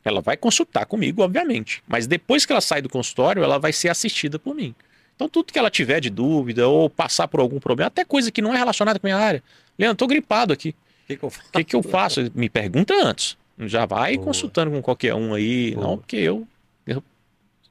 Ela 0.04 0.20
vai 0.20 0.36
consultar 0.36 0.86
comigo, 0.86 1.20
obviamente. 1.20 1.82
Mas 1.86 2.06
depois 2.06 2.46
que 2.46 2.52
ela 2.52 2.60
sai 2.60 2.80
do 2.80 2.88
consultório, 2.88 3.42
ela 3.42 3.58
vai 3.58 3.72
ser 3.72 3.88
assistida 3.88 4.38
por 4.38 4.54
mim. 4.54 4.72
Então 5.16 5.28
tudo 5.28 5.52
que 5.52 5.58
ela 5.58 5.68
tiver 5.68 6.00
de 6.00 6.08
dúvida 6.08 6.68
ou 6.68 6.88
passar 6.88 7.26
por 7.26 7.40
algum 7.40 7.58
problema, 7.58 7.88
até 7.88 8.04
coisa 8.04 8.30
que 8.30 8.40
não 8.40 8.54
é 8.54 8.56
relacionada 8.56 9.00
com 9.00 9.06
a 9.08 9.10
minha 9.10 9.18
área. 9.18 9.42
Leandro, 9.76 9.96
tô 9.96 10.06
gripado 10.06 10.52
aqui. 10.52 10.70
O 10.70 11.06
que, 11.08 11.16
que 11.16 11.24
eu 11.24 11.30
faço? 11.30 11.50
Que, 11.52 11.64
que 11.64 11.76
eu 11.76 11.82
faço? 11.82 12.32
Me 12.32 12.48
pergunta 12.48 12.94
antes. 12.94 13.36
Já 13.58 13.84
vai 13.84 14.14
Boa. 14.14 14.26
consultando 14.26 14.70
com 14.70 14.80
qualquer 14.80 15.14
um 15.14 15.34
aí. 15.34 15.72
Boa. 15.74 15.86
Não, 15.88 15.98
porque 15.98 16.16
eu 16.16 16.46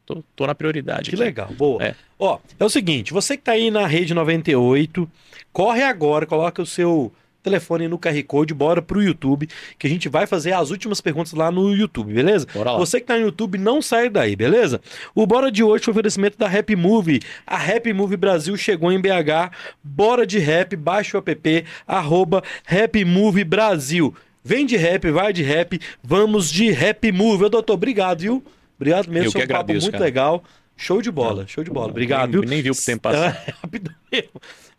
tô, 0.09 0.23
tô 0.35 0.47
na 0.47 0.55
prioridade. 0.55 1.09
Que 1.09 1.15
aqui. 1.15 1.23
legal, 1.23 1.49
boa. 1.53 1.83
É. 1.83 1.95
Ó, 2.17 2.39
é 2.59 2.65
o 2.65 2.69
seguinte, 2.69 3.13
você 3.13 3.37
que 3.37 3.43
tá 3.43 3.51
aí 3.51 3.69
na 3.69 3.85
rede 3.85 4.13
98, 4.13 5.09
corre 5.53 5.83
agora, 5.83 6.25
coloca 6.25 6.61
o 6.61 6.65
seu 6.65 7.13
telefone 7.41 7.87
no 7.87 7.97
QR 7.97 8.21
Code, 8.23 8.53
bora 8.53 8.81
pro 8.81 9.01
YouTube, 9.01 9.47
que 9.77 9.87
a 9.87 9.89
gente 9.89 10.09
vai 10.09 10.27
fazer 10.27 10.51
as 10.51 10.71
últimas 10.71 10.99
perguntas 10.99 11.31
lá 11.31 11.49
no 11.49 11.73
YouTube, 11.73 12.13
beleza? 12.13 12.45
Bora 12.53 12.71
lá. 12.71 12.77
Você 12.77 12.99
que 12.99 13.05
tá 13.05 13.15
no 13.15 13.21
YouTube, 13.21 13.57
não 13.57 13.81
sai 13.81 14.09
daí, 14.09 14.35
beleza? 14.35 14.81
O 15.15 15.25
Bora 15.25 15.49
de 15.49 15.63
hoje 15.63 15.85
foi 15.85 15.91
oferecimento 15.91 16.37
da 16.37 16.49
Rap 16.49 16.75
Movie. 16.75 17.21
A 17.47 17.55
Rap 17.55 17.93
Movie 17.93 18.17
Brasil 18.17 18.57
chegou 18.57 18.91
em 18.91 18.99
BH. 18.99 19.53
Bora 19.81 20.27
de 20.27 20.37
rap, 20.37 20.75
baixa 20.75 21.17
o 21.17 21.23
app, 21.25 21.65
arroba 21.87 22.43
Rap 22.65 23.05
Movie 23.05 23.45
Brasil. 23.45 24.13
Vem 24.43 24.65
de 24.65 24.75
rap, 24.75 25.09
vai 25.09 25.31
de 25.31 25.43
rap, 25.43 25.79
vamos 26.03 26.51
de 26.51 26.71
Rap 26.71 27.09
Movie. 27.11 27.45
Ô, 27.45 27.49
doutor, 27.49 27.73
obrigado, 27.73 28.19
viu? 28.19 28.43
Obrigado 28.79 29.09
mesmo, 29.09 29.31
foi 29.31 29.41
um 29.41 29.47
papo 29.47 29.59
agradeço, 29.59 29.85
muito 29.85 29.91
cara. 29.93 30.05
legal. 30.05 30.43
Show 30.77 31.01
de 31.01 31.11
bola, 31.11 31.45
show 31.45 31.61
de 31.61 31.69
bola. 31.69 31.89
Obrigado, 31.89 32.31
nem, 32.31 32.39
viu? 32.39 32.49
nem 32.49 32.61
viu 32.61 32.71
o 32.71 32.75
tempo 32.75 33.01
passar. 33.01 33.45
Mesmo. 34.09 34.29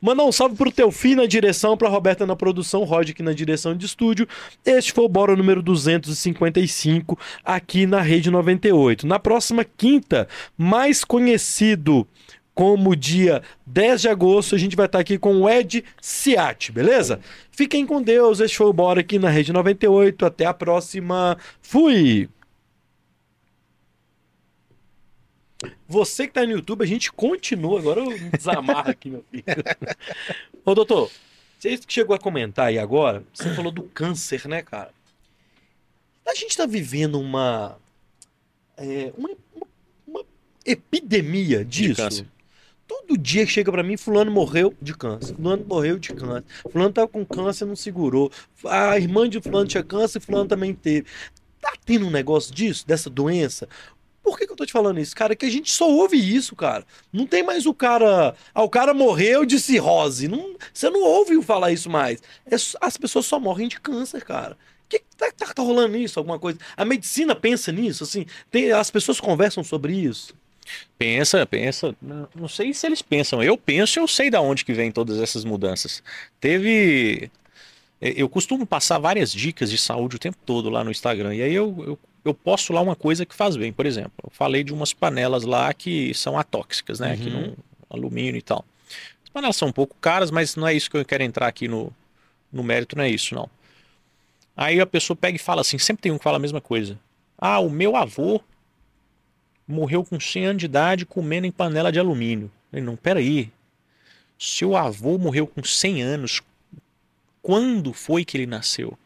Mandar 0.00 0.24
um 0.24 0.32
salve 0.32 0.56
pro 0.56 0.72
teu 0.72 0.90
filho 0.90 1.16
na 1.16 1.26
direção, 1.26 1.76
pra 1.76 1.90
Roberta 1.90 2.26
na 2.26 2.34
produção, 2.34 2.84
Rod 2.84 3.10
aqui 3.10 3.22
na 3.22 3.34
direção 3.34 3.76
de 3.76 3.84
estúdio. 3.84 4.26
Este 4.64 4.94
foi 4.94 5.04
o 5.04 5.08
Bora 5.08 5.36
número 5.36 5.62
255 5.62 7.18
aqui 7.44 7.84
na 7.84 8.00
Rede 8.00 8.30
98. 8.30 9.06
Na 9.06 9.18
próxima 9.18 9.62
quinta, 9.62 10.26
mais 10.56 11.04
conhecido 11.04 12.08
como 12.54 12.96
dia 12.96 13.42
10 13.66 14.00
de 14.00 14.08
agosto 14.08 14.54
a 14.54 14.58
gente 14.58 14.76
vai 14.76 14.86
estar 14.86 14.98
aqui 14.98 15.18
com 15.18 15.42
o 15.42 15.50
Ed 15.50 15.84
Ciati, 16.00 16.72
beleza? 16.72 17.20
Fiquem 17.50 17.86
com 17.86 18.02
Deus, 18.02 18.40
esse 18.40 18.56
foi 18.56 18.66
o 18.68 18.72
Bora 18.72 19.00
aqui 19.00 19.18
na 19.18 19.28
Rede 19.28 19.52
98. 19.52 20.24
Até 20.24 20.46
a 20.46 20.54
próxima. 20.54 21.36
Fui! 21.60 22.26
Você 25.88 26.26
que 26.26 26.32
tá 26.34 26.44
no 26.44 26.52
YouTube, 26.52 26.82
a 26.82 26.86
gente 26.86 27.12
continua. 27.12 27.78
Agora 27.78 28.00
eu 28.00 28.18
desamarro 28.30 28.90
aqui, 28.90 29.10
meu 29.10 29.24
filho. 29.30 29.44
Ô, 30.64 30.74
doutor, 30.74 31.10
você 31.58 31.76
que 31.76 31.92
chegou 31.92 32.14
a 32.14 32.18
comentar 32.18 32.68
aí 32.68 32.78
agora, 32.78 33.24
você 33.32 33.52
falou 33.54 33.72
do 33.72 33.82
câncer, 33.82 34.46
né, 34.48 34.62
cara? 34.62 34.92
A 36.26 36.34
gente 36.34 36.56
tá 36.56 36.64
vivendo 36.66 37.18
uma. 37.20 37.76
é, 38.76 39.12
uma, 39.16 39.30
uma- 40.06 40.24
epidemia 40.64 41.64
disso. 41.64 42.26
Todo 42.86 43.16
dia 43.18 43.44
que 43.46 43.52
chega 43.52 43.70
pra 43.70 43.82
mim, 43.82 43.96
fulano 43.96 44.30
morreu 44.30 44.74
de 44.82 44.94
câncer, 44.96 45.34
fulano 45.34 45.64
morreu 45.64 45.98
de 45.98 46.12
câncer, 46.12 46.44
fulano 46.70 46.92
tava 46.92 47.06
com 47.08 47.24
câncer, 47.24 47.64
não 47.64 47.76
segurou, 47.76 48.32
a 48.64 48.98
irmã 48.98 49.28
de 49.28 49.40
fulano 49.40 49.68
tinha 49.68 49.82
câncer, 49.82 50.18
fulano 50.20 50.48
também 50.48 50.74
teve. 50.74 51.06
Tá 51.60 51.72
tendo 51.84 52.06
um 52.06 52.10
negócio 52.10 52.52
disso, 52.54 52.84
dessa 52.86 53.08
doença? 53.08 53.68
Por 54.30 54.38
que, 54.38 54.46
que 54.46 54.52
eu 54.52 54.56
tô 54.56 54.64
te 54.64 54.70
falando 54.70 55.00
isso, 55.00 55.12
cara? 55.16 55.34
Que 55.34 55.44
a 55.44 55.50
gente 55.50 55.72
só 55.72 55.90
ouve 55.90 56.16
isso, 56.16 56.54
cara. 56.54 56.86
Não 57.12 57.26
tem 57.26 57.42
mais 57.42 57.66
o 57.66 57.74
cara. 57.74 58.32
Ah, 58.54 58.62
o 58.62 58.68
cara 58.68 58.94
morreu 58.94 59.44
de 59.44 59.58
cirrose. 59.58 60.28
Não, 60.28 60.54
você 60.72 60.88
não 60.88 61.02
ouve 61.02 61.42
falar 61.42 61.72
isso 61.72 61.90
mais. 61.90 62.22
É 62.46 62.54
as 62.80 62.96
pessoas 62.96 63.26
só 63.26 63.40
morrem 63.40 63.66
de 63.66 63.80
câncer, 63.80 64.24
cara. 64.24 64.56
Que 64.88 65.00
que 65.00 65.16
tá, 65.16 65.32
tá, 65.36 65.52
tá 65.52 65.62
rolando 65.64 65.96
isso? 65.96 66.20
Alguma 66.20 66.38
coisa? 66.38 66.60
A 66.76 66.84
medicina 66.84 67.34
pensa 67.34 67.72
nisso, 67.72 68.04
assim? 68.04 68.24
Tem, 68.52 68.70
as 68.70 68.88
pessoas 68.88 69.18
conversam 69.18 69.64
sobre 69.64 69.94
isso. 69.94 70.32
Pensa, 70.96 71.44
pensa. 71.44 71.92
Não, 72.00 72.46
sei 72.46 72.72
se 72.72 72.86
eles 72.86 73.02
pensam. 73.02 73.42
Eu 73.42 73.58
penso, 73.58 73.98
eu 73.98 74.06
sei 74.06 74.30
da 74.30 74.40
onde 74.40 74.64
que 74.64 74.72
vem 74.72 74.92
todas 74.92 75.18
essas 75.18 75.44
mudanças. 75.44 76.04
Teve. 76.40 77.32
Eu 78.00 78.28
costumo 78.28 78.64
passar 78.64 79.00
várias 79.00 79.32
dicas 79.32 79.72
de 79.72 79.76
saúde 79.76 80.14
o 80.14 80.20
tempo 80.20 80.38
todo 80.46 80.70
lá 80.70 80.84
no 80.84 80.92
Instagram. 80.92 81.34
E 81.34 81.42
aí 81.42 81.52
eu, 81.52 81.74
eu, 81.84 81.98
eu 82.24 82.34
posto 82.34 82.72
lá 82.72 82.80
uma 82.80 82.96
coisa 82.96 83.24
que 83.24 83.34
faz 83.34 83.56
bem. 83.56 83.72
Por 83.72 83.86
exemplo, 83.86 84.12
eu 84.24 84.30
falei 84.30 84.62
de 84.64 84.72
umas 84.72 84.92
panelas 84.92 85.44
lá 85.44 85.72
que 85.72 86.12
são 86.14 86.38
atóxicas, 86.38 87.00
né? 87.00 87.16
Que 87.16 87.28
Uhum. 87.28 87.40
não. 87.48 87.56
alumínio 87.90 88.36
e 88.38 88.42
tal. 88.42 88.64
As 89.24 89.28
panelas 89.30 89.56
são 89.56 89.68
um 89.68 89.72
pouco 89.72 89.96
caras, 90.00 90.30
mas 90.30 90.54
não 90.56 90.66
é 90.68 90.74
isso 90.74 90.90
que 90.90 90.96
eu 90.96 91.04
quero 91.04 91.22
entrar 91.24 91.46
aqui 91.48 91.66
no, 91.66 91.92
no 92.52 92.62
mérito, 92.62 92.96
não 92.96 93.02
é 93.04 93.08
isso, 93.10 93.34
não. 93.34 93.48
Aí 94.56 94.80
a 94.80 94.86
pessoa 94.86 95.16
pega 95.16 95.36
e 95.36 95.38
fala 95.40 95.60
assim: 95.62 95.78
sempre 95.78 96.02
tem 96.02 96.12
um 96.12 96.18
que 96.18 96.24
fala 96.24 96.36
a 96.36 96.40
mesma 96.40 96.60
coisa. 96.60 96.98
Ah, 97.38 97.58
o 97.58 97.70
meu 97.70 97.96
avô 97.96 98.40
morreu 99.66 100.04
com 100.04 100.20
100 100.20 100.46
anos 100.46 100.60
de 100.60 100.66
idade 100.66 101.06
comendo 101.06 101.46
em 101.46 101.50
panela 101.52 101.90
de 101.90 101.98
alumínio. 101.98 102.50
Falei, 102.70 102.84
não, 102.84 102.96
peraí. 102.96 103.50
Seu 104.38 104.76
avô 104.76 105.16
morreu 105.18 105.46
com 105.46 105.62
100 105.64 106.02
anos. 106.02 106.42
Quando 107.42 107.92
foi 107.92 108.24
que 108.24 108.36
ele 108.36 108.46
nasceu? 108.46 108.96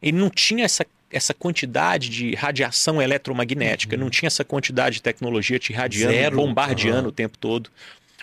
Ele 0.00 0.18
não 0.18 0.28
tinha 0.28 0.64
essa, 0.64 0.84
essa 1.12 1.34
quantidade 1.34 2.08
de 2.08 2.34
radiação 2.34 3.00
eletromagnética, 3.00 3.96
não 3.96 4.10
tinha 4.10 4.26
essa 4.26 4.44
quantidade 4.44 4.96
de 4.96 5.02
tecnologia 5.02 5.58
te 5.58 5.72
irradiando, 5.72 6.14
Zero. 6.14 6.36
bombardeando 6.36 7.00
Aham. 7.00 7.08
o 7.08 7.12
tempo 7.12 7.38
todo. 7.38 7.70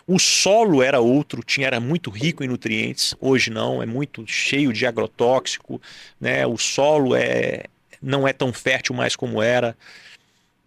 O 0.07 0.17
solo 0.17 0.81
era 0.81 0.99
outro, 0.99 1.43
tinha, 1.43 1.67
era 1.67 1.79
muito 1.79 2.09
rico 2.09 2.43
em 2.43 2.47
nutrientes. 2.47 3.15
Hoje 3.21 3.51
não, 3.51 3.81
é 3.81 3.85
muito 3.85 4.25
cheio 4.25 4.73
de 4.73 4.87
agrotóxico. 4.87 5.79
Né? 6.19 6.47
O 6.47 6.57
solo 6.57 7.15
é, 7.15 7.65
não 8.01 8.27
é 8.27 8.33
tão 8.33 8.51
fértil 8.51 8.95
mais 8.95 9.15
como 9.15 9.39
era 9.39 9.77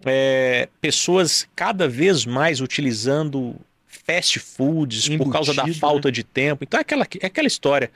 é, 0.05 0.69
pessoas 0.81 1.49
cada 1.55 1.89
vez 1.89 2.25
mais 2.25 2.61
utilizando 2.61 3.57
fast 3.87 4.39
foods 4.39 5.09
por 5.09 5.31
causa 5.31 5.55
da 5.55 5.63
Embutido, 5.63 5.81
falta 5.81 6.11
de 6.11 6.25
tempo. 6.25 6.65
Então 6.65 6.79
é 6.79 6.83
aquela, 6.83 7.07
é 7.21 7.27
aquela 7.27 7.47
história. 7.47 7.91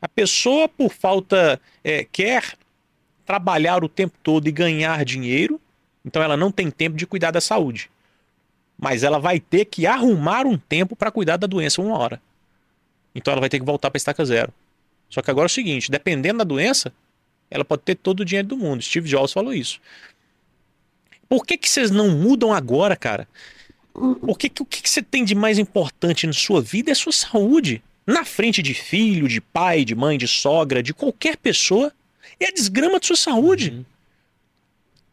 A 0.00 0.08
pessoa, 0.08 0.68
por 0.68 0.92
falta, 0.92 1.60
é, 1.84 2.06
quer 2.10 2.54
trabalhar 3.24 3.84
o 3.84 3.88
tempo 3.88 4.16
todo 4.22 4.48
e 4.48 4.52
ganhar 4.52 5.04
dinheiro, 5.04 5.60
então 6.04 6.22
ela 6.22 6.36
não 6.36 6.50
tem 6.50 6.70
tempo 6.70 6.96
de 6.96 7.06
cuidar 7.06 7.30
da 7.30 7.40
saúde. 7.40 7.90
Mas 8.78 9.02
ela 9.02 9.18
vai 9.18 9.38
ter 9.38 9.64
que 9.66 9.86
arrumar 9.86 10.46
um 10.46 10.58
tempo 10.58 10.96
para 10.96 11.10
cuidar 11.10 11.36
da 11.36 11.46
doença 11.46 11.80
uma 11.80 11.96
hora. 11.96 12.20
Então 13.14 13.32
ela 13.32 13.40
vai 13.40 13.48
ter 13.48 13.58
que 13.58 13.64
voltar 13.64 13.90
para 13.90 13.98
estaca 13.98 14.24
zero. 14.24 14.52
Só 15.08 15.22
que 15.22 15.30
agora 15.30 15.44
é 15.44 15.50
o 15.50 15.50
seguinte: 15.50 15.90
dependendo 15.90 16.38
da 16.38 16.44
doença, 16.44 16.92
ela 17.50 17.64
pode 17.64 17.82
ter 17.82 17.94
todo 17.94 18.20
o 18.20 18.24
dinheiro 18.24 18.48
do 18.48 18.56
mundo. 18.56 18.82
Steve 18.82 19.08
Jobs 19.08 19.32
falou 19.32 19.52
isso. 19.52 19.80
Por 21.28 21.46
que, 21.46 21.56
que 21.56 21.68
vocês 21.68 21.90
não 21.90 22.10
mudam 22.10 22.52
agora, 22.52 22.96
cara? 22.96 23.28
Por 23.92 24.38
que, 24.38 24.48
que, 24.48 24.62
o 24.62 24.66
que, 24.66 24.82
que 24.82 24.88
você 24.88 25.02
tem 25.02 25.24
de 25.24 25.34
mais 25.34 25.58
importante 25.58 26.26
na 26.26 26.32
sua 26.32 26.62
vida 26.62 26.90
é 26.90 26.92
a 26.92 26.96
sua 26.96 27.12
saúde. 27.12 27.82
Na 28.06 28.24
frente 28.24 28.62
de 28.62 28.74
filho, 28.74 29.28
de 29.28 29.40
pai, 29.40 29.84
de 29.84 29.94
mãe, 29.94 30.18
de 30.18 30.26
sogra, 30.26 30.82
de 30.82 30.92
qualquer 30.92 31.36
pessoa, 31.36 31.92
é 32.44 32.48
a 32.48 32.52
desgrama 32.52 32.98
de 33.00 33.06
sua 33.06 33.16
saúde. 33.16 33.70
Uhum. 33.70 33.84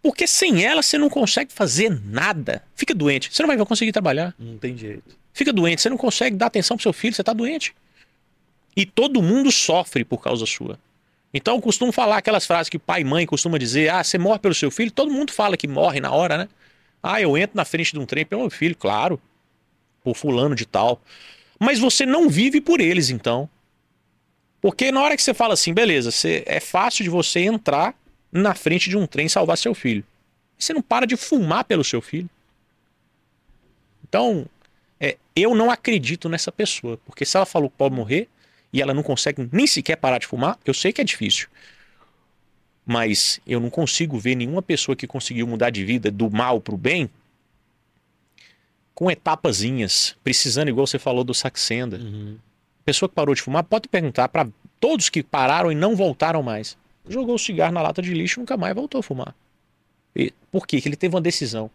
Porque 0.02 0.26
sem 0.26 0.64
ela 0.64 0.82
você 0.82 0.98
não 0.98 1.10
consegue 1.10 1.52
fazer 1.52 1.90
nada. 2.06 2.64
Fica 2.76 2.94
doente, 2.94 3.30
você 3.32 3.44
não 3.44 3.48
vai 3.48 3.58
conseguir 3.58 3.92
trabalhar. 3.92 4.34
Não 4.40 4.58
tem 4.58 4.78
jeito. 4.78 5.18
Fica 5.34 5.52
doente, 5.52 5.82
você 5.82 5.90
não 5.90 5.98
consegue 5.98 6.36
dar 6.36 6.48
atenção 6.48 6.78
pro 6.78 6.84
seu 6.84 6.94
filho, 6.94 7.14
você 7.14 7.24
tá 7.24 7.34
doente. 7.34 7.76
E 8.76 8.86
todo 8.86 9.22
mundo 9.22 9.52
sofre 9.52 10.06
por 10.06 10.22
causa 10.22 10.46
sua. 10.46 10.80
Então 11.34 11.56
eu 11.56 11.62
costumo 11.62 11.92
falar 11.92 12.18
aquelas 12.18 12.46
frases 12.46 12.70
que 12.70 12.80
pai 12.80 13.02
e 13.02 13.04
mãe 13.04 13.26
costuma 13.26 13.58
dizer: 13.58 13.90
ah, 13.90 14.04
você 14.04 14.18
morre 14.18 14.40
pelo 14.40 14.56
seu 14.56 14.72
filho. 14.72 14.92
Todo 14.92 15.12
mundo 15.12 15.32
fala 15.32 15.58
que 15.58 15.68
morre 15.68 16.00
na 16.00 16.12
hora, 16.12 16.38
né? 16.38 16.50
Ah, 17.02 17.22
eu 17.22 17.38
entro 17.38 17.56
na 17.56 17.66
frente 17.66 17.94
de 17.94 18.00
um 18.00 18.06
trem 18.06 18.26
pelo 18.26 18.42
meu 18.42 18.50
filho, 18.50 18.76
claro. 18.76 19.22
Por 20.04 20.16
fulano 20.16 20.56
de 20.56 20.66
tal. 20.66 21.02
Mas 21.60 21.78
você 21.78 22.06
não 22.06 22.30
vive 22.30 22.62
por 22.62 22.80
eles, 22.80 23.10
então. 23.10 23.50
Porque 24.62 24.92
na 24.92 25.02
hora 25.02 25.16
que 25.16 25.22
você 25.22 25.34
fala 25.34 25.54
assim, 25.54 25.74
beleza, 25.74 26.12
você, 26.12 26.44
é 26.46 26.60
fácil 26.60 27.04
de 27.04 27.10
você 27.10 27.42
entrar 27.42 27.96
na 28.32 28.54
frente 28.54 28.90
de 28.90 28.98
um 28.98 29.08
trem 29.08 29.26
e 29.26 29.30
salvar 29.30 29.58
seu 29.58 29.74
filho. 29.74 30.04
Você 30.58 30.74
não 30.74 30.82
para 30.82 31.08
de 31.08 31.16
fumar 31.16 31.64
pelo 31.64 31.84
seu 31.84 32.02
filho. 32.02 32.30
Então, 34.08 34.46
é, 35.00 35.18
eu 35.36 35.56
não 35.56 35.72
acredito 35.72 36.28
nessa 36.28 36.52
pessoa. 36.52 36.98
Porque 37.06 37.26
se 37.26 37.38
ela 37.38 37.46
falou 37.46 37.70
que 37.70 37.78
pode 37.78 37.96
morrer 37.96 38.28
e 38.74 38.82
ela 38.82 38.94
não 38.94 39.02
consegue 39.02 39.48
nem 39.52 39.66
sequer 39.66 39.96
parar 39.96 40.18
de 40.18 40.28
fumar, 40.28 40.60
eu 40.66 40.74
sei 40.74 40.92
que 40.92 41.00
é 41.00 41.04
difícil. 41.04 41.48
Mas 42.86 43.40
eu 43.48 43.60
não 43.60 43.70
consigo 43.70 44.20
ver 44.20 44.36
nenhuma 44.36 44.62
pessoa 44.62 44.96
que 44.96 45.08
conseguiu 45.08 45.48
mudar 45.48 45.70
de 45.70 45.86
vida 45.86 46.12
do 46.12 46.30
mal 46.30 46.60
pro 46.60 46.76
bem 46.76 47.10
com 48.94 49.10
etapazinhas, 49.10 50.18
precisando, 50.22 50.68
igual 50.68 50.86
você 50.86 51.00
falou 51.00 51.24
do 51.24 51.34
Saxenda. 51.34 51.98
Uhum. 51.98 52.38
Pessoa 52.90 53.08
que 53.08 53.14
parou 53.14 53.36
de 53.36 53.42
fumar, 53.44 53.64
pode 53.64 53.88
perguntar 53.88 54.28
para 54.30 54.48
todos 54.80 55.10
que 55.10 55.22
pararam 55.22 55.72
e 55.72 55.76
não 55.76 55.96
voltaram 55.96 56.42
mais. 56.42 56.76
Jogou 57.08 57.36
o 57.36 57.40
cigarro 57.40 57.72
na 57.72 57.84
lata 57.84 58.02
de 58.02 58.12
lixo 58.16 58.40
e 58.40 58.42
nunca 58.42 58.58
mais 58.58 58.74
voltou 58.74 58.98
a 58.98 59.04
fumar. 59.04 59.36
E, 60.16 60.34
por 60.52 60.66
quê? 60.66 60.82
Que 60.82 60.90
ele 60.90 60.96
teve 60.96 61.14
uma 61.14 61.22
decisão. 61.22 61.70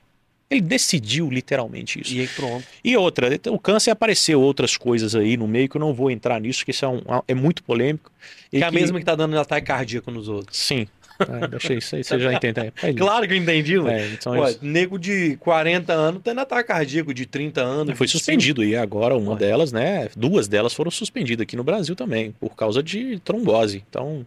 Ele 0.51 0.61
decidiu 0.61 1.31
literalmente 1.31 2.01
isso. 2.01 2.13
E 2.13 2.21
aí 2.23 2.27
pronto. 2.27 2.67
E 2.83 2.97
outra, 2.97 3.29
o 3.49 3.59
câncer 3.61 3.93
apareceu 3.93 4.41
outras 4.43 4.77
coisas 4.77 5.15
aí 5.15 5.37
no 5.37 5.47
meio 5.47 5.69
que 5.69 5.77
eu 5.77 5.81
não 5.81 5.95
vou 5.95 6.11
entrar 6.11 6.41
nisso, 6.41 6.65
que 6.65 6.73
isso 6.73 6.85
é, 6.85 6.89
um- 6.89 7.03
é 7.29 7.33
muito 7.35 7.63
polêmico. 7.63 8.11
E 8.53 8.59
Que 8.59 8.65
é 8.65 8.67
a 8.67 8.71
que- 8.71 8.75
mesma 8.75 8.99
que 8.99 9.05
tá 9.05 9.15
dando 9.15 9.39
ataque 9.39 9.69
cardíaco 9.69 10.11
nos 10.11 10.29
outros. 10.29 10.59
Sim. 10.59 10.89
É, 11.19 11.49
deixa 11.49 11.75
isso 11.75 11.97
aí, 11.97 12.05
você 12.05 12.19
já 12.19 12.33
entendeu. 12.33 12.73
É, 12.83 12.93
Claro 12.93 13.27
que 13.27 13.35
eu 13.35 13.37
entendi, 13.37 13.77
mano. 13.79 13.91
É, 13.91 14.09
então 14.09 14.33
Ué, 14.33 14.57
nego 14.61 14.99
de 14.99 15.37
40 15.37 15.93
anos 15.93 16.21
tendo 16.23 16.41
ataque 16.41 16.69
cardíaco 16.69 17.15
de 17.15 17.27
30 17.27 17.61
anos. 17.61 17.97
Foi 17.97 18.07
25. 18.07 18.09
suspendido 18.09 18.65
e 18.65 18.77
agora 18.77 19.17
uma 19.17 19.33
Olha. 19.33 19.39
delas, 19.39 19.73
né? 19.73 20.09
Duas 20.17 20.49
delas 20.49 20.75
foram 20.75 20.91
suspendidas 20.91 21.43
aqui 21.43 21.57
no 21.57 21.65
Brasil 21.65 21.95
também, 21.95 22.33
por 22.33 22.55
causa 22.57 22.83
de 22.83 23.19
trombose. 23.21 23.85
Então, 23.89 24.27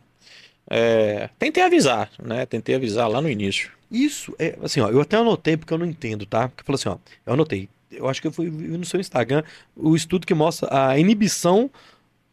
é, 0.69 1.29
tentei 1.37 1.63
avisar, 1.63 2.09
né? 2.21 2.45
Tentei 2.45 2.75
avisar 2.75 3.09
lá 3.09 3.21
no 3.21 3.29
início. 3.29 3.71
Isso, 3.89 4.35
é 4.37 4.57
assim, 4.61 4.81
ó, 4.81 4.89
eu 4.89 4.99
até 4.99 5.17
anotei 5.17 5.55
porque 5.55 5.73
eu 5.73 5.77
não 5.77 5.85
entendo, 5.85 6.25
tá? 6.25 6.49
Porque 6.49 6.63
falou 6.63 6.75
assim, 6.75 6.89
ó, 6.89 6.97
eu 7.25 7.33
anotei. 7.33 7.69
Eu 7.89 8.07
acho 8.07 8.21
que 8.21 8.27
eu 8.27 8.31
fui 8.31 8.49
vi 8.49 8.77
no 8.77 8.85
seu 8.85 8.99
Instagram 8.99 9.43
o 9.75 9.95
estudo 9.95 10.27
que 10.27 10.33
mostra 10.33 10.67
a 10.71 10.99
inibição 10.99 11.71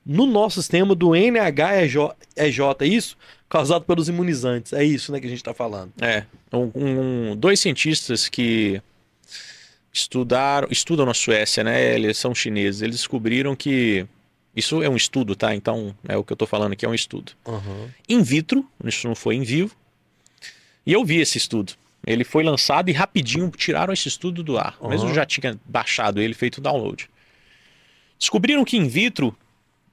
no 0.05 0.27
nosso 0.27 0.61
sistema 0.61 0.95
do 0.95 1.15
NHEJ, 1.15 1.97
é 2.37 2.87
isso? 2.87 3.17
Causado 3.55 3.85
pelos 3.85 4.09
imunizantes. 4.09 4.73
É 4.73 4.83
isso, 4.83 5.13
né, 5.13 5.21
que 5.21 5.29
a 5.29 5.31
gente 5.31 5.41
tá 5.45 5.55
falando. 5.55 5.93
É, 6.01 6.25
um- 6.53 6.73
um- 6.75 7.37
dois 7.37 7.61
cientistas 7.61 8.29
que 8.29 8.83
estudaram, 9.93 10.67
estudam 10.73 11.07
na 11.07 11.15
Suécia, 11.15 11.63
né? 11.63 11.95
Eles 11.95 12.19
são 12.19 12.35
chineses. 12.35 12.83
Eles 12.83 12.97
descobriram 12.97 13.55
que 13.55 14.07
isso 14.57 14.83
é 14.83 14.89
um 14.89 14.97
estudo, 14.97 15.37
tá? 15.37 15.55
Então, 15.55 15.95
é 16.09 16.17
o 16.17 16.25
que 16.25 16.33
eu 16.33 16.37
tô 16.37 16.49
falando 16.49 16.73
aqui 16.73 16.85
é 16.85 16.89
um 16.89 16.95
estudo. 16.95 17.31
In 18.09 18.23
vitro, 18.25 18.69
isso 18.85 19.07
não 19.07 19.15
foi 19.15 19.37
em 19.37 19.43
vivo. 19.45 19.73
E 20.85 20.93
eu 20.93 21.05
vi 21.05 21.21
esse 21.21 21.39
estudo. 21.39 21.75
Ele 22.05 22.25
foi 22.25 22.43
lançado 22.43 22.89
e 22.91 22.93
rapidinho 22.93 23.49
tiraram 23.57 23.93
esse 23.93 24.09
estudo 24.09 24.43
do 24.43 24.59
ar. 24.59 24.77
Mas 24.83 25.01
eu 25.01 25.07
Aham. 25.07 25.15
já 25.15 25.25
tinha 25.25 25.57
baixado 25.65 26.21
ele, 26.21 26.35
feito 26.35 26.59
o 26.59 26.61
download. 26.61 27.09
Descobriram 28.19 28.65
que 28.65 28.77
in 28.77 28.89
vitro, 28.89 29.33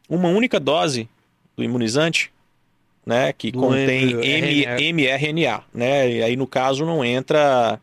uma 0.10 0.30
única 0.30 0.60
dose 0.60 1.08
do 1.56 1.64
imunizante, 1.64 2.32
né, 3.06 3.34
que 3.34 3.52
Do 3.52 3.60
contém 3.60 4.12
M- 4.12 4.94
mRNA, 4.94 5.64
né? 5.74 6.10
E 6.12 6.24
aí 6.24 6.36
no 6.36 6.46
caso 6.48 6.86
não 6.86 7.04
entra 7.04 7.80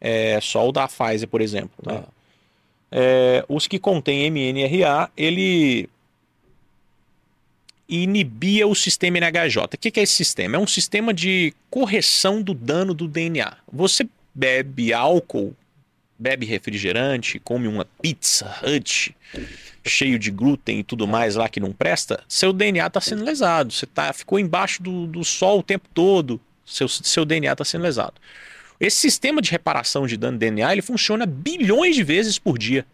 é, 0.00 0.38
só 0.40 0.68
o 0.68 0.72
da 0.72 0.86
Pfizer, 0.88 1.28
por 1.28 1.40
exemplo. 1.40 1.70
né? 1.84 2.02
É, 2.90 3.44
os 3.48 3.66
que 3.66 3.78
contêm 3.78 4.26
MNRA, 4.30 5.10
ele 5.16 5.88
inibia 7.88 8.66
o 8.66 8.74
sistema 8.74 9.18
NHJ. 9.18 9.64
O 9.64 9.68
que 9.78 9.90
que 9.90 10.00
é 10.00 10.02
esse 10.02 10.14
sistema? 10.14 10.56
É 10.56 10.58
um 10.58 10.66
sistema 10.66 11.12
de 11.12 11.52
correção 11.70 12.40
do 12.40 12.54
dano 12.54 12.94
do 12.94 13.06
DNA. 13.08 13.56
Você 13.70 14.06
bebe 14.34 14.92
álcool, 14.92 15.54
bebe 16.22 16.46
refrigerante, 16.46 17.40
come 17.40 17.66
uma 17.66 17.84
pizza 18.00 18.54
Hut 18.62 19.14
cheio 19.84 20.18
de 20.18 20.30
glúten 20.30 20.78
e 20.78 20.84
tudo 20.84 21.08
mais 21.08 21.34
lá 21.34 21.48
que 21.48 21.58
não 21.58 21.72
presta, 21.72 22.22
seu 22.28 22.52
DNA 22.52 22.86
está 22.86 23.00
sendo 23.00 23.24
lesado. 23.24 23.72
Você 23.72 23.84
tá, 23.84 24.12
ficou 24.12 24.38
embaixo 24.38 24.80
do, 24.82 25.06
do 25.06 25.24
sol 25.24 25.58
o 25.58 25.62
tempo 25.62 25.88
todo, 25.92 26.40
seu, 26.64 26.88
seu 26.88 27.24
DNA 27.24 27.52
está 27.52 27.64
sendo 27.64 27.82
lesado. 27.82 28.14
Esse 28.78 28.98
sistema 28.98 29.42
de 29.42 29.50
reparação 29.50 30.06
de 30.06 30.16
dano 30.16 30.38
DNA 30.38 30.72
ele 30.72 30.82
funciona 30.82 31.26
bilhões 31.26 31.96
de 31.96 32.04
vezes 32.04 32.38
por 32.38 32.56
dia. 32.56 32.86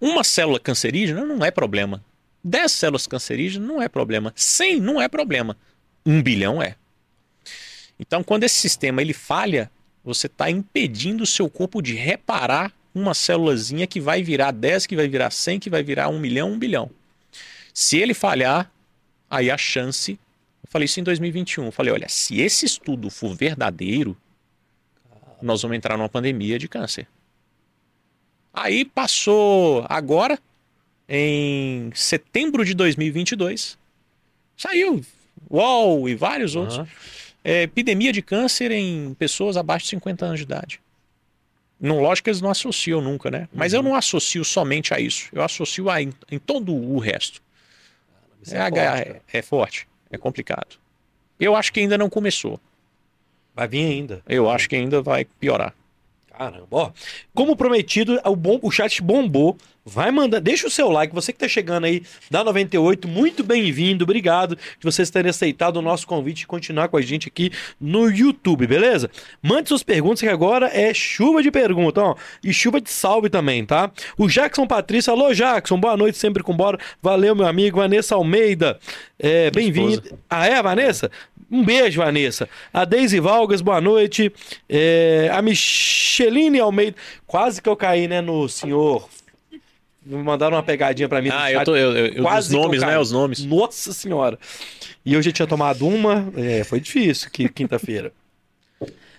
Uma 0.00 0.22
célula 0.22 0.60
cancerígena 0.60 1.24
não 1.24 1.44
é 1.44 1.50
problema. 1.50 2.04
10 2.44 2.70
células 2.70 3.06
cancerígenas 3.06 3.66
não 3.66 3.82
é 3.82 3.88
problema. 3.88 4.32
100 4.36 4.80
não 4.80 5.00
é 5.00 5.08
problema. 5.08 5.56
1 6.04 6.22
bilhão 6.22 6.62
é. 6.62 6.76
Então, 7.98 8.22
quando 8.22 8.44
esse 8.44 8.56
sistema 8.56 9.00
ele 9.00 9.12
falha, 9.12 9.70
você 10.06 10.28
está 10.28 10.48
impedindo 10.48 11.24
o 11.24 11.26
seu 11.26 11.50
corpo 11.50 11.82
de 11.82 11.94
reparar 11.94 12.72
uma 12.94 13.12
célulazinha 13.12 13.88
que 13.88 14.00
vai 14.00 14.22
virar 14.22 14.52
10, 14.52 14.86
que 14.86 14.94
vai 14.94 15.08
virar 15.08 15.30
100, 15.30 15.58
que 15.58 15.68
vai 15.68 15.82
virar 15.82 16.08
1 16.08 16.18
milhão, 16.20 16.52
1 16.52 16.58
bilhão. 16.58 16.90
Se 17.74 17.98
ele 17.98 18.14
falhar, 18.14 18.70
aí 19.28 19.50
a 19.50 19.58
chance. 19.58 20.12
Eu 20.62 20.70
falei 20.70 20.86
isso 20.86 21.00
em 21.00 21.02
2021. 21.02 21.66
Eu 21.66 21.72
falei: 21.72 21.92
olha, 21.92 22.08
se 22.08 22.40
esse 22.40 22.64
estudo 22.64 23.10
for 23.10 23.34
verdadeiro, 23.34 24.16
nós 25.42 25.60
vamos 25.60 25.76
entrar 25.76 25.98
numa 25.98 26.08
pandemia 26.08 26.56
de 26.56 26.68
câncer. 26.68 27.08
Aí 28.54 28.84
passou 28.84 29.84
agora, 29.88 30.38
em 31.08 31.90
setembro 31.94 32.64
de 32.64 32.74
2022, 32.74 33.76
saiu 34.56 35.04
UOL 35.50 36.08
e 36.08 36.14
vários 36.14 36.54
outros. 36.54 36.78
É, 37.48 37.62
epidemia 37.62 38.12
de 38.12 38.22
câncer 38.22 38.72
em 38.72 39.14
pessoas 39.14 39.56
abaixo 39.56 39.84
de 39.84 39.90
50 39.90 40.26
anos 40.26 40.40
de 40.40 40.42
idade. 40.42 40.80
Não, 41.80 42.00
lógico 42.00 42.24
que 42.24 42.30
eles 42.30 42.40
não 42.40 42.50
associam 42.50 43.00
nunca, 43.00 43.30
né? 43.30 43.48
Mas 43.52 43.72
eu 43.72 43.84
não 43.84 43.94
associo 43.94 44.44
somente 44.44 44.92
a 44.92 44.98
isso. 44.98 45.28
Eu 45.32 45.42
associo 45.42 45.88
a, 45.88 46.02
em, 46.02 46.12
em 46.28 46.40
todo 46.40 46.74
o 46.74 46.98
resto. 46.98 47.40
Isso 48.42 48.52
É, 48.56 48.58
é 48.58 48.70
forte, 48.70 48.82
é, 48.82 49.20
é 49.38 49.42
forte, 49.42 49.88
é 50.10 50.18
complicado. 50.18 50.76
Eu 51.38 51.54
acho 51.54 51.72
que 51.72 51.78
ainda 51.78 51.96
não 51.96 52.10
começou. 52.10 52.58
Vai 53.54 53.68
vir 53.68 53.86
ainda. 53.92 54.22
Eu 54.28 54.50
acho 54.50 54.68
que 54.68 54.74
ainda 54.74 55.00
vai 55.00 55.24
piorar. 55.24 55.72
Caramba, 56.36 56.66
ó. 56.70 56.90
Como 57.34 57.56
prometido, 57.56 58.20
o, 58.24 58.36
bom, 58.36 58.58
o 58.60 58.70
chat 58.70 59.00
bombou. 59.02 59.56
Vai 59.88 60.10
mandando, 60.10 60.42
deixa 60.42 60.66
o 60.66 60.70
seu 60.70 60.90
like, 60.90 61.14
você 61.14 61.32
que 61.32 61.38
tá 61.38 61.46
chegando 61.46 61.84
aí 61.84 62.02
da 62.28 62.42
98, 62.42 63.06
muito 63.06 63.44
bem-vindo, 63.44 64.02
obrigado 64.02 64.56
de 64.56 64.82
vocês 64.82 65.08
terem 65.10 65.30
aceitado 65.30 65.76
o 65.76 65.82
nosso 65.82 66.08
convite 66.08 66.40
e 66.42 66.46
continuar 66.46 66.88
com 66.88 66.96
a 66.96 67.00
gente 67.00 67.28
aqui 67.28 67.52
no 67.80 68.10
YouTube, 68.10 68.66
beleza? 68.66 69.08
Mande 69.40 69.68
suas 69.68 69.84
perguntas 69.84 70.20
que 70.20 70.28
agora 70.28 70.66
é 70.76 70.92
chuva 70.92 71.40
de 71.40 71.52
perguntas, 71.52 72.02
ó, 72.02 72.16
e 72.42 72.52
chuva 72.52 72.80
de 72.80 72.90
salve 72.90 73.30
também, 73.30 73.64
tá? 73.64 73.92
O 74.18 74.26
Jackson 74.26 74.66
Patrício, 74.66 75.12
alô 75.12 75.32
Jackson, 75.32 75.78
boa 75.78 75.96
noite, 75.96 76.18
sempre 76.18 76.42
com 76.42 76.56
bora, 76.56 76.80
valeu 77.00 77.36
meu 77.36 77.46
amigo, 77.46 77.76
Vanessa 77.76 78.16
Almeida, 78.16 78.80
é, 79.20 79.52
bem-vindo. 79.52 80.18
Ah 80.28 80.48
é, 80.48 80.60
Vanessa? 80.60 81.12
Um 81.50 81.64
beijo, 81.64 82.00
Vanessa. 82.00 82.48
A 82.72 82.84
Deise 82.84 83.20
Valgas, 83.20 83.60
boa 83.60 83.80
noite. 83.80 84.32
É, 84.68 85.30
a 85.32 85.40
Micheline 85.40 86.58
Almeida. 86.58 86.96
Quase 87.26 87.62
que 87.62 87.68
eu 87.68 87.76
caí, 87.76 88.08
né, 88.08 88.20
no 88.20 88.48
senhor. 88.48 89.08
Me 90.04 90.22
mandaram 90.22 90.56
uma 90.56 90.62
pegadinha 90.62 91.08
pra 91.08 91.20
mim. 91.20 91.30
Ah, 91.32 91.50
eu 91.50 91.64
tô. 91.64 91.76
Eu, 91.76 91.96
eu, 91.96 92.14
os 92.14 92.20
Quase 92.20 92.54
eu 92.54 92.60
nomes, 92.60 92.80
né? 92.80 92.98
Os 92.98 93.12
nomes. 93.12 93.44
Nossa 93.44 93.92
senhora. 93.92 94.38
E 95.04 95.14
eu 95.14 95.22
já 95.22 95.32
tinha 95.32 95.46
tomado 95.46 95.86
uma. 95.86 96.32
É, 96.36 96.64
foi 96.64 96.80
difícil, 96.80 97.30
que 97.30 97.48
quinta-feira. 97.48 98.12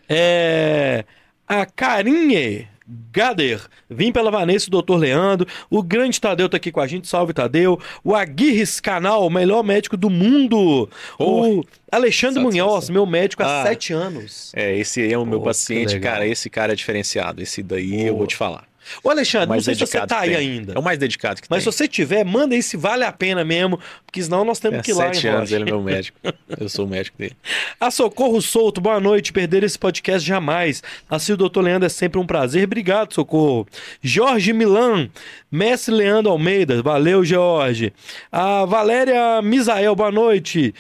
É, 0.07 1.03
a 1.47 1.65
Carinhe 1.65 2.67
Gader. 3.11 3.61
Vim 3.89 4.11
pela 4.11 4.31
Vanessa 4.31 4.69
e 4.71 4.75
o 4.75 4.81
Dr. 4.81 4.95
Leandro. 4.95 5.47
O 5.69 5.83
grande 5.83 6.21
Tadeu 6.21 6.47
tá 6.47 6.57
aqui 6.57 6.71
com 6.71 6.79
a 6.79 6.88
gente. 6.88 7.07
Salve, 7.07 7.33
Tadeu. 7.33 7.79
O 8.03 8.15
Aguirres 8.15 8.79
Canal, 8.79 9.25
o 9.25 9.29
melhor 9.29 9.63
médico 9.63 9.97
do 9.97 10.09
mundo. 10.09 10.89
O 11.19 11.63
Alexandre 11.91 12.41
Satisfação. 12.41 12.67
Munhoz, 12.67 12.89
meu 12.89 13.05
médico 13.05 13.43
há 13.43 13.61
Ah. 13.61 13.63
sete 13.65 13.91
anos. 13.93 14.51
É, 14.55 14.75
esse 14.77 15.01
aí 15.01 15.11
é 15.13 15.17
o 15.17 15.25
meu 15.25 15.39
que 15.39 15.45
paciente, 15.45 15.99
cara. 15.99 16.25
Esse 16.25 16.49
cara 16.49 16.73
é 16.73 16.75
diferenciado. 16.75 17.41
Esse 17.41 17.61
daí 17.61 18.05
eu 18.07 18.13
Pô. 18.13 18.19
vou 18.19 18.27
te 18.27 18.35
falar. 18.35 18.65
Ô, 19.03 19.09
Alexandre, 19.09 19.47
não 19.47 19.53
mais 19.55 19.63
sei 19.65 19.75
se 19.75 19.81
você 19.81 20.05
tá 20.05 20.19
aí 20.19 20.29
tem. 20.29 20.38
ainda. 20.38 20.73
É 20.73 20.79
o 20.79 20.83
mais 20.83 20.97
dedicado 20.97 21.41
que 21.41 21.47
Mas 21.49 21.63
se 21.63 21.69
tem. 21.69 21.71
você 21.73 21.88
tiver, 21.88 22.23
manda 22.23 22.55
aí 22.55 22.63
se 22.63 22.77
vale 22.77 23.03
a 23.03 23.11
pena 23.11 23.43
mesmo, 23.43 23.79
porque 24.05 24.21
senão 24.21 24.43
nós 24.45 24.59
temos 24.59 24.79
É, 24.79 24.81
que 24.81 24.91
ir 24.91 24.93
lá 24.93 25.13
sete 25.13 25.27
anos, 25.27 25.51
ele 25.51 25.63
é 25.63 25.65
meu 25.65 25.81
médico. 25.81 26.17
Eu 26.59 26.69
sou 26.69 26.85
o 26.85 26.89
médico 26.89 27.17
dele. 27.17 27.35
A 27.79 27.89
Socorro 27.91 28.41
Souto, 28.41 28.79
boa 28.81 28.99
noite. 28.99 29.31
Perder 29.33 29.63
esse 29.63 29.77
podcast 29.77 30.25
jamais. 30.27 30.81
Assim, 31.09 31.33
o 31.33 31.38
doutor 31.38 31.61
Leandro 31.61 31.85
é 31.85 31.89
sempre 31.89 32.19
um 32.19 32.25
prazer. 32.25 32.63
Obrigado, 32.65 33.13
Socorro. 33.13 33.67
Jorge 34.01 34.53
Milan, 34.53 35.09
Mestre 35.51 35.93
Leandro 35.93 36.31
Almeida, 36.31 36.81
valeu, 36.81 37.23
Jorge. 37.23 37.93
A 38.31 38.65
Valéria 38.65 39.41
Misael, 39.41 39.95
boa 39.95 40.11
noite. 40.11 40.73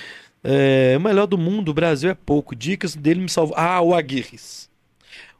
É, 0.43 0.95
o 0.97 1.01
melhor 1.01 1.25
do 1.25 1.37
mundo, 1.37 1.69
o 1.69 1.73
Brasil 1.73 2.09
é 2.09 2.13
pouco. 2.15 2.55
Dicas 2.55 2.95
dele 2.95 3.19
me 3.19 3.29
salvou. 3.29 3.55
Ah, 3.57 3.81
o 3.81 3.93
Aguirres. 3.93 4.66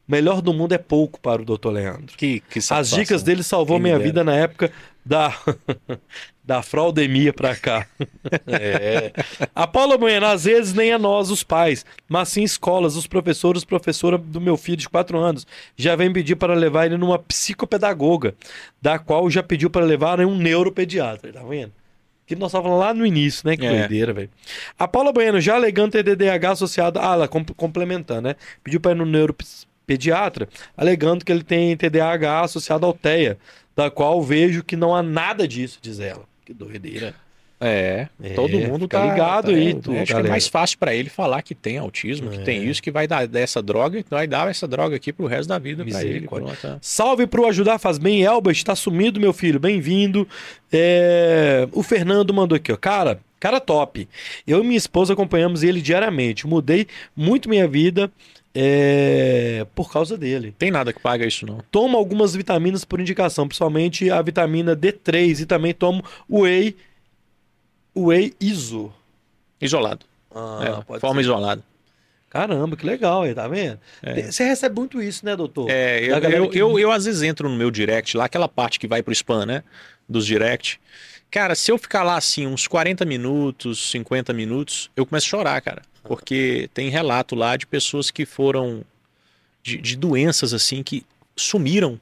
Melhor 0.08 0.42
do 0.42 0.54
mundo 0.54 0.72
é 0.74 0.78
pouco 0.78 1.20
para 1.20 1.42
o 1.42 1.46
doutor 1.46 1.72
Leandro. 1.72 2.16
Que, 2.16 2.40
que 2.40 2.60
As 2.70 2.90
dicas 2.90 3.24
dele 3.24 3.44
salvou 3.44 3.78
minha 3.80 4.00
vida 4.00 4.24
na 4.24 4.34
época 4.36 4.72
da 5.06 5.34
da 6.44 6.62
fraudemia 6.62 7.34
pra 7.34 7.56
cá. 7.58 7.86
É. 8.48 9.12
A 9.54 9.68
Paula 9.68 9.98
Bueno, 9.98 10.26
às 10.26 10.46
vezes 10.46 10.74
nem 10.74 10.92
é 10.92 10.98
nós, 10.98 11.30
os 11.30 11.44
pais, 11.44 11.86
mas 12.08 12.30
sim 12.30 12.42
escolas, 12.44 12.96
os 12.96 13.06
professores, 13.06 13.66
professora 13.66 14.18
do 14.18 14.40
meu 14.40 14.56
filho 14.56 14.78
de 14.78 14.88
4 14.88 15.18
anos, 15.18 15.46
já 15.76 15.94
vem 15.98 16.12
pedir 16.14 16.38
para 16.38 16.54
levar 16.54 16.86
ele 16.86 16.96
numa 16.98 17.20
psicopedagoga, 17.20 18.34
da 18.82 18.98
qual 18.98 19.30
já 19.30 19.44
pediu 19.44 19.70
para 19.70 19.84
levar 19.86 20.22
em 20.22 20.26
um 20.26 20.38
neuropediatra, 20.38 21.34
tá 21.34 21.44
vendo? 21.44 21.74
Que 22.26 22.36
nós 22.36 22.50
estávamos 22.52 22.80
lá 22.80 22.94
no 22.94 23.06
início, 23.06 23.48
né? 23.48 23.56
Que 23.58 23.66
É. 23.66 23.80
doideira, 23.80 24.14
velho. 24.14 24.30
A 24.80 24.88
Paula 24.88 25.12
Bueno, 25.14 25.40
já 25.42 25.56
alegando 25.56 25.92
ter 25.94 26.04
DDH 26.04 26.46
associado. 26.52 27.00
Ah, 27.00 27.14
ela 27.14 27.28
com- 27.28 27.44
complementando, 27.46 28.22
né? 28.24 28.36
Pediu 28.64 28.82
para 28.82 28.92
ir 28.92 28.96
no 28.96 29.06
neuropediatra, 29.88 30.50
alegando 30.76 31.24
que 31.24 31.32
ele 31.32 31.44
tem 31.44 31.76
TDAH 31.76 32.42
associado 32.42 32.86
ao 32.86 32.94
TEA, 32.94 33.38
da 33.76 33.90
qual 33.90 34.22
vejo 34.22 34.64
que 34.64 34.76
não 34.76 34.94
há 34.94 35.02
nada 35.02 35.48
disso, 35.48 35.80
diz 35.82 36.00
ela. 36.00 36.24
Que 36.46 36.54
doideira. 36.54 37.14
É, 37.60 38.08
É, 38.22 38.30
todo 38.36 38.56
mundo 38.60 38.88
tá 38.88 39.04
ligado 39.04 39.52
tá- 39.52 39.58
aí, 39.58 39.70
é, 39.70 39.74
tu, 39.74 39.92
acho 39.92 40.06
que 40.06 40.12
galera. 40.12 40.28
é 40.28 40.30
mais 40.30 40.48
fácil 40.48 40.78
pra 40.78 40.94
ele 40.94 41.10
falar 41.10 41.42
que 41.42 41.56
tem 41.56 41.80
autismo, 41.80 42.30
que 42.30 42.38
É. 42.38 42.44
tem 42.44 42.64
isso, 42.64 42.84
que 42.84 42.92
vai 42.92 43.08
dar 43.08 43.28
dessa 43.28 43.64
droga, 43.64 44.04
vai 44.12 44.28
dar 44.28 44.48
essa 44.48 44.68
droga 44.68 44.96
aqui 44.96 45.12
pro 45.12 45.26
resto 45.26 45.50
da 45.50 45.58
vida 45.58 45.84
pra 45.84 46.04
ele. 46.04 46.28
Pronto, 46.28 46.52
é. 46.68 46.78
Salve 46.80 47.26
pro 47.26 47.48
Ajudar 47.48 47.80
Faz 47.80 47.98
Bem, 47.98 48.22
Elbert, 48.22 48.64
tá 48.64 48.76
sumido, 48.76 49.20
meu 49.20 49.34
filho, 49.34 49.60
bem-vindo. 49.60 50.28
É, 50.72 51.68
O 51.72 51.82
Fernando 51.82 52.32
mandou 52.32 52.56
aqui, 52.56 52.72
ó, 52.72 52.78
cara, 52.78 53.20
cara 53.40 53.60
top. 53.60 54.08
Eu 54.46 54.64
e 54.64 54.68
minha 54.68 54.78
esposa 54.78 55.14
acompanhamos 55.14 55.64
ele 55.64 55.82
diariamente, 55.82 56.46
mudei 56.46 56.86
muito 57.16 57.50
minha 57.50 57.68
vida 57.68 58.12
é, 58.60 59.68
por 59.76 59.92
causa 59.92 60.18
dele. 60.18 60.52
Tem 60.58 60.72
nada 60.72 60.92
que 60.92 61.00
paga 61.00 61.26
isso, 61.28 61.46
não. 61.46 61.60
Tomo 61.70 61.96
algumas 61.96 62.34
vitaminas 62.36 62.84
por 62.84 63.00
indicação, 63.00 63.48
principalmente 63.48 64.10
a 64.10 64.20
vitamina 64.22 64.76
D3 64.76 65.42
e 65.42 65.46
também 65.46 65.76
tomo 65.76 66.04
Whey, 66.28 66.76
Whey 67.96 68.34
Iso. 68.42 68.92
Isolado. 69.62 70.06
Ah, 70.34 70.84
é, 70.90 71.00
forma 71.00 71.22
ser. 71.22 71.28
isolada. 71.30 71.64
Caramba, 72.30 72.76
que 72.76 72.86
legal 72.86 73.22
aí, 73.24 73.34
tá 73.34 73.48
vendo? 73.48 73.80
É. 74.02 74.24
Você 74.24 74.44
recebe 74.44 74.76
muito 74.76 75.02
isso, 75.02 75.26
né, 75.26 75.36
doutor? 75.36 75.70
É, 75.70 76.04
eu, 76.04 76.16
eu, 76.18 76.50
que- 76.50 76.58
eu, 76.58 76.80
eu 76.80 76.92
às 76.92 77.06
vezes 77.06 77.22
entro 77.22 77.48
no 77.48 77.56
meu 77.56 77.70
direct, 77.72 78.18
lá 78.18 78.26
aquela 78.26 78.50
parte 78.50 78.80
que 78.80 78.88
vai 78.88 79.02
pro 79.04 79.14
spam, 79.14 79.46
né? 79.46 79.64
Dos 80.10 80.26
direct. 80.26 80.80
Cara, 81.32 81.56
se 81.56 81.72
eu 81.72 81.78
ficar 81.78 82.04
lá 82.04 82.16
assim 82.18 82.46
uns 82.48 82.68
40 82.68 83.06
minutos, 83.06 83.92
50 83.92 84.34
minutos, 84.34 84.90
eu 84.96 85.06
começo 85.06 85.26
a 85.28 85.30
chorar, 85.30 85.62
cara. 85.62 85.82
Porque 86.08 86.70
tem 86.74 86.90
relato 86.90 87.36
lá 87.36 87.58
de 87.58 87.68
pessoas 87.68 88.10
que 88.10 88.26
foram. 88.26 88.84
de, 89.62 89.78
de 89.78 89.96
doenças 89.96 90.54
assim 90.54 90.82
que 90.84 91.06
sumiram. 91.36 92.00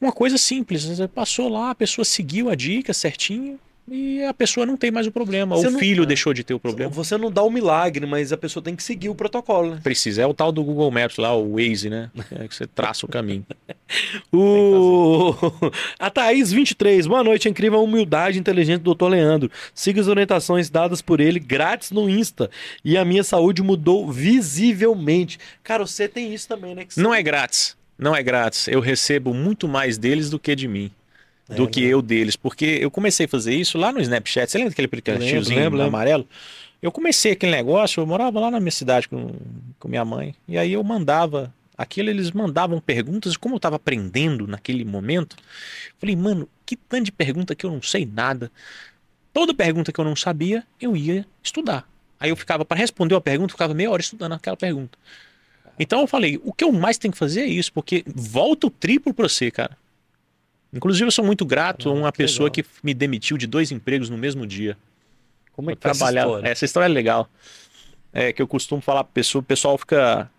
Uma 0.00 0.12
coisa 0.12 0.38
simples, 0.38 0.86
passou 1.12 1.48
lá, 1.48 1.70
a 1.70 1.74
pessoa 1.74 2.04
seguiu 2.04 2.48
a 2.48 2.54
dica 2.54 2.94
certinho 2.94 3.58
e 3.90 4.22
a 4.24 4.34
pessoa 4.34 4.64
não 4.66 4.76
tem 4.76 4.90
mais 4.90 5.06
o 5.06 5.12
problema. 5.12 5.56
Você 5.56 5.68
o 5.68 5.70
não- 5.70 5.78
filho 5.78 6.02
é. 6.02 6.06
deixou 6.06 6.32
de 6.34 6.44
ter 6.44 6.54
o 6.54 6.60
problema. 6.60 6.90
Você 6.90 7.16
não 7.16 7.30
dá 7.30 7.42
o 7.42 7.50
milagre, 7.50 8.06
mas 8.06 8.32
a 8.32 8.36
pessoa 8.36 8.62
tem 8.62 8.74
que 8.76 8.82
seguir 8.82 9.08
o 9.08 9.14
protocolo, 9.14 9.74
né? 9.74 9.80
Precisa. 9.82 10.22
É 10.22 10.26
o 10.26 10.34
tal 10.34 10.52
do 10.52 10.62
Google 10.62 10.90
Maps 10.90 11.16
lá, 11.16 11.34
o 11.34 11.56
Waze, 11.56 11.88
né? 11.90 12.10
É 12.32 12.46
que 12.48 12.54
você 12.54 12.66
traça 12.66 13.06
o 13.06 13.08
caminho. 13.08 13.44
O... 14.30 15.34
A 15.98 16.10
Thaís 16.10 16.52
23, 16.52 17.06
boa 17.06 17.24
noite, 17.24 17.48
incrível 17.48 17.82
humildade 17.82 18.38
inteligente 18.38 18.82
do 18.82 18.94
Dr. 18.94 19.06
Leandro. 19.06 19.50
Siga 19.74 20.00
as 20.00 20.08
orientações 20.08 20.68
dadas 20.68 21.00
por 21.00 21.20
ele 21.20 21.40
grátis 21.40 21.90
no 21.90 22.08
Insta 22.08 22.50
e 22.84 22.98
a 22.98 23.04
minha 23.04 23.24
saúde 23.24 23.62
mudou 23.62 24.10
visivelmente. 24.12 25.38
Cara, 25.62 25.86
você 25.86 26.06
tem 26.06 26.34
isso 26.34 26.46
também, 26.46 26.74
né? 26.74 26.84
Que 26.84 27.00
Não 27.00 27.14
é 27.14 27.22
grátis. 27.22 27.76
Não 27.98 28.14
é 28.14 28.22
grátis. 28.22 28.68
Eu 28.68 28.80
recebo 28.80 29.32
muito 29.34 29.66
mais 29.66 29.96
deles 29.98 30.30
do 30.30 30.38
que 30.38 30.54
de 30.54 30.68
mim. 30.68 30.90
Do 31.48 31.64
É, 31.64 31.66
que 31.66 31.80
né? 31.80 31.86
eu 31.88 32.02
deles. 32.02 32.36
Porque 32.36 32.78
eu 32.80 32.90
comecei 32.90 33.26
a 33.26 33.28
fazer 33.28 33.54
isso 33.54 33.78
lá 33.78 33.90
no 33.90 34.00
Snapchat. 34.00 34.50
Você 34.50 34.58
lembra 34.58 34.70
daquele 34.70 34.86
aplicativozinho 34.86 35.58
Lembro, 35.58 35.82
amarelo? 35.82 36.28
Eu 36.80 36.92
comecei 36.92 37.32
aquele 37.32 37.52
negócio, 37.52 38.00
eu 38.00 38.06
morava 38.06 38.38
lá 38.38 38.50
na 38.50 38.60
minha 38.60 38.70
cidade 38.70 39.08
com, 39.08 39.32
com 39.78 39.88
minha 39.88 40.04
mãe. 40.04 40.34
E 40.46 40.56
aí 40.56 40.72
eu 40.74 40.84
mandava 40.84 41.52
aquilo, 41.76 42.10
eles 42.10 42.30
mandavam 42.30 42.80
perguntas. 42.80 43.32
E 43.32 43.38
como 43.38 43.56
eu 43.56 43.60
tava 43.60 43.76
aprendendo 43.76 44.46
naquele 44.46 44.84
momento, 44.84 45.36
falei, 45.98 46.14
mano, 46.14 46.48
que 46.64 46.76
tanto 46.76 47.04
de 47.04 47.12
pergunta 47.12 47.54
que 47.54 47.64
eu 47.64 47.70
não 47.70 47.82
sei 47.82 48.06
nada. 48.06 48.50
Toda 49.32 49.54
pergunta 49.54 49.92
que 49.92 49.98
eu 49.98 50.04
não 50.04 50.14
sabia, 50.14 50.64
eu 50.80 50.96
ia 50.96 51.26
estudar. 51.42 51.88
Aí 52.20 52.30
eu 52.30 52.36
ficava, 52.36 52.64
para 52.64 52.78
responder 52.78 53.14
uma 53.14 53.20
pergunta, 53.20 53.52
eu 53.52 53.54
ficava 53.54 53.74
meia 53.74 53.90
hora 53.90 54.02
estudando 54.02 54.32
aquela 54.32 54.56
pergunta. 54.56 54.98
Então 55.78 56.00
eu 56.00 56.06
falei, 56.06 56.40
o 56.44 56.52
que 56.52 56.64
eu 56.64 56.72
mais 56.72 56.98
tenho 56.98 57.12
que 57.12 57.18
fazer 57.18 57.42
é 57.42 57.46
isso, 57.46 57.72
porque 57.72 58.04
volta 58.06 58.66
o 58.66 58.70
triplo 58.70 59.14
pra 59.14 59.28
você, 59.28 59.50
cara. 59.50 59.76
Inclusive, 60.72 61.06
eu 61.06 61.10
sou 61.10 61.24
muito 61.24 61.44
grato 61.46 61.88
a 61.88 61.92
uma 61.92 62.08
Ah, 62.08 62.12
que 62.12 62.18
pessoa 62.18 62.44
legal. 62.50 62.54
que 62.64 62.64
me 62.82 62.92
demitiu 62.94 63.36
de 63.38 63.46
dois 63.46 63.70
empregos 63.72 64.10
no 64.10 64.18
mesmo 64.18 64.46
dia. 64.46 64.76
Como 65.52 65.70
é 65.70 65.74
que 65.74 65.80
tá 65.80 65.90
essa 65.90 65.98
trabalhava. 65.98 66.30
história? 66.32 66.48
Essa 66.50 66.64
história 66.64 66.84
é 66.86 66.88
legal. 66.88 67.28
É 68.12 68.32
que 68.32 68.40
eu 68.42 68.46
costumo 68.48 68.80
falar 68.80 69.02
pra 69.04 69.12
pessoa, 69.12 69.40
o 69.40 69.44
pessoal 69.44 69.76
fica 69.78 70.30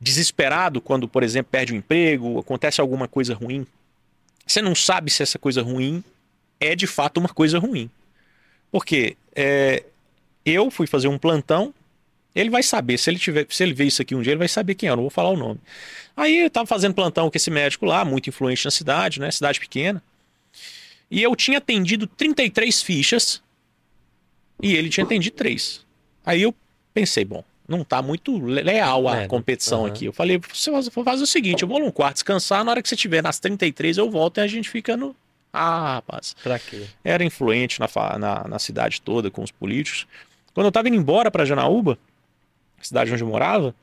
desesperado 0.00 0.80
quando, 0.80 1.06
por 1.06 1.22
exemplo, 1.22 1.50
perde 1.50 1.72
um 1.74 1.76
emprego, 1.76 2.38
acontece 2.38 2.80
alguma 2.80 3.06
coisa 3.06 3.34
ruim. 3.34 3.66
Você 4.46 4.62
não 4.62 4.74
sabe 4.74 5.10
se 5.10 5.22
essa 5.22 5.38
coisa 5.38 5.62
ruim 5.62 6.02
é 6.58 6.74
de 6.74 6.86
fato 6.86 7.18
uma 7.18 7.28
coisa 7.28 7.58
ruim. 7.58 7.90
Porque 8.72 9.16
é, 9.34 9.84
eu 10.44 10.70
fui 10.70 10.86
fazer 10.86 11.08
um 11.08 11.18
plantão, 11.18 11.74
ele 12.34 12.50
vai 12.50 12.62
saber, 12.62 12.98
se 12.98 13.10
ele 13.10 13.18
tiver, 13.18 13.46
se 13.48 13.62
ele 13.62 13.72
ver 13.74 13.86
isso 13.86 14.00
aqui 14.02 14.14
um 14.14 14.22
dia, 14.22 14.32
ele 14.32 14.38
vai 14.38 14.48
saber 14.48 14.74
quem 14.74 14.88
é, 14.88 14.92
eu 14.92 14.96
não 14.96 15.02
vou 15.02 15.10
falar 15.10 15.30
o 15.30 15.36
nome. 15.36 15.60
Aí 16.16 16.38
eu 16.44 16.50
tava 16.50 16.66
fazendo 16.66 16.94
plantão 16.94 17.30
com 17.30 17.36
esse 17.36 17.50
médico 17.50 17.84
lá, 17.86 18.04
muito 18.04 18.28
influente 18.28 18.64
na 18.64 18.70
cidade, 18.70 19.20
né? 19.20 19.30
Cidade 19.30 19.58
pequena. 19.58 20.02
E 21.10 21.22
eu 21.22 21.34
tinha 21.34 21.58
atendido 21.58 22.06
33 22.06 22.82
fichas 22.82 23.42
e 24.62 24.74
ele 24.76 24.88
tinha 24.88 25.04
atendido 25.04 25.36
3. 25.36 25.84
Aí 26.24 26.42
eu 26.42 26.54
pensei, 26.92 27.24
bom, 27.24 27.42
não 27.66 27.82
tá 27.84 28.02
muito 28.02 28.38
le- 28.44 28.62
leal 28.62 29.08
a 29.08 29.22
É, 29.22 29.26
competição 29.26 29.80
aham. 29.84 29.88
aqui. 29.88 30.04
Eu 30.04 30.12
falei, 30.12 30.38
você 30.52 30.70
faz, 31.04 31.20
o 31.22 31.26
seguinte, 31.26 31.62
eu 31.62 31.68
vou 31.68 31.80
num 31.80 31.90
quarto 31.90 32.14
descansar, 32.16 32.64
na 32.64 32.70
hora 32.72 32.82
que 32.82 32.88
você 32.88 32.96
tiver 32.96 33.22
nas 33.22 33.38
33 33.40 33.96
eu 33.98 34.10
volto 34.10 34.38
e 34.38 34.40
a 34.40 34.46
gente 34.46 34.68
fica 34.68 34.96
no... 34.96 35.16
Ah, 35.52 35.94
rapaz 35.94 36.36
Pra 36.44 36.60
quê? 36.60 36.84
era 37.02 37.24
influente 37.24 37.80
na, 37.80 37.88
na, 38.18 38.46
na 38.46 38.58
cidade 38.60 39.00
toda 39.00 39.30
com 39.32 39.42
os 39.42 39.50
políticos. 39.50 40.06
Quando 40.54 40.66
eu 40.66 40.68
estava 40.70 40.86
indo 40.88 40.96
embora 40.96 41.28
para 41.30 41.44
Janaúba, 41.44 41.98
cidade 42.86 43.12
onde 43.12 43.22
eu 43.22 43.28
morava, 43.28 43.74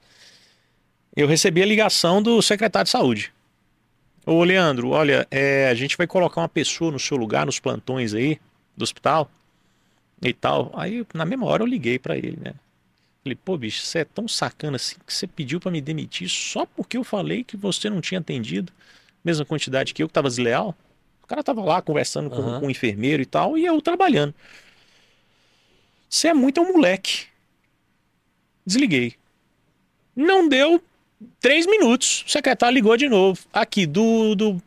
eu 1.15 1.27
recebi 1.27 1.61
a 1.61 1.65
ligação 1.65 2.21
do 2.21 2.41
secretário 2.41 2.85
de 2.85 2.91
saúde. 2.91 3.33
Ô, 4.25 4.43
Leandro, 4.43 4.89
olha, 4.89 5.27
é, 5.31 5.67
a 5.69 5.73
gente 5.73 5.97
vai 5.97 6.05
colocar 6.05 6.41
uma 6.41 6.49
pessoa 6.49 6.91
no 6.91 6.99
seu 6.99 7.17
lugar, 7.17 7.45
nos 7.45 7.59
plantões 7.59 8.13
aí 8.13 8.39
do 8.75 8.83
hospital 8.83 9.31
e 10.21 10.33
tal. 10.33 10.71
Aí, 10.75 11.05
na 11.13 11.25
mesma 11.25 11.45
hora, 11.45 11.63
eu 11.63 11.67
liguei 11.67 11.97
para 11.97 12.17
ele, 12.17 12.37
né? 12.41 12.53
Falei, 13.23 13.37
pô, 13.43 13.57
bicho, 13.57 13.81
você 13.81 13.99
é 13.99 14.05
tão 14.05 14.27
sacana 14.27 14.75
assim 14.75 14.95
que 15.05 15.13
você 15.13 15.27
pediu 15.27 15.59
para 15.59 15.71
me 15.71 15.81
demitir 15.81 16.29
só 16.29 16.65
porque 16.65 16.97
eu 16.97 17.03
falei 17.03 17.43
que 17.43 17.57
você 17.57 17.89
não 17.89 18.01
tinha 18.01 18.19
atendido 18.19 18.71
mesma 19.27 19.45
quantidade 19.45 19.93
que 19.93 20.01
eu, 20.01 20.07
que 20.07 20.13
tava 20.13 20.29
desleal? 20.29 20.75
O 21.21 21.27
cara 21.27 21.43
tava 21.43 21.61
lá 21.61 21.81
conversando 21.81 22.29
com, 22.29 22.41
Aham. 22.41 22.59
com 22.61 22.67
o 22.67 22.71
enfermeiro 22.71 23.21
e 23.21 23.25
tal, 23.25 23.57
e 23.57 23.65
eu 23.65 23.81
trabalhando. 23.81 24.33
Você 26.09 26.29
é 26.29 26.33
muito 26.33 26.61
um 26.61 26.71
moleque. 26.71 27.25
Desliguei. 28.67 29.13
Não 30.13 30.49
deu 30.49 30.83
três 31.39 31.65
minutos. 31.65 32.25
O 32.27 32.29
secretário 32.29 32.75
ligou 32.75 32.97
de 32.97 33.07
novo. 33.07 33.39
Aqui, 33.53 33.85
do, 33.85 34.35
do 34.35 34.61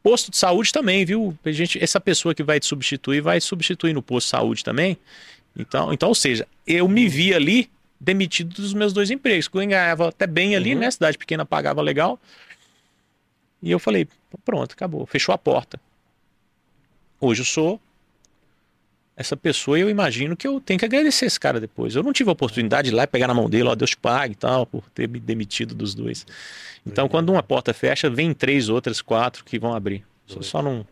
posto 0.00 0.30
de 0.30 0.36
saúde 0.36 0.72
também, 0.72 1.04
viu? 1.04 1.36
A 1.44 1.50
Gente, 1.50 1.82
essa 1.82 2.00
pessoa 2.00 2.34
que 2.34 2.42
vai 2.44 2.60
te 2.60 2.66
substituir 2.66 3.20
vai 3.20 3.40
substituir 3.40 3.92
no 3.92 4.00
posto 4.02 4.26
de 4.26 4.30
saúde 4.30 4.62
também. 4.64 4.96
Então, 5.58 5.92
então, 5.92 6.08
ou 6.08 6.14
seja, 6.14 6.46
eu 6.66 6.86
me 6.88 7.08
vi 7.08 7.34
ali 7.34 7.68
demitido 8.00 8.54
dos 8.54 8.72
meus 8.72 8.92
dois 8.92 9.10
empregos. 9.10 9.46
Eu 9.52 9.52
ganhava 9.66 10.08
até 10.10 10.26
bem 10.26 10.54
ali, 10.54 10.74
Uhum. 10.74 10.80
né? 10.80 10.90
Cidade 10.92 11.18
pequena 11.18 11.44
pagava 11.44 11.82
legal. 11.82 12.20
E 13.60 13.70
eu 13.72 13.78
falei, 13.80 14.06
pronto, 14.44 14.72
acabou. 14.72 15.04
Fechou 15.04 15.34
a 15.34 15.38
porta. 15.38 15.80
Hoje 17.20 17.40
eu 17.42 17.44
sou 17.44 17.80
essa 19.16 19.36
pessoa 19.36 19.78
eu 19.78 19.90
imagino 19.90 20.36
que 20.36 20.46
eu 20.46 20.60
tenho 20.60 20.78
que 20.78 20.84
agradecer 20.84 21.26
esse 21.26 21.38
cara 21.38 21.60
depois. 21.60 21.94
Eu 21.94 22.02
não 22.02 22.12
tive 22.12 22.30
a 22.30 22.32
oportunidade 22.32 22.88
de 22.88 22.94
ir 22.94 22.96
lá 22.96 23.04
e 23.04 23.06
pegar 23.06 23.28
na 23.28 23.34
mão 23.34 23.48
dele, 23.48 23.68
ó, 23.68 23.74
Deus 23.74 23.90
te 23.90 23.96
pague 23.96 24.32
e 24.32 24.36
tal, 24.36 24.66
por 24.66 24.88
ter 24.90 25.08
me 25.08 25.20
demitido 25.20 25.74
dos 25.74 25.94
dois. 25.94 26.26
Então, 26.86 27.08
quando 27.08 27.30
uma 27.30 27.42
porta 27.42 27.72
fecha, 27.72 28.08
vem 28.08 28.32
três 28.32 28.68
outras, 28.68 29.00
quatro 29.00 29.44
que 29.44 29.58
vão 29.58 29.74
abrir. 29.74 30.04
Você 30.26 30.42
só 30.42 30.62
não, 30.62 30.86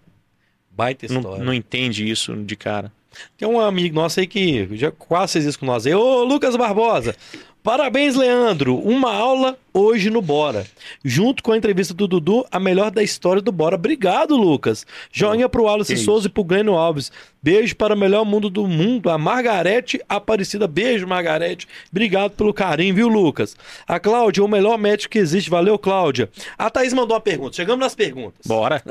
Baita 0.70 1.06
não, 1.08 1.20
história. 1.20 1.44
não 1.44 1.54
entende 1.54 2.08
isso 2.08 2.36
de 2.36 2.56
cara. 2.56 2.92
Tem 3.36 3.48
um 3.48 3.60
amigo 3.60 3.94
nosso 3.94 4.20
aí 4.20 4.26
que 4.26 4.68
já 4.76 4.90
quase 4.90 5.34
fez 5.34 5.44
isso 5.44 5.58
com 5.58 5.66
nós 5.66 5.86
aí. 5.86 5.94
Ô, 5.94 6.24
Lucas 6.24 6.56
Barbosa. 6.56 7.14
Parabéns, 7.62 8.16
Leandro. 8.16 8.76
Uma 8.76 9.12
aula 9.12 9.58
hoje 9.74 10.08
no 10.08 10.22
Bora. 10.22 10.66
Junto 11.04 11.42
com 11.42 11.52
a 11.52 11.56
entrevista 11.58 11.92
do 11.92 12.08
Dudu, 12.08 12.46
a 12.50 12.58
melhor 12.58 12.90
da 12.90 13.02
história 13.02 13.42
do 13.42 13.52
Bora. 13.52 13.74
Obrigado, 13.74 14.34
Lucas. 14.34 14.86
Joinha 15.12 15.46
pro 15.46 15.64
Wallace 15.64 15.94
que 15.94 16.00
Souza 16.00 16.26
e 16.26 16.30
pro 16.30 16.42
Glênio 16.42 16.72
Alves. 16.72 17.12
Beijo 17.42 17.76
para 17.76 17.94
o 17.94 17.98
melhor 17.98 18.24
mundo 18.24 18.48
do 18.48 18.66
mundo. 18.66 19.10
A 19.10 19.18
Margarete 19.18 20.00
Aparecida. 20.08 20.66
Beijo, 20.66 21.06
Margarete. 21.06 21.68
Obrigado 21.90 22.30
pelo 22.30 22.54
carinho, 22.54 22.94
viu, 22.94 23.08
Lucas? 23.08 23.54
A 23.86 24.00
Cláudia, 24.00 24.42
o 24.42 24.48
melhor 24.48 24.78
médico 24.78 25.12
que 25.12 25.18
existe. 25.18 25.50
Valeu, 25.50 25.78
Cláudia. 25.78 26.30
A 26.56 26.70
Thaís 26.70 26.94
mandou 26.94 27.14
uma 27.14 27.20
pergunta. 27.20 27.56
Chegamos 27.56 27.80
nas 27.80 27.94
perguntas. 27.94 28.46
Bora. 28.46 28.82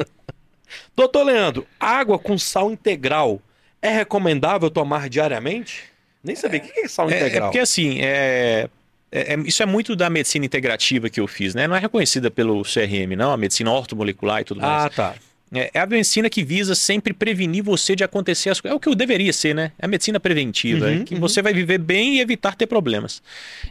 Doutor 0.96 1.24
Leandro, 1.24 1.66
água 1.80 2.20
com 2.20 2.38
sal 2.38 2.72
integral 2.72 3.42
é 3.82 3.90
recomendável 3.90 4.70
tomar 4.70 5.10
diariamente? 5.10 5.84
Nem 6.24 6.36
sabia. 6.36 6.60
O 6.60 6.64
que 6.64 6.80
é 6.82 6.88
sal 6.88 7.10
É, 7.10 7.14
é 7.14 7.18
integral? 7.20 7.48
porque 7.50 7.60
assim, 7.60 8.00
é, 8.02 8.68
é- 9.12 9.34
é- 9.34 9.40
isso 9.46 9.64
é 9.64 9.66
muito 9.66 9.96
da 9.96 10.10
medicina 10.10 10.46
integrativa 10.46 11.10
que 11.10 11.20
eu 11.20 11.28
fiz, 11.28 11.56
né? 11.56 11.68
Não 11.68 11.76
é 11.76 11.80
reconhecida 11.80 12.30
pelo 12.30 12.62
CRM, 12.64 13.16
não, 13.16 13.32
a 13.32 13.38
medicina 13.38 13.72
ortomolecular 13.72 14.42
e 14.42 14.44
tudo 14.44 14.62
mais. 14.62 14.86
Ah, 14.86 14.90
tá. 14.90 15.16
É, 15.52 15.72
é 15.74 15.80
a 15.80 15.86
medicina 15.88 16.30
que 16.30 16.44
visa 16.44 16.76
sempre 16.76 17.12
prevenir 17.12 17.64
você 17.64 17.96
de 17.96 18.04
acontecer 18.04 18.52
as 18.52 18.62
coisas. 18.62 18.74
É 18.74 18.78
o 18.78 18.80
que 18.80 18.88
eu 18.88 18.94
deveria 18.94 19.34
ser, 19.34 19.56
né? 19.56 19.72
É 19.80 19.86
a 19.86 19.88
medicina 19.88 20.20
preventiva, 20.20 20.86
Uhum, 20.86 21.02
é 21.02 21.04
que 21.04 21.16
uhum. 21.16 21.20
você 21.20 21.42
vai 21.42 21.54
viver 21.54 21.80
bem 21.80 22.18
e 22.18 22.20
evitar 22.22 22.54
ter 22.56 22.68
problemas. 22.68 23.24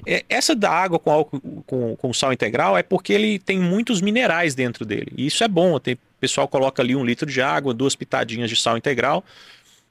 É, 0.04 0.24
essa 0.28 0.56
da 0.56 0.70
água 0.70 0.98
com, 0.98 1.10
álcool, 1.12 1.40
com, 1.66 1.94
com 1.94 2.12
sal 2.12 2.32
integral 2.32 2.76
é 2.76 2.82
porque 2.82 3.12
ele 3.12 3.38
tem 3.38 3.60
muitos 3.60 4.00
minerais 4.00 4.56
dentro 4.56 4.84
dele. 4.84 5.12
E 5.16 5.26
isso 5.26 5.44
é 5.44 5.48
bom. 5.48 5.78
Tem, 5.78 5.94
o 5.94 5.98
pessoal 6.20 6.48
coloca 6.48 6.82
ali 6.82 6.96
um 6.96 7.04
litro 7.04 7.26
de 7.30 7.40
água, 7.40 7.72
duas 7.72 7.94
pitadinhas 7.94 8.50
de 8.50 8.56
sal 8.56 8.76
integral 8.76 9.24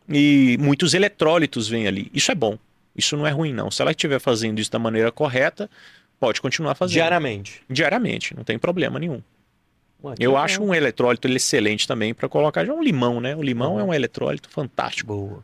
e 0.09 0.57
muitos 0.59 0.93
eletrólitos 0.93 1.67
vêm 1.67 1.87
ali. 1.87 2.09
Isso 2.13 2.31
é 2.31 2.35
bom. 2.35 2.57
Isso 2.95 3.15
não 3.15 3.27
é 3.27 3.31
ruim, 3.31 3.53
não. 3.53 3.69
Se 3.69 3.81
ela 3.81 3.91
estiver 3.91 4.19
fazendo 4.19 4.59
isso 4.59 4.71
da 4.71 4.79
maneira 4.79 5.11
correta, 5.11 5.69
pode 6.19 6.41
continuar 6.41 6.73
fazendo. 6.75 6.93
Diariamente. 6.93 7.61
Diariamente, 7.69 8.35
não 8.35 8.43
tem 8.43 8.57
problema 8.57 8.99
nenhum. 8.99 9.21
Ué, 10.03 10.15
Eu 10.19 10.31
legal. 10.31 10.43
acho 10.45 10.63
um 10.63 10.73
eletrólito 10.73 11.27
excelente 11.27 11.87
também 11.87 12.13
para 12.13 12.27
colocar 12.29 12.65
já 12.65 12.73
um 12.73 12.81
limão, 12.83 13.19
né? 13.19 13.35
O 13.35 13.41
limão 13.41 13.79
é 13.79 13.83
um 13.83 13.93
eletrólito 13.93 14.49
fantástico. 14.49 15.07
Boa. 15.13 15.43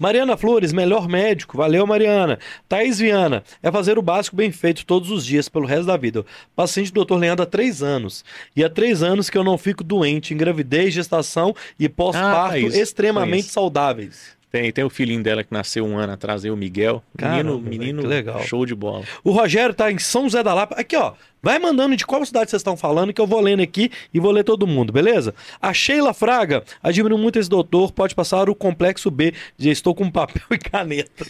Mariana 0.00 0.34
Flores, 0.34 0.72
melhor 0.72 1.06
médico. 1.06 1.58
Valeu, 1.58 1.86
Mariana. 1.86 2.38
Thaís 2.66 2.98
Viana, 2.98 3.44
é 3.62 3.70
fazer 3.70 3.98
o 3.98 4.02
básico 4.02 4.34
bem 4.34 4.50
feito 4.50 4.86
todos 4.86 5.10
os 5.10 5.26
dias 5.26 5.46
pelo 5.46 5.66
resto 5.66 5.84
da 5.84 5.96
vida. 5.98 6.24
Paciente 6.56 6.90
do 6.90 7.04
Dr. 7.04 7.16
Leandro 7.16 7.42
há 7.42 7.46
três 7.46 7.82
anos. 7.82 8.24
E 8.56 8.64
há 8.64 8.70
três 8.70 9.02
anos 9.02 9.28
que 9.28 9.36
eu 9.36 9.44
não 9.44 9.58
fico 9.58 9.84
doente 9.84 10.32
em 10.32 10.38
gravidez, 10.38 10.94
gestação 10.94 11.54
e 11.78 11.86
pós-parto 11.86 12.52
Thaís, 12.52 12.74
extremamente 12.74 13.48
saudáveis. 13.48 14.39
Tem, 14.50 14.72
tem 14.72 14.82
o 14.82 14.90
filhinho 14.90 15.22
dela 15.22 15.44
que 15.44 15.52
nasceu 15.52 15.84
um 15.86 15.96
ano 15.96 16.12
atrás, 16.12 16.44
aí, 16.44 16.50
o 16.50 16.56
Miguel. 16.56 17.02
Menino, 17.20 17.60
menino 17.60 18.06
legal. 18.06 18.42
show 18.42 18.66
de 18.66 18.74
bola. 18.74 19.04
O 19.22 19.30
Rogério 19.30 19.72
tá 19.72 19.92
em 19.92 19.98
São 19.98 20.24
José 20.24 20.42
da 20.42 20.52
Lapa. 20.52 20.74
Aqui, 20.74 20.96
ó. 20.96 21.12
Vai 21.42 21.58
mandando 21.58 21.96
de 21.96 22.04
qual 22.04 22.24
cidade 22.26 22.50
vocês 22.50 22.60
estão 22.60 22.76
falando 22.76 23.14
que 23.14 23.20
eu 23.20 23.26
vou 23.26 23.40
lendo 23.40 23.62
aqui 23.62 23.90
e 24.12 24.20
vou 24.20 24.30
ler 24.30 24.44
todo 24.44 24.66
mundo, 24.66 24.92
beleza? 24.92 25.34
A 25.60 25.72
Sheila 25.72 26.12
Fraga. 26.12 26.62
Admiro 26.82 27.16
muito 27.16 27.38
esse 27.38 27.48
doutor. 27.48 27.92
Pode 27.92 28.14
passar 28.14 28.50
o 28.50 28.54
complexo 28.54 29.10
B. 29.10 29.32
Já 29.56 29.70
estou 29.70 29.94
com 29.94 30.10
papel 30.10 30.42
e 30.50 30.58
caneta. 30.58 31.24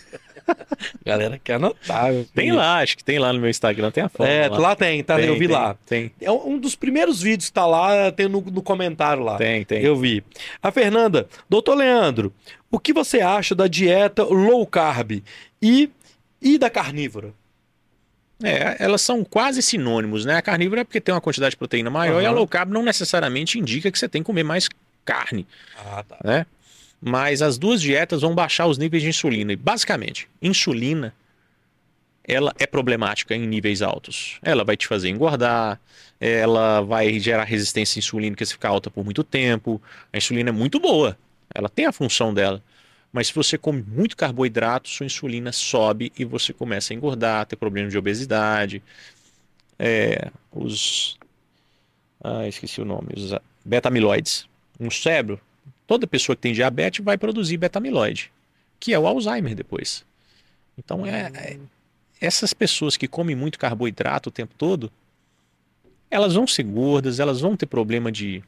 Galera 1.05 1.41
quer 1.43 1.55
anotar. 1.55 2.11
Tem 2.35 2.53
lá, 2.53 2.79
acho 2.79 2.97
que 2.97 3.05
tem 3.05 3.19
lá 3.19 3.33
no 3.33 3.41
meu 3.41 3.51
Instagram, 3.51 3.91
tem 3.91 4.05
a 4.05 4.09
foto. 4.09 4.27
É, 4.27 4.49
lá 4.49 4.75
tem, 4.77 5.03
tá? 5.03 5.17
Tem, 5.17 5.27
eu 5.27 5.35
vi 5.39 5.47
tem, 5.47 5.57
lá. 5.57 5.77
Tem, 5.87 6.13
É 6.21 6.31
um 6.31 6.59
dos 6.59 6.75
primeiros 6.77 7.21
vídeos 7.23 7.49
que 7.49 7.53
tá 7.55 7.67
lá, 7.67 8.11
tem 8.13 8.29
no, 8.29 8.41
no 8.41 8.63
comentário 8.63 9.23
lá. 9.23 9.37
tem, 9.37 9.65
tem. 9.65 9.83
Eu 9.83 9.97
vi. 9.97 10.23
A 10.63 10.71
Fernanda, 10.71 11.29
doutor 11.49 11.75
Leandro, 11.75 12.33
o 12.71 12.79
que 12.79 12.93
você 12.93 13.21
acha 13.21 13.55
da 13.55 13.67
dieta 13.67 14.23
low 14.25 14.67
carb 14.67 15.23
e, 15.61 15.91
e 16.41 16.59
da 16.59 16.71
carnívora? 16.71 17.33
É, 18.43 18.77
elas 18.79 19.03
são 19.03 19.23
quase 19.23 19.61
sinônimos, 19.61 20.25
né? 20.25 20.37
A 20.37 20.43
carnívora 20.43 20.81
é 20.81 20.85
porque 20.85 21.01
tem 21.01 21.15
uma 21.15 21.21
quantidade 21.21 21.51
de 21.51 21.57
proteína 21.59 21.91
maior 21.91 22.23
e 22.23 22.27
a 22.27 22.31
low 22.31 22.49
carb 22.49 22.71
não 22.73 22.83
necessariamente 22.83 23.59
indica 23.59 23.91
que 23.91 23.99
você 23.99 24.09
tem 24.09 24.23
que 24.23 24.27
comer 24.27 24.45
mais 24.45 24.67
carne, 25.05 25.47
Ah, 25.77 26.03
tá. 26.03 26.17
né? 26.25 26.47
Mas 27.01 27.41
as 27.41 27.57
duas 27.57 27.81
dietas 27.81 28.23
vão 28.23 28.35
baixar 28.35 28.67
os 28.67 28.77
níveis 28.77 29.03
de 29.03 29.09
insulina. 29.09 29.53
E 29.53 29.57
basicamente, 29.57 30.29
insulina 30.43 31.15
ela 32.25 32.55
é 32.59 32.67
problemática 32.67 33.35
em 33.35 33.47
níveis 33.47 33.83
altos. 33.83 34.39
Ela 34.43 34.65
vai 34.65 34.77
te 34.77 34.87
fazer 34.87 35.09
engordar, 35.09 35.81
ela 36.21 36.81
vai 36.81 37.19
gerar 37.19 37.45
resistência 37.45 37.99
insulínica 37.99 38.45
se 38.45 38.53
ficar 38.53 38.69
alta 38.69 38.91
por 38.91 39.05
muito 39.05 39.25
tempo. 39.25 39.83
A 40.13 40.19
insulina 40.19 40.51
é 40.51 40.53
muito 40.53 40.79
boa, 40.79 41.19
ela 41.53 41.69
tem 41.69 41.87
a 41.87 41.93
função 41.93 42.33
dela. 42.33 42.63
Mas 43.13 43.29
se 43.29 43.35
você 43.35 43.59
come 43.59 43.83
muito 43.83 44.17
carboidrato, 44.17 44.89
sua 44.89 45.07
insulina 45.07 45.51
sobe 45.51 46.13
e 46.17 46.25
você 46.25 46.53
começa 46.53 46.93
a 46.93 46.97
engordar, 46.97 47.47
ter 47.47 47.57
problema 47.57 47.89
de 47.89 47.99
obesidade. 47.99 48.83
É, 49.77 50.31
os. 50.53 51.19
Ah, 52.23 52.47
esqueci 52.47 52.81
o 52.81 52.85
nome. 52.85 53.09
Os 53.17 53.35
beta-amiloides. 53.65 54.47
No 54.79 54.93
cérebro, 54.93 55.41
toda 55.91 56.07
pessoa 56.07 56.37
que 56.37 56.43
tem 56.43 56.53
diabetes 56.53 57.05
vai 57.05 57.19
produzir 57.19 57.57
beta-amiloide, 57.57 58.31
que 58.79 58.95
é 58.95 58.99
o 58.99 59.09
Alzheimer 59.09 59.57
depois. 59.57 60.05
Então, 60.79 61.05
é, 61.05 61.33
é, 61.35 61.59
essas 62.21 62.55
pessoas 62.55 62.97
que 62.97 63.09
comem 63.09 63.35
muito 63.35 63.59
carboidrato 63.59 64.29
o 64.29 64.33
tempo 64.33 64.55
todo, 64.57 64.89
elas 66.09 66.35
vão 66.35 66.47
ser 66.47 66.63
gordas, 66.63 67.19
elas 67.19 67.41
vão 67.41 67.57
ter 67.57 67.67
problema 67.67 68.13
de 68.13 68.41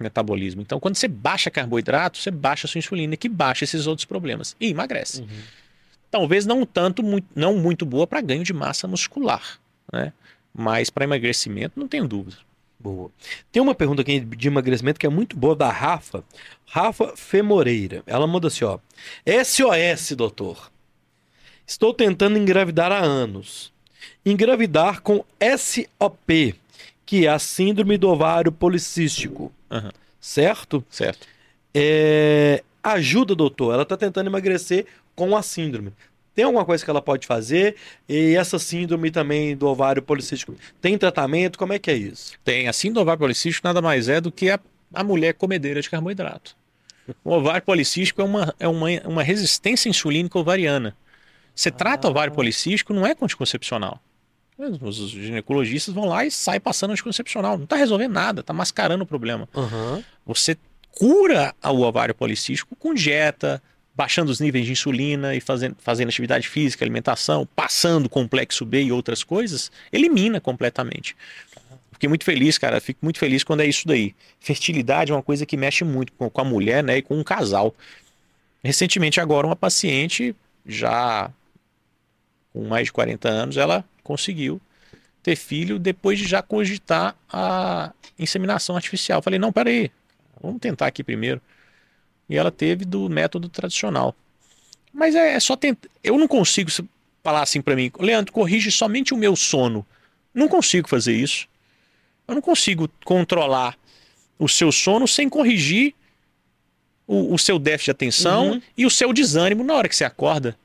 metabolismo. 0.00 0.62
Então, 0.62 0.80
quando 0.80 0.96
você 0.96 1.06
baixa 1.06 1.50
carboidrato, 1.50 2.16
você 2.16 2.30
baixa 2.30 2.66
a 2.66 2.70
sua 2.70 2.78
insulina, 2.78 3.18
que 3.18 3.28
baixa 3.28 3.64
esses 3.64 3.86
outros 3.86 4.06
problemas 4.06 4.56
e 4.58 4.68
emagrece. 4.68 5.20
Uhum. 5.20 5.28
Talvez 6.10 6.46
não 6.46 6.64
tanto, 6.64 7.02
muito, 7.02 7.26
não 7.36 7.58
muito 7.58 7.84
boa 7.84 8.06
para 8.06 8.22
ganho 8.22 8.44
de 8.44 8.54
massa 8.54 8.88
muscular, 8.88 9.60
né? 9.92 10.10
Mas 10.54 10.88
para 10.88 11.04
emagrecimento, 11.04 11.78
não 11.78 11.86
tenho 11.86 12.08
dúvida. 12.08 12.38
Boa. 12.82 13.10
Tem 13.52 13.62
uma 13.62 13.76
pergunta 13.76 14.02
aqui 14.02 14.18
de 14.18 14.48
emagrecimento 14.48 14.98
que 14.98 15.06
é 15.06 15.10
muito 15.10 15.36
boa 15.36 15.54
da 15.54 15.70
Rafa. 15.70 16.24
Rafa 16.66 17.16
Femoreira. 17.16 18.02
Ela 18.06 18.26
manda 18.26 18.48
assim, 18.48 18.64
ó. 18.64 18.78
SOS, 19.44 20.16
doutor. 20.16 20.72
Estou 21.64 21.94
tentando 21.94 22.36
engravidar 22.36 22.90
há 22.90 22.98
anos. 22.98 23.72
Engravidar 24.26 25.00
com 25.00 25.24
SOP, 25.56 26.56
que 27.06 27.26
é 27.26 27.28
a 27.28 27.38
síndrome 27.38 27.96
do 27.96 28.08
ovário 28.08 28.50
policístico. 28.50 29.52
Uhum. 29.70 29.90
Certo? 30.20 30.84
Certo. 30.90 31.26
É... 31.72 32.64
Ajuda, 32.82 33.36
doutor. 33.36 33.74
Ela 33.74 33.84
está 33.84 33.96
tentando 33.96 34.26
emagrecer 34.26 34.86
com 35.14 35.36
a 35.36 35.42
síndrome. 35.42 35.92
Tem 36.34 36.44
alguma 36.44 36.64
coisa 36.64 36.82
que 36.82 36.90
ela 36.90 37.02
pode 37.02 37.26
fazer? 37.26 37.76
E 38.08 38.34
essa 38.34 38.58
síndrome 38.58 39.10
também 39.10 39.56
do 39.56 39.66
ovário 39.66 40.02
policístico 40.02 40.54
tem 40.80 40.96
tratamento? 40.96 41.58
Como 41.58 41.72
é 41.72 41.78
que 41.78 41.90
é 41.90 41.94
isso? 41.94 42.32
Tem. 42.42 42.68
A 42.68 42.72
síndrome 42.72 42.94
do 42.94 43.02
ovário 43.02 43.20
policístico 43.20 43.66
nada 43.66 43.82
mais 43.82 44.08
é 44.08 44.20
do 44.20 44.32
que 44.32 44.50
a, 44.50 44.58
a 44.94 45.04
mulher 45.04 45.34
comedeira 45.34 45.80
de 45.82 45.90
carboidrato. 45.90 46.56
O 47.24 47.32
ovário 47.32 47.62
policístico 47.62 48.22
é 48.22 48.24
uma, 48.24 48.54
é 48.58 48.68
uma, 48.68 48.88
uma 49.04 49.22
resistência 49.22 49.88
insulínica 49.88 50.38
ovariana. 50.38 50.96
Você 51.54 51.68
ah. 51.68 51.72
trata 51.72 52.08
o 52.08 52.10
ovário 52.10 52.32
policístico, 52.32 52.94
não 52.94 53.06
é 53.06 53.14
com 53.14 53.24
anticoncepcional. 53.24 54.00
Os 54.80 54.96
ginecologistas 55.10 55.92
vão 55.92 56.04
lá 56.04 56.24
e 56.24 56.30
saem 56.30 56.60
passando 56.60 56.92
anticoncepcional. 56.92 57.56
Não 57.56 57.64
está 57.64 57.76
resolvendo 57.76 58.12
nada, 58.12 58.40
está 58.40 58.52
mascarando 58.52 59.02
o 59.02 59.06
problema. 59.06 59.48
Uhum. 59.54 60.02
Você 60.24 60.56
cura 60.92 61.54
o 61.64 61.80
ovário 61.80 62.14
policístico 62.14 62.76
com 62.76 62.94
dieta, 62.94 63.62
baixando 63.94 64.30
os 64.30 64.40
níveis 64.40 64.64
de 64.64 64.72
insulina 64.72 65.34
e 65.34 65.40
fazendo, 65.40 65.76
fazendo 65.78 66.08
atividade 66.08 66.48
física, 66.48 66.84
alimentação, 66.84 67.46
passando 67.54 68.08
complexo 68.08 68.64
B 68.64 68.84
e 68.84 68.92
outras 68.92 69.22
coisas, 69.22 69.70
elimina 69.92 70.40
completamente. 70.40 71.14
Fiquei 71.92 72.08
muito 72.08 72.24
feliz, 72.24 72.58
cara. 72.58 72.80
Fico 72.80 72.98
muito 73.02 73.18
feliz 73.18 73.44
quando 73.44 73.60
é 73.60 73.66
isso 73.66 73.86
daí. 73.86 74.14
Fertilidade 74.40 75.12
é 75.12 75.14
uma 75.14 75.22
coisa 75.22 75.46
que 75.46 75.56
mexe 75.56 75.84
muito 75.84 76.12
com, 76.12 76.30
a 76.40 76.44
mulher, 76.44 76.82
né, 76.82 76.98
e 76.98 77.02
com 77.02 77.16
um 77.16 77.22
casal. 77.22 77.74
Recentemente, 78.64 79.20
agora, 79.20 79.46
uma 79.46 79.54
paciente 79.54 80.34
já 80.66 81.30
com 82.52 82.66
mais 82.66 82.86
de 82.86 82.92
40 82.92 83.28
anos, 83.28 83.56
ela 83.56 83.84
conseguiu 84.02 84.60
ter 85.22 85.36
filho 85.36 85.78
depois 85.78 86.18
de 86.18 86.26
já 86.26 86.42
cogitar 86.42 87.14
a 87.32 87.92
inseminação 88.18 88.74
artificial. 88.74 89.22
Falei, 89.22 89.38
não, 89.38 89.52
peraí, 89.52 89.90
vamos 90.40 90.60
tentar 90.60 90.88
aqui 90.88 91.04
primeiro. 91.04 91.40
E 92.32 92.36
ela 92.36 92.50
teve 92.50 92.84
do 92.84 93.10
método 93.10 93.48
tradicional. 93.48 94.14
Mas 94.92 95.14
é, 95.14 95.34
é 95.34 95.40
só 95.40 95.54
tentar. 95.54 95.88
Eu 96.02 96.16
não 96.16 96.26
consigo 96.26 96.70
falar 97.22 97.42
assim 97.42 97.60
para 97.60 97.76
mim, 97.76 97.90
Leandro, 98.00 98.32
corrige 98.32 98.70
somente 98.72 99.12
o 99.12 99.16
meu 99.16 99.36
sono. 99.36 99.86
Não 100.34 100.48
consigo 100.48 100.88
fazer 100.88 101.14
isso. 101.14 101.46
Eu 102.26 102.34
não 102.34 102.42
consigo 102.42 102.88
controlar 103.04 103.76
o 104.38 104.48
seu 104.48 104.72
sono 104.72 105.06
sem 105.06 105.28
corrigir 105.28 105.94
o, 107.06 107.34
o 107.34 107.38
seu 107.38 107.58
déficit 107.58 107.86
de 107.86 107.90
atenção 107.90 108.52
uhum. 108.52 108.62
e 108.76 108.86
o 108.86 108.90
seu 108.90 109.12
desânimo 109.12 109.62
na 109.62 109.74
hora 109.74 109.88
que 109.88 109.94
você 109.94 110.04
acorda. 110.04 110.56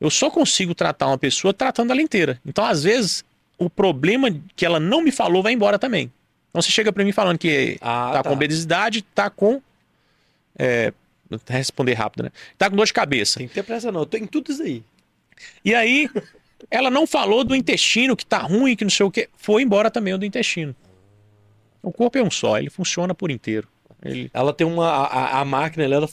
Eu 0.00 0.10
só 0.10 0.30
consigo 0.30 0.74
tratar 0.74 1.06
uma 1.06 1.18
pessoa 1.18 1.54
tratando 1.54 1.92
ela 1.92 2.02
inteira. 2.02 2.40
Então, 2.44 2.64
às 2.64 2.82
vezes, 2.82 3.24
o 3.56 3.70
problema 3.70 4.28
que 4.56 4.66
ela 4.66 4.80
não 4.80 5.02
me 5.02 5.12
falou 5.12 5.42
vai 5.42 5.52
embora 5.52 5.78
também. 5.78 6.12
Então, 6.50 6.62
você 6.62 6.70
chega 6.70 6.92
para 6.92 7.04
mim 7.04 7.12
falando 7.12 7.38
que 7.38 7.78
ah, 7.80 8.10
tá, 8.12 8.22
tá, 8.22 8.28
com 8.28 8.34
obesidade, 8.34 9.02
tá 9.02 9.30
com. 9.30 9.60
É, 10.58 10.92
responder 11.46 11.94
rápido, 11.94 12.24
né? 12.24 12.32
Tá 12.56 12.68
com 12.68 12.76
dor 12.76 12.86
de 12.86 12.92
cabeça. 12.92 13.38
Tem 13.38 13.48
que 13.48 13.54
ter 13.54 13.62
pressa, 13.62 13.92
não. 13.92 14.00
Eu 14.00 14.06
tô 14.06 14.16
em 14.16 14.26
tudo 14.26 14.50
isso 14.50 14.62
aí. 14.62 14.82
E 15.64 15.74
aí, 15.74 16.10
ela 16.70 16.90
não 16.90 17.06
falou 17.06 17.44
do 17.44 17.54
intestino 17.54 18.16
que 18.16 18.26
tá 18.26 18.38
ruim, 18.38 18.74
que 18.74 18.84
não 18.84 18.90
sei 18.90 19.06
o 19.06 19.10
quê. 19.10 19.28
Foi 19.36 19.62
embora 19.62 19.90
também 19.90 20.14
o 20.14 20.18
do 20.18 20.24
intestino. 20.24 20.74
O 21.82 21.92
corpo 21.92 22.18
é 22.18 22.22
um 22.22 22.30
só, 22.30 22.58
ele 22.58 22.70
funciona 22.70 23.14
por 23.14 23.30
inteiro. 23.30 23.68
Ele... 24.02 24.30
Ela 24.32 24.52
tem 24.52 24.66
uma. 24.66 24.88
A, 24.88 25.40
a 25.40 25.44
máquina, 25.44 25.84
ela, 25.84 26.08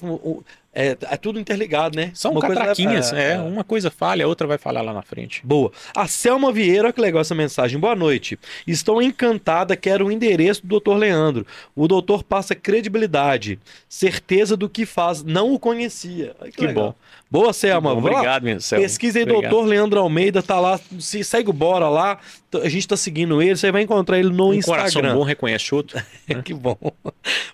é, 0.76 0.97
é 1.02 1.18
tudo 1.18 1.39
interligado, 1.39 1.95
né? 1.95 2.11
São 2.14 2.34
uma 2.34 2.41
catraquinhas, 2.41 3.10
coisa, 3.10 3.23
é, 3.23 3.31
é, 3.31 3.39
Uma 3.39 3.64
coisa 3.64 3.89
falha, 3.89 4.26
a 4.26 4.27
outra 4.27 4.45
vai 4.45 4.57
falhar 4.57 4.84
lá 4.84 4.93
na 4.93 5.02
frente. 5.02 5.41
Boa. 5.41 5.72
A 5.95 6.06
Selma 6.06 6.52
Vieira, 6.52 6.91
que 6.91 6.99
legal 6.99 7.22
essa 7.22 7.34
mensagem. 7.34 7.80
Boa 7.80 7.95
noite. 7.95 8.38
Estou 8.68 9.02
encantada, 9.02 9.77
quero 9.77 10.07
o 10.07 10.11
endereço 10.11 10.68
do 10.68 10.80
Dr. 10.80 10.97
Leandro. 10.97 11.47
O 11.73 11.88
doutor 11.88 12.23
passa 12.23 12.53
credibilidade, 12.53 13.57
certeza 13.88 14.57
do 14.57 14.68
que 14.68 14.85
faz. 14.85 15.23
Não 15.23 15.53
o 15.53 15.60
conhecia. 15.60 16.35
Ai, 16.41 16.52
que, 16.52 16.68
que 16.68 16.73
bom. 16.73 16.93
Boa, 17.30 17.52
Selma. 17.52 17.93
Bom, 17.93 17.99
obrigado, 17.99 18.43
minha 18.43 18.60
Selma. 18.60 18.84
Pesquisa 18.84 19.19
aí, 19.19 19.26
doutor 19.26 19.65
Leandro 19.65 19.99
Almeida, 19.99 20.43
tá 20.43 20.60
lá. 20.60 20.80
Se 20.99 21.23
segue 21.23 21.49
o 21.49 21.53
Bora 21.53 21.89
lá. 21.89 22.19
A 22.64 22.69
gente 22.69 22.88
tá 22.88 22.95
seguindo 22.95 23.41
ele, 23.41 23.57
você 23.57 23.72
vai 23.72 23.81
encontrar 23.81 24.18
ele 24.19 24.30
no 24.30 24.49
um 24.49 24.53
Instagram. 24.53 24.91
Coração 24.91 25.15
bom 25.15 25.23
reconhece 25.23 25.76
outro. 25.76 26.02
Que 26.43 26.53
bom. 26.53 26.77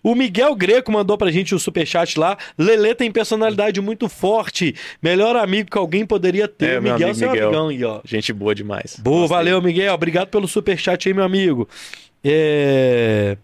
O 0.03 0.13
Miguel 0.13 0.53
Greco 0.55 0.91
mandou 0.91 1.17
pra 1.17 1.31
gente 1.31 1.55
o 1.55 1.59
superchat 1.59 2.19
lá. 2.19 2.37
Lele 2.57 2.93
tem 2.93 3.11
personalidade 3.11 3.79
muito 3.81 4.07
forte. 4.09 4.75
Melhor 5.01 5.35
amigo 5.35 5.71
que 5.71 5.77
alguém 5.77 6.05
poderia 6.05 6.47
ter. 6.47 6.75
É, 6.75 6.79
Miguel, 6.79 6.95
amigo, 6.95 7.15
seu 7.15 7.31
Miguel. 7.31 7.47
amigão 7.47 7.67
aí, 7.69 7.83
ó. 7.83 8.01
Gente 8.03 8.33
boa 8.33 8.53
demais. 8.53 8.97
Boa, 8.99 9.21
Gostei. 9.21 9.37
valeu, 9.37 9.61
Miguel. 9.61 9.93
Obrigado 9.93 10.27
pelo 10.27 10.47
superchat 10.47 11.07
aí, 11.07 11.13
meu 11.13 11.23
amigo. 11.23 11.67
É... 12.23 13.37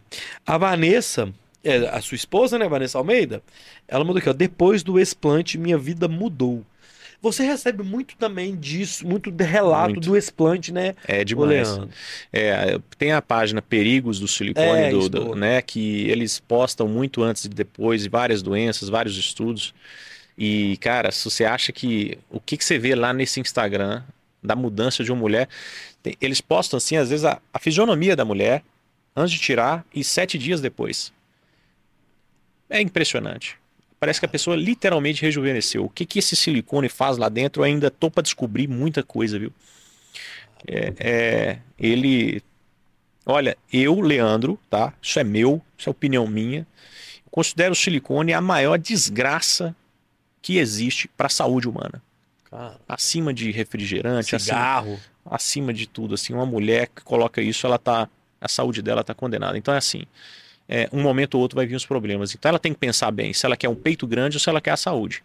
A 0.46 0.58
Vanessa, 0.58 1.30
é, 1.64 1.78
a 1.90 2.02
sua 2.02 2.16
esposa, 2.16 2.58
né, 2.58 2.68
Vanessa 2.68 2.98
Almeida, 2.98 3.42
ela 3.88 4.04
mandou 4.04 4.20
aqui, 4.20 4.30
ó. 4.30 4.34
Depois 4.34 4.84
do 4.84 5.00
explante, 5.00 5.58
minha 5.58 5.78
vida 5.78 6.08
mudou. 6.08 6.64
Você 7.20 7.44
recebe 7.44 7.82
muito 7.84 8.16
também 8.16 8.56
disso, 8.56 9.06
muito 9.06 9.32
de 9.32 9.44
relato 9.44 9.94
muito. 9.94 10.10
do 10.10 10.16
explante, 10.16 10.72
né? 10.72 10.94
É 11.08 11.24
demais. 11.24 11.80
É, 12.32 12.80
tem 12.98 13.12
a 13.12 13.22
página 13.22 13.60
Perigos 13.60 14.20
do 14.20 14.28
Silicone, 14.28 14.68
é, 14.68 14.90
do, 14.92 15.10
do, 15.10 15.36
né? 15.36 15.62
Que 15.64 16.08
eles 16.10 16.40
postam 16.40 16.88
muito 16.88 17.24
antes 17.24 17.46
e 17.46 17.50
depois 17.50 18.06
várias 18.06 18.44
doenças, 18.44 18.88
vários 18.88 19.18
estudos. 19.18 19.74
E, 20.38 20.78
cara, 20.78 21.12
se 21.12 21.26
você 21.26 21.44
acha 21.44 21.72
que. 21.72 22.20
O 22.30 22.40
que, 22.40 22.56
que 22.56 22.64
você 22.64 22.78
vê 22.78 22.94
lá 22.94 23.12
nesse 23.12 23.40
Instagram 23.40 24.04
da 24.48 24.56
mudança 24.56 25.04
de 25.04 25.12
uma 25.12 25.20
mulher. 25.20 25.48
Tem, 26.02 26.16
eles 26.22 26.42
postam, 26.42 26.78
assim, 26.78 26.98
às 26.98 27.10
vezes, 27.10 27.26
a, 27.26 27.40
a 27.54 27.60
fisionomia 27.60 28.16
da 28.16 28.26
mulher 28.26 28.64
antes 29.16 29.34
de 29.34 29.40
tirar 29.40 29.86
e 29.94 30.04
sete 30.04 30.38
dias 30.38 30.62
depois. 30.62 31.12
É 32.70 32.82
impressionante. 32.82 33.58
Parece 34.00 34.20
que 34.20 34.26
a 34.26 34.30
pessoa 34.30 34.56
literalmente 34.56 35.22
rejuvenesceu. 35.22 35.86
O 35.86 35.90
que, 35.90 36.06
que 36.06 36.20
esse 36.20 36.36
silicone 36.36 36.88
faz 36.88 37.18
lá 37.18 37.30
dentro, 37.30 37.62
eu 37.62 37.66
ainda 37.66 37.90
tô 37.90 38.12
para 38.12 38.22
descobrir 38.22 38.68
muita 38.68 39.02
coisa, 39.02 39.40
viu? 39.40 39.52
É, 40.68 40.94
é, 41.00 41.60
ele. 41.80 42.42
Olha, 43.26 43.58
eu, 43.72 44.00
Leandro, 44.00 44.60
tá? 44.70 44.94
Isso 45.02 45.20
é 45.20 45.24
meu, 45.24 45.62
isso 45.78 45.90
é 45.90 45.92
opinião 45.92 46.28
minha. 46.28 46.66
considero 47.32 47.74
o 47.74 47.76
silicone 47.76 48.34
a 48.34 48.40
maior 48.42 48.78
desgraça 48.78 49.76
que 50.42 50.58
existe 50.58 51.08
para 51.10 51.28
a 51.28 51.30
saúde 51.30 51.68
humana. 51.68 52.02
Cara. 52.50 52.80
Acima 52.88 53.34
de 53.34 53.52
refrigerante, 53.52 54.40
cigarro, 54.40 54.94
acima, 54.94 55.36
acima 55.36 55.74
de 55.74 55.88
tudo. 55.88 56.14
Assim, 56.14 56.34
uma 56.34 56.46
mulher 56.46 56.88
que 56.88 57.02
coloca 57.02 57.42
isso, 57.42 57.66
ela 57.66 57.80
tá. 57.80 58.08
A 58.40 58.48
saúde 58.48 58.84
dela 58.84 59.04
tá 59.04 59.16
condenada. 59.16 59.58
Então 59.58 59.74
é 59.74 59.78
assim 59.78 60.04
é, 60.68 60.90
um 60.92 61.02
momento 61.02 61.36
ou 61.36 61.42
outro 61.42 61.56
vai 61.56 61.66
vir 61.66 61.76
os 61.76 61.86
problemas. 61.86 62.34
Então 62.34 62.50
ela 62.50 62.60
tem 62.60 62.74
que 62.74 62.80
pensar 62.80 63.12
bem 63.12 63.34
se 63.34 63.46
ela 63.46 63.56
quer 63.58 63.70
um 63.70 63.76
peito 63.76 64.06
grande 64.06 64.38
ou 64.38 64.40
se 64.40 64.50
ela 64.50 64.62
quer 64.62 64.72
a 64.72 64.78
saúde. 64.78 65.24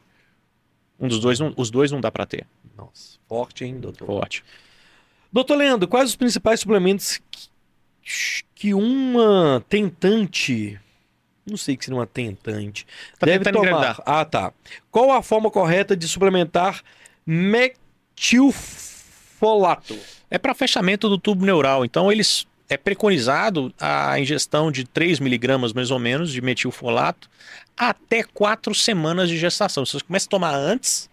Um 0.99 1.09
dos 1.09 1.19
dois, 1.19 1.41
não, 1.41 1.53
os 1.57 1.71
dois 1.71 1.91
não 1.91 2.01
dá 2.01 2.11
para 2.11 2.27
ter. 2.27 2.47
Nossa, 2.77 3.19
forte, 3.29 3.65
hein, 3.65 3.81
doutor? 3.81 4.07
Forte. 4.07 4.45
Doutor 5.33 5.57
Leandro, 5.57 5.89
quais 5.89 6.11
os 6.11 6.17
principais 6.17 6.61
suplementos 6.61 7.21
que, 8.03 8.45
que 8.55 8.75
uma 8.75 9.65
tentante, 9.69 10.79
não 11.45 11.57
sei 11.57 11.77
que 11.77 11.85
seria 11.85 11.99
uma 11.99 12.07
tentante, 12.07 12.87
tá 13.19 13.27
deve 13.27 13.51
tomar? 13.51 13.67
Engravidar. 13.67 14.03
Ah, 14.07 14.25
tá. 14.25 14.53
Qual 14.91 15.11
a 15.11 15.23
forma 15.23 15.51
correta 15.51 15.97
de 15.97 16.07
suplementar 16.07 16.83
me 17.27 17.73
metilfolato. 18.15 19.99
É 20.31 20.39
para 20.39 20.55
fechamento 20.55 21.09
do 21.09 21.19
tubo 21.19 21.45
neural. 21.45 21.85
Então, 21.85 22.11
eles 22.11 22.47
é 22.73 22.77
preconizado 22.77 23.73
a 23.81 24.19
ingestão 24.19 24.71
de 24.73 24.85
3 24.85 25.21
miligramas 25.21 25.73
mais 25.73 25.91
ou 25.91 25.99
menos 25.99 26.33
de 26.33 26.41
metilfolato 26.41 27.29
até 27.77 28.23
4 28.23 28.75
semanas 28.75 29.29
de 29.29 29.37
gestação. 29.37 29.85
Você 29.85 30.01
começa 30.01 30.27
a 30.27 30.31
tomar 30.31 30.55
antes, 30.55 31.09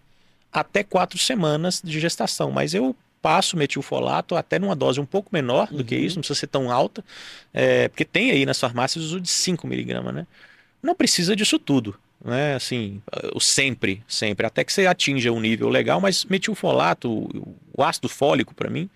até 0.52 0.84
4 0.84 1.18
semanas 1.20 1.82
de 1.84 2.00
gestação. 2.00 2.52
Mas 2.52 2.74
eu 2.74 2.96
passo 3.22 3.58
metilfolato 3.58 4.36
até 4.36 4.58
numa 4.58 4.76
dose 4.76 5.00
um 5.00 5.06
pouco 5.06 5.30
menor 5.32 5.68
do 5.68 5.84
que 5.84 5.96
Uhum. 5.96 6.02
isso, 6.02 6.16
não 6.16 6.22
precisa 6.22 6.40
ser 6.40 6.48
tão 6.48 6.72
alta, 6.72 7.04
é, 7.54 7.90
porque 7.90 8.06
tem 8.06 8.32
aí 8.32 8.46
nas 8.46 8.60
farmácias 8.60 9.04
o 9.04 9.08
uso 9.08 9.22
de 9.22 9.30
5 9.30 9.68
miligramas, 9.68 10.14
né? 10.14 10.26
Não 10.82 10.96
precisa 10.96 11.36
disso 11.36 11.60
tudo, 11.60 12.00
né? 12.24 12.56
Assim, 12.56 13.02
o 13.36 13.42
sempre, 13.42 14.02
sempre, 14.08 14.46
até 14.48 14.64
que 14.64 14.72
você 14.72 14.88
atinja 14.88 15.32
um 15.34 15.40
nível 15.42 15.68
legal, 15.68 16.00
mas 16.00 16.24
metilfolato, 16.24 17.12
o, 17.12 17.58
o 17.78 17.84
ácido 17.84 18.08
fólico 18.08 18.56
para 18.56 18.70
mim, 18.70 18.90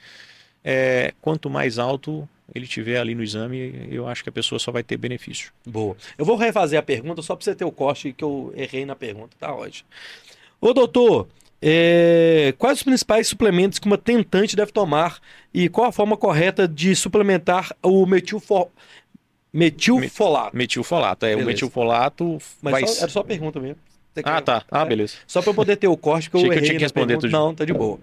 é, 0.63 1.13
quanto 1.21 1.49
mais 1.49 1.77
alto 1.77 2.27
ele 2.53 2.67
tiver 2.67 2.97
ali 2.99 3.13
no 3.15 3.23
exame, 3.23 3.87
eu 3.89 4.07
acho 4.07 4.23
que 4.23 4.29
a 4.29 4.31
pessoa 4.31 4.59
só 4.59 4.71
vai 4.71 4.83
ter 4.83 4.97
benefício. 4.97 5.51
Boa. 5.65 5.95
Eu 6.17 6.25
vou 6.25 6.35
refazer 6.35 6.79
a 6.79 6.83
pergunta 6.83 7.21
só 7.21 7.35
para 7.35 7.43
você 7.45 7.55
ter 7.55 7.65
o 7.65 7.71
corte 7.71 8.13
que 8.13 8.23
eu 8.23 8.53
errei 8.55 8.85
na 8.85 8.95
pergunta, 8.95 9.35
tá 9.39 9.53
ótimo. 9.53 9.87
Ô 10.59 10.73
doutor, 10.73 11.27
é, 11.61 12.53
quais 12.57 12.79
os 12.79 12.83
principais 12.83 13.27
suplementos 13.27 13.79
que 13.79 13.87
uma 13.87 13.97
tentante 13.97 14.55
deve 14.55 14.71
tomar 14.71 15.19
e 15.53 15.69
qual 15.69 15.87
a 15.87 15.91
forma 15.91 16.17
correta 16.17 16.67
de 16.67 16.95
suplementar 16.95 17.73
o 17.81 18.05
metilfo... 18.05 18.69
metilfolato? 19.51 20.55
Metilfolato, 20.55 21.25
é, 21.25 21.29
Beleza. 21.29 21.43
o 21.43 21.47
metilfolato 21.47 22.37
Mas 22.61 22.71
vai... 22.71 22.87
só- 22.87 23.01
era 23.01 23.09
só 23.09 23.19
a 23.21 23.23
pergunta 23.23 23.59
mesmo. 23.59 23.77
Ah, 24.23 24.41
tá. 24.41 24.63
Ah, 24.69 24.81
é? 24.81 24.85
beleza. 24.85 25.15
Só 25.25 25.41
para 25.41 25.51
eu 25.51 25.55
poder 25.55 25.75
ter 25.77 25.87
o 25.87 25.97
corte 25.97 26.29
que 26.29 26.35
eu 26.35 26.41
que 26.41 26.47
eu 26.47 26.51
errei 26.51 26.63
tinha 26.65 26.77
que 26.77 26.83
responder 26.83 27.17
tudo. 27.17 27.31
Não, 27.31 27.53
tá 27.53 27.65
de 27.65 27.73
boa. 27.73 27.99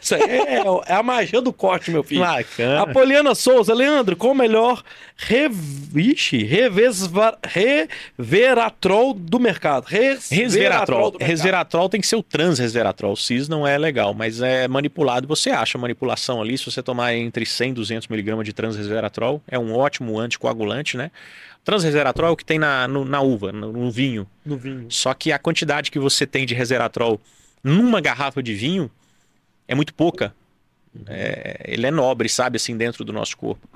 Isso 0.00 0.14
aí 0.14 0.22
é, 0.22 0.62
é 0.86 0.94
a 0.94 1.02
magia 1.02 1.40
do 1.40 1.52
corte, 1.52 1.90
meu 1.90 2.02
filho. 2.02 2.20
Bacana. 2.20 2.82
Apoliana 2.82 3.34
Souza, 3.34 3.74
Leandro, 3.74 4.16
qual 4.16 4.32
o 4.32 4.34
melhor 4.34 4.82
revixe, 5.16 6.42
revesva, 6.42 7.38
reveratrol 7.46 9.12
do 9.12 9.38
mercado? 9.38 9.84
Resveratrol. 9.84 11.10
do 11.10 11.18
mercado. 11.18 11.28
Resveratrol 11.28 11.88
tem 11.88 12.00
que 12.00 12.06
ser 12.06 12.16
o 12.16 12.22
transresveratrol. 12.22 13.12
O 13.12 13.16
cis 13.16 13.48
não 13.48 13.66
é 13.66 13.76
legal, 13.76 14.14
mas 14.14 14.40
é 14.40 14.66
manipulado. 14.66 15.28
Você 15.28 15.50
acha 15.50 15.76
manipulação 15.76 16.40
ali, 16.40 16.56
se 16.56 16.64
você 16.64 16.82
tomar 16.82 17.14
entre 17.14 17.44
100 17.44 17.70
e 17.70 17.74
200 17.74 18.08
miligramas 18.08 18.46
de 18.46 18.52
transresveratrol, 18.52 19.42
é 19.46 19.58
um 19.58 19.76
ótimo 19.76 20.18
anticoagulante, 20.18 20.96
né? 20.96 21.10
Transresveratrol 21.64 22.28
é 22.30 22.32
o 22.32 22.36
que 22.36 22.44
tem 22.44 22.58
na, 22.58 22.88
no- 22.88 23.04
na 23.04 23.20
uva, 23.20 23.52
no, 23.52 23.72
no 23.72 23.90
vinho. 23.90 24.26
No 24.44 24.56
vinho. 24.56 24.86
Só 24.88 25.12
que 25.14 25.30
a 25.32 25.38
quantidade 25.38 25.90
que 25.90 25.98
você 25.98 26.26
tem 26.26 26.46
de 26.46 26.54
resveratrol 26.54 27.20
numa 27.62 28.00
garrafa 28.00 28.42
de 28.42 28.54
vinho 28.54 28.90
é 29.68 29.74
muito 29.74 29.92
pouca. 29.94 30.34
É, 31.06 31.60
ele 31.66 31.86
é 31.86 31.90
nobre, 31.90 32.28
sabe, 32.28 32.56
assim, 32.56 32.76
dentro 32.76 33.04
do 33.04 33.12
nosso 33.12 33.36
corpo. 33.36 33.68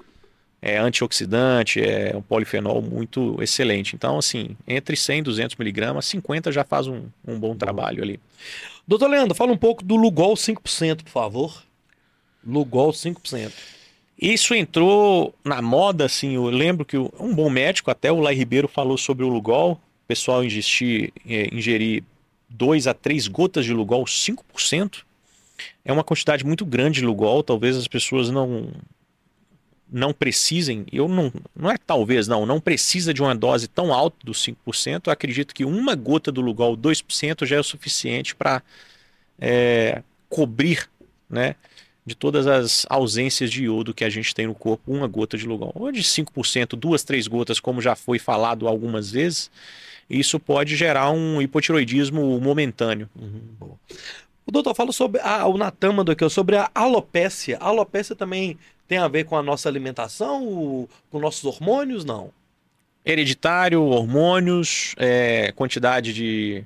É 0.61 0.78
antioxidante, 0.78 1.78
é 1.82 2.16
um 2.16 2.23
polifenol 2.23 2.81
muito 2.81 3.36
excelente. 3.43 3.94
Então, 3.94 4.16
assim, 4.19 4.56
entre 4.66 4.97
100 4.97 5.19
e 5.19 5.23
200 5.23 5.56
miligramas, 5.56 6.06
50 6.06 6.51
já 6.51 6.65
faz 6.65 6.86
um, 6.86 7.02
um 7.27 7.39
bom 7.39 7.55
trabalho 7.55 8.02
ali. 8.02 8.19
Doutor 8.89 9.09
Leandro, 9.09 9.35
fala 9.35 9.52
um 9.52 9.59
pouco 9.59 9.85
do 9.85 9.94
Lugol 9.94 10.35
5%, 10.35 11.02
por 11.05 11.11
favor. 11.11 11.62
Lugol 12.44 12.90
5%. 12.93 13.52
Isso 14.20 14.55
entrou 14.55 15.35
na 15.45 15.61
moda, 15.61 16.05
assim, 16.05 16.35
eu 16.35 16.45
lembro 16.45 16.85
que 16.85 16.97
um 16.97 17.35
bom 17.35 17.51
médico, 17.51 17.91
até 17.91 18.12
o 18.12 18.20
Lai 18.20 18.35
Ribeiro 18.35 18.69
falou 18.69 18.97
sobre 18.97 19.24
o 19.24 19.28
Lugol, 19.28 19.73
o 19.73 20.07
pessoal 20.07 20.45
ingestir, 20.45 21.12
eh, 21.28 21.49
ingerir 21.53 22.05
2 22.49 22.86
a 22.86 22.95
3 22.95 23.27
gotas 23.27 23.65
de 23.65 23.73
Lugol, 23.73 24.05
5%, 24.05 25.05
é 25.85 25.93
uma 25.93 26.05
quantidade 26.05 26.45
muito 26.45 26.65
grande 26.65 27.01
de 27.01 27.07
Lugol, 27.07 27.43
talvez 27.43 27.77
as 27.77 27.89
pessoas 27.89 28.31
não 28.31 28.73
não 29.86 30.12
precisem, 30.12 30.86
eu 30.91 31.07
não, 31.07 31.32
não 31.55 31.70
é 31.70 31.77
talvez 31.77 32.27
não, 32.27 32.45
não 32.45 32.59
precisa 32.59 33.15
de 33.15 33.23
uma 33.23 33.35
dose 33.35 33.69
tão 33.69 33.93
alta 33.93 34.16
dos 34.24 34.45
5%, 34.45 35.03
eu 35.07 35.12
acredito 35.12 35.55
que 35.55 35.65
uma 35.65 35.95
gota 35.95 36.32
do 36.32 36.41
Lugol, 36.41 36.77
2%, 36.77 37.47
já 37.47 37.57
é 37.57 37.61
o 37.61 37.65
suficiente 37.65 38.35
para 38.35 38.62
cobrir, 40.28 40.89
né, 41.28 41.55
de 42.06 42.14
todas 42.14 42.47
as 42.47 42.85
ausências 42.90 43.51
de 43.51 43.64
iodo 43.64 43.94
que 43.94 44.05
a 44.05 44.10
gente 44.10 44.35
tem 44.35 44.47
no 44.47 44.55
corpo, 44.55 44.93
uma 44.93 45.06
gota 45.06 45.39
de 45.39 45.47
Lugol. 45.47 45.72
Ou 45.74 45.90
de 45.90 46.02
5%, 46.02 46.76
duas, 46.76 47.02
três 47.02 47.26
gotas, 47.26 47.59
como 47.59 47.81
já 47.81 47.94
foi 47.97 48.18
falado 48.18 48.68
algumas 48.68 49.10
vezes, 49.10 49.51
isso 50.09 50.39
pode 50.39 50.76
gerar 50.76 51.10
um 51.10 51.40
hipotiroidismo 51.40 52.39
momentâneo. 52.40 53.09
Boa. 53.59 53.78
O 54.47 54.52
doutor 54.52 54.74
fala 54.74 54.93
sobre 54.93 55.20
a, 55.22 55.47
o 55.47 55.56
Natama 55.56 56.05
do 56.05 56.14
que 56.14 56.28
sobre 56.28 56.56
a 56.56 56.70
alopécia. 56.74 57.56
A 57.59 57.68
alopécia 57.68 58.14
também 58.14 58.59
tem 58.86 58.98
a 58.98 59.09
ver 59.09 59.24
com 59.24 59.36
a 59.36 59.43
nossa 59.43 59.66
alimentação, 59.70 60.47
o- 60.47 60.89
com 61.10 61.18
nossos 61.18 61.44
hormônios? 61.44 62.05
Não. 62.05 62.31
Hereditário, 63.06 63.82
hormônios, 63.82 64.94
é, 64.98 65.52
quantidade 65.52 66.12
de 66.12 66.64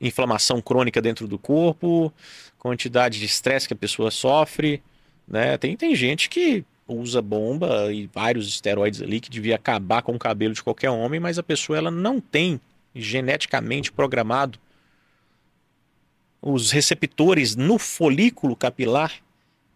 inflamação 0.00 0.60
crônica 0.60 1.00
dentro 1.00 1.26
do 1.26 1.38
corpo, 1.38 2.12
quantidade 2.64 3.18
de 3.18 3.26
estresse 3.26 3.68
que 3.68 3.74
a 3.74 3.76
pessoa 3.76 4.10
sofre, 4.10 4.82
né? 5.28 5.58
Tem, 5.58 5.76
tem 5.76 5.94
gente 5.94 6.30
que 6.30 6.64
usa 6.88 7.20
bomba 7.20 7.92
e 7.92 8.06
vários 8.06 8.48
esteroides 8.48 9.02
ali 9.02 9.20
que 9.20 9.28
devia 9.28 9.56
acabar 9.56 10.00
com 10.00 10.12
o 10.12 10.18
cabelo 10.18 10.54
de 10.54 10.62
qualquer 10.62 10.88
homem, 10.88 11.20
mas 11.20 11.38
a 11.38 11.42
pessoa 11.42 11.76
ela 11.76 11.90
não 11.90 12.18
tem 12.18 12.58
geneticamente 12.94 13.92
programado 13.92 14.58
os 16.40 16.70
receptores 16.70 17.54
no 17.54 17.78
folículo 17.78 18.56
capilar 18.56 19.12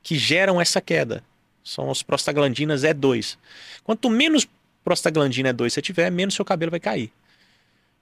que 0.02 0.16
geram 0.16 0.58
essa 0.58 0.80
queda. 0.80 1.22
São 1.62 1.90
as 1.90 2.02
prostaglandinas 2.02 2.84
E2. 2.84 3.36
Quanto 3.84 4.08
menos 4.08 4.48
prostaglandina 4.82 5.52
E2 5.52 5.70
você 5.70 5.82
tiver, 5.82 6.10
menos 6.10 6.34
seu 6.34 6.44
cabelo 6.44 6.70
vai 6.70 6.80
cair. 6.80 7.12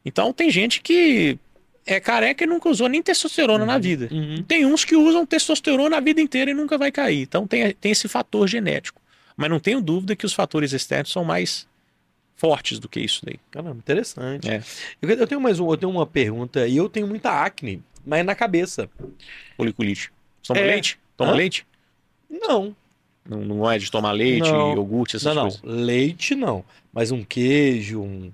Então 0.05 0.33
tem 0.33 0.49
gente 0.49 0.81
que 0.81 1.41
é 1.87 2.01
careca 2.01 2.43
e 2.45 2.47
nunca 2.47 2.69
usou 2.69 2.89
nem 2.89 3.01
testosterona 3.03 3.65
na 3.65 3.79
vida. 3.79 4.09
Tem 4.49 4.67
uns 4.67 4.85
que 4.85 4.97
usam 4.97 5.25
testosterona 5.25 5.97
a 5.97 6.01
vida 6.01 6.21
inteira 6.21 6.51
e 6.51 6.55
nunca 6.55 6.77
vai 6.77 6.91
cair. 6.91 7.23
Então 7.23 7.47
tem, 7.47 7.73
tem 7.75 7.93
esse 7.93 8.09
fator 8.09 8.49
genético. 8.49 9.01
Mas 9.37 9.49
não 9.51 9.61
tenho 9.61 9.81
dúvida 9.81 10.17
que 10.17 10.27
os 10.27 10.33
fatores 10.33 10.73
externos 10.73 11.13
são 11.13 11.23
mais 11.25 11.67
fortes 12.37 12.79
do 12.79 12.89
que 12.89 13.01
isso 13.01 13.25
daí. 13.25 13.39
Caramba, 13.51 13.77
interessante. 13.79 14.49
É. 14.51 14.63
Eu, 15.01 15.09
eu 15.11 15.27
tenho 15.27 15.41
mais 15.41 15.61
um, 15.61 15.71
eu 15.71 15.77
tenho 15.77 15.91
uma 15.93 16.07
pergunta 16.07 16.67
e 16.67 16.77
eu 16.77 16.89
tenho 16.89 17.07
muita 17.07 17.31
acne, 17.45 17.83
mas 18.05 18.25
na 18.27 18.35
cabeça. 18.35 18.91
Foliculite. 19.57 20.11
Você 20.43 20.53
Toma 20.55 20.61
É. 20.61 20.67
leite? 20.67 20.99
Toma 21.17 21.33
Hã? 21.33 21.35
leite? 21.35 21.67
Não, 22.29 22.75
Não, 23.29 23.39
não 23.41 23.71
é 23.71 23.79
de 23.79 23.91
tomar 23.91 24.13
leite, 24.13 24.51
Não. 24.51 24.73
iogurte, 24.75 25.17
essas 25.17 25.35
não, 25.35 25.35
não. 25.35 25.51
coisas. 25.51 25.61
Leite 25.63 26.35
não. 26.35 26.65
Mas 26.93 27.11
um 27.11 27.23
queijo, 27.25 28.01
um. 28.03 28.33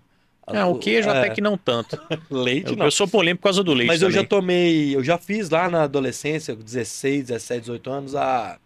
Não, 0.51 0.73
o 0.73 0.79
queijo 0.79 1.09
É, 1.09 1.19
até 1.19 1.31
que 1.35 1.41
não 1.41 1.57
tanto. 1.57 1.99
Leite 2.31 2.71
Eu, 2.71 2.77
não. 2.77 2.87
eu 2.87 2.91
sou 2.91 3.07
polêmico 3.07 3.43
por 3.43 3.45
causa 3.49 3.63
do 3.63 3.73
leite 3.73 3.87
Mas 3.89 4.03
eu 4.03 4.11
já 4.11 4.25
também. 4.25 4.29
tomei, 4.29 4.97
eu 4.97 5.05
já 5.05 5.17
fiz 5.19 5.49
lá 5.51 5.69
na 5.71 5.85
adolescência, 5.85 6.55
com 6.57 6.63
16, 6.63 7.27
17, 7.29 7.61
18 7.61 7.91
anos, 7.91 8.15
a. 8.17 8.59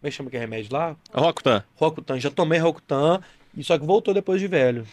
Como 0.00 0.08
é 0.08 0.10
que 0.10 0.16
chama 0.16 0.30
que 0.30 0.36
é 0.36 0.40
remédio 0.40 0.72
lá? 0.72 0.96
Rocutan, 1.12 1.64
Rocutan. 1.76 2.18
Já 2.20 2.30
tomei 2.30 2.58
Rocutan, 2.58 3.20
e 3.56 3.62
só 3.64 3.78
que 3.78 3.86
voltou 3.86 4.12
depois 4.12 4.40
de 4.40 4.48
velho. 4.48 4.86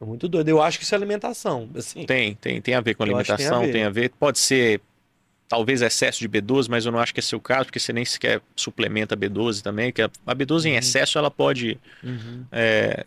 É 0.00 0.04
muito 0.04 0.28
doido. 0.28 0.48
Eu 0.48 0.60
acho 0.60 0.78
que 0.78 0.84
isso 0.84 0.94
é 0.94 0.98
alimentação. 0.98 1.68
Assim. 1.74 2.04
tem, 2.04 2.34
tem, 2.34 2.60
tem 2.60 2.74
a 2.74 2.80
ver 2.80 2.94
com 2.94 3.04
que 3.04 3.10
tem 3.10 3.14
a 3.14 3.18
alimentação, 3.20 3.60
ver. 3.62 3.72
tem 3.72 3.84
a 3.84 3.90
ver. 3.90 4.10
Pode 4.10 4.38
ser 4.38 4.80
talvez 5.48 5.82
excesso 5.82 6.18
de 6.20 6.28
B12, 6.28 6.68
mas 6.68 6.84
eu 6.84 6.90
não 6.92 6.98
acho 6.98 7.14
que 7.14 7.20
é 7.20 7.22
seu 7.22 7.40
caso, 7.40 7.66
porque 7.66 7.78
você 7.78 7.92
nem 7.92 8.04
sequer 8.04 8.40
suplementa 8.56 9.16
B12 9.16 9.62
também, 9.62 9.92
que 9.92 10.02
a 10.02 10.10
a 10.26 10.34
B12 10.34 10.66
em 10.66 10.72
Uhum. 10.72 10.78
excesso 10.78 11.16
ela 11.18 11.30
pode 11.30 11.78
Uhum. 12.02 12.44
é, 12.50 13.06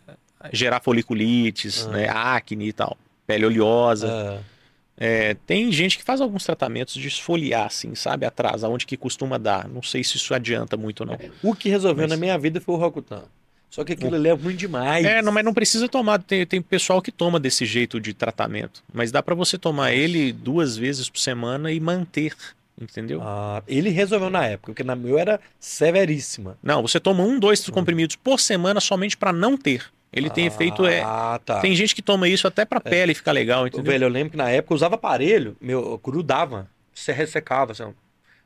gerar 0.52 0.82
foliculites, 0.82 1.86
Ah. 1.88 1.92
né, 1.92 2.10
acne 2.10 2.68
e 2.70 2.74
tal, 2.74 2.98
pele 3.26 3.46
oleosa. 3.46 4.08
É. 4.08 4.58
É, 5.00 5.34
tem 5.46 5.72
gente 5.72 5.96
que 5.98 6.04
faz 6.04 6.20
alguns 6.22 6.44
tratamentos 6.44 6.96
de 6.96 7.08
esfoliar, 7.08 7.68
assim, 7.68 7.94
sabe, 7.94 8.26
atrás, 8.26 8.64
aonde 8.64 8.84
que 8.86 8.98
costuma 8.98 9.38
dar. 9.38 9.68
Não 9.68 9.84
sei 9.84 10.04
se 10.04 10.18
isso 10.18 10.34
adianta 10.34 10.76
muito 10.76 11.02
ou 11.02 11.06
não. 11.06 11.18
O 11.44 11.54
que 11.54 11.70
resolveu 11.70 12.04
Mas- 12.08 12.10
na 12.10 12.18
minha 12.18 12.36
vida 12.40 12.60
foi 12.60 12.74
o 12.74 12.78
Rocutan. 12.80 13.22
Só 13.70 13.84
que 13.84 13.94
aquilo 13.94 14.16
ali 14.16 14.28
é 14.30 14.32
ruim 14.32 14.56
demais. 14.56 15.06
É, 15.06 15.22
não, 15.22 15.32
mas 15.32 15.44
não 15.46 15.54
precisa 15.54 15.88
tomar. 15.90 16.24
Tem, 16.24 16.48
tem 16.48 16.62
pessoal 16.62 17.00
que 17.02 17.12
toma 17.12 17.40
desse 17.40 17.64
jeito 17.66 18.00
de 18.00 18.12
tratamento. 18.14 18.82
Mas 18.92 19.12
dá 19.12 19.22
pra 19.22 19.36
você 19.36 19.56
tomar 19.58 19.92
ele 19.94 20.32
duas 20.32 20.76
vezes 20.78 21.10
por 21.10 21.20
semana 21.20 21.70
e 21.72 21.80
manter, 21.80 22.34
entendeu? 22.82 23.22
Ah, 23.22 23.62
ele 23.68 23.90
resolveu 23.90 24.30
na 24.32 24.46
época, 24.46 24.72
porque 24.72 24.84
na 24.84 24.96
meu 24.96 25.20
era 25.20 25.40
severíssima. 25.60 26.58
Não, 26.64 26.82
você 26.82 27.00
toma 27.00 27.24
um, 27.24 27.38
dois 27.40 27.70
comprimidos 27.70 28.16
por 28.16 28.40
semana 28.40 28.80
somente 28.80 29.16
pra 29.16 29.32
não 29.32 29.56
ter. 29.58 29.86
Ele 30.12 30.30
tem 30.30 30.46
efeito. 30.46 30.86
É, 30.86 31.02
Ah, 31.02 31.40
tá. 31.44 31.60
tem 31.60 31.76
gente 31.76 31.94
que 31.94 32.02
toma 32.02 32.28
isso 32.30 32.48
até 32.48 32.64
pra 32.66 32.80
pele 32.80 33.14
ficar 33.14 33.32
legal, 33.34 33.68
entendeu? 33.68 33.92
Velho, 33.92 34.06
eu 34.06 34.10
lembro 34.10 34.32
que 34.32 34.38
na 34.38 34.50
época 34.50 34.74
eu 34.74 34.76
usava 34.76 34.96
aparelho, 34.96 35.56
meu, 35.60 35.98
grudava. 36.04 36.68
Você 36.94 37.12
ressecava, 37.12 37.74
ó, 37.82 37.92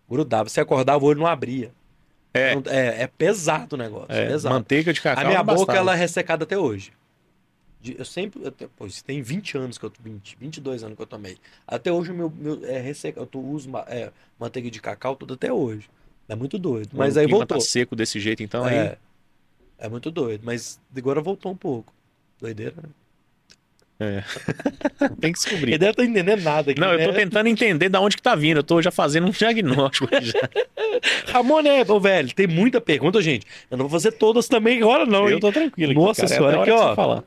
grudava. 0.09 0.49
Você 0.49 0.59
acordava, 0.59 1.03
o 1.03 1.07
olho 1.07 1.19
não 1.19 1.27
abria. 1.27 1.71
É. 2.33 2.55
Não- 2.55 2.63
é, 2.67 3.03
é 3.03 3.07
pesado 3.07 3.75
o 3.75 3.77
negócio. 3.77 4.11
É, 4.11 4.27
pesado. 4.27 4.55
manteiga 4.55 4.91
de 4.91 5.01
cacau. 5.01 5.23
A 5.23 5.27
minha 5.27 5.39
não 5.39 5.45
boca, 5.45 5.57
bastava. 5.59 5.77
ela 5.77 5.93
é 5.93 5.97
ressecada 5.97 6.43
até 6.43 6.57
hoje. 6.57 6.91
eu 7.97 8.05
sempre. 8.05 8.45
Até, 8.47 8.67
pô, 8.67 8.85
isso 8.87 9.03
tem 9.03 9.21
20 9.21 9.57
anos 9.57 9.77
que 9.77 9.85
eu 9.85 9.91
20, 10.03 10.37
22 10.39 10.83
anos 10.83 10.95
que 10.95 11.01
eu 11.01 11.07
tomei. 11.07 11.37
Até 11.67 11.91
hoje 11.91 12.11
o 12.11 12.15
meu, 12.15 12.29
meu 12.35 12.59
é 12.65 12.79
resseca, 12.79 13.19
eu 13.19 13.25
tô, 13.25 13.39
uso 13.39 13.69
é, 13.87 14.11
manteiga 14.39 14.69
de 14.69 14.81
cacau 14.81 15.15
tudo 15.15 15.33
até 15.35 15.51
hoje. 15.53 15.89
É 16.29 16.35
muito 16.35 16.57
doido. 16.57 16.89
Mas 16.93 17.15
o 17.15 17.19
aí 17.19 17.25
clima 17.25 17.39
voltou. 17.39 17.57
tá 17.57 17.63
seco 17.63 17.95
desse 17.95 18.19
jeito, 18.19 18.41
então 18.43 18.63
aí. 18.63 18.95
É, 19.81 19.85
é 19.85 19.89
muito 19.89 20.11
doido. 20.11 20.41
Mas 20.43 20.79
agora 20.95 21.21
voltou 21.21 21.51
um 21.51 21.57
pouco. 21.57 21.93
Doideira, 22.39 22.75
né? 22.81 22.89
Tem 25.19 25.31
que 25.31 25.39
descobrir. 25.39 25.71
Ele 25.71 25.77
deve 25.77 25.91
estar 25.91 26.03
entendendo 26.03 26.41
nada 26.41 26.71
aqui. 26.71 26.79
Não, 26.79 26.91
eu 26.93 27.05
tô 27.05 27.11
né? 27.11 27.19
tentando 27.19 27.47
entender 27.47 27.89
da 27.89 28.01
onde 28.01 28.15
que 28.15 28.21
tá 28.21 28.35
vindo. 28.35 28.57
Eu 28.57 28.63
tô 28.63 28.81
já 28.81 28.89
fazendo 28.89 29.27
um 29.27 29.29
diagnóstico. 29.29 30.07
já. 30.21 30.39
Ramon 31.31 31.61
Neves, 31.61 31.89
ô, 31.89 31.99
velho, 31.99 32.33
tem 32.33 32.47
muita 32.47 32.81
pergunta, 32.81 33.21
gente. 33.21 33.45
Eu 33.69 33.77
não 33.77 33.87
vou 33.87 33.91
fazer 33.91 34.13
todas 34.13 34.47
também 34.47 34.81
agora, 34.81 35.05
não. 35.05 35.27
hein? 35.27 35.33
eu 35.33 35.39
tô 35.39 35.51
tranquilo. 35.51 35.93
Nossa. 35.93 36.25
É 36.25 36.27
senhora, 36.27 36.61
até 36.61 36.71
a 36.71 36.75
hora 36.75 36.83
aqui, 36.83 36.91
ó. 36.91 36.95
falar. 36.95 37.23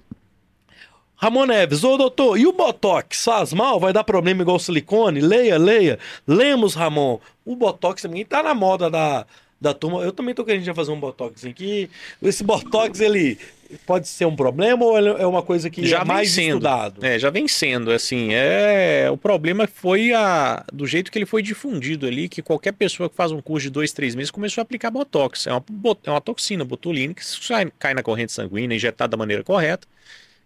Ramon 1.17 1.47
Neves, 1.47 1.85
ô 1.85 1.97
doutor, 1.97 2.37
e 2.39 2.47
o 2.47 2.53
Botox 2.53 3.25
faz 3.25 3.53
mal? 3.53 3.79
Vai 3.79 3.93
dar 3.93 4.03
problema 4.03 4.43
igual 4.43 4.59
silicone? 4.59 5.21
Leia, 5.21 5.57
leia. 5.57 5.99
Lemos, 6.27 6.75
Ramon. 6.75 7.21
O 7.45 7.55
Botox 7.55 8.03
também 8.03 8.25
tá 8.25 8.43
na 8.43 8.53
moda 8.53 8.91
da, 8.91 9.25
da 9.65 9.73
turma. 9.73 10.03
Eu 10.03 10.13
também 10.13 10.35
tô 10.35 10.45
querendo 10.45 10.63
já 10.63 10.75
fazer 10.75 10.93
um 10.93 11.01
Botox 11.01 11.45
aqui. 11.45 11.91
Esse 12.23 12.45
Botox, 12.45 13.01
ele 13.01 13.39
pode 13.87 14.07
ser 14.07 14.27
um 14.27 14.37
problema 14.37 14.85
ou 14.85 14.97
é 14.99 15.27
uma 15.27 15.43
coisa 15.43 15.71
que 15.71 15.87
Já 15.87 16.03
é 16.03 16.05
mais 16.05 16.31
sendo. 16.31 16.59
estudado? 16.59 17.05
É, 17.05 17.19
já 17.19 17.31
vem 17.31 17.49
sendo, 17.49 17.91
assim, 17.91 18.29
é... 18.35 19.09
O 19.11 19.17
problema 19.17 19.67
foi 19.67 20.13
a... 20.13 20.63
do 20.71 20.87
jeito 20.87 21.11
que 21.11 21.19
ele 21.19 21.25
foi 21.25 21.43
difundido 21.43 22.07
ali, 22.07 22.29
que 22.29 22.43
qualquer 22.43 22.73
pessoa 22.73 23.09
que 23.09 23.17
faz 23.17 23.33
um 23.33 23.41
curso 23.41 23.65
de 23.65 23.71
dois, 23.71 23.91
três 23.91 24.15
meses 24.15 24.31
começou 24.31 24.61
a 24.61 24.65
aplicar 24.65 24.91
Botox. 24.91 25.47
É 25.47 25.53
uma, 25.53 25.65
é 26.05 26.11
uma 26.11 26.21
toxina 26.21 26.63
botulínica 26.63 27.23
que 27.25 27.73
cai 27.79 27.95
na 27.95 28.03
corrente 28.03 28.33
sanguínea, 28.33 28.77
injetada 28.77 29.13
da 29.13 29.17
maneira 29.17 29.43
correta, 29.43 29.89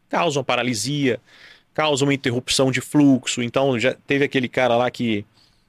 causa 0.08 0.38
uma 0.38 0.44
paralisia, 0.44 1.20
causa 1.74 2.04
uma 2.04 2.14
interrupção 2.14 2.70
de 2.70 2.80
fluxo. 2.80 3.42
Então, 3.42 3.78
já 3.80 3.94
teve 4.06 4.24
aquele 4.24 4.48
cara 4.48 4.76
lá 4.76 4.88
que... 4.90 5.26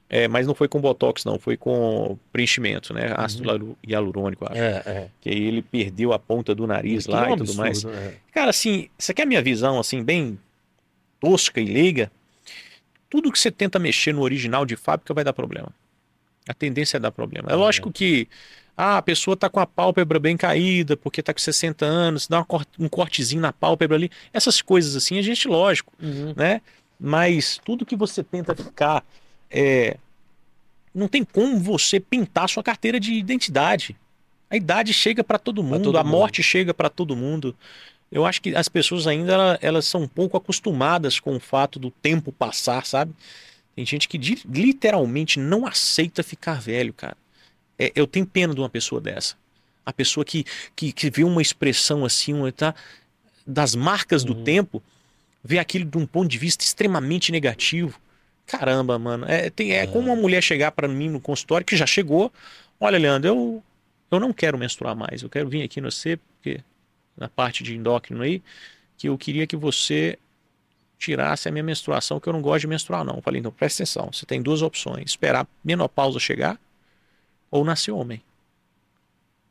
é, 0.10 0.28
mas 0.28 0.48
não 0.48 0.56
foi 0.56 0.68
com 0.68 0.82
Botox, 0.82 1.24
não, 1.24 1.38
foi 1.38 1.56
com 1.56 2.18
preenchimento, 2.32 2.94
né? 2.94 3.14
Ácido 3.16 3.44
hialu- 3.48 3.78
hialurônico, 3.88 4.46
acho. 4.46 4.60
É, 4.60 4.84
é. 4.86 5.10
Que 5.22 5.30
aí 5.30 5.44
ele 5.44 5.62
perdeu 5.62 6.12
a 6.14 6.18
ponta 6.20 6.56
do 6.56 6.66
nariz 6.66 7.06
Que 7.06 7.12
lá 7.12 7.28
é 7.28 7.30
um 7.30 7.34
e 7.36 7.38
tudo 7.38 7.54
mais. 7.56 7.78
absurdo, 7.86 7.96
né? 7.96 8.14
Cara, 8.34 8.50
assim, 8.50 8.90
você 8.98 9.14
quer 9.14 9.24
a 9.24 9.26
minha 9.28 9.42
visão, 9.42 9.80
assim, 9.80 10.04
bem 10.04 10.40
tosca 11.20 11.62
e 11.62 11.66
leiga? 11.66 12.12
Tudo 13.10 13.32
que 13.32 13.40
você 13.40 13.52
tenta 13.52 13.78
mexer 13.80 14.14
no 14.14 14.22
original 14.22 14.66
de 14.66 14.76
fábrica 14.76 15.14
vai 15.14 15.24
dar 15.24 15.34
problema. 15.34 15.70
A 16.48 16.54
tendência 16.54 16.98
é 16.98 17.00
dar 17.00 17.12
problema. 17.12 17.50
É 17.50 17.54
É. 17.54 17.56
lógico 17.56 17.92
que 17.92 18.28
ah, 18.76 18.98
a 18.98 19.02
pessoa 19.02 19.36
tá 19.36 19.50
com 19.50 19.60
a 19.60 19.66
pálpebra 19.68 20.20
bem 20.20 20.38
caída, 20.38 20.96
porque 20.96 21.22
tá 21.22 21.34
com 21.34 21.40
60 21.40 21.86
anos, 21.86 22.28
dá 22.28 22.46
um 22.80 22.88
cortezinho 22.88 23.42
na 23.42 23.52
pálpebra 23.52 23.98
ali. 23.98 24.10
Essas 24.32 24.62
coisas 24.62 24.96
assim, 24.96 25.20
a 25.20 25.22
gente, 25.22 25.48
lógico, 25.50 25.92
Uhum. 26.02 26.34
né? 26.36 26.62
Mas 27.00 27.60
tudo 27.66 27.86
que 27.86 27.96
você 27.96 28.24
tenta 28.24 28.56
ficar. 28.56 29.04
É... 29.50 29.98
Não 30.94 31.08
tem 31.08 31.24
como 31.24 31.60
você 31.60 32.00
pintar 32.00 32.50
sua 32.50 32.64
carteira 32.64 33.00
de 33.00 33.14
identidade. 33.14 33.96
A 34.50 34.56
idade 34.58 34.94
chega 34.94 35.24
para 35.24 35.38
todo 35.38 35.64
mundo, 35.64 35.84
todo 35.84 35.98
a 35.98 36.04
mundo. 36.04 36.12
morte 36.12 36.42
chega 36.42 36.74
para 36.74 36.90
todo 36.90 37.16
mundo. 37.16 37.56
Eu 38.12 38.26
acho 38.26 38.42
que 38.42 38.56
as 38.56 38.68
pessoas 38.68 39.06
ainda 39.06 39.34
ela- 39.34 39.60
elas 39.62 39.86
são 39.86 40.02
um 40.02 40.08
pouco 40.08 40.36
acostumadas 40.36 41.20
com 41.20 41.36
o 41.36 41.40
fato 41.40 41.78
do 41.78 41.92
tempo 41.92 42.32
passar, 42.32 42.86
sabe? 42.86 43.14
Tem 43.76 43.86
gente 43.86 44.08
que 44.10 44.18
literalmente 44.52 45.40
não 45.40 45.66
aceita 45.68 46.24
ficar 46.24 46.60
velho, 46.60 46.92
cara. 46.92 47.16
É, 47.78 47.92
eu 47.96 48.08
tenho 48.08 48.26
pena 48.26 48.54
de 48.54 48.60
uma 48.60 48.70
pessoa 48.70 49.00
dessa. 49.00 49.36
A 49.86 49.94
pessoa 49.94 50.26
que, 50.26 50.44
que, 50.76 50.92
que 50.92 51.10
vê 51.12 51.24
uma 51.24 51.42
expressão 51.42 52.04
assim, 52.04 52.34
uma, 52.34 52.52
tá, 52.52 52.74
das 53.46 53.76
marcas 53.76 54.24
do 54.24 54.34
Uhum. 54.36 54.44
tempo, 54.44 54.84
vê 55.44 55.60
aquilo 55.60 55.86
de 55.86 55.98
um 55.98 56.06
ponto 56.06 56.28
de 56.28 56.38
vista 56.38 56.64
extremamente 56.64 57.32
negativo. 57.32 58.00
Caramba, 58.50 58.98
mano. 58.98 59.26
É, 59.28 59.52
tem, 59.52 59.74
é 59.74 59.86
como 59.86 60.08
uma 60.08 60.16
mulher 60.16 60.42
chegar 60.42 60.72
para 60.72 60.88
mim 60.88 61.08
no 61.08 61.22
consultório, 61.22 61.64
que 61.64 61.78
já 61.78 61.86
chegou. 61.86 62.34
Olha, 62.80 62.98
Leandro, 62.98 63.30
eu, 63.30 63.64
eu 64.10 64.20
não 64.20 64.34
quero 64.34 64.58
menstruar 64.58 64.96
mais. 64.96 65.22
Eu 65.22 65.30
quero 65.30 65.48
vir 65.48 65.62
aqui 65.62 65.80
no 65.80 65.92
você, 65.92 66.18
porque 66.18 66.62
na 67.16 67.30
parte 67.30 67.64
de 67.64 67.76
endócrino 67.76 68.24
aí, 68.24 68.42
que 68.98 69.08
eu 69.08 69.16
queria 69.20 69.46
que 69.46 69.56
você 69.56 70.18
tirasse 70.98 71.48
a 71.48 71.52
minha 71.52 71.64
menstruação, 71.64 72.20
que 72.20 72.28
eu 72.28 72.34
não 72.34 72.42
gosto 72.42 72.62
de 72.62 72.68
menstruar, 72.68 73.06
não. 73.06 73.18
Eu 73.18 73.22
falei, 73.22 73.40
então 73.40 73.52
presta 73.52 73.84
atenção. 73.84 74.10
Você 74.12 74.26
tem 74.26 74.42
duas 74.42 74.64
opções: 74.64 75.12
esperar 75.12 75.44
a 75.44 75.48
menopausa 75.64 76.20
chegar 76.20 76.60
ou 77.52 77.64
nascer 77.64 77.92
homem. 77.92 78.20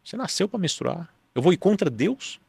Você 0.03 0.17
nasceu 0.17 0.49
para 0.49 0.59
menstruar. 0.59 1.09
Eu 1.37 1.41
vou 1.41 1.53
ir 1.53 1.57
contra 1.57 1.89
Deus? 1.89 2.41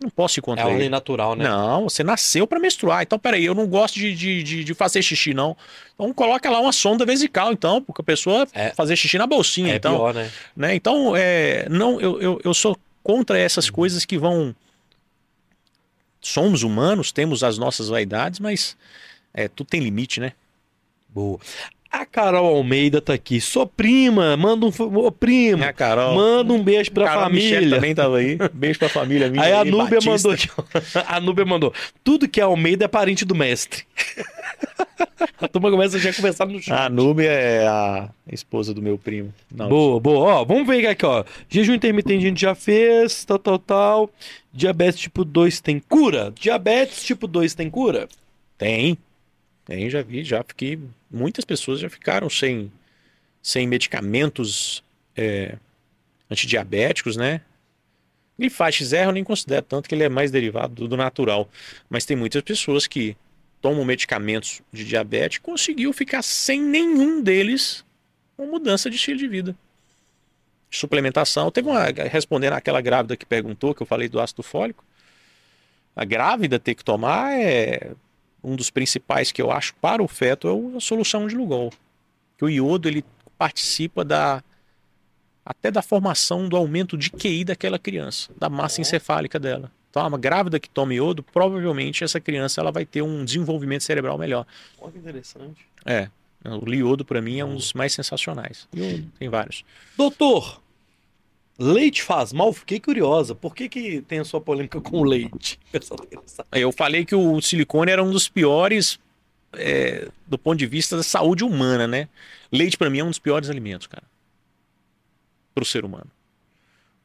Não 0.00 0.08
posso 0.08 0.38
ir 0.38 0.40
É 0.40 0.42
contra 0.42 0.64
a 0.64 0.70
ele. 0.70 0.78
lei 0.78 0.88
natural, 0.88 1.34
né? 1.36 1.44
Não, 1.44 1.84
você 1.84 2.02
nasceu 2.02 2.46
para 2.46 2.58
menstruar. 2.58 3.02
Então, 3.02 3.18
peraí, 3.18 3.44
eu 3.44 3.54
não 3.54 3.66
gosto 3.66 3.96
de, 3.98 4.14
de, 4.14 4.42
de, 4.42 4.64
de 4.64 4.74
fazer 4.74 5.02
xixi, 5.02 5.34
não. 5.34 5.54
Então, 5.94 6.10
coloca 6.14 6.48
lá 6.48 6.58
uma 6.58 6.72
sonda 6.72 7.04
vesical, 7.04 7.52
então, 7.52 7.82
porque 7.82 8.00
a 8.00 8.04
pessoa 8.04 8.46
É. 8.54 8.70
fazer 8.70 8.96
xixi 8.96 9.18
na 9.18 9.26
bolsinha, 9.26 9.74
É 9.74 9.76
então. 9.76 9.96
pior, 9.96 10.14
né? 10.14 10.30
Né? 10.56 10.74
Então, 10.74 11.14
é, 11.14 11.68
não, 11.68 12.00
eu, 12.00 12.20
eu, 12.22 12.40
eu 12.42 12.54
sou 12.54 12.78
contra 13.02 13.38
essas 13.38 13.66
Uhum. 13.66 13.72
coisas 13.74 14.04
que 14.06 14.16
vão. 14.16 14.54
Somos 16.22 16.62
humanos, 16.62 17.12
temos 17.12 17.42
as 17.42 17.56
nossas 17.58 17.88
vaidades, 17.88 18.40
mas 18.40 18.76
é, 19.32 19.48
tudo 19.48 19.68
tem 19.68 19.80
limite, 19.80 20.20
né? 20.20 20.32
Boa. 21.08 21.38
A 21.92 22.06
Carol 22.06 22.46
Almeida 22.56 23.00
tá 23.00 23.12
aqui. 23.14 23.40
Sou 23.40 23.66
prima, 23.66 24.36
manda 24.36 24.64
um. 24.64 24.70
Ô, 24.96 25.10
prima, 25.10 25.56
Minha 25.58 25.72
Carol. 25.72 26.14
manda 26.14 26.52
um 26.52 26.62
beijo 26.62 26.92
pra 26.92 27.04
Carol 27.06 27.22
família. 27.24 27.68
também 27.76 27.94
tava 27.94 28.18
aí. 28.18 28.38
Beijo 28.52 28.78
pra 28.78 28.88
família 28.88 29.28
minha. 29.28 29.42
Aí 29.42 29.52
a 29.52 29.64
Núbia 29.64 29.98
mandou 30.04 30.30
aqui. 30.30 30.48
A 31.08 31.20
Núbia 31.20 31.44
mandou. 31.44 31.74
Tudo 32.04 32.28
que 32.28 32.40
é 32.40 32.44
Almeida 32.44 32.84
é 32.84 32.88
parente 32.88 33.24
do 33.24 33.34
mestre. 33.34 33.82
a 35.40 35.48
turma 35.48 35.68
começa 35.70 35.98
já 35.98 36.10
a 36.10 36.14
conversar 36.14 36.46
no 36.46 36.60
chat. 36.62 36.72
A 36.78 36.88
Núbia 36.88 37.30
é 37.30 37.66
a 37.66 38.08
esposa 38.30 38.72
do 38.72 38.80
meu 38.80 38.96
primo. 38.96 39.34
Não, 39.52 39.68
Boa, 39.68 39.98
boa. 39.98 40.34
Ó, 40.34 40.44
vamos 40.44 40.66
ver 40.68 40.86
aqui, 40.86 41.04
ó. 41.04 41.24
Jejum 41.48 41.74
intermitente 41.74 42.24
a 42.24 42.28
gente 42.28 42.40
já 42.40 42.54
fez, 42.54 43.24
tal, 43.24 43.38
tal, 43.38 43.58
tal. 43.58 44.10
Diabetes 44.52 45.00
tipo 45.00 45.24
2 45.24 45.60
tem 45.60 45.80
cura? 45.80 46.32
Diabetes 46.38 47.02
tipo 47.02 47.26
2 47.26 47.52
tem 47.54 47.68
cura? 47.68 48.08
Tem. 48.56 48.96
Tem, 49.64 49.90
já 49.90 50.02
vi, 50.02 50.22
já 50.22 50.44
fiquei. 50.44 50.78
Muitas 51.10 51.44
pessoas 51.44 51.80
já 51.80 51.90
ficaram 51.90 52.30
sem, 52.30 52.70
sem 53.42 53.66
medicamentos 53.66 54.82
é, 55.16 55.56
antidiabéticos, 56.30 57.16
né? 57.16 57.40
Glifate 58.38 58.84
zero 58.84 59.10
eu 59.10 59.14
nem 59.14 59.24
considero 59.24 59.62
tanto 59.62 59.88
que 59.88 59.94
ele 59.94 60.04
é 60.04 60.08
mais 60.08 60.30
derivado 60.30 60.74
do, 60.74 60.88
do 60.88 60.96
natural. 60.96 61.48
Mas 61.90 62.06
tem 62.06 62.16
muitas 62.16 62.42
pessoas 62.42 62.86
que 62.86 63.16
tomam 63.60 63.84
medicamentos 63.84 64.62
de 64.72 64.84
diabetes 64.84 65.36
e 65.36 65.40
conseguiu 65.40 65.92
ficar 65.92 66.22
sem 66.22 66.60
nenhum 66.60 67.22
deles 67.22 67.84
com 68.36 68.46
mudança 68.46 68.88
de 68.88 68.96
estilo 68.96 69.18
de 69.18 69.28
vida. 69.28 69.54
Suplementação. 70.70 71.50
Teve 71.50 71.68
uma. 71.68 71.84
Respondendo 72.10 72.54
àquela 72.54 72.80
grávida 72.80 73.16
que 73.16 73.26
perguntou, 73.26 73.74
que 73.74 73.82
eu 73.82 73.86
falei 73.86 74.08
do 74.08 74.20
ácido 74.20 74.42
fólico. 74.42 74.84
A 75.94 76.04
grávida 76.04 76.58
ter 76.58 76.74
que 76.74 76.84
tomar 76.84 77.38
é 77.38 77.92
um 78.42 78.56
dos 78.56 78.70
principais 78.70 79.30
que 79.32 79.40
eu 79.40 79.50
acho 79.50 79.74
para 79.76 80.02
o 80.02 80.08
feto 80.08 80.48
é 80.48 80.76
a 80.76 80.80
solução 80.80 81.26
de 81.26 81.34
Lugol. 81.34 81.72
Que 82.38 82.44
o 82.44 82.48
iodo 82.48 82.88
ele 82.88 83.04
participa 83.38 84.04
da 84.04 84.42
até 85.44 85.70
da 85.70 85.82
formação 85.82 86.48
do 86.48 86.56
aumento 86.56 86.96
de 86.96 87.10
QI 87.10 87.44
daquela 87.44 87.78
criança, 87.78 88.30
da 88.38 88.48
massa 88.48 88.80
encefálica 88.80 89.38
dela. 89.38 89.72
Então, 89.90 90.06
uma 90.06 90.18
grávida 90.18 90.60
que 90.60 90.70
toma 90.70 90.94
iodo, 90.94 91.22
provavelmente 91.22 92.04
essa 92.04 92.20
criança 92.20 92.60
ela 92.60 92.70
vai 92.70 92.86
ter 92.86 93.02
um 93.02 93.24
desenvolvimento 93.24 93.82
cerebral 93.82 94.16
melhor. 94.16 94.46
Olha 94.80 94.92
que 94.92 94.98
interessante. 94.98 95.66
É, 95.84 96.08
o 96.44 96.72
iodo 96.72 97.04
para 97.04 97.20
mim 97.20 97.40
é 97.40 97.44
um 97.44 97.56
dos 97.56 97.72
mais 97.72 97.92
sensacionais. 97.92 98.68
Iodo, 98.72 99.10
tem 99.18 99.28
vários. 99.28 99.64
Doutor, 99.96 100.62
leite 101.60 102.02
faz 102.02 102.32
mal? 102.32 102.52
Fiquei 102.52 102.80
curiosa. 102.80 103.34
Por 103.34 103.54
que, 103.54 103.68
que 103.68 104.02
tem 104.02 104.18
a 104.18 104.24
sua 104.24 104.40
polêmica 104.40 104.80
com 104.80 104.98
o 104.98 105.04
leite? 105.04 105.58
Eu 106.52 106.72
falei 106.72 107.04
que 107.04 107.14
o 107.14 107.40
silicone 107.40 107.92
era 107.92 108.02
um 108.02 108.10
dos 108.10 108.28
piores 108.28 108.98
é, 109.52 110.08
do 110.26 110.38
ponto 110.38 110.58
de 110.58 110.66
vista 110.66 110.96
da 110.96 111.02
saúde 111.02 111.44
humana, 111.44 111.86
né? 111.86 112.08
Leite 112.50 112.76
para 112.76 112.90
mim 112.90 112.98
é 112.98 113.04
um 113.04 113.08
dos 113.08 113.18
piores 113.18 113.50
alimentos, 113.50 113.86
cara. 113.86 114.04
Para 115.54 115.62
o 115.62 115.66
ser 115.66 115.84
humano. 115.84 116.10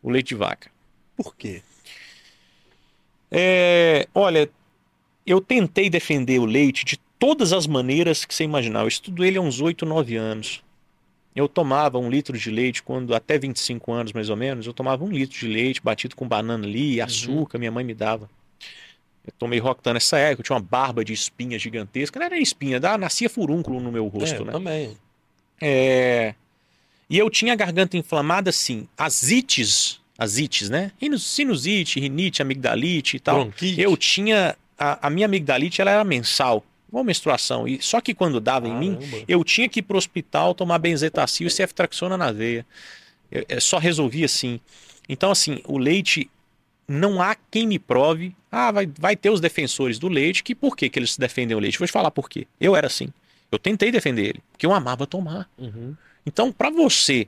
O 0.01 0.09
leite 0.09 0.29
de 0.29 0.35
vaca. 0.35 0.69
Por 1.15 1.35
quê? 1.35 1.61
É, 3.31 4.07
olha, 4.13 4.49
eu 5.25 5.41
tentei 5.41 5.89
defender 5.89 6.39
o 6.39 6.45
leite 6.45 6.85
de 6.85 6.97
todas 7.17 7.51
as 7.51 7.65
maneiras 7.65 8.23
que 8.25 8.33
você 8.33 8.43
imaginar. 8.43 8.81
Eu 8.81 8.87
estudo 8.87 9.25
ele 9.25 9.37
há 9.37 9.41
uns 9.41 9.59
8, 9.59 9.85
9 9.85 10.15
anos. 10.15 10.63
Eu 11.35 11.47
tomava 11.49 11.97
um 11.97 12.09
litro 12.09 12.37
de 12.37 12.49
leite 12.49 12.81
quando, 12.81 13.13
até 13.13 13.37
25 13.37 13.91
anos 13.91 14.13
mais 14.13 14.29
ou 14.29 14.35
menos, 14.37 14.65
eu 14.65 14.73
tomava 14.73 15.03
um 15.03 15.11
litro 15.11 15.37
de 15.37 15.47
leite 15.47 15.81
batido 15.81 16.15
com 16.15 16.27
banana 16.27 16.65
ali, 16.65 17.01
açúcar, 17.01 17.57
minha 17.57 17.71
mãe 17.71 17.83
me 17.83 17.93
dava. 17.93 18.29
Eu 19.27 19.33
tomei 19.37 19.59
Roctan 19.59 19.93
nessa 19.93 20.17
época, 20.17 20.41
eu 20.41 20.45
tinha 20.45 20.55
uma 20.55 20.61
barba 20.61 21.03
de 21.03 21.11
espinha 21.11 21.57
gigantesca. 21.59 22.19
Não 22.19 22.25
era 22.27 22.37
espinha, 22.39 22.79
nascia 22.97 23.29
furúnculo 23.29 23.79
no 23.81 23.91
meu 23.91 24.07
rosto, 24.07 24.43
é, 24.43 24.45
né? 24.45 24.51
também. 24.51 24.97
É, 25.59 26.35
E 27.09 27.17
eu 27.17 27.29
tinha 27.29 27.53
a 27.53 27.55
garganta 27.55 27.97
inflamada, 27.97 28.49
assim. 28.49 28.87
As 28.97 29.29
ites 29.29 29.99
as 30.17 30.37
ites, 30.37 30.69
né? 30.69 30.91
Sinus- 30.99 31.25
Sinusite, 31.25 31.99
rinite, 31.99 32.41
amigdalite 32.41 33.17
e 33.17 33.19
tal. 33.19 33.41
Bronquite. 33.43 33.81
Eu 33.81 33.97
tinha. 33.97 34.55
A, 34.77 35.07
a 35.07 35.09
minha 35.09 35.25
amigdalite 35.25 35.81
ela 35.81 35.91
era 35.91 36.03
mensal, 36.03 36.63
igual 36.95 37.03
menstruação. 37.03 37.67
E, 37.67 37.81
só 37.81 37.99
que 37.99 38.13
quando 38.13 38.39
dava 38.39 38.67
em 38.67 38.75
mim, 38.75 38.95
Caramba. 38.95 39.25
eu 39.27 39.43
tinha 39.43 39.67
que 39.67 39.79
ir 39.79 39.83
pro 39.83 39.97
hospital 39.97 40.55
tomar 40.55 40.79
benzetacil 40.79 41.47
e 41.47 41.51
ceftraxona 41.51 42.17
na 42.17 42.31
veia. 42.31 42.65
Eu, 43.29 43.45
eu 43.49 43.61
só 43.61 43.77
resolvi 43.77 44.23
assim. 44.23 44.59
Então, 45.09 45.29
assim, 45.31 45.61
o 45.65 45.77
leite, 45.77 46.29
não 46.87 47.21
há 47.21 47.35
quem 47.51 47.67
me 47.67 47.77
prove. 47.77 48.35
Ah, 48.51 48.71
vai, 48.71 48.89
vai 48.97 49.15
ter 49.15 49.29
os 49.29 49.41
defensores 49.41 49.99
do 49.99 50.07
leite, 50.07 50.43
que 50.43 50.55
por 50.55 50.75
que, 50.75 50.89
que 50.89 50.97
eles 50.97 51.17
defendem 51.17 51.55
o 51.55 51.59
leite? 51.59 51.77
Vou 51.77 51.87
te 51.87 51.91
falar 51.91 52.11
por 52.11 52.29
quê. 52.29 52.47
Eu 52.59 52.75
era 52.75 52.87
assim. 52.87 53.09
Eu 53.51 53.59
tentei 53.59 53.91
defender 53.91 54.23
ele, 54.23 54.43
porque 54.51 54.65
eu 54.65 54.73
amava 54.73 55.05
tomar. 55.05 55.49
Uhum. 55.57 55.95
Então, 56.25 56.51
para 56.51 56.69
você 56.69 57.27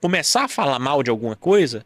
começar 0.00 0.44
a 0.44 0.48
falar 0.48 0.78
mal 0.78 1.02
de 1.02 1.08
alguma 1.08 1.36
coisa, 1.36 1.84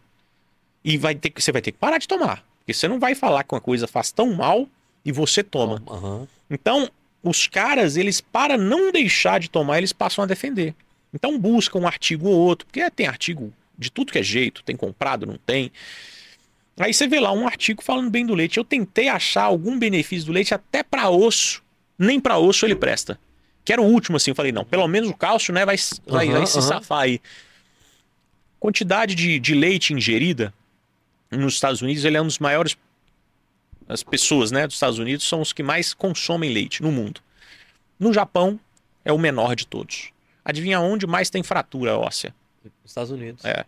e 0.82 0.96
vai 0.96 1.14
ter 1.14 1.30
que, 1.30 1.42
você 1.42 1.52
vai 1.52 1.62
ter 1.62 1.72
que 1.72 1.78
parar 1.78 1.98
de 1.98 2.08
tomar. 2.08 2.44
Porque 2.60 2.72
você 2.72 2.88
não 2.88 2.98
vai 2.98 3.14
falar 3.14 3.44
que 3.44 3.54
uma 3.54 3.60
coisa 3.60 3.86
faz 3.86 4.10
tão 4.10 4.34
mal 4.34 4.66
e 5.04 5.12
você 5.12 5.42
toma. 5.42 5.82
Aham. 5.86 6.26
Então, 6.50 6.90
os 7.22 7.46
caras, 7.46 7.96
eles, 7.96 8.20
para 8.20 8.56
não 8.56 8.92
deixar 8.92 9.40
de 9.40 9.50
tomar, 9.50 9.78
eles 9.78 9.92
passam 9.92 10.24
a 10.24 10.26
defender. 10.26 10.74
Então, 11.12 11.38
buscam 11.38 11.80
um 11.80 11.86
artigo 11.86 12.28
ou 12.28 12.36
outro, 12.36 12.66
porque 12.66 12.88
tem 12.90 13.06
artigo 13.06 13.52
de 13.78 13.90
tudo 13.90 14.12
que 14.12 14.18
é 14.18 14.22
jeito, 14.22 14.62
tem 14.62 14.76
comprado, 14.76 15.26
não 15.26 15.36
tem. 15.36 15.72
Aí 16.78 16.94
você 16.94 17.06
vê 17.06 17.18
lá 17.18 17.32
um 17.32 17.46
artigo 17.46 17.82
falando 17.82 18.10
bem 18.10 18.24
do 18.24 18.34
leite. 18.34 18.58
Eu 18.58 18.64
tentei 18.64 19.08
achar 19.08 19.44
algum 19.44 19.78
benefício 19.78 20.26
do 20.26 20.32
leite 20.32 20.54
até 20.54 20.82
para 20.82 21.10
osso, 21.10 21.62
nem 21.98 22.20
para 22.20 22.38
osso 22.38 22.64
ele 22.64 22.74
presta. 22.74 23.18
Que 23.64 23.72
era 23.72 23.82
o 23.82 23.86
último, 23.86 24.16
assim. 24.16 24.30
Eu 24.30 24.34
falei, 24.34 24.52
não, 24.52 24.64
pelo 24.64 24.86
menos 24.86 25.10
o 25.10 25.14
cálcio, 25.14 25.52
né, 25.52 25.66
vai, 25.66 25.76
vai, 26.06 26.28
vai 26.28 26.46
se 26.46 26.58
aham. 26.58 26.68
safar 26.68 27.00
aí. 27.00 27.20
Quantidade 28.60 29.14
de, 29.14 29.38
de 29.38 29.54
leite 29.54 29.92
ingerida 29.92 30.52
nos 31.30 31.54
Estados 31.54 31.82
Unidos, 31.82 32.04
ele 32.04 32.16
é 32.16 32.22
um 32.22 32.26
dos 32.26 32.38
maiores. 32.38 32.76
As 33.88 34.02
pessoas, 34.02 34.50
né, 34.50 34.66
dos 34.66 34.76
Estados 34.76 34.98
Unidos 34.98 35.26
são 35.26 35.40
os 35.40 35.52
que 35.52 35.62
mais 35.62 35.94
consomem 35.94 36.52
leite 36.52 36.82
no 36.82 36.92
mundo. 36.92 37.20
No 37.98 38.12
Japão, 38.12 38.60
é 39.04 39.12
o 39.12 39.18
menor 39.18 39.56
de 39.56 39.66
todos. 39.66 40.10
Adivinha 40.44 40.78
onde 40.80 41.06
mais 41.06 41.30
tem 41.30 41.42
fratura 41.42 41.96
óssea 41.96 42.34
Estados 42.84 43.10
Unidos. 43.10 43.44
É. 43.44 43.64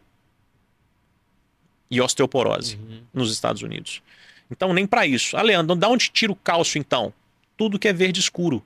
e 1.91 2.01
osteoporose? 2.01 2.77
Uhum. 2.77 3.03
nos 3.13 3.33
Estados 3.33 3.63
Unidos. 3.63 4.03
Então, 4.51 4.73
nem 4.73 4.87
para 4.87 5.07
isso. 5.07 5.37
Ah, 5.37 5.43
Leandro, 5.43 5.77
da 5.77 5.89
onde 5.89 6.11
tira 6.11 6.33
o 6.33 6.37
cálcio 6.37 6.79
então? 6.79 7.13
Tudo 7.57 7.79
que 7.79 7.89
é 7.89 7.93
verde 7.93 8.21
escuro. 8.21 8.63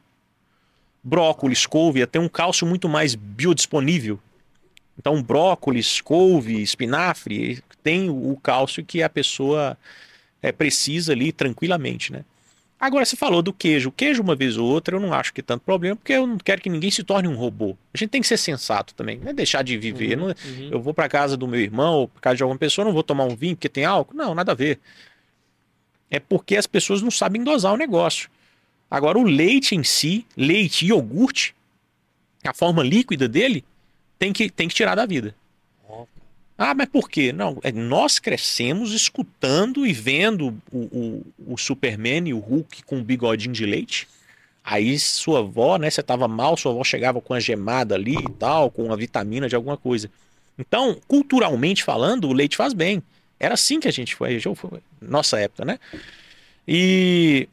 Brócolis, 1.03 1.67
couve, 1.67 2.07
tem 2.07 2.21
um 2.21 2.29
cálcio 2.29 2.67
muito 2.67 2.89
mais 2.89 3.15
biodisponível. 3.15 4.19
Então, 4.99 5.23
brócolis, 5.23 6.01
couve, 6.01 6.63
espinafre, 6.63 7.63
tem 7.83 8.09
o 8.09 8.39
cálcio 8.43 8.85
que 8.85 9.03
a 9.03 9.09
pessoa 9.11 9.77
é, 10.45 10.53
precisa 10.53 11.13
ali 11.13 11.33
tranquilamente, 11.33 12.13
né? 12.13 12.25
Agora, 12.79 13.05
você 13.05 13.17
falou 13.17 13.41
do 13.41 13.51
queijo. 13.53 13.89
O 13.89 13.93
queijo, 13.93 14.21
uma 14.23 14.35
vez 14.37 14.59
ou 14.59 14.69
outra, 14.69 14.95
eu 14.97 15.01
não 15.01 15.15
acho 15.15 15.33
que 15.33 15.41
é 15.41 15.45
tanto 15.45 15.63
problema, 15.65 15.97
porque 15.97 16.13
eu 16.13 16.27
não 16.27 16.37
quero 16.37 16.61
que 16.61 16.69
ninguém 16.69 16.91
se 16.91 17.03
torne 17.03 17.27
um 17.27 17.35
robô. 17.35 17.75
A 17.95 17.97
gente 17.97 18.11
tem 18.11 18.21
que 18.21 18.27
ser 18.27 18.37
sensato 18.37 18.95
também, 18.95 19.19
não 19.19 19.31
é 19.31 19.33
deixar 19.33 19.63
de 19.63 19.79
viver. 19.79 20.17
não 20.17 20.29
é- 20.29 20.35
Uhum. 20.45 20.69
eu 20.73 20.81
vou 20.83 20.93
para 20.93 21.09
casa 21.09 21.35
do 21.35 21.49
meu 21.49 21.61
irmão 21.61 21.95
ou 21.95 22.09
para 22.09 22.21
casa 22.21 22.37
de 22.37 22.43
alguma 22.43 22.59
pessoa, 22.59 22.85
não 22.85 22.93
vou 22.93 23.03
tomar 23.03 23.25
um 23.25 23.35
vinho 23.35 23.57
porque 23.57 23.71
tem 23.71 23.87
álcool? 23.87 24.15
Não, 24.15 24.35
nada 24.35 24.53
a 24.53 24.55
ver. 24.55 24.79
É 26.11 26.21
porque 26.21 26.57
as 26.57 26.67
pessoas 26.67 27.01
não 27.01 27.11
sabem 27.11 27.43
dosar 27.43 27.73
o 27.73 27.77
negócio. 27.79 28.29
Agora, 28.91 29.19
o 29.19 29.23
leite 29.25 29.75
em 29.75 29.83
si, 29.83 30.27
leite 30.37 30.85
e 30.85 30.89
iogurte, 30.89 31.55
a 32.45 32.53
forma 32.53 32.83
líquida 32.83 33.27
dele, 33.27 33.65
tem 34.19 34.31
que, 34.33 34.51
tem 34.51 34.69
que 34.69 34.75
tirar 34.75 34.95
da 34.95 35.07
vida. 35.07 35.35
Ah, 36.57 36.73
mas 36.75 36.89
por 36.89 37.11
quê? 37.11 37.33
Não, 37.33 37.59
é, 37.63 37.73
nós 37.73 38.19
crescemos 38.19 38.93
escutando 38.93 39.87
e 39.87 39.93
vendo 39.93 40.57
o, 40.73 40.79
o, 40.79 41.27
o 41.55 41.59
Superman 41.59 42.29
e 42.29 42.35
o 42.35 42.39
Hulk 42.39 42.85
com 42.85 42.99
um 42.99 43.05
bigodinho 43.05 43.53
de 43.53 43.67
leite. 43.67 44.07
Aí 44.63 44.99
sua 44.99 45.41
avó, 45.41 45.77
né? 45.77 45.91
Você 45.91 46.03
tava 46.03 46.29
mal, 46.29 46.57
sua 46.57 46.73
avó 46.73 46.85
chegava 46.85 47.21
com 47.21 47.35
a 47.35 47.41
gemada 47.41 47.97
ali 47.97 48.17
e 48.17 48.31
tal, 48.39 48.71
com 48.71 48.93
a 48.93 48.97
vitamina 48.97 49.49
de 49.49 49.57
alguma 49.57 49.77
coisa. 49.77 50.11
Então, 50.59 50.97
culturalmente 51.09 51.83
falando, 51.83 52.29
o 52.29 52.33
leite 52.33 52.57
faz 52.57 52.73
bem. 52.73 53.03
Era 53.39 53.55
assim 53.55 53.81
que 53.81 53.89
a 53.89 53.93
gente 53.93 54.15
foi 54.15 54.41
nossa 55.03 55.39
época, 55.39 55.65
né? 55.65 55.79
E 56.67 57.49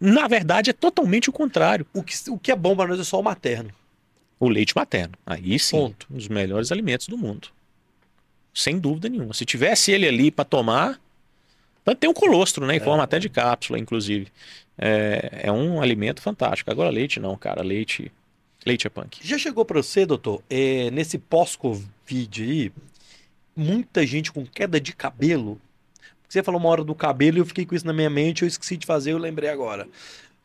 na 0.00 0.26
verdade 0.26 0.70
é 0.70 0.72
totalmente 0.72 1.30
o 1.30 1.32
contrário. 1.32 1.86
O 1.94 2.02
que, 2.02 2.14
o 2.28 2.38
que 2.38 2.50
é 2.50 2.56
bom 2.56 2.74
para 2.74 2.88
nós 2.88 2.98
é 2.98 3.04
só 3.04 3.20
o 3.20 3.22
materno. 3.22 3.70
O 4.40 4.48
leite 4.48 4.74
materno. 4.74 5.14
Aí 5.24 5.58
sim, 5.58 5.76
Ponto. 5.76 6.06
um 6.10 6.16
dos 6.16 6.28
melhores 6.28 6.72
alimentos 6.72 7.06
do 7.06 7.16
mundo. 7.16 7.48
Sem 8.54 8.78
dúvida 8.78 9.08
nenhuma. 9.08 9.34
Se 9.34 9.44
tivesse 9.44 9.90
ele 9.90 10.06
ali 10.06 10.30
para 10.30 10.44
tomar, 10.44 11.00
tanto 11.84 11.98
tem 11.98 12.08
o 12.08 12.14
colostro, 12.14 12.64
né? 12.64 12.76
Em 12.76 12.80
forma 12.80 13.02
até 13.02 13.18
de 13.18 13.28
cápsula, 13.28 13.78
inclusive. 13.78 14.28
É, 14.78 15.42
é 15.44 15.52
um 15.52 15.82
alimento 15.82 16.22
fantástico. 16.22 16.70
Agora 16.70 16.88
leite 16.88 17.18
não, 17.18 17.36
cara. 17.36 17.62
Leite, 17.62 18.12
leite 18.64 18.86
é 18.86 18.90
punk. 18.90 19.18
Já 19.22 19.36
chegou 19.36 19.64
para 19.64 19.82
você, 19.82 20.06
doutor, 20.06 20.42
é, 20.48 20.90
nesse 20.92 21.18
pós-Covid 21.18 22.42
aí, 22.42 22.72
muita 23.56 24.06
gente 24.06 24.32
com 24.32 24.46
queda 24.46 24.80
de 24.80 24.94
cabelo. 24.94 25.60
Você 26.28 26.42
falou 26.42 26.60
uma 26.60 26.68
hora 26.68 26.84
do 26.84 26.94
cabelo 26.94 27.38
e 27.38 27.40
eu 27.40 27.46
fiquei 27.46 27.66
com 27.66 27.74
isso 27.74 27.86
na 27.86 27.92
minha 27.92 28.10
mente, 28.10 28.42
eu 28.42 28.48
esqueci 28.48 28.76
de 28.76 28.86
fazer, 28.86 29.12
eu 29.12 29.18
lembrei 29.18 29.50
agora. 29.50 29.86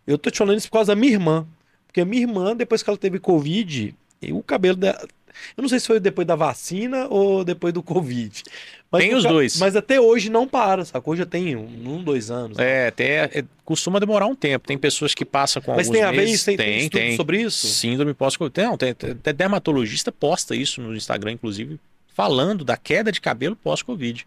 Eu 0.05 0.17
tô 0.17 0.29
te 0.29 0.37
falando 0.37 0.57
isso 0.57 0.67
por 0.67 0.73
causa 0.73 0.93
da 0.93 0.99
minha 0.99 1.13
irmã. 1.13 1.47
Porque 1.87 2.01
a 2.01 2.05
minha 2.05 2.21
irmã, 2.21 2.55
depois 2.55 2.83
que 2.83 2.89
ela 2.89 2.97
teve 2.97 3.19
Covid, 3.19 3.95
e 4.21 4.33
o 4.33 4.43
cabelo 4.43 4.75
dela. 4.75 5.07
Eu 5.57 5.61
não 5.61 5.69
sei 5.69 5.79
se 5.79 5.87
foi 5.87 5.99
depois 5.99 6.25
da 6.27 6.35
vacina 6.35 7.07
ou 7.09 7.43
depois 7.43 7.73
do 7.73 7.81
Covid. 7.83 8.43
Mas 8.91 9.03
Tem 9.03 9.13
os 9.13 9.23
ca- 9.23 9.29
dois. 9.29 9.57
Mas 9.59 9.75
até 9.75 9.99
hoje 10.01 10.29
não 10.29 10.47
para, 10.47 10.83
sacou? 10.83 11.15
Já 11.15 11.25
tem 11.25 11.55
um, 11.55 11.63
um, 11.95 12.03
dois 12.03 12.31
anos. 12.31 12.57
É, 12.57 12.87
até 12.87 13.25
é, 13.25 13.45
costuma 13.63 13.99
demorar 13.99 14.25
um 14.25 14.33
tempo. 14.35 14.67
Tem 14.67 14.77
pessoas 14.77 15.13
que 15.13 15.23
passam 15.23 15.61
com 15.61 15.71
mas 15.75 15.87
alguns 15.87 15.91
tem 15.93 16.03
a 16.03 16.11
ver 16.11 16.17
meses. 16.17 16.35
isso? 16.35 16.45
Tem, 16.45 16.57
tem 16.57 16.89
tem, 16.89 17.15
sobre 17.15 17.41
isso? 17.41 17.67
Síndrome 17.67 18.13
pós-Covid. 18.13 18.61
Não, 18.63 18.77
tem, 18.77 18.93
tem- 18.95 19.11
até 19.11 19.31
dermatologista 19.31 20.11
posta 20.11 20.55
isso 20.55 20.81
no 20.81 20.95
Instagram, 20.95 21.33
inclusive, 21.33 21.79
falando 22.15 22.63
da 22.65 22.75
queda 22.77 23.11
de 23.11 23.21
cabelo 23.21 23.55
pós-Covid. 23.55 24.25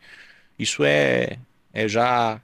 Isso 0.58 0.84
é, 0.84 1.38
é 1.74 1.88
já 1.88 2.40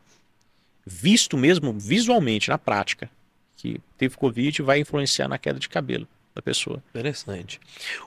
visto 0.85 1.37
mesmo 1.37 1.73
visualmente, 1.73 2.49
na 2.49 2.59
prática. 2.59 3.09
Que 3.57 3.81
teve 3.97 4.17
Covid 4.17 4.61
e 4.61 4.65
vai 4.65 4.81
influenciar 4.81 5.29
na 5.29 5.39
queda 5.39 5.59
de 5.59 5.69
cabelo 5.69 6.07
da 6.39 6.43
pessoa. 6.43 6.81
Interessante. 6.91 7.61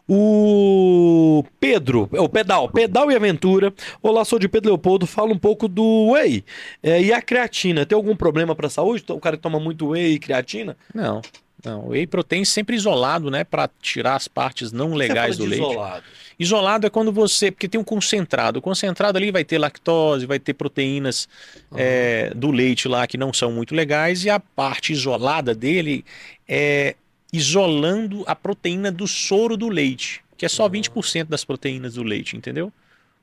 O 0.08 1.44
Pedro, 1.60 2.10
é 2.14 2.22
o 2.22 2.30
Pedal, 2.30 2.70
Pedal 2.70 3.12
e 3.12 3.16
Aventura. 3.16 3.74
Olá, 4.02 4.24
sou 4.24 4.40
de 4.40 4.48
Pedro 4.48 4.70
Leopoldo. 4.70 5.06
Fala 5.06 5.34
um 5.34 5.38
pouco 5.38 5.68
do 5.68 6.14
whey 6.14 6.44
É, 6.82 7.02
e 7.02 7.12
a 7.12 7.22
creatina. 7.22 7.86
Tem 7.86 7.96
algum 7.96 8.16
problema 8.16 8.56
para 8.56 8.68
a 8.68 8.70
saúde? 8.70 9.04
O 9.10 9.20
cara 9.20 9.36
que 9.36 9.44
toma 9.44 9.60
muito 9.60 9.90
whey 9.90 10.14
e 10.14 10.20
creatina? 10.20 10.78
Não, 10.96 11.22
não. 11.64 11.90
Whey 11.90 12.08
protein 12.08 12.46
sempre 12.46 12.78
isolado, 12.78 13.30
né? 13.30 13.44
Para 13.44 13.70
tirar 13.82 14.16
as 14.16 14.30
partes 14.30 14.72
não 14.72 14.94
legais 14.94 15.38
do 15.38 15.46
leite. 15.46 15.62
Isolado. 15.62 16.04
Isolado 16.40 16.88
é 16.88 16.90
quando 16.90 17.12
você. 17.12 17.52
Porque 17.52 17.68
tem 17.68 17.82
um 17.82 17.84
concentrado. 17.84 18.60
O 18.60 18.62
concentrado 18.62 19.18
ali 19.18 19.30
vai 19.30 19.44
ter 19.44 19.58
lactose, 19.58 20.26
vai 20.26 20.40
ter 20.40 20.54
proteínas 20.54 21.28
é, 21.76 22.32
do 22.34 22.50
leite 22.50 22.88
lá 22.88 23.06
que 23.06 23.18
não 23.18 23.34
são 23.34 23.52
muito 23.52 23.76
legais, 23.76 24.24
e 24.24 24.30
a 24.30 24.40
parte 24.40 24.94
isolada 24.94 25.54
dele 25.54 26.06
é 26.48 26.96
isolando 27.32 28.24
a 28.28 28.36
proteína 28.36 28.92
do 28.92 29.08
soro 29.08 29.56
do 29.56 29.70
leite, 29.70 30.24
que 30.38 30.46
é 30.46 30.50
só 30.50 30.68
20% 30.68 31.26
das 31.26 31.46
proteínas 31.46 31.94
do 31.94 32.04
leite, 32.04 32.36
entendeu? 32.36 32.72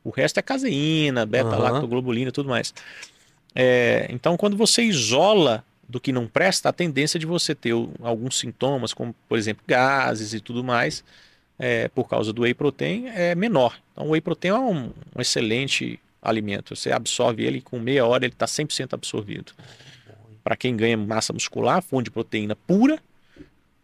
O 0.02 0.10
resto 0.10 0.38
é 0.38 0.42
caseína, 0.42 1.26
beta-lactoglobulina 1.26 2.30
e 2.30 2.32
tudo 2.32 2.48
mais. 2.48 2.72
É, 3.54 4.06
então, 4.10 4.36
quando 4.36 4.56
você 4.56 4.82
isola 4.82 5.64
do 5.88 6.00
que 6.00 6.12
não 6.12 6.26
presta, 6.26 6.68
a 6.68 6.72
tendência 6.72 7.18
de 7.18 7.26
você 7.26 7.54
ter 7.54 7.72
alguns 8.02 8.38
sintomas, 8.38 8.92
como, 8.92 9.14
por 9.28 9.36
exemplo, 9.36 9.62
gases 9.66 10.32
e 10.32 10.40
tudo 10.40 10.62
mais, 10.62 11.02
é, 11.58 11.88
por 11.88 12.08
causa 12.08 12.32
do 12.32 12.42
whey 12.42 12.54
protein, 12.54 13.08
é 13.08 13.34
menor. 13.34 13.76
Então, 13.92 14.06
o 14.06 14.10
whey 14.10 14.20
protein 14.20 14.50
é 14.50 14.58
um, 14.58 14.92
um 15.16 15.20
excelente 15.20 15.98
alimento. 16.22 16.76
Você 16.76 16.92
absorve 16.92 17.44
ele 17.44 17.60
com 17.60 17.78
meia 17.78 18.06
hora, 18.06 18.24
ele 18.24 18.32
está 18.32 18.46
100% 18.46 18.92
absorvido. 18.92 19.52
Para 20.44 20.56
quem 20.56 20.76
ganha 20.76 20.96
massa 20.96 21.32
muscular, 21.32 21.82
fonte 21.82 22.04
de 22.04 22.10
proteína 22.10 22.54
pura, 22.54 22.98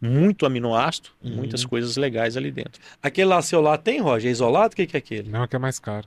muito 0.05 0.45
aminoácido, 0.47 1.09
Uhum. 1.23 1.37
muitas 1.37 1.65
coisas 1.65 1.97
legais 1.97 2.37
ali 2.37 2.51
dentro. 2.51 2.81
Aquele 3.03 3.29
lá 3.29 3.41
seu 3.43 3.61
lá 3.61 3.77
tem, 3.79 4.01
Roger? 4.01 4.29
É 4.29 4.33
isolado? 4.33 4.73
O 4.73 4.77
que, 4.77 4.87
que 4.87 4.97
é 4.97 4.99
aquele? 4.99 5.31
Não, 5.31 5.47
que 5.49 5.57
é 5.57 5.59
mais 5.59 5.79
caro. 5.79 6.07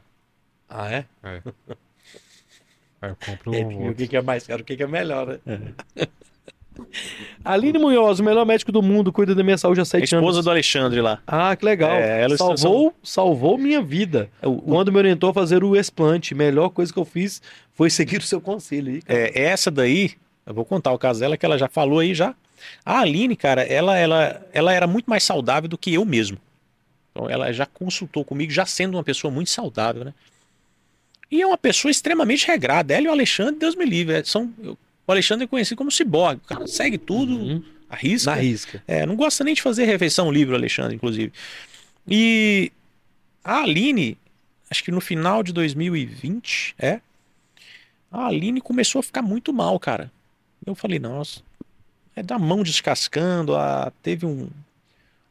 Ah, 0.70 0.92
é? 0.92 1.06
É. 1.24 1.42
Aí 3.02 3.10
eu 3.12 3.16
compro 3.26 3.54
É, 3.54 3.66
um 3.66 3.72
e 3.72 3.76
o 3.76 3.80
outro. 3.80 3.96
que, 3.96 4.08
que 4.08 4.18
é 4.18 4.22
mais 4.22 4.46
caro? 4.48 4.62
O 4.62 4.66
que, 4.66 4.76
que 4.76 4.84
é 4.84 4.88
melhor, 4.88 5.40
né? 5.46 5.74
Aline 7.44 7.80
Munhoz, 7.80 8.20
o 8.20 8.24
melhor 8.24 8.46
médico 8.46 8.72
do 8.72 8.84
mundo, 8.84 9.12
cuida 9.12 9.34
da 9.34 9.44
minha 9.44 9.58
saúde 9.58 9.80
há 9.80 9.84
A 9.84 9.86
sete 9.86 10.04
esposa 10.04 10.26
anos. 10.38 10.46
do 10.46 10.52
Alexandre 10.52 11.02
lá. 11.02 11.20
Ah, 11.26 11.56
que 11.56 11.66
legal. 11.66 11.90
É, 11.92 12.22
ela 12.22 12.38
salvou, 12.38 12.94
salvou 13.02 13.58
minha 13.58 13.82
vida. 13.82 14.30
O- 14.44 14.50
o- 14.50 14.62
Quando 14.62 14.92
me 14.92 14.98
orientou 15.00 15.30
a 15.32 15.34
fazer 15.34 15.64
o 15.64 15.76
explante, 15.76 16.36
melhor 16.36 16.70
coisa 16.70 16.94
que 16.94 17.00
eu 17.00 17.06
fiz 17.06 17.42
foi 17.74 17.90
seguir 17.90 18.18
o 18.18 18.22
seu 18.22 18.40
conselho 18.40 18.94
aí. 18.94 19.02
cara. 19.02 19.20
É, 19.20 19.42
essa 19.42 19.72
daí, 19.72 20.12
eu 20.46 20.54
vou 20.54 20.66
contar 20.66 20.92
o 20.92 21.00
caso 21.00 21.20
dela, 21.20 21.36
que 21.36 21.46
ela 21.46 21.58
já 21.58 21.68
falou 21.68 21.98
aí 22.00 22.14
já. 22.14 22.36
A 22.86 23.00
Aline, 23.02 23.36
cara, 23.36 23.62
ela, 23.64 23.98
ela, 23.98 24.46
ela 24.54 24.74
era 24.74 24.88
muito 24.88 25.10
mais 25.10 25.24
saudável 25.24 25.70
do 25.70 25.78
que 25.78 25.94
eu 25.94 26.04
mesmo. 26.06 26.38
Então 27.12 27.30
ela 27.30 27.52
já 27.52 27.66
consultou 27.66 28.24
comigo, 28.24 28.52
já 28.52 28.66
sendo 28.66 28.96
uma 28.98 29.04
pessoa 29.04 29.32
muito 29.32 29.50
saudável, 29.50 30.04
né? 30.06 30.14
E 31.32 31.42
é 31.42 31.46
uma 31.48 31.58
pessoa 31.58 31.92
extremamente 31.92 32.48
regrada. 32.48 32.94
Ela 32.94 33.06
e 33.06 33.08
o 33.10 33.12
Alexandre, 33.12 33.56
Deus 33.60 33.76
me 33.76 33.86
livre. 33.86 34.16
é, 34.16 34.24
São, 34.24 34.54
eu- 34.64 34.78
o 35.06 35.12
Alexandre 35.12 35.44
é 35.46 35.48
conhecido 35.48 35.78
como 35.78 35.92
ciborgue. 35.92 36.42
O 36.44 36.48
cara 36.48 36.68
segue 36.68 36.98
tudo, 36.98 37.34
Uhum. 37.38 37.64
arrisca. 37.90 38.32
Na 38.32 38.38
risca. 38.42 38.84
É, 38.88 39.06
não 39.06 39.16
gosta 39.16 39.44
nem 39.44 39.54
de 39.54 39.62
fazer 39.62 39.86
refeição 39.86 40.32
livre, 40.32 40.54
o 40.54 40.58
Alexandre, 40.58 40.96
inclusive. 40.96 41.34
E 42.08 42.72
a 43.44 43.62
Aline, 43.64 44.18
acho 44.70 44.84
que 44.84 44.92
no 44.92 45.02
final 45.02 45.44
de 45.44 45.52
2020, 45.52 46.76
é. 46.80 47.02
A 48.12 48.28
Aline 48.28 48.62
começou 48.62 49.00
a 49.00 49.04
ficar 49.04 49.22
muito 49.22 49.52
mal, 49.52 49.78
cara. 49.80 50.10
Eu 50.66 50.76
falei, 50.76 50.98
nossa, 51.00 51.42
é 52.18 52.24
da 52.24 52.40
mão 52.40 52.64
descascando, 52.64 53.56
a, 53.56 53.92
teve 54.02 54.26
um. 54.26 54.50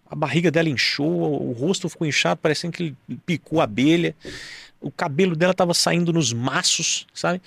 A 0.09 0.15
barriga 0.15 0.53
dela 0.53 0.69
inchou, 0.69 1.43
o 1.43 1.51
rosto 1.51 1.89
ficou 1.89 2.07
inchado, 2.07 2.41
parecendo 2.41 2.73
que 2.73 2.83
ele 2.85 2.97
picou 3.27 3.61
a 3.61 3.65
abelha. 3.65 4.15
O 4.81 4.89
cabelo 4.89 5.35
dela 5.35 5.53
tava 5.53 5.75
saindo 5.75 6.13
nos 6.13 6.33
maços, 6.33 7.09
sabe? 7.13 7.43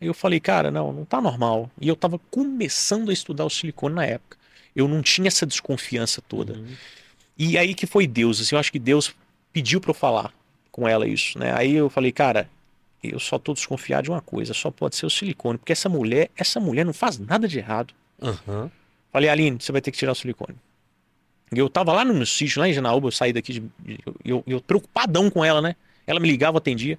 Aí 0.00 0.08
eu 0.08 0.14
falei, 0.14 0.40
cara, 0.40 0.70
não, 0.70 0.94
não 0.94 1.04
tá 1.04 1.20
normal. 1.20 1.70
E 1.78 1.86
eu 1.86 1.94
tava 1.94 2.18
começando 2.30 3.10
a 3.10 3.12
estudar 3.12 3.44
o 3.44 3.50
silicone 3.50 3.94
na 3.94 4.06
época. 4.06 4.38
Eu 4.74 4.88
não 4.88 5.02
tinha 5.02 5.28
essa 5.28 5.44
desconfiança 5.44 6.22
toda. 6.22 6.54
Uhum. 6.54 6.74
E 7.36 7.58
aí 7.58 7.74
que 7.74 7.86
foi 7.86 8.06
Deus, 8.06 8.40
assim, 8.40 8.54
eu 8.54 8.58
acho 8.58 8.72
que 8.72 8.78
Deus 8.78 9.14
pediu 9.52 9.78
pra 9.78 9.90
eu 9.90 9.94
falar 9.94 10.32
com 10.72 10.88
ela 10.88 11.06
isso, 11.06 11.38
né? 11.38 11.52
Aí 11.54 11.74
eu 11.74 11.90
falei, 11.90 12.12
cara, 12.12 12.48
eu 13.02 13.20
só 13.20 13.38
tô 13.38 13.52
desconfiado 13.52 14.04
de 14.04 14.10
uma 14.10 14.22
coisa, 14.22 14.54
só 14.54 14.70
pode 14.70 14.96
ser 14.96 15.04
o 15.04 15.10
silicone, 15.10 15.58
porque 15.58 15.72
essa 15.72 15.90
mulher, 15.90 16.30
essa 16.34 16.58
mulher 16.58 16.86
não 16.86 16.94
faz 16.94 17.18
nada 17.18 17.46
de 17.46 17.58
errado. 17.58 17.92
Aham. 18.22 18.70
Falei, 19.12 19.28
Aline, 19.28 19.58
você 19.60 19.70
vai 19.72 19.80
ter 19.80 19.90
que 19.90 19.98
tirar 19.98 20.12
o 20.12 20.14
silicone. 20.14 20.56
E 21.54 21.58
eu 21.58 21.68
tava 21.68 21.92
lá 21.92 22.04
no 22.04 22.14
meu 22.14 22.26
sítio, 22.26 22.60
lá 22.60 22.68
em 22.68 22.72
Janaúba, 22.72 23.06
eu 23.08 23.12
saí 23.12 23.32
daqui, 23.32 23.52
de, 23.52 23.60
de- 23.78 23.98
eu, 24.24 24.42
eu 24.46 24.60
preocupadão 24.60 25.30
com 25.30 25.44
ela, 25.44 25.60
né? 25.62 25.76
Ela 26.06 26.18
me 26.18 26.28
ligava, 26.28 26.56
eu 26.56 26.58
atendia. 26.58 26.98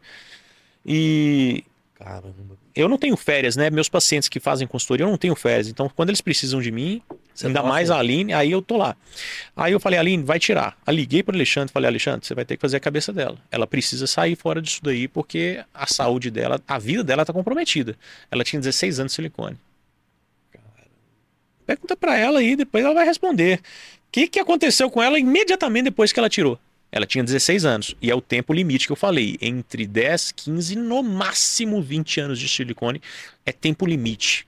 E 0.86 1.64
Caramba. 1.96 2.56
eu 2.76 2.88
não 2.88 2.98
tenho 2.98 3.18
férias, 3.18 3.56
né? 3.56 3.70
Meus 3.70 3.90
pacientes 3.90 4.30
que 4.30 4.40
fazem 4.40 4.68
consultoria, 4.68 5.06
eu 5.06 5.10
não 5.10 5.18
tenho 5.18 5.36
férias. 5.36 5.68
Então, 5.68 5.90
quando 5.94 6.10
eles 6.10 6.22
precisam 6.22 6.62
de 6.62 6.72
mim, 6.72 7.02
Você 7.34 7.48
ainda 7.48 7.64
mais 7.64 7.90
a 7.90 7.98
Aline, 8.00 8.34
aí 8.34 8.52
eu 8.52 8.62
tô 8.62 8.78
lá. 8.78 8.96
Aí 9.56 9.74
eu 9.74 9.80
falei, 9.80 10.00
Aline, 10.00 10.24
vai 10.24 10.40
tirar. 10.40 10.78
Aí 10.86 10.96
liguei 10.96 11.24
para 11.24 11.36
Alexandre, 11.36 11.74
falei, 11.74 11.90
Alexandre, 11.90 12.26
você 12.26 12.36
vai 12.36 12.46
ter 12.46 12.56
que 12.56 12.62
fazer 12.62 12.78
a 12.78 12.80
cabeça 12.80 13.12
dela. 13.12 13.38
Ela 13.52 13.66
precisa 13.68 14.08
sair 14.08 14.36
fora 14.36 14.62
disso 14.62 14.80
daí, 14.84 15.08
porque 15.08 15.64
a 15.74 15.88
saúde 15.88 16.30
dela, 16.32 16.62
a 16.68 16.78
vida 16.78 17.04
dela 17.04 17.26
tá 17.26 17.34
comprometida. 17.34 17.98
Ela 18.32 18.44
tinha 18.44 18.60
16 18.60 19.00
anos 19.00 19.12
de 19.12 19.16
silicone. 19.16 19.58
Pergunta 21.66 21.96
para 21.96 22.18
ela 22.18 22.40
aí, 22.40 22.56
depois 22.56 22.84
ela 22.84 22.94
vai 22.94 23.06
responder. 23.06 23.60
O 23.60 24.12
que, 24.12 24.28
que 24.28 24.40
aconteceu 24.40 24.90
com 24.90 25.02
ela 25.02 25.20
imediatamente 25.20 25.86
depois 25.86 26.12
que 26.12 26.20
ela 26.20 26.30
tirou? 26.30 26.60
Ela 26.92 27.06
tinha 27.06 27.24
16 27.24 27.66
anos, 27.66 27.96
e 28.02 28.10
é 28.10 28.16
o 28.16 28.22
tempo 28.22 28.54
limite 28.54 28.86
que 28.88 28.92
eu 28.94 28.96
falei. 28.96 29.38
Entre 29.42 29.86
10, 29.86 30.32
15, 30.32 30.76
no 30.78 31.04
máximo 31.04 31.82
20 31.82 32.22
anos 32.22 32.40
de 32.40 32.48
silicone 32.48 33.02
é 33.46 33.52
tempo 33.52 33.86
limite. 33.86 34.48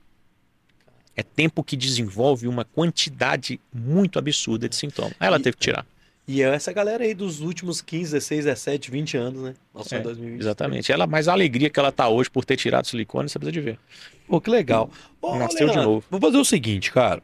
É 1.15 1.23
tempo 1.23 1.63
que 1.63 1.75
desenvolve 1.75 2.47
uma 2.47 2.63
quantidade 2.63 3.59
muito 3.73 4.19
absurda 4.19 4.69
de 4.69 4.75
sintomas. 4.75 5.13
Aí 5.19 5.27
ela 5.27 5.39
E- 5.39 5.41
teve 5.41 5.57
que 5.57 5.63
tirar. 5.63 5.85
E 6.27 6.41
é 6.41 6.47
essa 6.53 6.73
galera 6.73 7.05
aí 7.05 7.13
dos 7.13 7.39
últimos 7.39 7.81
15, 7.81 8.11
16, 8.11 8.45
17, 8.45 8.91
20 8.91 9.15
anos, 9.17 9.41
né? 9.41 9.53
Nossa, 9.73 9.95
É, 9.95 9.99
2020. 10.01 10.41
Exatamente. 10.41 10.91
Ela, 10.91 11.07
mas 11.07 11.27
a 11.29 11.33
alegria 11.33 11.69
que 11.69 11.79
ela 11.79 11.91
tá 11.91 12.09
hoje 12.09 12.29
por 12.29 12.43
ter 12.43 12.57
tirado 12.57 12.85
silicone, 12.85 13.29
você 13.29 13.39
precisa 13.39 13.53
de 13.53 13.61
ver. 13.61 13.79
Pô, 14.27 14.41
que 14.41 14.49
legal. 14.49 14.89
Ô, 15.21 15.35
Nasceu 15.37 15.67
de 15.69 15.73
Leandro, 15.73 15.83
novo. 15.93 16.05
Vou 16.11 16.19
fazer 16.19 16.37
o 16.37 16.43
seguinte, 16.43 16.91
cara. 16.91 17.23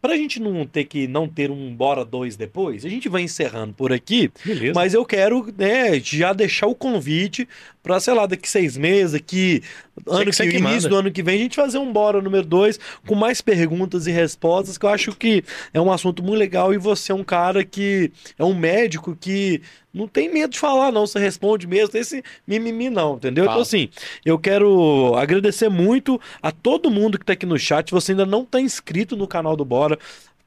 Pra 0.00 0.14
gente 0.16 0.38
não 0.38 0.64
ter 0.64 0.84
que 0.84 1.08
não 1.08 1.26
ter 1.26 1.50
um 1.50 1.74
bora 1.74 2.04
dois 2.04 2.36
depois, 2.36 2.84
a 2.84 2.88
gente 2.88 3.08
vai 3.08 3.22
encerrando 3.22 3.74
por 3.74 3.92
aqui, 3.92 4.30
Beleza. 4.44 4.72
mas 4.72 4.94
eu 4.94 5.04
quero, 5.04 5.52
né, 5.58 5.98
já 5.98 6.32
deixar 6.32 6.68
o 6.68 6.74
convite 6.74 7.48
pra, 7.88 7.98
sei 7.98 8.12
lá, 8.12 8.26
daqui 8.26 8.46
seis 8.46 8.76
meses, 8.76 9.14
aqui, 9.14 9.62
ano 10.06 10.30
que 10.30 10.36
que, 10.36 10.56
início 10.58 10.62
manda. 10.62 10.88
do 10.90 10.96
ano 10.96 11.10
que 11.10 11.22
vem, 11.22 11.36
a 11.36 11.42
gente 11.42 11.56
fazer 11.56 11.78
um 11.78 11.90
bora 11.90 12.20
número 12.20 12.46
dois 12.46 12.78
com 13.06 13.14
mais 13.14 13.40
perguntas 13.40 14.06
e 14.06 14.10
respostas, 14.10 14.76
que 14.76 14.84
eu 14.84 14.90
acho 14.90 15.12
que 15.16 15.42
é 15.72 15.80
um 15.80 15.90
assunto 15.90 16.22
muito 16.22 16.38
legal 16.38 16.74
e 16.74 16.76
você 16.76 17.12
é 17.12 17.14
um 17.14 17.24
cara 17.24 17.64
que 17.64 18.12
é 18.38 18.44
um 18.44 18.54
médico 18.54 19.16
que 19.18 19.62
não 19.92 20.06
tem 20.06 20.30
medo 20.30 20.50
de 20.50 20.58
falar, 20.58 20.92
não. 20.92 21.06
Você 21.06 21.18
responde 21.18 21.66
mesmo, 21.66 21.88
tem 21.88 22.02
esse 22.02 22.22
mimimi, 22.46 22.90
não, 22.90 23.16
entendeu? 23.16 23.44
Então, 23.44 23.54
Fala. 23.54 23.62
assim, 23.62 23.88
eu 24.22 24.38
quero 24.38 25.14
agradecer 25.16 25.70
muito 25.70 26.20
a 26.42 26.52
todo 26.52 26.90
mundo 26.90 27.18
que 27.18 27.24
tá 27.24 27.32
aqui 27.32 27.46
no 27.46 27.58
chat. 27.58 27.88
Se 27.88 27.94
você 27.94 28.12
ainda 28.12 28.26
não 28.26 28.44
tá 28.44 28.60
inscrito 28.60 29.16
no 29.16 29.26
canal 29.26 29.56
do 29.56 29.64
Bora, 29.64 29.98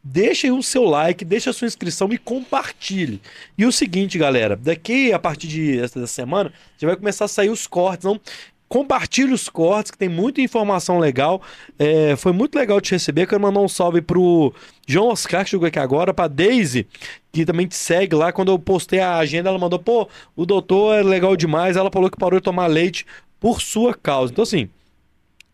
deixa 0.04 0.48
aí 0.48 0.52
o 0.52 0.64
seu 0.64 0.84
like, 0.84 1.24
deixa 1.24 1.50
a 1.50 1.54
sua 1.54 1.68
inscrição 1.68 2.12
e 2.12 2.18
compartilhe. 2.18 3.22
E 3.58 3.66
o 3.66 3.72
seguinte, 3.72 4.18
galera, 4.18 4.56
daqui 4.56 5.14
a 5.14 5.20
partir 5.20 5.48
de 5.48 5.80
essa 5.80 6.06
semana, 6.08 6.52
já 6.78 6.88
vai 6.88 6.96
começar 6.96 7.26
a 7.26 7.28
sair 7.28 7.50
os 7.50 7.68
cortes, 7.68 8.06
não? 8.06 8.20
Compartilhe 8.68 9.34
os 9.34 9.50
cortes, 9.50 9.92
que 9.92 9.98
tem 9.98 10.08
muita 10.08 10.40
informação 10.40 10.98
legal. 10.98 11.42
É, 11.78 12.16
foi 12.16 12.32
muito 12.32 12.56
legal 12.56 12.80
te 12.80 12.92
receber. 12.92 13.28
Quero 13.28 13.42
mandar 13.42 13.60
um 13.60 13.68
salve 13.68 14.02
pro 14.02 14.54
João 14.88 15.10
Oscar, 15.10 15.44
que 15.44 15.50
chegou 15.50 15.68
aqui 15.68 15.78
agora, 15.78 16.14
pra 16.14 16.30
Daisy, 16.30 16.88
que 17.34 17.46
também 17.46 17.68
te 17.68 17.76
segue 17.76 18.16
lá. 18.16 18.32
Quando 18.32 18.50
eu 18.50 18.58
postei 18.58 19.02
a 19.02 19.18
agenda, 19.18 19.50
ela 19.50 19.60
mandou, 19.60 19.78
pô, 19.78 20.08
o 20.38 20.46
doutor 20.46 20.96
é 20.96 21.04
legal 21.04 21.36
demais. 21.36 21.76
Ela 21.76 21.92
falou 21.92 22.10
que 22.10 22.18
parou 22.18 22.40
de 22.40 22.46
tomar 22.46 22.68
leite 22.68 23.06
por 23.42 23.62
sua 23.62 23.94
causa. 23.94 24.32
Então, 24.32 24.44
assim, 24.44 24.70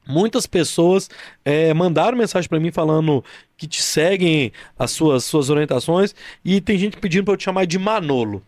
muitas 0.07 0.47
pessoas 0.47 1.09
é, 1.43 1.73
mandaram 1.73 2.17
mensagem 2.17 2.49
pra 2.49 2.59
mim 2.59 2.71
falando 2.71 3.23
que 3.57 3.67
te 3.67 3.81
seguem 3.81 4.51
as 4.77 4.91
suas, 4.91 5.23
suas 5.25 5.49
orientações. 5.49 6.13
E 6.43 6.61
tem 6.61 6.77
gente 6.77 6.97
pedindo 6.97 7.25
pra 7.25 7.33
eu 7.33 7.37
te 7.37 7.43
chamar 7.43 7.65
de 7.65 7.77
Manolo. 7.77 8.43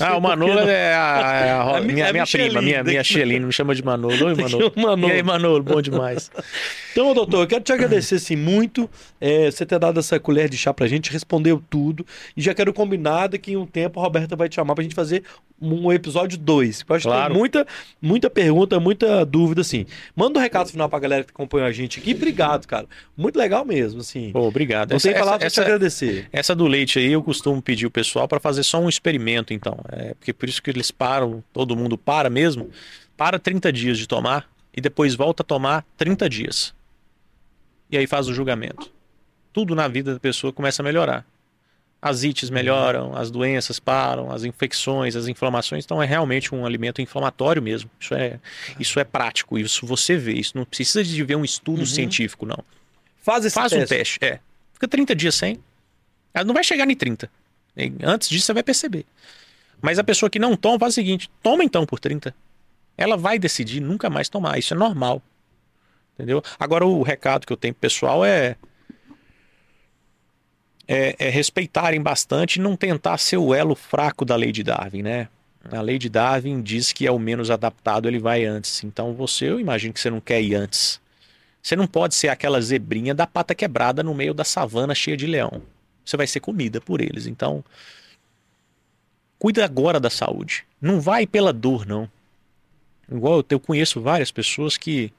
Ah, 0.00 0.12
o 0.12 0.14
que 0.16 0.20
Manolo 0.28 0.58
é 0.60 0.94
a, 0.94 1.44
é 1.46 1.50
a- 1.50 1.76
A 1.76 1.80
mi- 1.82 1.92
minha, 1.92 2.12
minha 2.12 2.26
prima, 2.26 2.60
minha, 2.62 2.82
minha. 2.82 3.04
Xelino 3.04 3.46
me 3.46 3.52
chama 3.52 3.74
de 3.74 3.84
Manolo. 3.84 4.26
Oi, 4.26 4.34
Manolo. 4.40 4.72
Manolo. 4.76 5.08
E 5.08 5.12
aí, 5.16 5.22
Manolo, 5.22 5.62
bom 5.62 5.80
demais. 5.80 6.30
Então, 6.92 7.12
doutor, 7.14 7.42
eu 7.42 7.46
quero 7.46 7.62
te 7.64 7.72
agradecer 7.72 8.16
assim, 8.16 8.36
muito 8.36 8.88
é, 9.20 9.50
você 9.50 9.66
ter 9.66 9.78
dado 9.78 9.98
essa 9.98 10.18
colher 10.20 10.48
de 10.48 10.56
chá 10.56 10.72
pra 10.72 10.86
gente, 10.86 11.10
respondeu 11.12 11.62
tudo. 11.68 12.06
E 12.36 12.40
já 12.42 12.54
quero 12.54 12.72
combinar 12.72 13.28
que 13.30 13.52
em 13.52 13.56
um 13.56 13.66
tempo 13.66 13.98
a 13.98 14.02
Roberta 14.02 14.36
vai 14.36 14.48
te 14.48 14.54
chamar 14.56 14.74
pra 14.74 14.82
gente 14.82 14.94
fazer 14.94 15.22
um 15.60 15.90
episódio 15.92 16.36
2. 16.38 16.84
Eu 16.88 16.96
acho 16.96 17.02
que 17.04 17.08
Claro. 17.08 17.32
tem 17.32 17.38
muita, 17.38 17.66
muita 18.00 18.30
pergunta, 18.30 18.78
muita 18.78 19.24
dúvida, 19.24 19.60
assim. 19.62 19.86
Manda 20.14 20.38
um 20.38 20.42
recado 20.42 20.68
final 20.70 20.88
pra 20.88 20.98
galera 20.98 21.24
que 21.24 21.30
acompanhou 21.30 21.66
a 21.66 21.72
gente 21.72 21.98
aqui. 21.98 22.12
Obrigado, 22.14 22.66
cara. 22.66 22.86
Muito 23.16 23.36
legal 23.38 23.64
mesmo, 23.64 24.00
assim. 24.00 24.30
Pô, 24.32 24.42
obrigado. 24.46 24.90
Não 24.90 24.96
Essa, 24.96 25.08
tem 25.08 25.18
palavras 25.18 25.40
pra 25.40 25.50
te 25.50 25.60
agradecer. 25.66 26.28
essa 26.32 26.54
do 26.54 26.66
leite 26.66 26.98
aí 26.98 27.12
eu 27.12 27.22
costumo 27.22 27.60
pedir 27.62 27.86
o 27.86 27.90
pessoal 27.90 28.28
para 28.28 28.38
fazer 28.38 28.62
só 28.62 28.80
um 28.80 28.88
experimento, 28.88 29.52
então. 29.54 29.76
É, 29.88 30.14
porque 30.14 30.32
por 30.32 30.48
isso 30.48 30.62
que 30.62 30.70
eles 30.70 30.90
param, 30.90 31.42
todo 31.52 31.76
mundo 31.76 31.96
para 31.98 32.30
mesmo. 32.30 32.70
Para 33.16 33.38
30 33.38 33.72
dias 33.72 33.98
de 33.98 34.06
tomar 34.06 34.48
e 34.76 34.80
depois 34.80 35.14
volta 35.14 35.42
a 35.42 35.46
tomar 35.46 35.84
30 35.96 36.28
dias. 36.28 36.74
E 37.90 37.96
aí 37.96 38.06
faz 38.06 38.28
o 38.28 38.34
julgamento. 38.34 38.90
Tudo 39.52 39.74
na 39.74 39.86
vida 39.86 40.14
da 40.14 40.20
pessoa 40.20 40.52
começa 40.52 40.82
a 40.82 40.84
melhorar. 40.84 41.24
As 42.02 42.22
ites 42.22 42.50
melhoram, 42.50 43.16
as 43.16 43.30
doenças 43.30 43.78
param, 43.78 44.30
as 44.30 44.44
infecções, 44.44 45.16
as 45.16 45.26
inflamações. 45.26 45.84
Então 45.84 46.02
é 46.02 46.06
realmente 46.06 46.54
um 46.54 46.66
alimento 46.66 47.00
inflamatório 47.00 47.62
mesmo. 47.62 47.90
Isso 47.98 48.14
é, 48.14 48.38
isso 48.78 49.00
é 49.00 49.04
prático, 49.04 49.58
isso 49.58 49.86
você 49.86 50.16
vê. 50.16 50.34
Isso 50.34 50.52
não 50.56 50.64
precisa 50.66 51.02
de 51.04 51.22
ver 51.24 51.36
um 51.36 51.44
estudo 51.44 51.80
Uhum. 51.80 51.86
científico, 51.86 52.44
não. 52.44 52.62
Faz 53.22 53.44
esse 53.46 53.54
Faz 53.54 53.70
teste. 53.72 53.84
um 53.94 53.96
teste, 53.96 54.18
é. 54.22 54.40
Fica 54.74 54.86
30 54.88 55.14
dias 55.14 55.34
sem. 55.34 55.58
Ela 56.34 56.44
não 56.44 56.52
vai 56.52 56.64
chegar 56.64 56.90
em 56.90 56.94
30. 56.96 57.30
E 57.76 57.90
Antes 58.02 58.28
disso 58.28 58.46
você 58.46 58.52
vai 58.52 58.62
perceber. 58.62 59.06
Mas 59.84 59.98
a 59.98 60.04
pessoa 60.04 60.30
que 60.30 60.38
não 60.38 60.56
toma 60.56 60.78
faz 60.78 60.94
o 60.94 60.96
seguinte: 60.96 61.30
toma 61.42 61.62
então 61.62 61.84
por 61.84 62.00
30. 62.00 62.34
Ela 62.96 63.18
vai 63.18 63.38
decidir 63.38 63.80
nunca 63.80 64.08
mais 64.08 64.30
tomar. 64.30 64.58
Isso 64.58 64.72
é 64.72 64.76
normal. 64.76 65.20
Entendeu? 66.14 66.42
Agora 66.58 66.86
o 66.86 67.02
recado 67.02 67.46
que 67.46 67.52
eu 67.52 67.56
tenho 67.56 67.74
pro 67.74 67.82
pessoal 67.82 68.24
é. 68.24 68.56
É, 70.86 71.16
é 71.18 71.30
respeitarem 71.30 72.00
bastante 72.00 72.56
e 72.56 72.60
não 72.60 72.76
tentar 72.76 73.16
ser 73.16 73.38
o 73.38 73.54
elo 73.54 73.74
fraco 73.74 74.22
da 74.22 74.36
lei 74.36 74.52
de 74.52 74.62
Darwin, 74.62 75.02
né? 75.02 75.28
A 75.72 75.80
lei 75.80 75.98
de 75.98 76.10
Darwin 76.10 76.60
diz 76.62 76.92
que 76.92 77.06
é 77.06 77.10
o 77.10 77.18
menos 77.18 77.50
adaptado, 77.50 78.06
ele 78.06 78.18
vai 78.18 78.44
antes. 78.44 78.84
Então 78.84 79.14
você, 79.14 79.48
eu 79.48 79.60
imagino 79.60 79.94
que 79.94 80.00
você 80.00 80.10
não 80.10 80.20
quer 80.20 80.42
ir 80.42 80.54
antes. 80.54 81.00
Você 81.62 81.74
não 81.74 81.86
pode 81.86 82.14
ser 82.14 82.28
aquela 82.28 82.60
zebrinha 82.60 83.14
da 83.14 83.26
pata 83.26 83.54
quebrada 83.54 84.02
no 84.02 84.14
meio 84.14 84.34
da 84.34 84.44
savana 84.44 84.94
cheia 84.94 85.16
de 85.16 85.26
leão. 85.26 85.62
Você 86.04 86.18
vai 86.18 86.26
ser 86.26 86.40
comida 86.40 86.82
por 86.82 87.00
eles. 87.00 87.26
Então, 87.26 87.64
cuida 89.44 89.62
agora 89.62 90.00
da 90.00 90.08
saúde. 90.08 90.64
Não 90.80 91.02
vai 91.02 91.26
pela 91.26 91.52
dor, 91.52 91.84
não. 91.84 92.10
Igual 93.12 93.44
eu, 93.50 93.60
conheço 93.60 94.00
várias 94.00 94.30
pessoas 94.30 94.78
que 94.78 95.12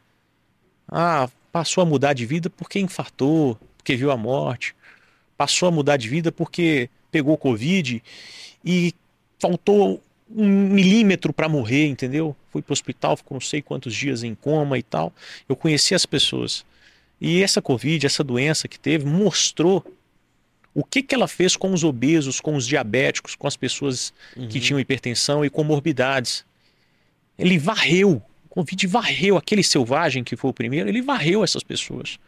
ah, 0.88 1.30
passou 1.52 1.84
a 1.84 1.86
mudar 1.86 2.14
de 2.14 2.26
vida 2.26 2.50
porque 2.50 2.80
infartou, 2.80 3.56
porque 3.78 3.96
viu 3.96 4.10
a 4.10 4.18
morte. 4.18 4.76
Passou 5.38 5.68
a 5.68 5.72
mudar 5.72 5.98
de 5.98 6.10
vida 6.10 6.32
porque 6.32 6.90
pegou 7.12 7.38
Covid 7.38 8.02
e 8.66 8.96
faltou 9.38 10.02
um 10.28 10.70
milímetro 10.70 11.32
para 11.32 11.48
morrer, 11.48 11.86
entendeu? 11.86 12.36
Foi 12.50 12.64
pro 12.64 12.74
hospital, 12.74 13.16
ficou 13.16 13.36
não 13.36 13.42
sei 13.42 13.62
quantos 13.62 13.94
dias 13.94 14.24
em 14.24 14.34
coma 14.34 14.76
e 14.80 14.82
tal. 14.82 15.14
Eu 15.48 15.56
conheci 15.56 15.94
as 15.94 16.04
pessoas. 16.04 16.66
E 17.22 17.44
essa 17.44 17.62
Covid, 17.62 18.04
essa 18.04 18.24
doença 18.24 18.68
que 18.68 18.80
teve, 18.80 19.06
mostrou 19.06 19.86
o 20.76 20.84
que, 20.84 21.02
que 21.02 21.16
ela 21.16 21.28
fez 21.28 21.56
com 21.56 21.74
os 21.74 21.84
obesos, 21.84 22.40
com 22.42 22.56
os 22.56 22.68
diabéticos, 22.68 23.34
com 23.34 23.48
as 23.48 23.56
pessoas 23.56 24.14
que 24.34 24.40
Uhum. 24.42 24.48
tinham 24.48 24.80
hipertensão 24.80 25.44
e 25.46 25.50
comorbidades. 25.50 26.46
Ele 27.40 27.58
varreu. 27.58 28.22
O 28.46 28.50
Covid 28.50 28.86
varreu 28.86 29.38
aquele 29.38 29.64
selvagem 29.64 30.24
que 30.24 30.36
foi 30.36 30.50
o 30.50 30.54
primeiro, 30.54 30.88
ele 30.90 31.02
varreu 31.02 31.44
essas 31.44 31.64
pessoas. 31.64 32.20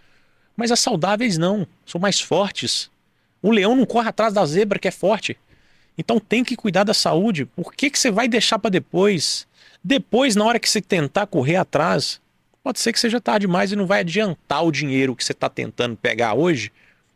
Mas 0.55 0.71
as 0.71 0.79
saudáveis 0.79 1.37
não, 1.37 1.67
são 1.85 1.99
mais 2.01 2.19
fortes. 2.19 2.89
O 3.41 3.51
leão 3.51 3.75
não 3.75 3.85
corre 3.85 4.09
atrás 4.09 4.33
da 4.33 4.45
zebra 4.45 4.79
que 4.79 4.87
é 4.87 4.91
forte. 4.91 5.37
Então 5.97 6.19
tem 6.19 6.43
que 6.43 6.55
cuidar 6.55 6.83
da 6.83 6.93
saúde. 6.93 7.45
Por 7.45 7.73
que, 7.73 7.89
que 7.89 7.99
você 7.99 8.09
vai 8.09 8.27
deixar 8.27 8.57
para 8.59 8.69
depois? 8.71 9.45
Depois, 9.83 10.35
na 10.35 10.45
hora 10.45 10.59
que 10.59 10.69
você 10.69 10.81
tentar 10.81 11.27
correr 11.27 11.55
atrás, 11.57 12.19
pode 12.63 12.79
ser 12.79 12.91
que 12.93 12.99
seja 12.99 13.21
tarde 13.21 13.45
demais 13.45 13.71
e 13.71 13.75
não 13.75 13.85
vai 13.85 13.99
adiantar 14.01 14.63
o 14.65 14.71
dinheiro 14.71 15.15
que 15.15 15.23
você 15.23 15.31
está 15.31 15.49
tentando 15.49 15.95
pegar 15.95 16.33
hoje. 16.33 16.71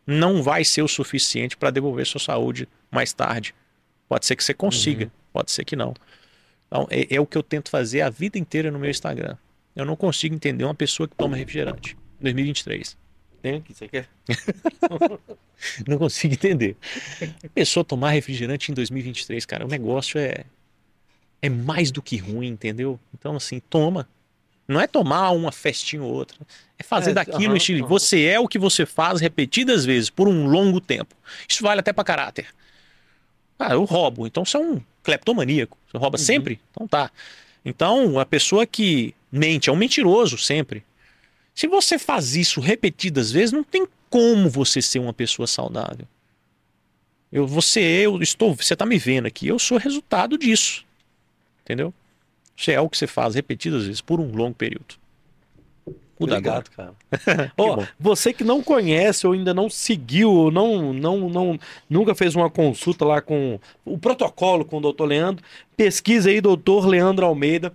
Não 0.06 0.42
vai 0.42 0.64
ser 0.64 0.82
o 0.82 0.88
suficiente 0.88 1.56
para 1.56 1.70
devolver 1.70 2.06
sua 2.06 2.20
saúde 2.20 2.68
mais 2.90 3.12
tarde. 3.12 3.54
Pode 4.08 4.26
ser 4.26 4.36
que 4.36 4.44
você 4.44 4.52
consiga, 4.52 5.04
uhum. 5.04 5.10
pode 5.32 5.52
ser 5.52 5.64
que 5.64 5.76
não. 5.76 5.94
Então, 6.66 6.86
é, 6.90 7.14
é, 7.14 7.20
o 7.20 7.26
que 7.26 7.36
eu 7.36 7.42
tento 7.42 7.70
fazer 7.70 8.00
a 8.00 8.10
vida 8.10 8.38
inteira 8.38 8.70
no 8.70 8.78
meu 8.78 8.90
Instagram. 8.90 9.36
Eu 9.74 9.84
não 9.84 9.96
consigo 9.96 10.34
entender 10.34 10.64
uma 10.64 10.74
pessoa 10.74 11.08
que 11.08 11.14
toma 11.14 11.36
refrigerante. 11.36 11.96
2023. 12.20 12.96
Tem 13.40 13.56
aqui, 13.56 13.74
você 13.74 13.88
quer? 13.88 14.08
não 15.88 15.98
consigo 15.98 16.34
entender. 16.34 16.76
A 17.44 17.48
pessoa 17.48 17.84
tomar 17.84 18.10
refrigerante 18.10 18.70
em 18.70 18.74
2023, 18.74 19.44
cara, 19.46 19.64
o 19.64 19.68
negócio 19.68 20.18
é 20.18 20.44
é 21.42 21.48
mais 21.48 21.90
do 21.90 22.00
que 22.00 22.16
ruim, 22.16 22.46
entendeu? 22.46 22.98
Então, 23.12 23.34
assim, 23.34 23.58
toma. 23.58 24.08
Não 24.66 24.80
é 24.80 24.86
tomar 24.86 25.30
uma 25.30 25.52
festinha 25.52 26.02
ou 26.02 26.12
outra. 26.12 26.38
É 26.78 26.82
fazer 26.82 27.10
é, 27.10 27.14
daquilo 27.14 27.50
uhum, 27.50 27.56
estilo. 27.56 27.82
Uhum. 27.82 27.88
Você 27.88 28.24
é 28.24 28.38
o 28.38 28.48
que 28.48 28.58
você 28.58 28.86
faz 28.86 29.20
repetidas 29.20 29.84
vezes 29.84 30.10
por 30.10 30.28
um 30.28 30.46
longo 30.46 30.80
tempo. 30.80 31.14
Isso 31.48 31.62
vale 31.62 31.80
até 31.80 31.92
para 31.92 32.04
caráter. 32.04 32.46
Ah, 33.58 33.72
eu 33.72 33.84
roubo. 33.84 34.26
Então 34.26 34.44
você 34.44 34.56
é 34.56 34.60
um 34.60 34.80
cleptomaníaco. 35.02 35.76
Você 35.90 35.98
rouba 35.98 36.18
uhum. 36.18 36.24
sempre? 36.24 36.60
Então 36.70 36.86
tá. 36.86 37.10
Então, 37.64 38.18
a 38.18 38.26
pessoa 38.26 38.66
que 38.66 39.14
mente 39.30 39.70
é 39.70 39.72
um 39.72 39.76
mentiroso 39.76 40.36
sempre. 40.36 40.84
Se 41.54 41.66
você 41.66 41.98
faz 41.98 42.34
isso 42.34 42.60
repetidas 42.60 43.30
vezes, 43.30 43.52
não 43.52 43.62
tem 43.62 43.86
como 44.10 44.48
você 44.48 44.82
ser 44.82 44.98
uma 44.98 45.12
pessoa 45.12 45.46
saudável. 45.46 46.06
Eu, 47.30 47.46
você, 47.46 47.80
eu 47.80 48.20
estou, 48.20 48.54
você 48.54 48.74
está 48.74 48.84
me 48.84 48.98
vendo 48.98 49.26
aqui, 49.26 49.48
eu 49.48 49.58
sou 49.58 49.78
resultado 49.78 50.36
disso. 50.36 50.84
Entendeu? 51.62 51.94
Isso 52.56 52.70
é 52.70 52.80
o 52.80 52.88
que 52.88 52.96
você 52.96 53.06
faz 53.06 53.34
repetidas 53.34 53.84
vezes 53.84 54.00
por 54.00 54.20
um 54.20 54.34
longo 54.34 54.54
período. 54.54 55.02
Muda 56.22 56.36
Obrigado, 56.36 56.70
agora. 56.76 56.94
cara. 57.10 57.52
oh, 57.58 57.82
você 57.98 58.32
que 58.32 58.44
não 58.44 58.62
conhece 58.62 59.26
ou 59.26 59.32
ainda 59.32 59.52
não 59.52 59.68
seguiu, 59.68 60.30
ou 60.30 60.50
não, 60.50 60.92
não, 60.92 61.28
não, 61.28 61.58
nunca 61.90 62.14
fez 62.14 62.36
uma 62.36 62.48
consulta 62.48 63.04
lá 63.04 63.20
com 63.20 63.58
o 63.84 63.98
protocolo 63.98 64.64
com 64.64 64.78
o 64.78 64.80
doutor 64.80 65.06
Leandro, 65.06 65.44
pesquisa 65.76 66.30
aí, 66.30 66.40
doutor 66.40 66.86
Leandro 66.86 67.26
Almeida. 67.26 67.72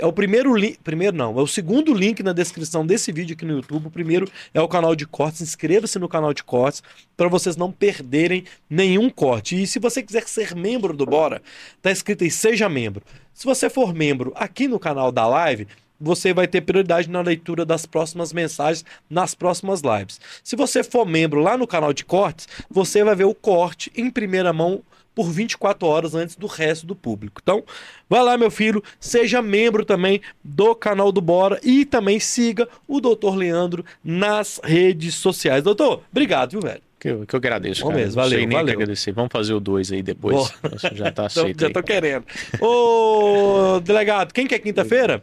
É 0.00 0.06
o 0.06 0.12
primeiro 0.14 0.56
link, 0.56 0.78
primeiro 0.82 1.14
não, 1.14 1.38
é 1.38 1.42
o 1.42 1.46
segundo 1.46 1.92
link 1.92 2.22
na 2.22 2.32
descrição 2.32 2.86
desse 2.86 3.12
vídeo 3.12 3.34
aqui 3.34 3.44
no 3.44 3.56
YouTube. 3.56 3.88
O 3.88 3.90
primeiro 3.90 4.26
é 4.54 4.60
o 4.60 4.66
canal 4.66 4.96
de 4.96 5.06
cortes. 5.06 5.42
Inscreva-se 5.42 5.98
no 5.98 6.08
canal 6.08 6.32
de 6.32 6.42
cortes 6.42 6.82
para 7.18 7.28
vocês 7.28 7.54
não 7.54 7.70
perderem 7.70 8.44
nenhum 8.68 9.10
corte. 9.10 9.62
E 9.62 9.66
se 9.66 9.78
você 9.78 10.02
quiser 10.02 10.26
ser 10.26 10.56
membro 10.56 10.96
do 10.96 11.04
Bora, 11.04 11.42
tá 11.82 11.90
escrito 11.90 12.24
aí 12.24 12.30
seja 12.30 12.66
membro. 12.66 13.02
Se 13.34 13.44
você 13.44 13.68
for 13.68 13.92
membro 13.92 14.32
aqui 14.36 14.66
no 14.66 14.78
canal 14.78 15.12
da 15.12 15.26
live, 15.26 15.68
você 16.00 16.32
vai 16.32 16.48
ter 16.48 16.62
prioridade 16.62 17.10
na 17.10 17.20
leitura 17.20 17.66
das 17.66 17.84
próximas 17.84 18.32
mensagens 18.32 18.86
nas 19.10 19.34
próximas 19.34 19.82
lives. 19.82 20.18
Se 20.42 20.56
você 20.56 20.82
for 20.82 21.04
membro 21.04 21.40
lá 21.40 21.58
no 21.58 21.66
canal 21.66 21.92
de 21.92 22.06
cortes, 22.06 22.48
você 22.70 23.04
vai 23.04 23.14
ver 23.14 23.24
o 23.24 23.34
corte 23.34 23.92
em 23.94 24.08
primeira 24.08 24.50
mão 24.50 24.82
por 25.14 25.30
24 25.30 25.86
horas 25.86 26.14
antes 26.14 26.36
do 26.36 26.46
resto 26.46 26.86
do 26.86 26.94
público. 26.94 27.40
Então, 27.42 27.64
vai 28.08 28.22
lá, 28.22 28.36
meu 28.38 28.50
filho, 28.50 28.82
seja 28.98 29.42
membro 29.42 29.84
também 29.84 30.20
do 30.42 30.74
canal 30.74 31.10
do 31.12 31.20
Bora 31.20 31.58
e 31.62 31.84
também 31.84 32.18
siga 32.20 32.68
o 32.86 33.00
Doutor 33.00 33.34
Leandro 33.34 33.84
nas 34.04 34.60
redes 34.62 35.14
sociais. 35.14 35.62
Doutor, 35.62 36.02
obrigado, 36.10 36.52
viu, 36.52 36.60
velho? 36.60 36.82
Que 36.98 37.08
eu, 37.08 37.26
que 37.26 37.34
eu 37.34 37.38
agradeço. 37.38 37.82
Bom 37.82 37.92
mesmo, 37.92 38.14
valeu, 38.14 38.46
valeu. 38.46 38.74
agradecer. 38.74 39.10
Vamos 39.12 39.32
fazer 39.32 39.54
o 39.54 39.60
2 39.60 39.92
aí 39.92 40.02
depois. 40.02 40.52
Já 40.92 41.10
tá 41.10 41.24
aceito. 41.26 41.58
já 41.58 41.70
tô 41.70 41.82
querendo. 41.82 42.26
Ô, 42.60 43.80
delegado, 43.80 44.34
quem 44.34 44.46
que 44.46 44.54
é 44.54 44.58
quinta-feira? 44.58 45.22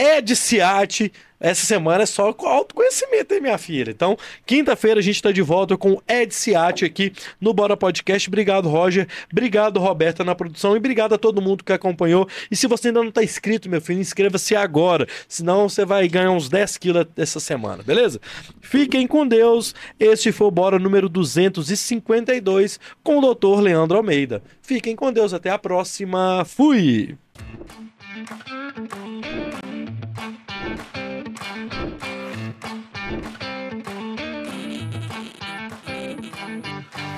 Ed 0.00 0.34
Ciati. 0.34 1.12
Essa 1.38 1.64
semana 1.64 2.02
é 2.02 2.06
só 2.06 2.34
autoconhecimento, 2.38 3.32
hein, 3.32 3.40
minha 3.40 3.56
filha? 3.56 3.90
Então, 3.90 4.16
quinta-feira 4.44 5.00
a 5.00 5.02
gente 5.02 5.16
está 5.16 5.32
de 5.32 5.40
volta 5.40 5.76
com 5.76 6.00
Ed 6.06 6.34
Ciati 6.34 6.84
aqui 6.84 7.12
no 7.40 7.54
Bora 7.54 7.76
Podcast. 7.76 8.28
Obrigado, 8.28 8.68
Roger. 8.68 9.06
Obrigado, 9.30 9.80
Roberta, 9.80 10.22
na 10.22 10.34
produção. 10.34 10.74
E 10.74 10.78
obrigado 10.78 11.14
a 11.14 11.18
todo 11.18 11.40
mundo 11.40 11.64
que 11.64 11.72
acompanhou. 11.72 12.28
E 12.50 12.56
se 12.56 12.66
você 12.66 12.88
ainda 12.88 13.00
não 13.00 13.08
está 13.08 13.22
inscrito, 13.22 13.70
meu 13.70 13.80
filho, 13.80 14.00
inscreva-se 14.00 14.54
agora. 14.54 15.06
Senão 15.28 15.68
você 15.68 15.84
vai 15.84 16.08
ganhar 16.08 16.30
uns 16.30 16.48
10 16.48 16.76
quilos 16.78 17.06
essa 17.16 17.40
semana, 17.40 17.82
beleza? 17.82 18.20
Fiquem 18.60 19.06
com 19.06 19.26
Deus. 19.26 19.74
Este 19.98 20.32
foi 20.32 20.46
o 20.46 20.50
Bora 20.50 20.78
número 20.78 21.08
252 21.08 22.78
com 23.02 23.18
o 23.18 23.34
Dr. 23.34 23.60
Leandro 23.60 23.96
Almeida. 23.96 24.42
Fiquem 24.60 24.94
com 24.94 25.10
Deus. 25.10 25.32
Até 25.32 25.50
a 25.50 25.58
próxima. 25.58 26.44
Fui! 26.44 27.16